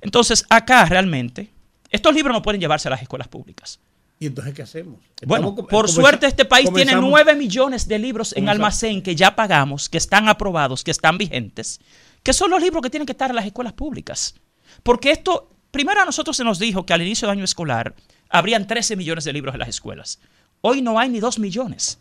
Entonces, 0.00 0.44
acá 0.50 0.84
realmente, 0.84 1.50
estos 1.90 2.14
libros 2.14 2.34
no 2.34 2.42
pueden 2.42 2.60
llevarse 2.60 2.88
a 2.88 2.90
las 2.90 3.02
escuelas 3.02 3.28
públicas. 3.28 3.80
¿Y 4.18 4.26
entonces 4.26 4.54
qué 4.54 4.62
hacemos? 4.62 5.00
bueno, 5.26 5.54
por 5.54 5.88
suerte 5.88 6.26
este 6.26 6.44
país 6.44 6.70
tiene 6.72 6.94
nueve 6.94 7.34
millones 7.34 7.88
de 7.88 7.98
libros 7.98 8.32
en 8.36 8.48
almacén 8.48 9.02
que 9.02 9.16
ya 9.16 9.34
pagamos, 9.34 9.88
que 9.88 9.98
están 9.98 10.28
aprobados, 10.28 10.84
que 10.84 10.90
están 10.90 11.18
vigentes, 11.18 11.80
que 12.22 12.32
son 12.32 12.50
los 12.50 12.62
libros 12.62 12.82
que 12.82 12.90
tienen 12.90 13.06
que 13.06 13.12
estar 13.12 13.30
en 13.30 13.36
las 13.36 13.46
escuelas 13.46 13.72
públicas. 13.72 14.34
Porque 14.82 15.10
esto, 15.10 15.50
primero 15.70 16.00
a 16.00 16.04
nosotros 16.04 16.36
se 16.36 16.44
nos 16.44 16.58
dijo 16.58 16.86
que 16.86 16.92
al 16.92 17.02
inicio 17.02 17.26
del 17.26 17.38
año 17.38 17.44
escolar 17.44 17.94
habrían 18.28 18.66
13 18.66 18.96
millones 18.96 19.24
de 19.24 19.32
libros 19.32 19.54
en 19.54 19.60
las 19.60 19.68
escuelas. 19.68 20.20
Hoy 20.60 20.80
no 20.80 20.98
hay 20.98 21.08
ni 21.08 21.20
2 21.20 21.38
millones. 21.38 21.98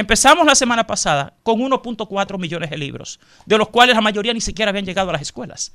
Empezamos 0.00 0.46
la 0.46 0.54
semana 0.54 0.86
pasada 0.86 1.34
con 1.42 1.60
1.4 1.60 2.38
millones 2.38 2.70
de 2.70 2.78
libros, 2.78 3.20
de 3.44 3.58
los 3.58 3.68
cuales 3.68 3.94
la 3.94 4.00
mayoría 4.00 4.32
ni 4.32 4.40
siquiera 4.40 4.70
habían 4.70 4.86
llegado 4.86 5.10
a 5.10 5.12
las 5.12 5.20
escuelas. 5.20 5.74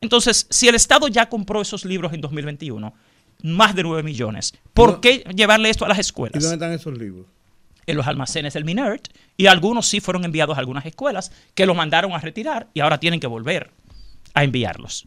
Entonces, 0.00 0.46
si 0.48 0.68
el 0.68 0.74
Estado 0.74 1.06
ya 1.06 1.28
compró 1.28 1.60
esos 1.60 1.84
libros 1.84 2.14
en 2.14 2.22
2021, 2.22 2.94
más 3.42 3.74
de 3.74 3.82
9 3.82 4.02
millones, 4.02 4.54
¿por 4.72 5.02
qué 5.02 5.22
llevarle 5.36 5.68
esto 5.68 5.84
a 5.84 5.88
las 5.88 5.98
escuelas? 5.98 6.42
¿Y 6.42 6.46
dónde 6.46 6.54
están 6.54 6.72
esos 6.72 6.96
libros? 6.96 7.26
En 7.84 7.98
los 7.98 8.06
almacenes 8.06 8.54
del 8.54 8.64
MINERT, 8.64 9.08
y 9.36 9.48
algunos 9.48 9.86
sí 9.86 10.00
fueron 10.00 10.24
enviados 10.24 10.56
a 10.56 10.60
algunas 10.60 10.86
escuelas 10.86 11.30
que 11.54 11.66
los 11.66 11.76
mandaron 11.76 12.12
a 12.12 12.20
retirar 12.20 12.68
y 12.72 12.80
ahora 12.80 13.00
tienen 13.00 13.20
que 13.20 13.26
volver 13.26 13.70
a 14.32 14.44
enviarlos. 14.44 15.06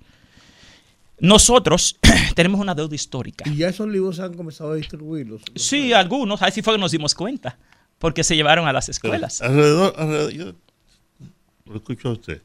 Nosotros 1.19 1.97
tenemos 2.35 2.61
una 2.61 2.75
deuda 2.75 2.93
histórica. 2.93 3.49
¿Y 3.49 3.55
ya 3.55 3.69
esos 3.69 3.87
libros 3.87 4.19
han 4.19 4.35
comenzado 4.35 4.73
a 4.73 4.75
distribuirlos? 4.75 5.41
Sí, 5.55 5.93
algunos, 5.93 6.43
así 6.43 6.61
fue 6.61 6.75
que 6.75 6.79
nos 6.79 6.91
dimos 6.91 7.15
cuenta, 7.15 7.57
porque 7.99 8.23
se 8.23 8.35
llevaron 8.35 8.67
a 8.67 8.73
las 8.73 8.89
escuelas. 8.89 9.41
alrededor, 9.41 9.93
alrededor 9.97 10.31
yo 10.31 10.53
lo 11.65 11.75
escucho 11.75 12.09
a 12.09 12.11
usted 12.13 12.41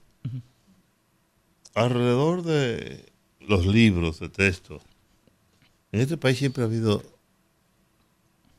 alrededor 1.79 2.43
de 2.43 3.07
los 3.41 3.67
libros 3.67 4.21
de 4.21 4.29
texto, 4.29 4.81
en 5.93 6.01
este 6.01 6.17
país 6.17 6.39
siempre 6.39 6.63
ha 6.63 6.67
habido 6.67 7.03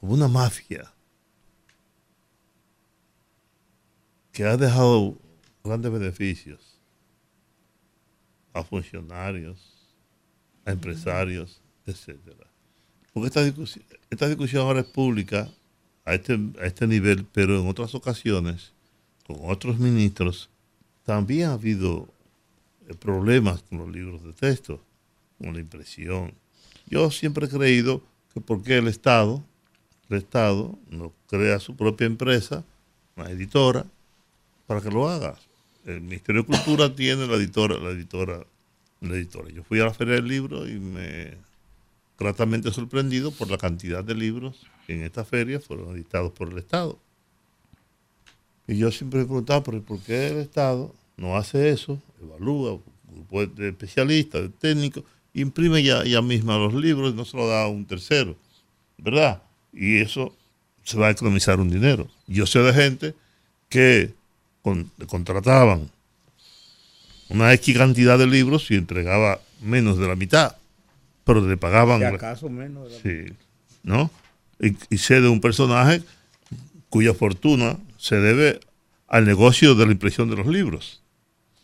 una 0.01 0.27
mafia 0.27 0.91
que 4.31 4.45
ha 4.45 4.57
dejado 4.57 5.17
grandes 5.63 5.91
beneficios 5.91 6.79
a 8.53 8.63
funcionarios, 8.63 9.93
a 10.65 10.71
empresarios, 10.71 11.61
etcétera. 11.85 12.47
Porque 13.13 13.27
esta 13.27 13.43
discusión, 13.43 13.85
esta 14.09 14.27
discusión 14.27 14.65
ahora 14.65 14.79
es 14.79 14.87
pública 14.87 15.49
a 16.09 16.15
este, 16.15 16.39
a 16.59 16.65
este 16.65 16.87
nivel, 16.87 17.25
pero 17.31 17.59
en 17.59 17.67
otras 17.67 17.93
ocasiones, 17.93 18.71
con 19.27 19.37
otros 19.43 19.77
ministros, 19.77 20.49
también 21.05 21.49
ha 21.49 21.53
habido 21.53 22.07
problemas 22.99 23.61
con 23.61 23.77
los 23.77 23.89
libros 23.89 24.23
de 24.23 24.33
texto, 24.33 24.81
con 25.37 25.53
la 25.53 25.59
impresión. 25.59 26.33
Yo 26.87 27.11
siempre 27.11 27.45
he 27.45 27.49
creído 27.49 28.01
que 28.33 28.41
porque 28.41 28.77
el 28.77 28.87
Estado, 28.87 29.43
el 30.09 30.17
Estado 30.17 30.75
no 30.89 31.13
crea 31.27 31.59
su 31.59 31.75
propia 31.75 32.07
empresa, 32.07 32.63
una 33.15 33.29
editora, 33.29 33.85
para 34.65 34.81
que 34.81 34.89
lo 34.89 35.07
haga. 35.07 35.35
El 35.85 36.01
Ministerio 36.01 36.41
de 36.41 36.47
Cultura 36.47 36.95
tiene 36.95 37.27
la 37.27 37.35
editora, 37.35 37.77
la 37.77 37.91
editora, 37.91 38.43
la 39.01 39.15
editora. 39.15 39.49
Yo 39.51 39.63
fui 39.63 39.79
a 39.79 39.85
la 39.85 39.93
Feria 39.93 40.15
del 40.15 40.27
Libro 40.27 40.67
y 40.67 40.79
me 40.79 41.37
gratamente 42.17 42.71
sorprendido 42.71 43.29
por 43.29 43.49
la 43.51 43.59
cantidad 43.59 44.03
de 44.03 44.15
libros 44.15 44.65
que 44.89 44.95
en 44.95 45.03
esta 45.03 45.23
feria 45.23 45.59
fueron 45.59 45.95
editados 45.95 46.31
por 46.31 46.49
el 46.49 46.57
Estado. 46.57 46.97
Y 48.67 48.75
yo 48.75 48.89
siempre 48.89 49.19
me 49.19 49.25
preguntaba, 49.27 49.61
¿por 49.61 49.99
qué 49.99 50.29
el 50.29 50.37
Estado 50.37 50.95
no 51.15 51.37
hace 51.37 51.69
eso, 51.69 52.01
evalúa, 52.19 52.73
un 52.73 52.81
grupo 53.13 53.45
de 53.45 53.69
especialistas, 53.69 54.41
de 54.41 54.49
técnicos, 54.49 55.03
imprime 55.31 55.83
ya, 55.83 56.03
ya 56.05 56.23
misma 56.23 56.57
los 56.57 56.73
libros 56.73 57.13
y 57.13 57.15
no 57.15 57.23
se 57.23 57.37
lo 57.37 57.47
da 57.47 57.65
a 57.65 57.67
un 57.67 57.85
tercero, 57.85 58.35
¿verdad? 58.97 59.43
Y 59.73 59.97
eso 59.97 60.35
se 60.83 60.97
va 60.97 61.09
a 61.09 61.11
economizar 61.11 61.59
un 61.59 61.69
dinero. 61.69 62.07
Yo 62.25 62.47
sé 62.47 62.57
de 62.57 62.73
gente 62.73 63.13
que 63.69 64.15
contrataban 65.05 65.91
una 67.29 67.53
X 67.53 67.77
cantidad 67.77 68.17
de 68.17 68.25
libros 68.25 68.71
y 68.71 68.73
entregaba 68.73 69.39
menos 69.61 69.99
de 69.99 70.07
la 70.07 70.15
mitad, 70.15 70.55
pero 71.25 71.47
le 71.47 71.57
pagaban... 71.57 72.03
acaso 72.03 72.49
menos 72.49 72.91
Sí, 73.03 73.25
¿no? 73.83 74.09
Y, 74.59 74.97
sé 74.97 75.21
de 75.21 75.29
un 75.29 75.39
personaje 75.39 76.03
cuya 76.89 77.13
fortuna 77.13 77.77
se 77.97 78.15
debe 78.17 78.59
al 79.07 79.25
negocio 79.25 79.75
de 79.75 79.85
la 79.85 79.91
impresión 79.91 80.29
de 80.29 80.35
los 80.35 80.47
libros. 80.47 81.01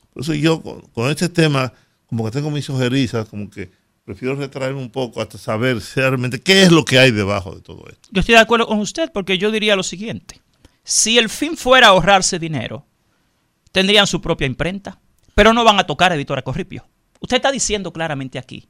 Entonces 0.10 0.42
yo 0.42 0.62
con, 0.62 1.10
este 1.10 1.28
tema, 1.30 1.74
como 2.08 2.26
que 2.26 2.32
tengo 2.32 2.50
mis 2.50 2.70
ojerizas, 2.70 3.28
como 3.28 3.50
que 3.50 3.70
prefiero 4.06 4.36
retraerme 4.36 4.80
un 4.80 4.92
poco 4.92 5.22
hasta 5.22 5.38
saber 5.38 5.82
realmente 5.96 6.40
qué 6.40 6.64
es 6.64 6.72
lo 6.72 6.86
que 6.86 7.00
hay 7.00 7.12
debajo 7.12 7.54
de 7.54 7.62
todo 7.62 7.86
esto. 7.90 8.08
Yo 8.12 8.22
estoy 8.22 8.36
de 8.36 8.42
acuerdo 8.42 8.68
con 8.68 8.80
usted 8.80 9.12
porque 9.12 9.38
yo 9.38 9.52
diría 9.52 9.76
lo 9.76 9.84
siguiente. 9.84 10.40
Si 10.84 11.18
el 11.18 11.30
fin 11.30 11.58
fuera 11.58 11.88
ahorrarse 11.88 12.40
dinero, 12.40 12.86
tendrían 13.72 14.08
su 14.08 14.22
propia 14.22 14.48
imprenta, 14.48 15.00
pero 15.34 15.52
no 15.52 15.64
van 15.64 15.80
a 15.80 15.86
tocar 15.86 16.12
a 16.12 16.16
Editora 16.16 16.44
Corripio. 16.44 16.88
Usted 17.20 17.38
está 17.38 17.52
diciendo 17.52 17.92
claramente 17.92 18.40
aquí 18.40 18.68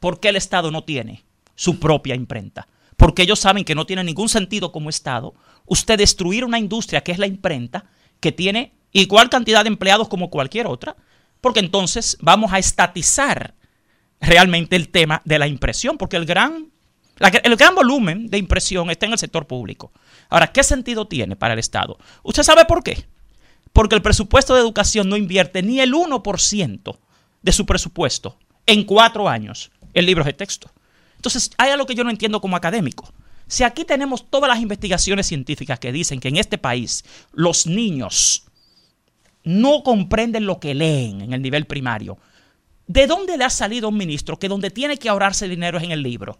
por 0.00 0.18
qué 0.18 0.30
el 0.30 0.36
Estado 0.36 0.70
no 0.70 0.82
tiene 0.82 1.22
su 1.54 1.78
propia 1.78 2.14
imprenta. 2.14 2.66
Porque 3.00 3.22
ellos 3.22 3.40
saben 3.40 3.64
que 3.64 3.74
no 3.74 3.86
tiene 3.86 4.04
ningún 4.04 4.28
sentido 4.28 4.72
como 4.72 4.90
Estado 4.90 5.32
usted 5.64 5.96
destruir 5.96 6.44
una 6.44 6.58
industria 6.58 7.00
que 7.00 7.12
es 7.12 7.18
la 7.18 7.26
imprenta, 7.26 7.86
que 8.20 8.30
tiene 8.30 8.74
igual 8.92 9.30
cantidad 9.30 9.64
de 9.64 9.68
empleados 9.68 10.06
como 10.08 10.28
cualquier 10.28 10.66
otra, 10.66 10.96
porque 11.40 11.60
entonces 11.60 12.18
vamos 12.20 12.52
a 12.52 12.58
estatizar 12.58 13.54
realmente 14.20 14.76
el 14.76 14.90
tema 14.90 15.22
de 15.24 15.38
la 15.38 15.46
impresión, 15.46 15.96
porque 15.96 16.18
el 16.18 16.26
gran, 16.26 16.72
el 17.42 17.56
gran 17.56 17.74
volumen 17.74 18.26
de 18.28 18.36
impresión 18.36 18.90
está 18.90 19.06
en 19.06 19.12
el 19.12 19.18
sector 19.18 19.46
público. 19.46 19.92
Ahora, 20.28 20.52
¿qué 20.52 20.62
sentido 20.62 21.08
tiene 21.08 21.36
para 21.36 21.54
el 21.54 21.58
Estado? 21.58 21.96
¿Usted 22.22 22.42
sabe 22.42 22.66
por 22.66 22.84
qué? 22.84 23.06
Porque 23.72 23.94
el 23.94 24.02
presupuesto 24.02 24.52
de 24.52 24.60
educación 24.60 25.08
no 25.08 25.16
invierte 25.16 25.62
ni 25.62 25.80
el 25.80 25.94
1% 25.94 26.98
de 27.40 27.52
su 27.52 27.64
presupuesto 27.64 28.36
en 28.66 28.84
cuatro 28.84 29.26
años 29.26 29.70
en 29.94 30.04
libros 30.04 30.26
de 30.26 30.34
texto. 30.34 30.70
Entonces, 31.20 31.50
hay 31.58 31.70
algo 31.70 31.84
que 31.84 31.94
yo 31.94 32.02
no 32.02 32.08
entiendo 32.08 32.40
como 32.40 32.56
académico. 32.56 33.12
Si 33.46 33.62
aquí 33.62 33.84
tenemos 33.84 34.30
todas 34.30 34.48
las 34.48 34.58
investigaciones 34.58 35.26
científicas 35.26 35.78
que 35.78 35.92
dicen 35.92 36.18
que 36.18 36.28
en 36.28 36.38
este 36.38 36.56
país 36.56 37.04
los 37.32 37.66
niños 37.66 38.46
no 39.44 39.82
comprenden 39.82 40.46
lo 40.46 40.58
que 40.60 40.74
leen 40.74 41.20
en 41.20 41.34
el 41.34 41.42
nivel 41.42 41.66
primario. 41.66 42.16
¿De 42.86 43.06
dónde 43.06 43.36
le 43.36 43.44
ha 43.44 43.50
salido 43.50 43.90
un 43.90 43.98
ministro 43.98 44.38
que 44.38 44.48
donde 44.48 44.70
tiene 44.70 44.96
que 44.96 45.10
ahorrarse 45.10 45.46
dinero 45.46 45.76
es 45.76 45.84
en 45.84 45.90
el 45.90 46.02
libro? 46.02 46.38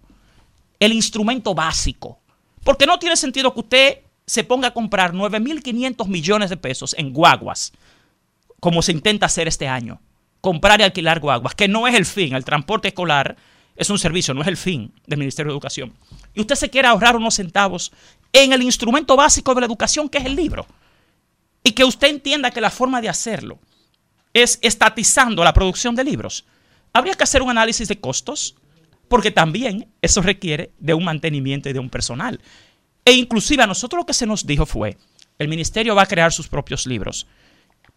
El 0.78 0.94
instrumento 0.94 1.55
básico. 1.55 2.20
Porque 2.65 2.86
no 2.86 2.98
tiene 2.98 3.16
sentido 3.16 3.52
que 3.52 3.61
usted 3.61 3.98
se 4.24 4.44
ponga 4.44 4.69
a 4.69 4.74
comprar 4.74 5.12
9.500 5.12 6.07
millones 6.09 6.48
de 6.48 6.57
pesos 6.57 6.94
en 6.97 7.12
guaguas, 7.12 7.73
como 8.61 8.81
se 8.81 8.93
intenta 8.93 9.27
hacer 9.27 9.47
este 9.47 9.69
año. 9.69 10.01
Comprar 10.40 10.81
y 10.81 10.85
alquilar 10.85 11.20
guaguas, 11.20 11.55
que 11.55 11.69
no 11.69 11.86
es 11.86 11.94
el 11.94 12.07
fin. 12.07 12.35
El 12.35 12.47
transporte 12.47 12.89
escolar 12.89 13.36
es 13.81 13.89
un 13.89 13.98
servicio, 13.98 14.35
no 14.35 14.43
es 14.43 14.48
el 14.48 14.59
fin 14.59 14.93
del 15.07 15.19
Ministerio 15.19 15.51
de 15.51 15.55
Educación. 15.55 15.94
Y 16.35 16.40
usted 16.40 16.55
se 16.55 16.69
quiere 16.69 16.86
ahorrar 16.86 17.16
unos 17.16 17.35
centavos 17.35 17.90
en 18.31 18.52
el 18.52 18.62
instrumento 18.62 19.16
básico 19.16 19.55
de 19.55 19.62
la 19.62 19.66
educación, 19.66 20.09
que 20.09 20.19
es 20.19 20.27
el 20.27 20.36
libro 20.36 20.66
y 21.65 21.73
que 21.73 21.85
usted 21.85 22.09
entienda 22.09 22.51
que 22.51 22.61
la 22.61 22.70
forma 22.70 23.01
de 23.01 23.09
hacerlo 23.09 23.59
es 24.32 24.59
estatizando 24.62 25.43
la 25.43 25.55
producción 25.55 25.94
de 25.94 26.05
libros. 26.05 26.44
Habría 26.93 27.15
que 27.15 27.24
hacer 27.24 27.43
un 27.43 27.51
análisis 27.51 27.89
de 27.89 27.98
costos, 27.98 28.57
porque 29.09 29.31
también 29.31 29.89
eso 30.02 30.20
requiere 30.23 30.73
de 30.78 30.94
un 30.94 31.05
mantenimiento 31.05 31.69
y 31.69 31.73
de 31.73 31.78
un 31.78 31.90
personal. 31.90 32.40
E 33.05 33.12
inclusive 33.12 33.62
a 33.62 33.66
nosotros 33.66 34.01
lo 34.01 34.07
que 34.07 34.15
se 34.15 34.27
nos 34.27 34.47
dijo 34.47 34.66
fue, 34.66 34.98
el 35.39 35.48
ministerio 35.48 35.94
va 35.94 36.02
a 36.02 36.07
crear 36.07 36.32
sus 36.32 36.48
propios 36.48 36.86
libros. 36.86 37.27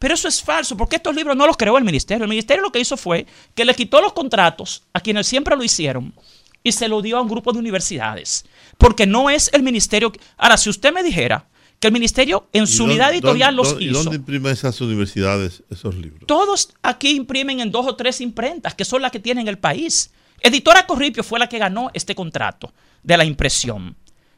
Pero 0.04 0.16
eso 0.16 0.28
es 0.28 0.44
falso, 0.44 0.76
porque 0.76 0.98
estos 0.98 1.16
libros 1.16 1.34
no 1.38 1.48
los 1.48 1.56
creó 1.56 1.78
el 1.78 1.86
ministerio. 1.86 2.26
El 2.26 2.30
ministerio 2.30 2.62
lo 2.62 2.74
que 2.74 2.82
hizo 2.82 2.98
fue 2.98 3.26
que 3.56 3.64
le 3.64 3.74
quitó 3.74 4.02
los 4.02 4.12
contratos 4.12 4.84
a 4.92 5.00
quienes 5.00 5.26
siempre 5.26 5.56
lo 5.56 5.64
hicieron 5.64 6.14
y 6.62 6.74
se 6.74 6.90
lo 6.90 7.02
dio 7.02 7.16
a 7.16 7.22
un 7.22 7.30
grupo 7.30 7.54
de 7.54 7.60
universidades. 7.60 8.44
Porque 8.78 9.08
no 9.08 9.30
es 9.30 9.50
el 9.54 9.64
ministerio... 9.64 10.12
Ahora, 10.36 10.58
si 10.58 10.70
usted 10.70 10.92
me 10.92 11.04
dijera 11.04 11.48
que 11.80 11.88
el 11.88 11.94
ministerio 11.94 12.50
en 12.52 12.68
su 12.68 12.84
unidad 12.84 13.14
editorial 13.14 13.56
los 13.56 13.78
hizo. 13.80 13.80
¿Y 13.80 13.88
dónde 13.92 14.18
imprimen 14.18 14.52
esas 14.52 14.82
universidades 14.82 15.64
esos 15.70 15.96
libros? 15.96 16.28
Todos 16.28 16.74
aquí 16.82 17.12
imprimen 17.12 17.62
en 17.62 17.72
dos 17.72 17.88
o 17.88 17.96
tres 17.96 18.20
imprentas, 18.20 18.76
que 18.76 18.84
son 18.84 19.02
las 19.02 19.10
que 19.14 19.22
tienen 19.22 19.48
el 19.48 19.58
país. 19.58 20.12
Editora 20.42 20.86
Corripio 20.86 21.24
fue 21.24 21.40
la 21.40 21.48
que 21.48 21.60
ganó 21.60 21.92
este 21.94 22.14
contrato 22.14 22.74
de 23.04 23.16
la 23.16 23.24
impresión. 23.24 23.96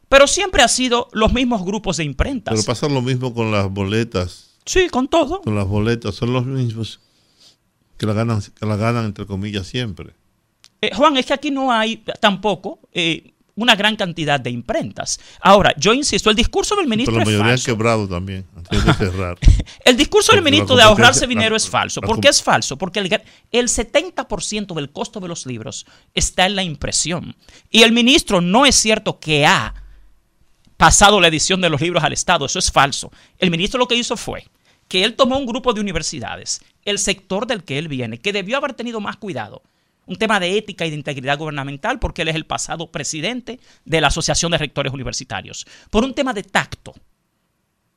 Pero 0.10 0.28
siempre 0.28 0.62
ha 0.62 0.68
sido 0.68 1.08
los 1.12 1.34
mismos 1.34 1.66
grupos 1.66 1.98
de 1.98 2.04
imprentas. 2.04 2.54
Pero 2.54 2.66
pasa 2.66 2.88
lo 2.88 3.02
mismo 3.02 3.34
con 3.34 3.52
las 3.52 3.68
boletas. 3.68 4.45
Sí, 4.66 4.90
con 4.90 5.08
todo. 5.08 5.42
Con 5.42 5.56
las 5.56 5.68
boletas, 5.68 6.16
son 6.16 6.34
los 6.34 6.46
mismos 6.46 7.00
que 7.98 8.06
la 8.06 8.14
ganan, 8.14 8.42
que 8.42 8.66
la 8.66 8.76
ganan 8.76 9.06
entre 9.06 9.26
comillas 9.26 9.68
siempre. 9.68 10.14
Eh, 10.82 10.92
Juan, 10.94 11.16
es 11.18 11.26
que 11.26 11.34
aquí 11.34 11.52
no 11.52 11.72
hay 11.72 12.04
tampoco 12.20 12.80
eh, 12.92 13.34
una 13.56 13.76
gran 13.76 13.96
cantidad 13.96 14.40
de 14.40 14.50
imprentas. 14.50 15.20
Ahora, 15.40 15.74
yo 15.78 15.94
insisto, 15.94 16.30
el 16.30 16.36
discurso 16.36 16.76
del 16.76 16.88
ministro 16.88 17.14
Pero 17.14 17.20
la 17.20 17.26
mayoría 17.26 17.54
es 17.54 17.62
falso. 17.62 17.78
quebrado 17.78 18.08
también, 18.08 18.46
antes 18.56 18.86
de 18.86 18.94
cerrar. 18.94 19.38
el 19.86 19.96
discurso 19.98 20.34
del 20.34 20.44
ministro 20.44 20.76
de 20.76 20.84
ahorrarse 20.84 21.26
dinero 21.28 21.52
la- 21.52 21.58
es 21.58 21.70
falso. 21.70 22.02
la 22.02 22.08
¿Por 22.08 22.20
qué 22.20 22.28
es 22.28 22.44
falso? 22.44 22.78
Porque 22.78 23.00
el, 23.00 23.22
el 23.52 23.68
70% 23.68 24.74
del 24.74 24.92
costo 24.92 25.20
de 25.20 25.28
los 25.28 25.46
libros 25.46 25.86
está 26.14 26.46
en 26.46 26.56
la 26.56 26.64
impresión. 26.64 27.36
Y 27.70 27.84
el 27.84 27.94
ministro 27.94 28.42
no 28.42 28.66
es 28.66 28.76
cierto 28.76 29.20
que 29.20 29.46
ha 29.46 29.74
pasado 30.76 31.22
la 31.22 31.30
edición 31.30 31.62
de 31.62 31.70
los 31.70 31.80
libros 31.80 32.04
al 32.04 32.12
Estado. 32.12 32.46
Eso 32.46 32.60
es 32.60 32.72
falso. 32.72 33.12
El 33.38 33.52
ministro 33.52 33.80
lo 33.80 33.88
que 33.88 33.96
hizo 33.96 34.18
fue 34.18 34.46
que 34.96 35.04
él 35.04 35.18
tomó 35.18 35.38
un 35.38 35.46
grupo 35.46 35.74
de 35.74 35.82
universidades, 35.82 36.62
el 36.86 37.00
sector 37.00 37.48
del 37.48 37.66
que 37.66 37.78
él 37.78 37.90
viene, 37.90 38.22
que 38.22 38.32
debió 38.32 38.56
haber 38.56 38.76
tenido 38.76 39.02
más 39.02 39.18
cuidado. 39.18 39.62
Un 40.06 40.16
tema 40.16 40.40
de 40.40 40.58
ética 40.58 40.86
y 40.86 40.90
de 40.90 40.96
integridad 40.96 41.38
gubernamental, 41.38 42.00
porque 42.00 42.22
él 42.22 42.30
es 42.30 42.36
el 42.36 42.46
pasado 42.46 42.90
presidente 42.94 43.60
de 43.84 44.00
la 44.00 44.08
Asociación 44.08 44.54
de 44.54 44.58
Rectores 44.58 44.94
Universitarios. 44.94 45.68
Por 45.90 46.06
un 46.06 46.14
tema 46.14 46.32
de 46.32 46.44
tacto. 46.44 46.94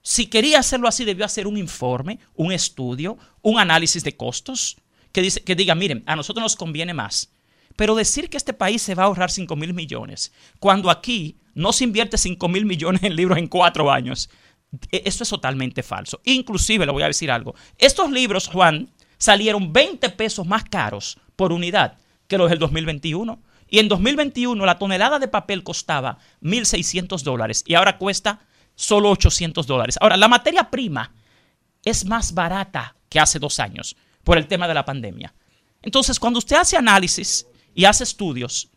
Si 0.03 0.27
quería 0.27 0.59
hacerlo 0.59 0.89
así, 0.89 1.05
debió 1.05 1.25
hacer 1.25 1.47
un 1.47 1.57
informe, 1.57 2.19
un 2.35 2.51
estudio, 2.51 3.17
un 3.43 3.61
análisis 3.61 4.03
de 4.03 4.17
costos, 4.17 4.77
que, 5.13 5.31
que 5.31 5.55
diga, 5.55 5.77
miren, 5.77 6.03
a 6.05 6.17
nosotros 6.17 6.43
nos 6.43 6.57
conviene 6.57 6.95
más. 6.95 7.31
Pero 7.77 7.95
decir 7.95 8.29
que 8.29 8.37
este 8.37 8.55
país 8.55 8.83
se 8.83 8.97
va 8.97 9.05
a 9.05 9.07
ahorrar 9.07 9.31
5 9.31 9.55
mil 9.55 9.73
millones, 9.73 10.33
cuando 10.59 10.91
aquí 10.91 11.37
no 11.55 11.73
se 11.73 11.85
invierte 11.85 12.19
5 12.19 12.49
mil 12.49 12.67
millones 12.67 13.05
en 13.05 13.15
libros 13.15 13.39
en 13.39 13.47
cuatro 13.47 13.93
años, 13.93 14.29
eso 14.91 15.23
es 15.23 15.29
totalmente 15.29 15.83
falso. 15.83 16.21
Inclusive, 16.25 16.87
le 16.87 16.93
voy 16.93 17.03
a 17.03 17.09
decir 17.09 17.31
algo, 17.31 17.55
estos 17.79 18.11
libros, 18.11 18.49
Juan, 18.49 18.91
salieron 19.19 19.73
20 19.73 20.11
pesos 20.11 20.47
más 20.47 20.65
caros 20.65 21.19
por 21.37 21.53
unidad 21.53 21.99
que 22.27 22.39
los 22.39 22.51
del 22.51 22.59
2021. 22.59 23.41
Y 23.71 23.81
en 23.81 23.89
2021 23.89 24.65
la 24.65 24.79
tonelada 24.79 25.19
de 25.19 25.29
papel 25.29 25.63
costaba 25.63 26.19
1.600 26.43 27.23
dólares 27.23 27.65
y 27.67 27.75
ahora 27.75 27.99
cuesta 27.99 28.41
solo 28.75 29.11
800 29.11 29.67
dólares. 29.67 29.99
Ahora, 30.01 30.17
la 30.17 30.29
materia 30.29 30.71
prima 30.71 31.13
es 31.85 32.07
más 32.07 32.33
barata 32.33 32.97
que 33.09 33.21
hace 33.21 33.39
dos 33.39 33.61
años 33.61 33.97
por 34.25 34.39
el 34.39 34.47
tema 34.47 34.69
de 34.69 34.75
la 34.75 34.85
pandemia. 34.85 35.35
Entonces, 35.83 36.19
cuando 36.19 36.39
usted 36.39 36.57
hace 36.57 36.77
análisis 36.77 37.47
y 37.75 37.85
hace 37.85 38.05
estudios, 38.05 38.69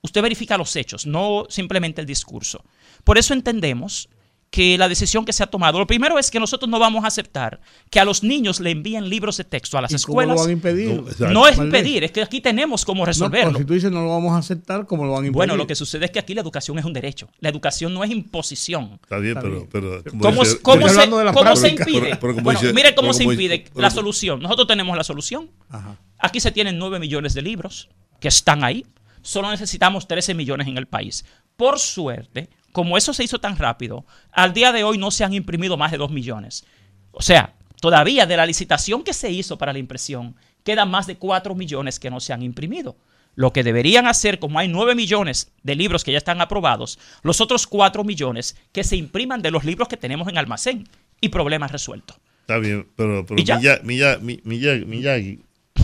usted 0.00 0.22
verifica 0.22 0.56
los 0.56 0.74
hechos, 0.76 1.06
no 1.06 1.46
simplemente 1.48 2.00
el 2.00 2.06
discurso. 2.06 2.64
Por 3.04 3.18
eso 3.18 3.34
entendemos 3.34 4.08
que 4.50 4.78
la 4.78 4.88
decisión 4.88 5.26
que 5.26 5.32
se 5.34 5.42
ha 5.42 5.46
tomado, 5.46 5.78
lo 5.78 5.86
primero 5.86 6.18
es 6.18 6.30
que 6.30 6.40
nosotros 6.40 6.70
no 6.70 6.78
vamos 6.78 7.04
a 7.04 7.08
aceptar 7.08 7.60
que 7.90 8.00
a 8.00 8.04
los 8.06 8.22
niños 8.22 8.60
le 8.60 8.70
envíen 8.70 9.06
libros 9.10 9.36
de 9.36 9.44
texto 9.44 9.76
a 9.76 9.82
las 9.82 9.90
¿Y 9.90 9.94
cómo 9.96 10.22
escuelas. 10.22 10.36
lo 10.36 10.40
van 10.40 10.48
a 10.48 10.52
impedir? 10.52 11.02
No. 11.18 11.30
No 11.30 11.46
es 11.46 11.58
impedir, 11.58 12.04
es 12.04 12.12
que 12.12 12.22
aquí 12.22 12.40
tenemos 12.40 12.84
cómo 12.86 13.02
No, 13.02 13.06
resolverlo. 13.06 13.48
pero 13.50 13.58
si 13.58 13.64
tú 13.66 13.74
dices 13.74 13.90
no 13.92 14.02
lo 14.02 14.08
vamos 14.08 14.32
a 14.32 14.38
aceptar, 14.38 14.86
¿cómo 14.86 15.04
lo 15.04 15.12
van 15.12 15.24
a 15.24 15.26
impedir? 15.26 15.36
Bueno, 15.36 15.56
lo 15.56 15.66
que 15.66 15.74
sucede 15.74 16.06
es 16.06 16.10
que 16.10 16.18
aquí 16.18 16.32
la 16.34 16.40
educación 16.40 16.78
es 16.78 16.86
un 16.86 16.94
derecho. 16.94 17.28
La 17.40 17.50
educación 17.50 17.92
no 17.92 18.02
es 18.04 18.10
imposición. 18.10 18.98
Está 19.02 19.18
bien, 19.18 19.36
Está 19.36 19.42
pero, 19.42 19.54
bien. 19.54 19.68
pero 19.70 20.02
como 20.10 20.22
¿Cómo, 20.22 20.44
dice- 20.44 20.60
cómo 20.62 20.76
Estoy 20.76 20.88
se, 20.90 20.94
hablando 20.96 21.18
de 21.18 21.24
la 21.26 21.32
cómo 21.34 21.54
se 21.56 21.60
práctica. 21.62 21.90
impide? 21.90 22.00
Pero- 22.06 22.20
pero 22.20 22.32
como 22.34 22.44
Bueno, 22.44 22.60
dice- 22.60 22.72
mire 22.72 22.94
cómo 22.94 23.12
se 23.12 23.24
impide 23.24 23.58
dice- 23.58 23.70
la 23.74 23.90
solución. 23.90 24.40
Nosotros 24.40 24.66
tenemos 24.66 24.96
la 24.96 25.04
solución. 25.04 25.50
Ajá. 25.68 25.96
Aquí 26.18 26.40
se 26.40 26.52
tienen 26.52 26.78
9 26.78 26.98
millones 26.98 27.34
de 27.34 27.42
libros 27.42 27.90
que 28.18 28.28
están 28.28 28.64
ahí. 28.64 28.86
Solo 29.20 29.50
necesitamos 29.50 30.08
13 30.08 30.32
millones 30.32 30.68
en 30.68 30.78
el 30.78 30.86
país. 30.86 31.24
Por 31.56 31.78
suerte, 31.78 32.48
como 32.72 32.96
eso 32.98 33.12
se 33.12 33.24
hizo 33.24 33.38
tan 33.40 33.56
rápido, 33.56 34.04
al 34.32 34.52
día 34.52 34.72
de 34.72 34.84
hoy 34.84 34.98
no 34.98 35.10
se 35.10 35.24
han 35.24 35.32
imprimido 35.32 35.76
más 35.76 35.90
de 35.90 35.98
2 35.98 36.10
millones. 36.10 36.64
O 37.12 37.22
sea, 37.22 37.54
todavía 37.80 38.26
de 38.26 38.36
la 38.36 38.46
licitación 38.46 39.02
que 39.04 39.12
se 39.14 39.30
hizo 39.30 39.58
para 39.58 39.72
la 39.72 39.78
impresión, 39.78 40.36
quedan 40.64 40.90
más 40.90 41.06
de 41.06 41.16
4 41.16 41.54
millones 41.54 41.98
que 41.98 42.10
no 42.10 42.20
se 42.20 42.32
han 42.32 42.42
imprimido. 42.42 42.96
Lo 43.34 43.52
que 43.52 43.62
deberían 43.62 44.06
hacer, 44.06 44.38
como 44.40 44.58
hay 44.58 44.66
9 44.68 44.94
millones 44.96 45.52
de 45.62 45.76
libros 45.76 46.02
que 46.04 46.10
ya 46.12 46.18
están 46.18 46.40
aprobados, 46.40 46.98
los 47.22 47.40
otros 47.40 47.66
4 47.68 48.02
millones 48.04 48.56
que 48.72 48.82
se 48.84 48.96
impriman 48.96 49.42
de 49.42 49.50
los 49.52 49.64
libros 49.64 49.86
que 49.88 49.96
tenemos 49.96 50.26
en 50.28 50.38
almacén 50.38 50.88
y 51.20 51.28
problemas 51.28 51.70
resueltos. 51.72 52.16
Está 52.40 52.58
bien, 52.58 52.88
pero, 52.96 53.24
pero 53.26 53.40
¿Y 53.40 53.44
ya? 53.44 53.58
Miya- 53.58 53.80
Miya- 53.84 54.18
Mi- 54.20 54.40
Miyagi, 54.42 54.84
Miyagi, 54.86 55.40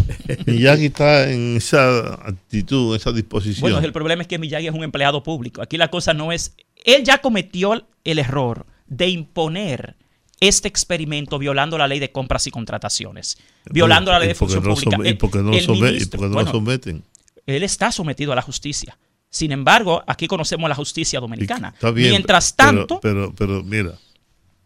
Miyagi 0.47 0.87
está 0.87 1.31
en 1.31 1.57
esa 1.57 2.15
actitud, 2.15 2.95
en 2.95 3.01
esa 3.01 3.13
disposición. 3.13 3.61
Bueno, 3.61 3.79
el 3.79 3.93
problema 3.93 4.23
es 4.23 4.29
que 4.29 4.39
Miyagi 4.39 4.67
es 4.69 4.75
un 4.75 4.85
empleado 4.85 5.23
público. 5.23 5.63
Aquí 5.63 5.77
la 5.77 5.89
cosa 5.89 6.15
no 6.15 6.33
es. 6.33 6.55
Él 6.85 7.05
ya 7.05 7.19
cometió 7.19 7.87
el 8.05 8.19
error 8.19 8.67
de 8.87 9.09
imponer 9.09 9.97
este 10.41 10.69
experimento 10.69 11.39
violando 11.39 11.79
la 11.79 11.89
ley 11.89 12.01
de 12.01 12.13
compras 12.13 12.47
y 12.47 12.51
contrataciones, 12.51 13.39
violando 13.71 14.13
la 14.13 14.19
ley 14.19 14.29
de 14.29 14.35
¿Y 14.35 14.37
por 14.37 14.49
qué 14.49 14.61
función 14.61 14.65
no 14.65 14.75
pública. 14.75 14.99
¿Y 15.05 15.09
El- 15.13 15.19
por 15.19 15.31
qué 15.31 15.39
no 15.39 15.45
lo 15.51 15.57
el 15.57 15.69
ministro- 15.93 16.21
no 16.29 16.35
bueno, 16.35 16.51
someten? 16.51 17.03
él 17.47 17.63
está 17.63 17.91
sometido 17.93 18.33
a 18.33 18.37
la 18.37 18.43
justicia. 18.43 18.99
Sin 19.31 19.53
embargo, 19.53 20.03
aquí 20.07 20.27
conocemos 20.29 20.69
la 20.69 20.75
justicia 20.75 21.19
dominicana. 21.21 21.71
Está 21.75 21.91
bien, 21.91 22.11
Mientras 22.11 22.53
pero- 22.53 22.69
tanto, 22.87 23.01
Pero, 23.01 23.33
pero, 23.37 23.63
mira, 23.65 23.93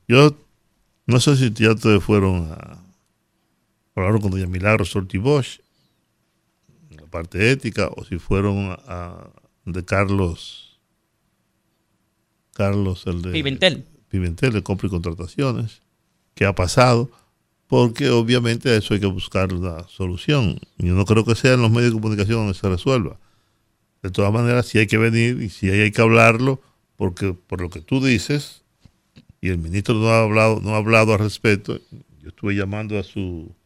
yo 0.09 0.37
no 1.07 1.21
sé 1.21 1.37
si 1.37 1.53
ya 1.53 1.73
ustedes 1.73 2.03
fueron 2.03 2.51
a. 2.53 2.79
Hablaron 3.99 4.21
con 4.21 4.31
doña 4.31 4.47
Milagros 4.47 4.95
Bosch 4.95 5.59
en 6.91 6.99
la 6.99 7.07
parte 7.07 7.51
ética, 7.51 7.91
o 7.97 8.05
si 8.05 8.19
fueron 8.19 8.77
a. 8.87 9.29
de 9.65 9.85
Carlos. 9.85 10.79
Carlos, 12.55 13.09
el 13.09 13.23
de. 13.23 13.33
Pimentel. 13.33 13.85
Pimentel 14.09 14.53
de 14.53 14.63
compra 14.63 14.87
y 14.87 14.91
contrataciones. 14.91 15.83
¿Qué 16.35 16.47
ha 16.47 16.55
pasado? 16.55 17.11
Porque 17.67 18.09
obviamente 18.11 18.71
a 18.71 18.77
eso 18.77 18.95
hay 18.95 19.01
que 19.01 19.07
buscar 19.07 19.53
una 19.53 19.83
solución. 19.89 20.61
Yo 20.77 20.95
no 20.95 21.05
creo 21.05 21.25
que 21.25 21.35
sea 21.35 21.55
en 21.55 21.63
los 21.63 21.71
medios 21.73 21.93
de 21.93 22.01
comunicación 22.01 22.39
donde 22.39 22.55
se 22.55 22.69
resuelva. 22.69 23.19
De 24.05 24.11
todas 24.13 24.33
maneras, 24.33 24.67
sí 24.67 24.79
hay 24.79 24.87
que 24.87 24.97
venir 24.97 25.43
y 25.43 25.49
sí 25.49 25.69
hay 25.69 25.91
que 25.91 26.01
hablarlo, 26.01 26.63
porque 26.95 27.35
por 27.35 27.61
lo 27.61 27.69
que 27.69 27.81
tú 27.81 28.03
dices, 28.03 28.63
y 29.41 29.49
el 29.49 29.59
ministro 29.59 29.97
no 29.97 30.09
ha 30.11 30.23
hablado, 30.23 30.61
no 30.61 30.75
ha 30.75 30.77
hablado 30.77 31.15
al 31.15 31.19
respecto, 31.19 31.81
yo 32.23 32.29
estuve 32.29 32.55
llamando 32.55 32.97
a 32.97 33.03
su 33.03 33.58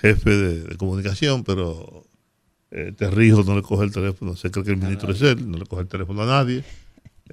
jefe 0.00 0.30
de, 0.30 0.62
de 0.64 0.76
comunicación, 0.76 1.44
pero 1.44 2.04
eh, 2.70 2.92
Terrijo 2.96 3.42
no 3.44 3.56
le 3.56 3.62
coge 3.62 3.84
el 3.84 3.92
teléfono, 3.92 4.36
se 4.36 4.50
cree 4.50 4.64
que 4.64 4.70
el 4.72 4.76
ministro 4.76 5.12
es 5.12 5.22
él, 5.22 5.50
no 5.50 5.58
le 5.58 5.66
coge 5.66 5.82
el 5.82 5.88
teléfono 5.88 6.22
a 6.22 6.26
nadie. 6.26 6.64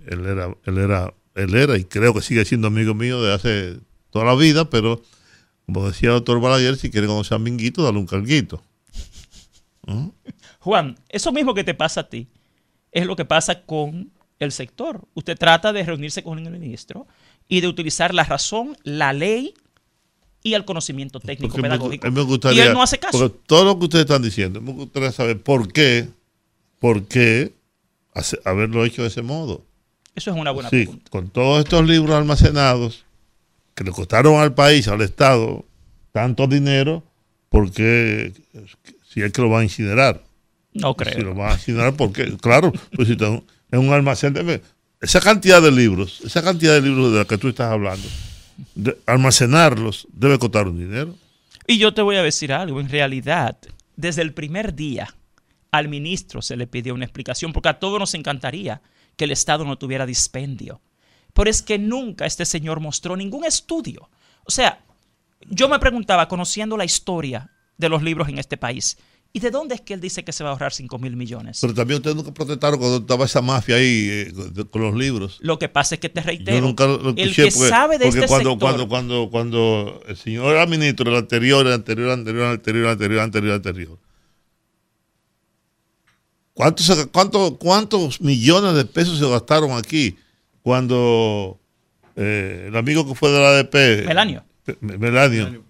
Él 0.08 0.26
era, 0.26 0.56
él 0.66 0.78
era, 0.78 1.14
él 1.36 1.56
era, 1.56 1.78
y 1.78 1.84
creo 1.84 2.14
que 2.14 2.22
sigue 2.22 2.46
siendo 2.46 2.68
amigo 2.68 2.94
mío 2.94 3.22
de 3.22 3.34
hace 3.34 3.80
toda 4.12 4.26
la 4.26 4.36
vida, 4.36 4.70
pero 4.70 5.02
como 5.66 5.88
decía 5.88 6.10
el 6.10 6.16
doctor 6.16 6.40
Balaguer, 6.40 6.78
si 6.78 6.90
quiere 6.90 7.08
conocer 7.08 7.36
a 7.36 7.40
Minguito, 7.40 7.84
dale 7.84 7.98
un 7.98 8.06
carguito. 8.06 8.64
¿no? 9.86 10.14
Juan, 10.60 10.98
eso 11.10 11.32
mismo 11.32 11.54
que 11.54 11.64
te 11.64 11.74
pasa 11.74 12.02
a 12.02 12.10
ti 12.10 12.28
es 12.92 13.06
lo 13.06 13.16
que 13.16 13.26
pasa 13.26 13.64
con 13.64 14.12
el 14.40 14.52
sector. 14.52 15.08
Usted 15.16 15.38
trata 15.38 15.74
de 15.74 15.84
reunirse 15.84 16.24
con 16.24 16.40
el 16.40 16.50
ministro 16.50 17.08
y 17.48 17.62
de 17.62 17.68
utilizar 17.68 18.14
la 18.14 18.24
razón, 18.24 18.78
la 18.84 19.12
ley 19.12 19.54
y 20.46 20.54
el 20.54 20.64
conocimiento 20.64 21.20
técnico 21.20 21.58
me, 21.58 21.64
pedagógico. 21.64 22.12
me 22.12 22.22
gustaría, 22.22 22.66
y 22.66 22.68
él 22.68 22.74
no 22.74 22.84
hace 22.84 23.00
caso. 23.00 23.32
Todo 23.32 23.66
lo 23.66 23.80
que 23.80 23.86
ustedes 23.86 24.06
están 24.06 24.22
diciendo, 24.22 24.62
me 24.62 24.74
gustaría 24.74 25.12
saber 25.12 25.42
por 25.42 25.74
qué, 25.74 26.08
por 26.80 27.08
qué 27.08 27.52
hace- 28.14 28.40
haberlo 28.46 28.86
hecho 28.86 29.02
de 29.02 29.08
ese 29.08 29.24
modo. 29.24 29.64
Eso 30.14 30.30
es 30.30 30.38
una 30.38 30.52
buena 30.52 30.70
Sí, 30.70 30.84
pregunta. 30.84 31.10
con 31.10 31.30
todos 31.30 31.64
estos 31.64 31.84
libros 31.88 32.16
almacenados 32.16 33.06
que 33.74 33.84
le 33.84 33.92
costaron 33.92 34.36
al 34.36 34.54
país, 34.54 34.88
al 34.88 35.02
Estado, 35.02 35.66
tanto 36.12 36.46
dinero, 36.46 37.04
porque 37.50 38.32
si 39.12 39.24
es 39.24 39.32
que 39.32 39.42
lo 39.42 39.50
va 39.50 39.62
a 39.62 39.64
incinerar. 39.64 40.22
No 40.74 40.90
Si 40.92 40.96
creo. 41.06 41.24
lo 41.26 41.36
va 41.36 41.50
a 41.50 41.54
incinerar, 41.56 41.96
porque, 41.96 42.38
claro, 42.38 42.72
pues 42.96 43.08
si 43.08 43.18
en 43.20 43.80
un 43.80 43.92
almacén, 43.94 44.34
de, 44.34 44.62
esa 45.02 45.22
cantidad 45.22 45.60
de 45.60 45.72
libros, 45.72 46.22
esa 46.24 46.44
cantidad 46.44 46.74
de 46.76 46.82
libros 46.82 47.12
de 47.14 47.18
la 47.18 47.26
que 47.26 47.40
tú 47.40 47.48
estás 47.48 47.72
hablando, 47.72 48.08
almacenarlos 49.06 50.08
debe 50.12 50.40
costar 50.40 50.68
un 50.68 50.78
dinero. 50.78 51.16
Y 51.68 51.78
yo 51.78 51.94
te 51.94 52.02
voy 52.02 52.16
a 52.16 52.24
decir 52.24 52.54
algo. 52.54 52.80
En 52.80 52.90
realidad, 52.90 53.58
desde 53.96 54.22
el 54.22 54.34
primer 54.34 54.76
día 54.76 55.14
al 55.72 55.90
ministro 55.90 56.42
se 56.42 56.56
le 56.56 56.68
pidió 56.68 56.94
una 56.94 57.06
explicación, 57.06 57.52
porque 57.52 57.70
a 57.70 57.80
todos 57.80 58.00
nos 58.00 58.14
encantaría 58.14 58.82
que 59.18 59.26
el 59.26 59.32
Estado 59.32 59.66
no 59.66 59.78
tuviera 59.78 60.06
dispendio. 60.06 60.82
Pero 61.34 61.50
es 61.50 61.62
que 61.62 61.78
nunca 61.78 62.26
este 62.26 62.46
señor 62.46 62.80
mostró 62.80 63.18
ningún 63.18 63.44
estudio. 63.46 64.10
O 64.46 64.52
sea, 64.52 64.80
yo 65.50 65.68
me 65.68 65.80
preguntaba, 65.80 66.28
conociendo 66.28 66.78
la 66.78 66.86
historia 66.86 67.52
de 67.78 67.90
los 67.90 68.02
libros 68.04 68.30
en 68.30 68.40
este 68.40 68.58
país, 68.58 68.98
¿Y 69.36 69.42
de 69.42 69.52
dónde 69.52 69.76
es 69.76 69.82
que 69.82 69.94
él 69.94 70.00
dice 70.00 70.24
que 70.24 70.32
se 70.32 70.46
va 70.46 70.52
a 70.52 70.54
ahorrar 70.54 70.72
5 70.72 70.98
mil 70.98 71.18
millones? 71.18 71.58
Pero 71.60 71.74
también 71.74 71.98
ustedes 71.98 72.16
nunca 72.16 72.34
protestaron 72.34 72.80
cuando 72.80 73.00
estaba 73.00 73.26
esa 73.26 73.42
mafia 73.42 73.76
ahí 73.76 74.08
eh, 74.10 74.34
con 74.72 74.82
los 74.82 74.96
libros. 74.96 75.40
Lo 75.42 75.60
que 75.60 75.68
pasa 75.68 75.96
es 75.96 76.00
que 76.00 76.08
te 76.08 76.22
reitero, 76.22 76.56
Yo 76.56 76.62
nunca 76.64 76.86
lo 76.88 77.10
el 77.10 77.20
escuché 77.20 77.44
que 77.44 77.52
porque, 77.52 77.70
sabe 77.70 77.98
de 77.98 78.06
porque 78.06 78.20
este 78.22 78.28
cuando, 78.30 78.52
sector, 78.52 78.70
cuando, 78.70 78.88
cuando, 78.88 79.30
cuando 79.30 80.02
el 80.08 80.16
señor 80.16 80.54
era 80.56 80.66
ministro, 80.68 81.12
el 81.12 81.18
anterior, 81.18 81.68
el 81.68 81.74
anterior, 81.74 82.08
el 82.08 82.14
anterior, 82.14 82.46
el 82.46 82.52
anterior, 82.54 82.86
el 82.86 82.92
anterior, 82.92 83.18
el 83.20 83.24
anterior, 83.26 83.50
el 83.52 83.56
anterior. 83.58 84.00
¿Cuántos, 86.54 87.08
cuánto- 87.12 87.58
¿Cuántos 87.58 88.22
millones 88.22 88.74
de 88.76 88.86
pesos 88.86 89.20
se 89.20 89.30
gastaron 89.30 89.72
aquí 89.74 90.18
cuando 90.62 91.60
eh, 92.16 92.68
el 92.70 92.76
amigo 92.78 93.06
que 93.06 93.16
fue 93.16 93.32
de 93.32 93.40
la 93.42 93.50
ADP? 93.50 94.06
Melanio. 94.08 94.46
Melanio. 94.80 95.62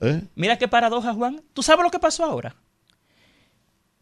¿Eh? 0.00 0.22
Mira 0.36 0.56
qué 0.56 0.68
paradoja, 0.68 1.12
Juan. 1.12 1.42
¿Tú 1.52 1.62
sabes 1.62 1.84
lo 1.84 1.90
que 1.90 1.98
pasó 1.98 2.24
ahora? 2.24 2.56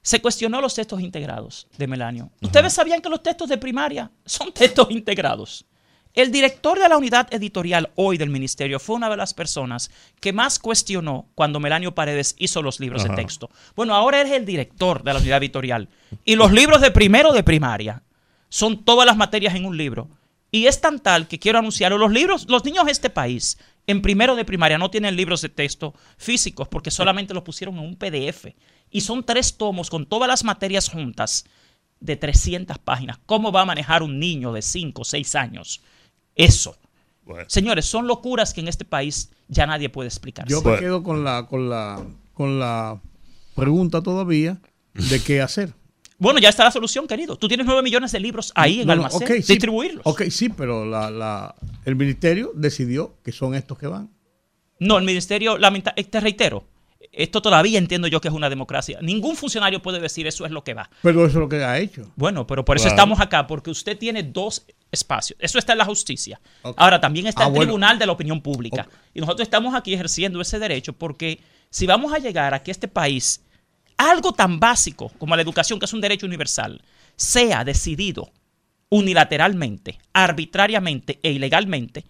Se 0.07 0.23
cuestionó 0.23 0.61
los 0.61 0.73
textos 0.73 1.01
integrados 1.01 1.67
de 1.77 1.89
Melanio. 1.89 2.31
¿Ustedes 2.41 2.73
sabían 2.73 3.03
que 3.03 3.09
los 3.09 3.25
textos 3.25 3.49
de 3.49 3.59
primaria 3.59 4.09
son 4.25 4.53
textos 4.53 4.87
integrados? 4.93 5.67
El 6.15 6.31
director 6.31 6.79
de 6.79 6.89
la 6.89 6.97
unidad 6.97 7.27
editorial 7.35 7.91
hoy 7.97 8.17
del 8.17 8.31
ministerio 8.31 8.79
fue 8.79 8.95
una 8.95 9.11
de 9.11 9.17
las 9.17 9.35
personas 9.35 9.91
que 10.21 10.33
más 10.33 10.61
cuestionó 10.61 11.27
cuando 11.35 11.59
Melanio 11.59 11.93
Paredes 11.93 12.37
hizo 12.39 12.63
los 12.63 12.79
libros 12.79 13.05
Ajá. 13.05 13.17
de 13.17 13.21
texto. 13.21 13.51
Bueno, 13.75 13.97
ahora 13.97 14.21
es 14.23 14.31
el 14.31 14.47
director 14.47 15.03
de 15.03 15.13
la 15.13 15.19
unidad 15.19 15.39
editorial. 15.39 15.89
Y 16.25 16.37
los 16.37 16.53
libros 16.53 16.81
de 16.81 16.93
primero 16.93 17.33
de 17.33 17.43
primaria 17.43 18.05
son 18.49 18.85
todas 18.85 19.07
las 19.07 19.17
materias 19.17 19.57
en 19.57 19.65
un 19.65 19.77
libro. 19.77 20.09
Y 20.53 20.69
es 20.69 20.81
tan 20.81 21.01
tal 21.01 21.27
que 21.27 21.41
quiero 21.41 21.59
anunciarlo. 21.59 21.99
Los 21.99 22.13
libros, 22.13 22.47
los 22.49 22.65
niños 22.65 22.85
de 22.85 22.93
este 22.93 23.11
país, 23.11 23.59
en 23.89 24.03
primero 24.03 24.37
de 24.37 24.45
primaria, 24.45 24.79
no 24.79 24.89
tienen 24.89 25.17
libros 25.17 25.43
de 25.43 25.49
texto 25.49 25.95
físicos 26.17 26.69
porque 26.69 26.93
solamente 26.93 27.35
los 27.35 27.43
pusieron 27.43 27.77
en 27.77 27.85
un 27.85 27.97
PDF. 27.97 28.55
Y 28.91 29.01
son 29.03 29.25
tres 29.25 29.57
tomos 29.57 29.91
con 29.91 30.07
todas 30.07 30.29
las 30.29 30.45
materias 30.45 30.89
juntas 30.89 31.45
de 32.01 32.17
300 32.17 32.79
páginas. 32.79 33.19
¿Cómo 33.27 33.53
va 33.53 33.63
a 33.63 33.65
manejar 33.67 34.03
un 34.03 34.19
niño 34.19 34.53
de 34.53 34.63
5 34.63 35.03
o 35.03 35.05
6 35.05 35.35
años 35.35 35.81
eso? 36.35 36.77
Bueno. 37.25 37.45
Señores, 37.49 37.87
son 37.87 38.07
locuras 38.07 38.55
que 38.55 38.61
en 38.61 38.69
este 38.69 38.85
país 38.85 39.31
ya 39.49 39.67
nadie 39.67 39.89
puede 39.89 40.09
explicar. 40.09 40.47
Yo 40.47 40.59
me 40.59 40.63
Bueno. 40.65 40.81
quedo 40.81 41.03
con 41.03 41.25
la, 41.25 41.47
con 41.47 41.69
la, 41.69 42.05
con 42.35 42.61
la 42.61 43.01
pregunta 43.57 44.03
todavía 44.03 44.59
de 44.95 45.23
qué 45.23 45.41
hacer. 45.41 45.73
Bueno, 46.19 46.39
ya 46.39 46.49
está 46.49 46.65
la 46.65 46.71
solución, 46.71 47.07
querido. 47.07 47.37
Tú 47.37 47.47
tienes 47.49 47.67
9 47.67 47.83
millones 47.83 48.13
de 48.13 48.21
libros 48.21 48.53
ahí 48.55 48.81
en 48.81 48.87
No, 48.87 48.95
no, 48.97 49.05
almacén. 49.07 49.43
sí. 49.43 49.53
Distribuirlos. 49.53 50.03
Ok, 50.07 50.23
sí, 50.31 50.49
pero 50.49 50.87
la, 50.87 51.11
la, 51.11 51.55
el 51.85 51.97
ministerio 51.97 52.53
decidió 52.55 53.17
que 53.23 53.33
son 53.33 53.55
estos 53.55 53.77
que 53.77 53.87
van. 53.87 54.09
No, 54.79 54.97
el 54.99 55.05
ministerio, 55.05 55.59
lamenta, 55.59 55.93
eh, 55.97 56.05
te 56.05 56.21
reitero, 56.21 56.65
esto 57.13 57.41
todavía 57.43 57.79
entiendo 57.79 58.09
yo 58.09 58.21
que 58.21 58.29
es 58.29 58.35
una 58.35 58.49
democracia. 58.51 58.99
Ningún 59.03 59.37
funcionario 59.37 59.81
puede 59.83 60.01
decir 60.01 60.27
eso 60.27 60.45
es 60.47 60.51
lo 60.53 60.63
que 60.65 60.75
va. 60.75 60.91
Pero 61.03 61.21
eso 61.27 61.39
es 61.39 61.41
lo 61.41 61.49
que 61.49 61.65
ha 61.65 61.79
hecho. 61.79 62.11
Bueno, 62.17 62.47
pero 62.47 62.65
por 62.65 62.77
eso 62.77 62.85
Claro. 62.85 62.97
estamos 62.97 63.21
acá, 63.21 63.47
porque 63.47 63.71
usted 63.71 63.97
tiene 63.99 64.23
dos 64.23 64.65
espacios. 64.93 65.39
Eso 65.41 65.59
está 65.59 65.73
en 65.73 65.79
la 65.79 65.85
justicia. 65.85 66.41
Ahora 66.77 67.01
también 67.01 67.27
está 67.27 67.45
Ah, 67.45 67.47
el 67.47 67.51
bueno. 67.53 67.65
Tribunal 67.65 67.99
de 67.99 68.07
la 68.07 68.13
Opinión 68.13 68.41
Pública. 68.41 68.89
Y 69.15 69.21
nosotros 69.21 69.47
estamos 69.47 69.75
aquí 69.75 69.93
ejerciendo 69.95 70.41
ese 70.41 70.59
derecho 70.59 70.93
porque 70.93 71.41
si 71.71 71.87
vamos 71.87 72.13
a 72.13 72.19
llegar 72.19 72.55
a 72.55 72.63
que 72.63 72.71
este 72.71 72.89
país, 72.89 73.43
algo 73.97 74.33
tan 74.33 74.61
básico 74.61 75.11
como 75.19 75.37
la 75.37 75.43
educación, 75.43 75.79
que 75.79 75.85
es 75.87 75.93
un 75.93 76.01
derecho 76.01 76.27
universal, 76.27 76.83
sea 77.17 77.65
decidido 77.65 78.31
unilateralmente, 78.91 79.99
arbitrariamente 80.13 81.19
e 81.23 81.33
ilegalmente, 81.33 82.05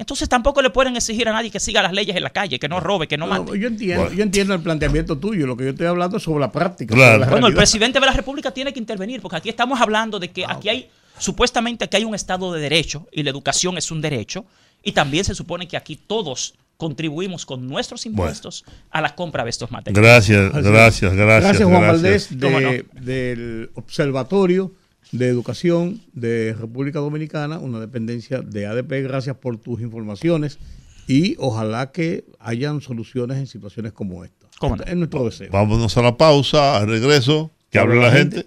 entonces 0.00 0.28
tampoco 0.28 0.62
le 0.62 0.70
pueden 0.70 0.96
exigir 0.96 1.28
a 1.28 1.32
nadie 1.32 1.50
que 1.50 1.60
siga 1.60 1.82
las 1.82 1.92
leyes 1.92 2.16
en 2.16 2.22
la 2.22 2.30
calle, 2.30 2.58
que 2.58 2.68
no 2.68 2.80
robe, 2.80 3.06
que 3.06 3.16
no 3.18 3.26
No, 3.26 3.44
mate. 3.44 3.58
yo 3.58 3.68
entiendo, 3.68 4.00
Bueno. 4.02 4.16
yo 4.16 4.22
entiendo 4.22 4.54
el 4.54 4.60
planteamiento 4.60 5.16
tuyo. 5.18 5.46
Lo 5.46 5.56
que 5.56 5.64
yo 5.64 5.70
estoy 5.70 5.86
hablando 5.86 6.16
es 6.16 6.22
sobre 6.22 6.40
la 6.40 6.50
práctica. 6.50 6.94
Claro. 6.94 7.12
sobre 7.12 7.26
la 7.26 7.30
Bueno, 7.30 7.46
el 7.48 7.54
presidente 7.54 8.00
de 8.00 8.06
la 8.06 8.12
República 8.12 8.50
tiene 8.50 8.72
que 8.72 8.78
intervenir, 8.78 9.20
porque 9.20 9.36
aquí 9.36 9.48
estamos 9.50 9.80
hablando 9.80 10.18
de 10.18 10.30
que 10.30 10.44
aquí 10.48 10.68
hay, 10.70 10.88
supuestamente 11.18 11.84
aquí 11.84 11.98
hay 11.98 12.04
un 12.04 12.14
Estado 12.14 12.52
de 12.52 12.60
Derecho, 12.60 13.06
y 13.12 13.22
la 13.22 13.30
educación 13.30 13.76
es 13.78 13.90
un 13.90 14.00
derecho, 14.00 14.46
y 14.82 14.92
también 14.92 15.24
se 15.24 15.34
supone 15.34 15.68
que 15.68 15.76
aquí 15.76 15.96
todos 15.96 16.54
contribuimos 16.78 17.44
con 17.44 17.68
nuestros 17.68 18.06
impuestos 18.06 18.64
a 18.90 19.02
la 19.02 19.14
compra 19.14 19.44
de 19.44 19.50
estos 19.50 19.70
materiales. 19.70 20.02
Gracias, 20.02 20.50
gracias, 20.64 21.12
gracias. 21.12 21.42
Gracias, 21.58 21.68
Juan 21.68 21.82
gracias. 21.82 22.02
Valdés, 22.02 22.38
de- 22.40 22.46
¿Cómo 22.46 22.60
no? 22.60 22.70
del 23.04 23.70
Observatorio 23.74 24.72
de 25.12 25.28
Educación 25.28 26.00
de 26.12 26.54
República 26.58 26.98
Dominicana, 27.00 27.58
una 27.58 27.80
dependencia 27.80 28.40
de 28.40 28.66
ADP. 28.66 29.02
Gracias 29.02 29.36
por 29.36 29.56
tus 29.58 29.80
informaciones 29.80 30.58
y 31.06 31.36
ojalá 31.38 31.90
que 31.90 32.24
hayan 32.38 32.80
soluciones 32.80 33.38
en 33.38 33.46
situaciones 33.46 33.92
como 33.92 34.24
esta. 34.24 34.46
¿Cómo 34.58 34.76
no? 34.76 34.84
Es 34.84 34.96
nuestro 34.96 35.24
deseo. 35.24 35.50
Vámonos 35.50 35.96
a 35.96 36.02
la 36.02 36.16
pausa, 36.16 36.76
al 36.76 36.88
regreso. 36.88 37.50
Que 37.70 37.78
hable 37.78 38.00
la 38.00 38.12
gente. 38.12 38.46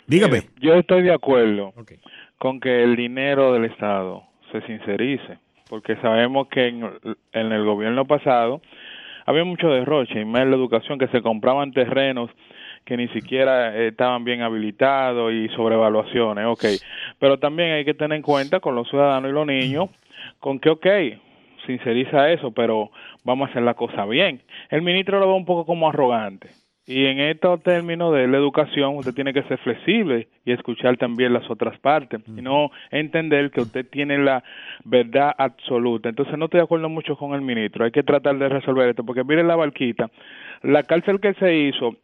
Dígame. 0.06 0.38
Eh, 0.38 0.50
yo 0.62 0.76
estoy 0.76 1.02
de 1.04 1.14
acuerdo 1.14 1.74
con 2.38 2.60
que 2.60 2.84
el 2.84 2.96
dinero 2.96 3.54
del 3.54 3.66
Estado 3.66 4.24
se 4.52 4.62
sincerice, 4.62 5.40
porque 5.70 5.96
sabemos 5.98 6.48
que 6.50 6.68
en, 6.68 6.84
en 7.32 7.52
el 7.52 7.64
gobierno 7.66 8.06
pasado 8.06 8.62
había 9.26 9.44
mucho 9.44 9.70
derroche, 9.70 10.20
y 10.20 10.26
más 10.26 10.44
en 10.44 10.52
la 10.52 10.58
educación, 10.58 11.00
que 11.00 11.08
se 11.08 11.22
compraban 11.22 11.72
terrenos 11.72 12.30
que 12.86 12.98
ni 12.98 13.08
siquiera 13.10 13.76
eh, 13.76 13.90
estaban 13.90 14.24
bien 14.24 14.42
habilitados 14.42 15.32
y 15.32 15.48
sobrevaluaciones, 15.50 16.46
ok. 16.46 16.66
Pero 17.20 17.38
también 17.38 17.72
hay 17.72 17.86
que 17.86 17.94
tener 17.94 18.18
en 18.18 18.24
cuenta 18.24 18.60
con 18.60 18.76
los 18.76 18.90
ciudadanos 18.90 19.30
y 19.30 19.34
los 19.34 19.46
niños, 19.46 19.90
con 20.40 20.60
que, 20.60 20.70
ok, 20.70 20.88
sinceriza 21.66 22.32
eso, 22.32 22.52
pero 22.52 22.92
vamos 23.24 23.48
a 23.48 23.52
hacer 23.52 23.64
la 23.64 23.74
cosa 23.74 24.06
bien. 24.06 24.42
El 24.70 24.82
ministro 24.82 25.20
lo 25.20 25.28
ve 25.28 25.34
un 25.34 25.46
poco 25.46 25.66
como 25.66 25.90
arrogante. 25.90 26.50
Y 26.88 27.06
en 27.06 27.20
estos 27.20 27.62
términos 27.62 28.14
de 28.14 28.28
la 28.28 28.38
educación, 28.38 28.98
usted 28.98 29.14
tiene 29.14 29.34
que 29.34 29.44
ser 29.44 29.60
flexible 29.60 30.28
y 30.44 30.52
escuchar 30.52 30.98
también 30.98 31.32
las 31.32 31.50
otras 31.50 31.78
partes, 31.80 32.22
y 32.28 32.42
no 32.42 32.72
entender 32.90 33.52
que 33.52 33.62
usted 33.62 33.86
tiene 33.88 34.18
la 34.18 34.44
verdad 34.84 35.34
absoluta. 35.38 36.10
Entonces, 36.10 36.38
no 36.38 36.46
estoy 36.46 36.58
de 36.58 36.64
acuerdo 36.64 36.90
mucho 36.90 37.16
con 37.16 37.34
el 37.34 37.42
ministro. 37.42 37.86
Hay 37.86 37.92
que 37.92 38.04
tratar 38.04 38.38
de 38.38 38.50
resolver 38.50 38.90
esto, 38.90 39.06
porque 39.06 39.24
mire 39.24 39.44
la 39.44 39.56
barquita. 39.56 40.10
La 40.64 40.84
cárcel 40.84 41.20
que 41.20 41.34
se 41.36 41.56
hizo 41.56 41.96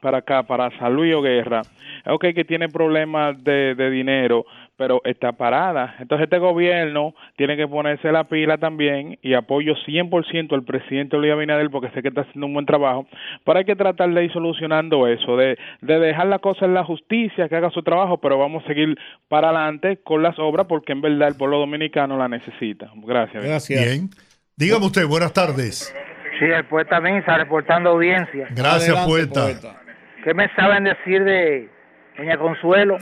para 0.00 0.18
acá, 0.18 0.44
para 0.44 0.70
San 0.78 0.94
Luis 0.94 1.14
o 1.14 1.20
Guerra, 1.20 1.62
ok 2.06 2.26
que 2.34 2.44
tiene 2.44 2.68
problemas 2.68 3.42
de, 3.44 3.74
de 3.74 3.90
dinero, 3.90 4.46
pero 4.76 5.00
está 5.04 5.32
parada. 5.32 5.94
Entonces 5.98 6.24
este 6.24 6.38
gobierno 6.38 7.14
tiene 7.36 7.56
que 7.56 7.68
ponerse 7.68 8.10
la 8.10 8.24
pila 8.24 8.58
también 8.58 9.18
y 9.22 9.34
apoyo 9.34 9.74
100% 9.86 10.52
al 10.52 10.64
presidente 10.64 11.16
Luis 11.16 11.32
Abinader 11.32 11.70
porque 11.70 11.90
sé 11.90 12.02
que 12.02 12.08
está 12.08 12.22
haciendo 12.22 12.46
un 12.46 12.54
buen 12.54 12.66
trabajo, 12.66 13.06
pero 13.44 13.58
hay 13.58 13.64
que 13.64 13.76
tratar 13.76 14.10
de 14.10 14.24
ir 14.24 14.32
solucionando 14.32 15.06
eso, 15.06 15.36
de, 15.36 15.58
de 15.80 15.98
dejar 15.98 16.26
la 16.26 16.38
cosa 16.38 16.64
en 16.64 16.74
la 16.74 16.84
justicia, 16.84 17.48
que 17.48 17.56
haga 17.56 17.70
su 17.70 17.82
trabajo, 17.82 18.18
pero 18.18 18.38
vamos 18.38 18.64
a 18.64 18.68
seguir 18.68 18.96
para 19.28 19.50
adelante 19.50 19.98
con 20.02 20.22
las 20.22 20.38
obras 20.38 20.66
porque 20.66 20.92
en 20.92 21.00
verdad 21.00 21.28
el 21.28 21.36
pueblo 21.36 21.58
dominicano 21.58 22.16
la 22.16 22.28
necesita. 22.28 22.90
Gracias. 22.96 23.44
Gracias. 23.44 23.84
Bien. 23.84 24.10
Dígame 24.56 24.86
usted, 24.86 25.06
buenas 25.06 25.32
tardes. 25.32 25.94
Sí, 26.38 26.44
el 26.44 26.64
poeta 26.64 27.00
Misa 27.00 27.38
reportando 27.38 27.90
audiencia. 27.90 28.48
Gracias, 28.50 28.96
Adelante, 28.96 29.32
poeta. 29.32 29.80
¿Qué 30.24 30.34
me 30.34 30.48
saben 30.54 30.84
decir 30.84 31.24
de 31.24 31.68
Doña 32.16 32.36
Consuelo? 32.36 32.98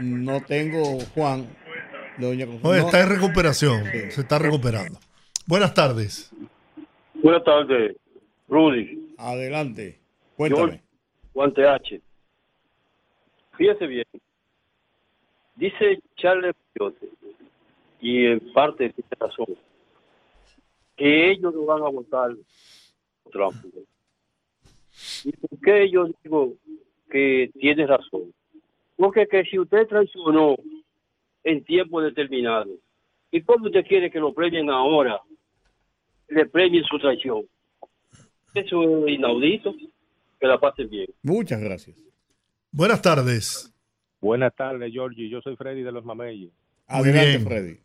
No 0.00 0.40
tengo, 0.42 1.00
Juan. 1.14 1.46
Doña 2.18 2.46
está 2.76 3.00
en 3.00 3.08
recuperación. 3.08 3.84
Se 4.10 4.20
está 4.20 4.38
recuperando. 4.38 4.98
Buenas 5.46 5.74
tardes. 5.74 6.32
Buenas 7.14 7.44
tardes, 7.44 7.96
Rudy, 8.48 9.14
Adelante. 9.18 9.98
Cuéntame. 10.36 10.82
Guante 11.32 11.66
H. 11.66 12.00
Fíjese 13.56 13.86
bien. 13.86 14.04
Dice 15.56 16.00
Charles 16.16 16.54
Piote, 16.72 17.08
y 18.00 18.26
en 18.26 18.52
parte 18.52 18.90
tiene 18.90 19.10
razón, 19.18 19.56
que 20.96 21.30
ellos 21.30 21.54
no 21.54 21.64
van 21.64 21.82
a 21.82 21.88
votar 21.88 22.30
por 23.22 23.32
Trump. 23.32 23.74
¿Y 25.24 25.32
por 25.32 25.60
qué 25.60 25.90
yo 25.90 26.08
digo 26.22 26.54
que 27.10 27.50
tiene 27.54 27.86
razón? 27.86 28.32
Porque 28.96 29.26
que 29.26 29.44
si 29.44 29.58
usted 29.58 29.86
traicionó 29.86 30.56
en 31.42 31.64
tiempo 31.64 32.00
determinado, 32.00 32.70
¿y 33.30 33.42
cómo 33.42 33.66
usted 33.66 33.84
quiere 33.86 34.10
que 34.10 34.20
lo 34.20 34.32
premien 34.32 34.70
ahora? 34.70 35.20
Le 36.28 36.46
premien 36.46 36.84
su 36.84 36.98
traición. 36.98 37.44
Eso 38.54 39.06
es 39.06 39.14
inaudito. 39.14 39.74
Que 40.40 40.46
la 40.46 40.58
pasen 40.58 40.88
bien. 40.90 41.06
Muchas 41.22 41.60
gracias. 41.60 41.96
Buenas 42.70 43.00
tardes. 43.00 43.72
Buenas 44.20 44.54
tardes, 44.54 44.92
Georgie. 44.92 45.28
Yo 45.28 45.40
soy 45.40 45.56
Freddy 45.56 45.82
de 45.82 45.92
los 45.92 46.04
Mameyes. 46.04 46.50
Adelante, 46.86 47.38
Freddy. 47.40 47.78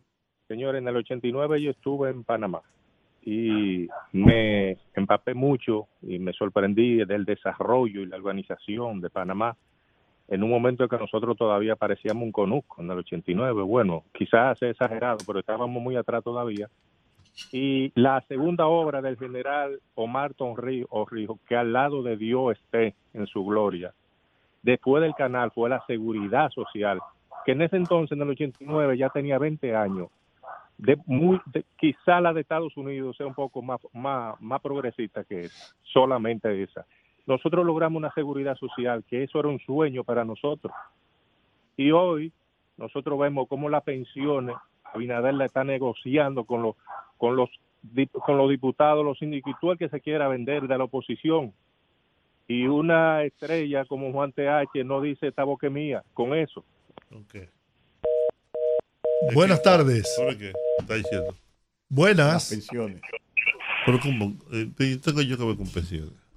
Señor, 0.47 0.75
en 0.75 0.87
el 0.87 0.95
89 0.95 1.61
yo 1.61 1.71
estuve 1.71 2.09
en 2.09 2.23
Panamá 2.23 2.61
y 3.23 3.87
me 4.13 4.77
empapé 4.95 5.33
mucho 5.33 5.87
y 6.01 6.17
me 6.17 6.33
sorprendí 6.33 7.05
del 7.05 7.25
desarrollo 7.25 8.01
y 8.01 8.07
la 8.07 8.17
organización 8.17 9.01
de 9.01 9.09
Panamá 9.09 9.55
en 10.29 10.43
un 10.43 10.49
momento 10.51 10.83
en 10.83 10.89
que 10.89 10.97
nosotros 10.97 11.35
todavía 11.35 11.75
parecíamos 11.75 12.23
un 12.23 12.31
conuco 12.31 12.81
en 12.81 12.91
el 12.91 12.99
89. 12.99 13.63
Bueno, 13.63 14.03
quizás 14.13 14.61
es 14.61 14.71
exagerado, 14.71 15.17
pero 15.25 15.39
estábamos 15.39 15.81
muy 15.81 15.95
atrás 15.95 16.23
todavía. 16.23 16.69
Y 17.51 17.91
la 17.95 18.21
segunda 18.27 18.67
obra 18.67 19.01
del 19.01 19.17
general 19.17 19.79
Omar 19.95 20.35
Torrijos, 20.35 21.09
que 21.47 21.55
al 21.55 21.73
lado 21.73 22.03
de 22.03 22.15
Dios 22.15 22.57
esté 22.57 22.95
en 23.13 23.25
su 23.25 23.43
gloria, 23.43 23.93
después 24.61 25.01
del 25.01 25.15
canal 25.15 25.49
fue 25.51 25.69
la 25.69 25.83
seguridad 25.87 26.51
social, 26.51 26.99
que 27.45 27.53
en 27.53 27.63
ese 27.63 27.77
entonces, 27.77 28.15
en 28.15 28.21
el 28.21 28.29
89, 28.29 28.97
ya 28.97 29.09
tenía 29.09 29.39
20 29.39 29.75
años. 29.75 30.09
De 30.77 30.97
muy, 31.07 31.41
quizá 31.77 32.21
la 32.21 32.33
de 32.33 32.41
Estados 32.41 32.77
Unidos 32.77 33.17
sea 33.17 33.25
un 33.25 33.33
poco 33.33 33.61
más, 33.61 33.81
más, 33.93 34.39
más 34.39 34.61
progresista 34.61 35.23
que 35.23 35.41
esa, 35.41 35.75
solamente 35.81 36.61
esa. 36.61 36.85
Nosotros 37.29 37.65
logramos 37.65 37.97
una 37.97 38.11
seguridad 38.13 38.57
social, 38.57 39.03
que 39.07 39.23
eso 39.23 39.39
era 39.39 39.47
un 39.47 39.59
sueño 39.59 40.03
para 40.03 40.25
nosotros. 40.25 40.73
Y 41.77 41.91
hoy 41.91 42.33
nosotros 42.75 43.17
vemos 43.19 43.47
cómo 43.47 43.69
las 43.69 43.83
pensiones, 43.83 44.55
Abinader 44.91 45.35
la 45.35 45.45
está 45.45 45.63
negociando 45.63 46.43
con 46.43 46.63
los, 46.63 46.75
con 47.17 47.35
los, 47.35 47.49
con 48.25 48.37
los 48.37 48.49
diputados, 48.49 49.05
los 49.05 49.19
sindicatos, 49.19 49.77
que 49.77 49.87
se 49.87 50.01
quiera 50.01 50.27
vender 50.27 50.67
de 50.67 50.77
la 50.77 50.85
oposición 50.85 51.53
y 52.49 52.65
una 52.65 53.23
estrella 53.23 53.85
como 53.85 54.11
Juan 54.11 54.33
TH 54.33 54.83
no 54.83 54.99
dice 55.01 55.27
esta 55.27 55.43
boca 55.43 55.69
mía 55.69 56.03
con 56.15 56.33
eso. 56.33 56.65
Buenas 59.35 59.61
tardes. 59.61 60.11
¿Sobre 60.15 60.35
qué 60.35 60.51
está 60.79 60.95
diciendo? 60.95 61.35
Buenas. 61.87 62.49
pensiones. 62.49 63.01
Pero 63.85 63.99
como, 63.99 64.33
eh, 64.51 64.67
tengo 64.75 65.21
yo 65.21 65.37
que 65.37 65.45
ver 65.45 65.57
con 65.57 65.67
pensiones. 65.67 66.28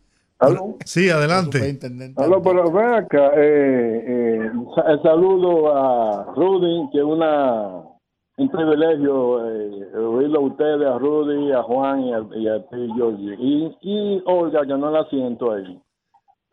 ¿Aló? 0.43 0.77
Sí, 0.85 1.09
adelante. 1.11 1.79
Aló, 2.17 2.43
pero 2.43 2.71
ven 2.71 2.95
acá. 2.95 3.31
Eh, 3.37 4.05
eh, 4.07 4.51
sa- 4.75 5.03
saludo 5.03 5.75
a 5.77 6.33
Rudy, 6.35 6.89
que 6.93 6.99
es 6.99 7.05
una, 7.05 7.83
un 8.39 8.49
privilegio 8.49 9.49
eh, 9.49 9.97
oírlo 9.97 10.39
a 10.41 10.43
ustedes, 10.43 10.87
a 10.89 10.99
Rudy, 10.99 11.53
a 11.53 11.63
Juan 11.63 12.01
y 12.05 12.13
a, 12.13 12.19
y 12.37 12.49
a 12.49 12.59
ti, 12.69 12.89
Georgie. 12.97 13.37
Y, 13.39 13.77
y 13.83 14.23
Olga, 14.27 14.63
que 14.63 14.75
no 14.77 14.91
la 14.91 15.05
siento 15.11 15.53
ahí. 15.53 15.81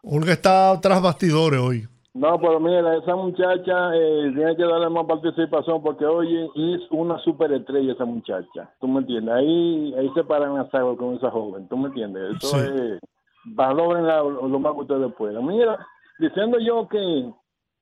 Olga 0.03 0.32
está 0.34 0.80
tras 0.82 1.02
bastidores 1.02 1.60
hoy. 1.60 1.84
No, 2.14 2.40
pero 2.40 2.60
mira, 2.60 2.98
esa 2.98 3.16
muchacha 3.16 3.95
eh, 3.95 4.32
tiene 4.36 4.56
que 4.56 4.64
darle 4.64 4.90
más 4.90 5.06
participación 5.06 5.82
porque, 5.82 6.06
oye, 6.06 6.45
es 6.56 6.82
una 6.91 7.18
superestrella 7.20 7.94
esa 7.94 8.03
muchacha. 8.06 8.70
¿Tú 8.82 8.88
me 8.88 8.99
entiendes? 9.02 9.34
Ahí, 9.36 9.94
ahí 9.98 10.10
se 10.16 10.24
paran 10.24 10.56
las 10.56 10.74
aguas 10.74 10.98
con 10.98 11.14
esa 11.16 11.30
joven. 11.30 11.68
¿Tú 11.70 11.78
me 11.78 11.88
entiendes? 11.90 12.36
Eso 12.36 12.48
Sí. 12.48 12.66
es. 12.66 12.99
Valoren 13.45 14.06
lo 14.06 14.60
más 14.60 14.74
que 14.74 14.82
ustedes 14.82 15.14
puedan. 15.16 15.45
Mira, 15.45 15.86
diciendo 16.20 16.57
yo 16.60 16.88
que 16.88 17.32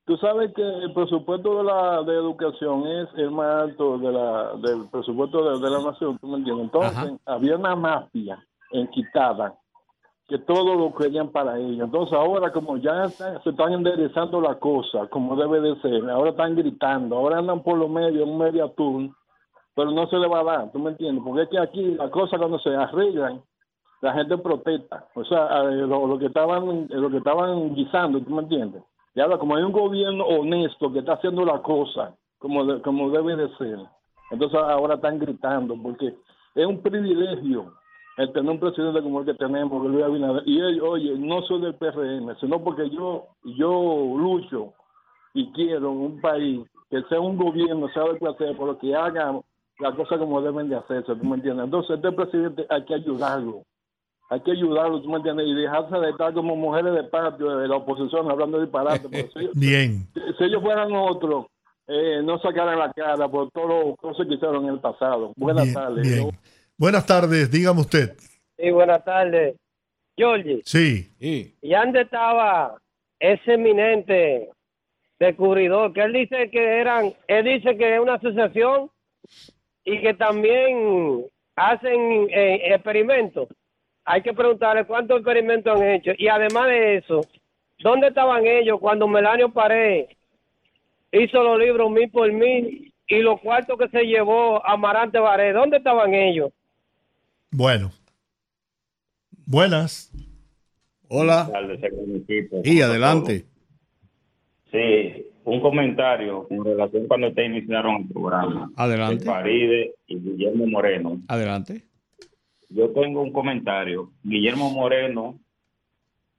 tú 0.05 0.17
sabes 0.17 0.53
que 0.53 0.61
el 0.61 0.93
presupuesto 0.93 1.57
de 1.57 1.63
la 1.63 2.03
de 2.03 2.15
educación 2.15 2.87
es 2.87 3.09
el 3.15 3.31
más 3.31 3.63
alto 3.63 3.97
de 3.97 4.11
la, 4.11 4.53
del 4.57 4.87
presupuesto 4.89 5.43
de, 5.43 5.59
de 5.59 5.69
la 5.69 5.81
nación. 5.91 6.17
¿Tú 6.19 6.27
me 6.27 6.37
entiendes? 6.37 6.65
Entonces, 6.65 7.19
había 7.25 7.55
una 7.55 7.75
mafia 7.75 8.43
en 8.71 8.87
quitada 8.87 9.55
que 10.27 10.37
todo 10.39 10.75
lo 10.75 10.93
querían 10.93 11.29
para 11.29 11.57
ellos. 11.57 11.85
Entonces 11.85 12.13
ahora 12.13 12.51
como 12.51 12.75
ya 12.77 13.03
está- 13.05 13.41
se 13.43 13.49
están 13.49 13.71
enderezando 13.71 14.41
la 14.41 14.59
cosa, 14.59 15.07
como 15.07 15.37
debe 15.37 15.61
de 15.61 15.79
ser, 15.81 16.09
ahora 16.09 16.31
están 16.31 16.53
gritando, 16.55 17.15
ahora 17.17 17.37
andan 17.39 17.63
por 17.63 17.77
los 17.77 17.89
medios, 17.89 18.27
un 18.27 18.37
media 18.37 18.69
pero 19.73 19.91
no 19.91 20.07
se 20.07 20.17
le 20.17 20.27
va 20.27 20.39
a 20.39 20.43
dar, 20.43 20.71
¿tú 20.71 20.79
me 20.79 20.89
entiendes? 20.89 21.23
Porque 21.23 21.43
es 21.43 21.49
que 21.49 21.59
aquí 21.59 21.95
las 21.95 22.09
cosas 22.09 22.39
cuando 22.39 22.59
se 22.59 22.75
arreglan, 22.75 23.41
la 24.01 24.13
gente 24.13 24.37
protesta, 24.37 25.07
o 25.15 25.23
sea, 25.25 25.63
lo, 25.63 26.19
que 26.19 26.27
estaban 26.27 26.87
lo 26.89 27.09
que 27.09 27.17
estaban 27.17 27.73
guisando, 27.73 28.21
¿tú 28.21 28.33
me 28.33 28.43
entiendes? 28.43 28.83
Y 29.15 29.19
ahora 29.19 29.37
como 29.37 29.55
hay 29.55 29.63
un 29.63 29.71
gobierno 29.71 30.23
honesto 30.25 30.91
que 30.93 30.99
está 30.99 31.13
haciendo 31.13 31.43
la 31.43 31.61
cosa 31.61 32.15
como, 32.37 32.81
como 32.81 33.09
debe 33.09 33.35
de 33.35 33.49
ser, 33.57 33.79
entonces 34.29 34.59
ahora 34.59 34.95
están 34.95 35.17
gritando, 35.17 35.75
porque 35.81 36.13
es 36.53 36.65
un 36.65 36.81
privilegio 36.81 37.73
el 38.17 38.33
tener 38.33 38.51
un 38.51 38.59
presidente 38.59 39.01
como 39.01 39.19
el 39.19 39.25
que 39.27 39.35
tenemos, 39.35 39.85
Luis 39.85 40.03
Abinader. 40.03 40.41
Y 40.45 40.59
él, 40.59 40.81
oye, 40.81 41.15
no 41.17 41.43
soy 41.43 41.61
del 41.61 41.75
PRM, 41.75 42.35
sino 42.39 42.63
porque 42.63 42.89
yo, 42.89 43.27
yo 43.43 44.15
lucho 44.17 44.73
y 45.35 45.51
quiero 45.51 45.91
un 45.91 46.19
país 46.19 46.65
que 46.89 47.03
sea 47.03 47.19
un 47.19 47.37
gobierno, 47.37 47.87
sea 47.89 48.03
de 48.05 48.17
clase, 48.17 48.55
pero 48.57 48.77
que 48.79 48.95
haga 48.95 49.39
las 49.79 49.95
cosas 49.95 50.17
como 50.17 50.41
deben 50.41 50.67
de 50.67 50.77
hacerse, 50.77 51.15
¿tú 51.15 51.25
me 51.25 51.35
entiendes? 51.35 51.65
Entonces, 51.65 51.95
este 51.97 52.11
presidente 52.11 52.65
hay 52.69 52.83
que 52.85 52.95
ayudarlo. 52.95 53.61
Hay 54.29 54.41
que 54.41 54.51
ayudarlo, 54.51 55.01
¿tú 55.01 55.09
me 55.09 55.17
entiendes? 55.17 55.47
Y 55.47 55.53
dejarse 55.55 55.95
de 55.97 56.09
estar 56.09 56.33
como 56.33 56.55
mujeres 56.55 56.93
de 56.93 57.03
patio 57.05 57.57
de 57.57 57.67
la 57.67 57.77
oposición 57.77 58.29
hablando 58.29 58.57
de 58.57 58.65
disparate. 58.65 59.07
Si, 59.33 59.49
Bien. 59.55 60.05
si 60.37 60.43
ellos 60.43 60.61
fueran 60.61 60.91
otros, 60.93 61.45
eh, 61.87 62.21
no 62.23 62.37
sacaran 62.39 62.77
la 62.77 62.91
cara 62.91 63.27
por 63.29 63.49
todas 63.51 63.85
las 63.87 63.95
cosas 63.97 64.27
que 64.27 64.33
hicieron 64.33 64.65
en 64.65 64.73
el 64.73 64.79
pasado. 64.81 65.31
Buenas 65.37 65.63
Bien, 65.63 65.73
tardes. 65.73 66.15
bien. 66.15 66.29
Buenas 66.77 67.05
tardes, 67.05 67.49
dígame 67.49 67.79
usted. 67.79 68.15
Sí, 68.57 68.69
buenas 68.71 69.03
tardes. 69.05 69.55
Georgie, 70.17 70.61
Sí. 70.65 71.13
¿y 71.19 71.69
dónde 71.71 72.01
estaba 72.01 72.75
ese 73.19 73.53
eminente 73.53 74.49
descubridor? 75.19 75.93
Que 75.93 76.01
él 76.01 76.13
dice 76.13 76.49
que 76.49 76.79
eran, 76.81 77.13
él 77.27 77.45
dice 77.45 77.77
que 77.77 77.95
es 77.95 78.01
una 78.01 78.15
asociación 78.15 78.89
y 79.85 80.01
que 80.01 80.13
también 80.15 81.23
hacen 81.55 82.27
eh, 82.29 82.73
experimentos. 82.73 83.47
Hay 84.09 84.21
que 84.21 84.31
preguntarle 84.31 84.85
cuántos 84.85 85.17
experimentos 85.17 85.75
han 85.75 85.85
hecho. 85.85 86.11
Y 86.17 86.29
además 86.29 86.67
de 86.67 86.95
eso, 86.95 87.27
¿dónde 87.79 88.07
estaban 88.07 88.47
ellos 88.47 88.79
cuando 88.79 89.05
Melanio 89.05 89.49
Pared 89.49 90.05
hizo 91.11 91.43
los 91.43 91.59
libros 91.59 91.91
mil 91.91 92.09
por 92.09 92.31
mil 92.31 92.93
y 93.05 93.19
los 93.19 93.41
cuartos 93.41 93.77
que 93.77 93.89
se 93.89 94.05
llevó 94.05 94.65
Amarante 94.65 95.19
Baré? 95.19 95.51
¿Dónde 95.51 95.77
estaban 95.77 96.13
ellos? 96.13 96.53
Bueno. 97.51 97.91
Buenas. 99.45 100.09
Hola. 101.09 101.49
Y 102.63 102.79
adelante. 102.79 103.45
Sí, 104.71 105.27
un 105.43 105.59
comentario 105.59 106.47
con 106.47 106.63
relación 106.63 107.07
cuando 107.07 107.27
ustedes 107.27 107.49
iniciaron 107.49 108.03
el 108.03 108.07
programa. 108.07 108.71
Adelante. 108.77 109.25
De 109.25 109.29
Faride 109.29 109.95
y 110.07 110.17
Guillermo 110.17 110.65
Moreno. 110.65 111.19
Adelante. 111.27 111.83
Yo 112.69 112.89
tengo 112.91 113.21
un 113.21 113.31
comentario. 113.31 114.11
Guillermo 114.23 114.69
Moreno, 114.71 115.39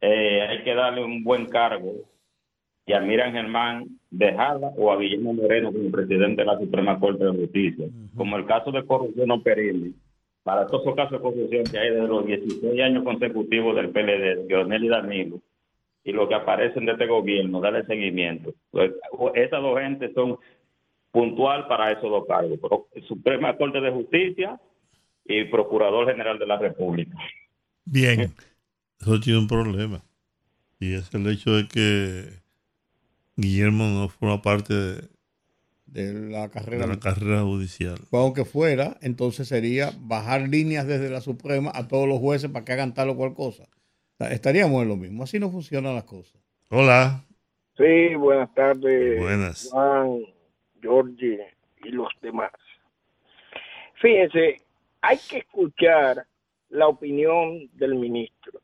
eh, 0.00 0.42
hay 0.42 0.62
que 0.62 0.74
darle 0.74 1.04
un 1.04 1.24
buen 1.24 1.46
cargo 1.46 1.92
y 2.86 2.92
a 2.92 3.00
Miriam 3.00 3.32
Germán 3.32 3.86
dejarla 4.10 4.68
o 4.76 4.90
a 4.92 4.98
Guillermo 4.98 5.32
Moreno 5.34 5.72
como 5.72 5.90
presidente 5.90 6.42
de 6.42 6.46
la 6.46 6.58
Suprema 6.58 6.98
Corte 6.98 7.24
de 7.24 7.30
Justicia. 7.32 7.86
Como 8.16 8.36
el 8.36 8.46
caso 8.46 8.70
de 8.70 8.84
corrupción 8.86 9.28
no 9.28 9.42
perible. 9.42 9.92
Para 10.42 10.66
todos 10.66 10.82
esos 10.82 10.94
casos 10.96 11.12
de 11.12 11.20
corrupción 11.20 11.64
que 11.64 11.78
hay 11.78 11.90
desde 11.90 12.08
los 12.08 12.24
16 12.26 12.80
años 12.80 13.04
consecutivos 13.04 13.76
del 13.76 13.90
PLD, 13.90 14.36
de 14.36 14.44
Leonel 14.48 14.84
y 14.84 14.88
Danilo, 14.88 15.40
y 16.04 16.12
lo 16.12 16.26
que 16.28 16.34
aparecen 16.36 16.86
de 16.86 16.92
este 16.92 17.06
gobierno, 17.06 17.60
darle 17.60 17.84
seguimiento. 17.84 18.54
Pues, 18.70 18.92
esas 19.34 19.60
dos 19.60 19.78
gentes 19.78 20.12
son 20.14 20.38
puntual 21.10 21.66
para 21.68 21.90
esos 21.92 22.10
dos 22.10 22.24
cargos, 22.26 22.58
Pro- 22.60 22.86
Suprema 23.06 23.56
Corte 23.58 23.80
de 23.80 23.90
Justicia 23.90 24.58
y 25.28 25.44
Procurador 25.44 26.06
General 26.10 26.38
de 26.38 26.46
la 26.46 26.58
República. 26.58 27.16
Bien. 27.84 28.32
Eso 29.00 29.20
tiene 29.20 29.38
un 29.38 29.46
problema. 29.46 30.02
Y 30.80 30.94
es 30.94 31.12
el 31.14 31.26
hecho 31.28 31.52
de 31.52 31.68
que 31.68 32.24
Guillermo 33.36 33.84
no 33.84 34.08
forma 34.08 34.42
parte 34.42 34.74
de, 34.74 35.08
de 35.86 36.30
la 36.30 36.48
carrera. 36.48 36.86
de 36.86 36.94
la 36.94 37.00
carrera 37.00 37.42
judicial. 37.42 37.98
Pues 38.10 38.20
aunque 38.22 38.44
fuera, 38.44 38.96
entonces 39.02 39.48
sería 39.48 39.90
bajar 40.00 40.48
líneas 40.48 40.86
desde 40.86 41.10
la 41.10 41.20
Suprema 41.20 41.70
a 41.74 41.86
todos 41.88 42.08
los 42.08 42.18
jueces 42.18 42.50
para 42.50 42.64
que 42.64 42.72
hagan 42.72 42.94
tal 42.94 43.10
o 43.10 43.16
cual 43.16 43.34
cosa. 43.34 43.64
O 43.64 44.16
sea, 44.18 44.32
Estaríamos 44.32 44.82
en 44.82 44.88
lo 44.88 44.96
mismo. 44.96 45.22
Así 45.22 45.38
no 45.38 45.50
funcionan 45.50 45.94
las 45.94 46.04
cosas. 46.04 46.40
Hola. 46.70 47.24
Sí, 47.76 48.14
buenas 48.16 48.52
tardes. 48.54 49.20
Buenas. 49.20 49.68
Juan, 49.70 50.20
Georgie 50.80 51.38
y 51.84 51.90
los 51.90 52.08
demás. 52.20 52.50
Fíjense, 54.00 54.56
hay 55.00 55.18
que 55.18 55.38
escuchar 55.38 56.26
la 56.70 56.88
opinión 56.88 57.68
del 57.74 57.94
ministro. 57.94 58.60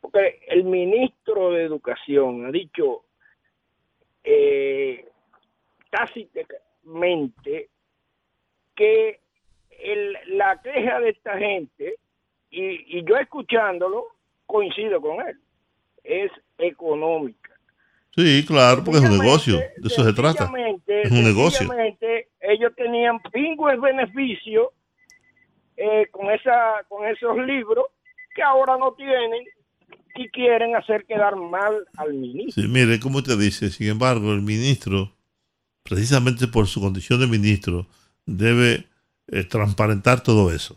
Porque 0.00 0.40
el 0.48 0.64
ministro 0.64 1.52
de 1.52 1.64
Educación 1.64 2.46
ha 2.46 2.50
dicho 2.50 3.04
eh, 4.24 5.06
tácitamente 5.90 7.68
que 8.74 9.20
el, 9.70 10.16
la 10.28 10.60
queja 10.60 11.00
de 11.00 11.10
esta 11.10 11.38
gente, 11.38 11.96
y, 12.50 12.98
y 12.98 13.04
yo 13.04 13.16
escuchándolo, 13.16 14.06
coincido 14.46 15.00
con 15.00 15.26
él, 15.26 15.38
es 16.02 16.32
económica. 16.58 17.50
Sí, 18.16 18.44
claro, 18.44 18.82
porque 18.82 18.98
es 18.98 19.04
un 19.04 19.18
negocio, 19.18 19.58
de 19.58 19.86
eso 19.86 20.04
se 20.04 20.12
trata. 20.12 20.50
Es 20.86 21.10
un 21.12 21.24
negocio. 21.24 21.68
ellos 22.40 22.72
tenían 22.74 23.20
pingües 23.32 23.80
beneficios 23.80 24.68
eh, 25.80 26.08
con, 26.10 26.30
esa, 26.30 26.84
con 26.88 27.06
esos 27.06 27.38
libros 27.46 27.86
que 28.34 28.42
ahora 28.42 28.76
no 28.76 28.92
tienen 28.92 29.44
y 30.14 30.28
quieren 30.28 30.76
hacer 30.76 31.06
quedar 31.06 31.36
mal 31.36 31.86
al 31.96 32.12
ministro. 32.12 32.62
Sí, 32.62 32.68
mire, 32.68 33.00
como 33.00 33.18
usted 33.18 33.38
dice, 33.38 33.70
sin 33.70 33.88
embargo, 33.88 34.32
el 34.32 34.42
ministro, 34.42 35.12
precisamente 35.82 36.46
por 36.48 36.66
su 36.66 36.80
condición 36.82 37.20
de 37.20 37.26
ministro, 37.26 37.86
debe 38.26 38.86
eh, 39.28 39.44
transparentar 39.44 40.22
todo 40.22 40.52
eso. 40.52 40.76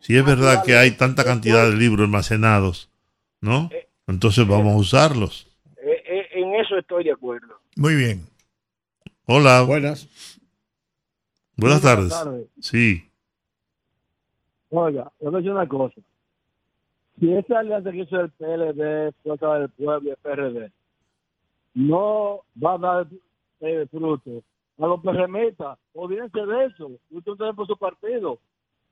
Si 0.00 0.16
es 0.16 0.24
verdad 0.24 0.64
que 0.64 0.76
hay 0.76 0.92
tanta 0.92 1.22
cantidad 1.24 1.68
de 1.70 1.76
libros 1.76 2.04
almacenados, 2.04 2.90
¿no? 3.40 3.70
Entonces 4.08 4.46
vamos 4.46 4.74
a 4.74 4.76
usarlos. 4.76 5.48
Eh, 5.76 6.02
eh, 6.06 6.28
en 6.32 6.54
eso 6.56 6.76
estoy 6.78 7.04
de 7.04 7.12
acuerdo. 7.12 7.60
Muy 7.76 7.94
bien. 7.94 8.26
Hola. 9.26 9.62
Buenas. 9.62 10.08
Buenas 11.56 11.80
Buenas 11.80 11.82
tardes. 11.82 12.10
tardes. 12.10 12.46
Sí. 12.60 13.08
Oiga, 14.78 15.10
yo 15.20 15.30
voy 15.30 15.48
a 15.48 15.52
una 15.52 15.66
cosa. 15.66 15.98
Si 17.18 17.32
esa 17.32 17.60
alianza 17.60 17.90
que 17.90 18.00
hizo 18.00 18.20
el 18.20 18.30
PLD, 18.32 19.12
Fuerza 19.22 19.58
del 19.58 19.70
Pueblo 19.70 20.00
y 20.02 20.10
el 20.10 20.16
PRD, 20.16 20.70
no 21.72 22.42
va 22.62 22.74
a 22.74 22.78
dar 22.78 23.06
eh, 23.60 23.86
fruto 23.90 24.42
a 24.78 24.86
los 24.86 25.00
PRMistas, 25.00 25.78
olvídense 25.94 26.44
de 26.44 26.66
eso. 26.66 26.90
Ustedes 27.10 27.54
por 27.54 27.66
su 27.66 27.76
partido. 27.78 28.38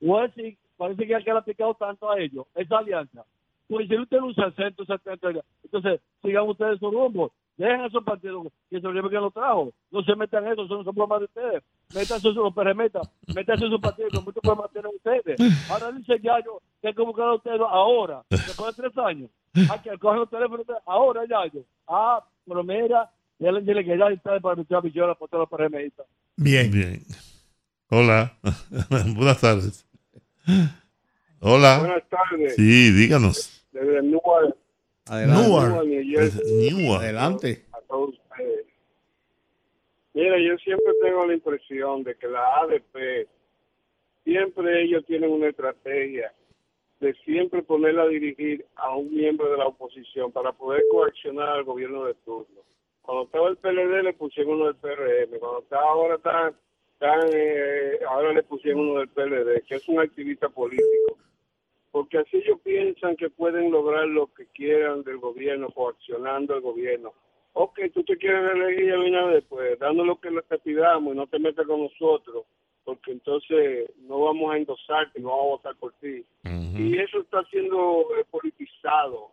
O 0.01 0.19
es 0.21 0.33
si 0.33 0.57
parece 0.75 1.05
que 1.05 1.19
le 1.19 1.31
ha 1.31 1.41
picado 1.41 1.75
tanto 1.75 2.09
a 2.09 2.19
ellos, 2.19 2.47
esa 2.55 2.79
alianza. 2.79 3.23
Pues 3.67 3.87
si 3.87 3.95
usted 3.95 4.17
un 4.17 4.33
60, 4.33 4.85
70, 4.85 5.45
entonces 5.63 6.01
sigan 6.23 6.49
ustedes 6.49 6.79
su 6.79 6.89
rumbo. 6.89 7.31
Dejen 7.57 7.85
esos 7.85 8.03
partidos 8.03 8.47
que 8.69 8.81
se 8.81 8.87
olviden 8.87 9.09
que 9.09 9.15
lo 9.15 9.31
trajo. 9.31 9.71
No 9.91 10.03
se 10.03 10.15
metan 10.15 10.45
en 10.45 10.53
eso, 10.53 10.65
eso 10.65 10.77
no 10.77 10.83
son 10.83 10.93
problemas 10.93 11.19
de 11.19 11.25
ustedes. 11.25 11.63
Métanse 11.93 12.27
en 12.27 12.35
los 12.35 12.53
PRMistas, 12.53 13.09
métanse 13.33 13.65
en 13.65 13.71
su 13.71 13.79
partido, 13.79 14.09
que 14.09 14.19
muchos 14.19 14.41
problemas 14.41 14.71
tienen 14.71 14.91
ustedes. 14.93 15.69
Ahora 15.69 15.91
dice 15.93 16.19
Yayo 16.19 16.61
que 16.81 16.89
hay 16.89 16.93
que 16.93 17.01
buscar 17.01 17.25
a 17.27 17.35
ustedes 17.35 17.61
ahora, 17.61 18.23
después 18.29 18.75
de 18.75 18.83
tres 18.83 18.97
años. 18.97 19.29
Hay 19.53 19.79
que 19.79 19.97
coger 19.97 20.19
los 20.19 20.29
teléfonos 20.29 20.65
ahora, 20.85 21.21
Yayo. 21.25 21.63
Ah, 21.87 22.21
pero 22.45 22.63
mira, 22.63 23.09
ya 23.39 23.51
le 23.51 23.61
dile 23.61 23.85
que 23.85 23.97
ya 23.97 24.07
está 24.07 24.37
para 24.39 24.55
meter 24.55 24.77
a 24.77 24.81
millones 24.81 25.17
por 25.17 25.29
todos 25.29 25.47
los 25.49 25.59
PRMistas. 25.59 26.05
Bien. 26.35 26.69
Bien. 26.69 27.01
Hola. 27.89 28.33
Buenas 29.15 29.39
tardes. 29.39 29.85
Hola. 31.39 31.79
Buenas 31.79 32.09
tardes. 32.09 32.55
Sí, 32.55 32.91
díganos. 32.91 33.65
Desde 33.71 34.01
Newark. 34.01 34.55
Adelante. 35.07 35.47
Newark. 35.47 35.85
Newark. 35.85 37.03
Adelante. 37.03 37.65
a 37.71 37.81
todos 37.81 38.09
ustedes. 38.09 38.65
Mira, 40.13 40.39
yo 40.39 40.57
siempre 40.57 40.93
tengo 41.01 41.25
la 41.25 41.33
impresión 41.33 42.03
de 42.03 42.15
que 42.15 42.27
la 42.27 42.61
ADP, 42.61 43.27
siempre 44.23 44.83
ellos 44.83 45.05
tienen 45.05 45.31
una 45.31 45.49
estrategia 45.49 46.33
de 46.99 47.13
siempre 47.25 47.61
ponerla 47.61 48.03
a 48.03 48.07
dirigir 48.07 48.65
a 48.75 48.95
un 48.95 49.13
miembro 49.13 49.51
de 49.51 49.57
la 49.57 49.67
oposición 49.67 50.31
para 50.31 50.53
poder 50.53 50.81
coaccionar 50.89 51.49
al 51.49 51.63
gobierno 51.63 52.05
de 52.05 52.13
turno. 52.25 52.61
Cuando 53.01 53.25
estaba 53.25 53.49
el 53.49 53.57
PLD 53.57 54.03
le 54.03 54.13
pusieron 54.13 54.53
uno 54.53 54.65
del 54.67 54.75
PRM, 54.77 55.37
cuando 55.37 55.59
está 55.59 55.79
ahora 55.79 56.15
están, 56.15 56.55
están, 56.93 57.29
eh, 57.33 57.99
ahora 58.09 58.33
le 58.33 58.41
pusieron 58.43 58.89
uno 58.89 58.99
del 58.99 59.09
PLD, 59.09 59.61
que 59.67 59.75
es 59.75 59.87
un 59.87 59.99
activista 59.99 60.49
político. 60.49 61.17
Porque 61.95 62.17
así 62.17 62.35
ellos 62.35 62.59
piensan 62.61 63.15
que 63.15 63.29
pueden 63.29 63.71
lograr 63.71 64.05
lo 64.05 64.27
que 64.33 64.47
quieran 64.47 65.03
del 65.03 65.17
gobierno, 65.17 65.69
coaccionando 65.69 66.53
al 66.53 66.59
gobierno. 66.59 67.13
Ok, 67.53 67.79
tú 67.93 68.03
te 68.03 68.17
quieres 68.17 68.53
elegir 68.53 68.91
a 68.91 68.95
Abinader, 68.95 69.45
pues 69.47 69.79
dando 69.79 70.03
lo 70.03 70.19
que 70.19 70.29
te 70.49 70.57
pidamos 70.57 71.13
y 71.13 71.17
no 71.17 71.25
te 71.27 71.39
metas 71.39 71.65
con 71.65 71.83
nosotros, 71.83 72.43
porque 72.83 73.13
entonces 73.13 73.89
no 74.09 74.19
vamos 74.23 74.53
a 74.53 74.57
endosarte 74.57 75.21
no 75.21 75.29
vamos 75.29 75.45
a 75.45 75.69
votar 75.69 75.75
por 75.77 75.93
ti. 76.01 76.25
Y 76.77 76.97
eso 76.97 77.21
está 77.21 77.45
siendo 77.45 78.01
eh, 78.19 78.25
politizado, 78.29 79.31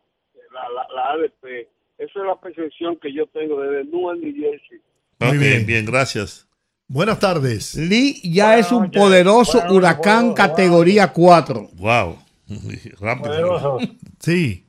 la, 0.53 0.69
la, 0.69 0.87
la 0.95 1.11
ADP. 1.15 1.67
Esa 1.99 2.21
es 2.21 2.27
la 2.27 2.41
percepción 2.41 2.95
que 2.95 3.13
yo 3.13 3.27
tengo 3.27 3.61
desde 3.61 3.91
Newark, 3.91 4.21
New 4.21 4.37
Jersey. 4.37 4.79
Ok, 5.19 5.33
bien. 5.37 5.67
bien. 5.67 5.85
gracias. 5.85 6.49
Buenas 6.87 7.19
tardes. 7.19 7.75
Lee 7.75 8.21
ya 8.23 8.57
es 8.57 8.71
un 8.71 8.89
poderoso 8.89 9.59
huracán 9.69 10.33
categoría 10.33 11.13
4. 11.13 11.71
Wow. 11.75 12.22
Rápido. 13.01 13.29
Poderoso. 13.29 13.79
Sí. 14.19 14.67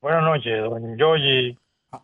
Buenas 0.00 0.22
noches, 0.24 0.62
don 0.62 0.96
Yogi, 0.98 1.56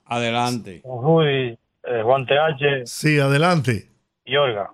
Adelante. 0.05 0.83
don 0.85 1.03
Rudy, 1.03 1.59
eh, 1.85 2.03
Juan 2.05 2.27
TH 2.27 2.87
Sí, 2.87 3.19
adelante. 3.19 3.89
y 4.25 4.37
Olga. 4.37 4.71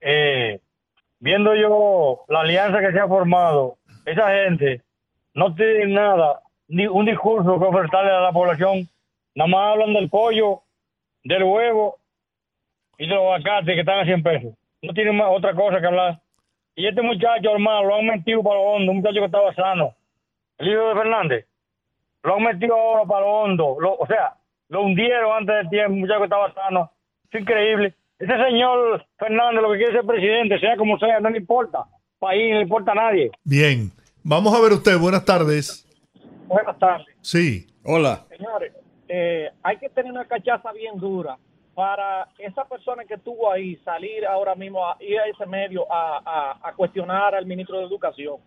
Eh, 0.00 0.60
viendo 1.20 1.54
yo 1.54 2.24
la 2.28 2.40
alianza 2.40 2.80
que 2.80 2.92
se 2.92 3.00
ha 3.00 3.08
formado, 3.08 3.78
esa 4.04 4.28
gente 4.32 4.82
no 5.34 5.54
tiene 5.54 5.86
nada, 5.86 6.40
ni 6.68 6.86
un 6.86 7.06
discurso 7.06 7.58
que 7.58 7.64
ofertarle 7.64 8.10
a 8.10 8.20
la 8.20 8.32
población. 8.32 8.88
Nada 9.34 9.48
más 9.48 9.72
hablan 9.72 9.94
del 9.94 10.10
pollo, 10.10 10.62
del 11.24 11.44
huevo 11.44 11.98
y 12.98 13.04
de 13.06 13.14
los 13.14 13.18
aguacates 13.22 13.74
que 13.74 13.80
están 13.80 14.00
a 14.00 14.04
100 14.04 14.22
pesos. 14.22 14.54
No 14.82 14.92
tienen 14.92 15.16
más 15.16 15.28
otra 15.30 15.54
cosa 15.54 15.80
que 15.80 15.86
hablar. 15.86 16.20
Y 16.78 16.86
este 16.86 17.02
muchacho, 17.02 17.50
hermano, 17.50 17.88
lo 17.88 17.96
han 17.96 18.06
metido 18.06 18.40
para 18.40 18.54
lo 18.54 18.62
hondo, 18.62 18.92
un 18.92 18.98
muchacho 18.98 19.18
que 19.18 19.24
estaba 19.24 19.52
sano. 19.52 19.94
El 20.58 20.68
hijo 20.68 20.88
de 20.90 20.94
Fernández. 20.94 21.46
Lo 22.22 22.36
han 22.36 22.42
metido 22.44 22.76
ahora 22.76 23.04
para 23.04 23.22
lo 23.22 23.32
hondo. 23.32 23.76
Lo- 23.80 23.96
o 23.96 24.06
sea, 24.06 24.34
lo 24.68 24.82
hundieron 24.84 25.32
antes 25.38 25.56
del 25.56 25.68
tiempo, 25.70 25.94
un 25.94 26.00
muchacho 26.02 26.18
que 26.20 26.24
estaba 26.26 26.54
sano. 26.54 26.92
Es 27.32 27.40
increíble. 27.40 27.94
Ese 28.20 28.36
señor 28.44 29.04
Fernández 29.18 29.60
lo 29.60 29.72
que 29.72 29.78
quiere 29.78 29.92
ser 29.92 30.06
presidente, 30.06 30.60
sea 30.60 30.76
como 30.76 30.96
sea, 31.00 31.18
no 31.18 31.30
le 31.30 31.38
importa. 31.38 31.84
País 32.20 32.48
no 32.52 32.56
le 32.58 32.62
importa 32.62 32.92
a 32.92 32.94
nadie. 32.94 33.32
Bien. 33.42 33.90
Vamos 34.22 34.56
a 34.56 34.62
ver 34.62 34.72
usted. 34.72 34.96
Buenas 34.98 35.24
tardes. 35.24 35.84
Buenas 36.46 36.78
tardes. 36.78 37.08
Sí. 37.22 37.66
Hola. 37.84 38.24
Señores, 38.28 38.72
eh, 39.08 39.50
hay 39.64 39.78
que 39.78 39.88
tener 39.88 40.12
una 40.12 40.26
cachaza 40.26 40.70
bien 40.70 40.96
dura 40.98 41.36
para 41.78 42.28
esa 42.38 42.64
persona 42.64 43.04
que 43.04 43.14
estuvo 43.14 43.48
ahí 43.52 43.76
salir 43.84 44.26
ahora 44.26 44.56
mismo 44.56 44.84
a 44.84 44.96
ir 44.98 45.16
a 45.20 45.28
ese 45.28 45.46
medio 45.46 45.86
a, 45.92 46.58
a- 46.60 46.72
cuestionar 46.72 47.36
al 47.36 47.46
ministro 47.46 47.78
de 47.78 47.84
Educación. 47.84 48.38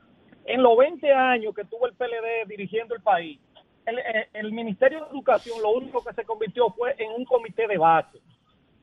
En 0.44 0.62
los 0.62 0.78
20 0.78 1.10
años 1.14 1.56
que 1.56 1.64
tuvo 1.64 1.88
el 1.88 1.94
PLD 1.94 2.46
dirigiendo 2.50 2.94
el 2.94 3.02
país, 3.02 3.40
el, 3.86 4.00
el- 4.34 4.52
Ministerio 4.52 5.06
de 5.06 5.12
Educación 5.12 5.62
lo 5.62 5.70
único 5.72 6.04
que 6.04 6.14
se 6.14 6.26
convirtió 6.26 6.72
fue 6.72 6.94
en 6.98 7.10
un 7.14 7.24
comité 7.24 7.68
de 7.70 7.78
base. 7.78 8.20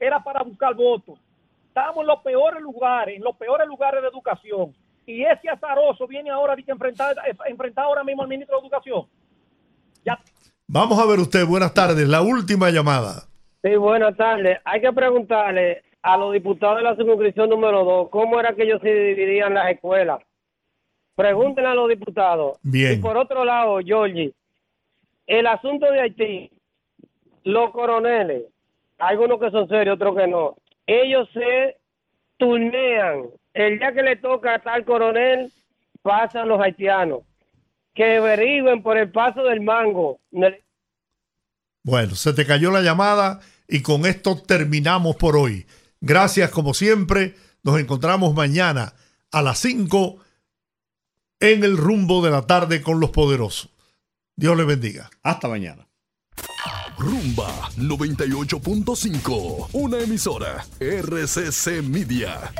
Era 0.01 0.25
para 0.25 0.43
buscar 0.43 0.75
votos. 0.75 1.19
Estábamos 1.67 2.01
en 2.01 2.07
los 2.07 2.21
peores 2.23 2.63
lugares, 2.63 3.17
en 3.19 3.23
los 3.25 3.37
peores 3.37 3.69
lugares 3.69 4.01
de 4.01 4.09
educación. 4.09 4.75
Y 5.05 5.25
ese 5.25 5.51
azaroso 5.51 6.07
viene 6.07 6.31
ahora 6.31 6.55
a 6.55 6.73
enfrentar, 6.73 7.15
enfrentar 7.47 7.85
ahora 7.85 8.03
mismo 8.03 8.23
al 8.23 8.29
ministro 8.29 8.57
de 8.57 8.63
Educación. 8.63 9.07
Vamos 10.67 10.99
a 10.99 11.05
ver 11.05 11.19
usted. 11.19 11.45
Buenas 11.47 11.75
tardes. 11.75 12.09
La 12.09 12.23
última 12.23 12.71
llamada. 12.71 13.28
Sí, 13.63 13.75
buenas 13.77 14.17
tardes. 14.17 14.59
Hay 14.65 14.81
que 14.81 14.93
preguntarle 14.93 15.83
a 16.03 16.17
los 16.17 16.33
diputados 16.33 16.79
de 16.79 16.85
la 16.85 16.97
circunscripción 16.97 17.51
número 17.51 17.85
2 17.85 18.09
cómo 18.11 18.39
era 18.39 18.55
que 18.55 18.63
ellos 18.63 18.81
se 18.81 18.93
dividían 18.93 19.55
las 19.55 19.71
escuelas. 19.71 20.21
Pregúntenle 21.17 21.71
a 21.71 21.75
los 21.75 21.89
diputados. 21.89 22.59
Bien. 22.63 22.93
Y 22.93 22.97
por 23.03 23.17
otro 23.17 23.45
lado, 23.45 23.81
Georgie, 23.85 24.33
el 25.27 25.47
asunto 25.47 25.91
de 25.91 26.01
Haití, 26.01 26.51
los 27.43 27.71
coroneles, 27.73 28.45
algunos 28.99 29.41
que 29.41 29.51
son 29.51 29.69
serios, 29.69 29.97
otros 29.97 30.17
que 30.17 30.27
no, 30.29 30.57
ellos 30.87 31.29
se 31.33 31.77
turnean. 32.37 33.25
El 33.53 33.79
día 33.79 33.93
que 33.93 34.03
le 34.03 34.17
toca 34.17 34.55
a 34.55 34.59
tal 34.61 34.85
coronel, 34.85 35.51
pasan 36.03 36.49
los 36.49 36.61
haitianos. 36.61 37.23
Que 37.95 38.19
averigüen 38.19 38.83
por 38.83 38.97
el 38.97 39.11
paso 39.11 39.43
del 39.43 39.61
mango. 39.61 40.21
Bueno, 41.83 42.15
se 42.15 42.33
te 42.33 42.47
cayó 42.47 42.71
la 42.71 42.83
llamada 42.83 43.41
y 43.67 43.83
con 43.83 44.07
esto 44.07 44.41
terminamos 44.41 45.17
por 45.17 45.37
hoy. 45.37 45.67
Gracias 46.01 46.51
como 46.51 46.75
siempre. 46.75 47.37
Nos 47.63 47.79
encontramos 47.81 48.35
mañana 48.35 48.95
a 49.31 49.43
las 49.43 49.59
5 49.59 50.19
en 51.41 51.65
el 51.65 51.77
rumbo 51.77 52.25
de 52.25 52.31
la 52.31 52.43
tarde 52.43 52.83
con 52.83 53.01
los 53.01 53.11
poderosos. 53.11 53.71
Dios 54.37 54.57
les 54.57 54.67
bendiga. 54.67 55.11
Hasta 55.23 55.49
mañana. 55.49 55.89
Rumba 56.99 57.71
98.5, 57.77 59.69
una 59.73 59.99
emisora 60.01 60.65
RCC 60.81 61.83
Media. 61.83 62.53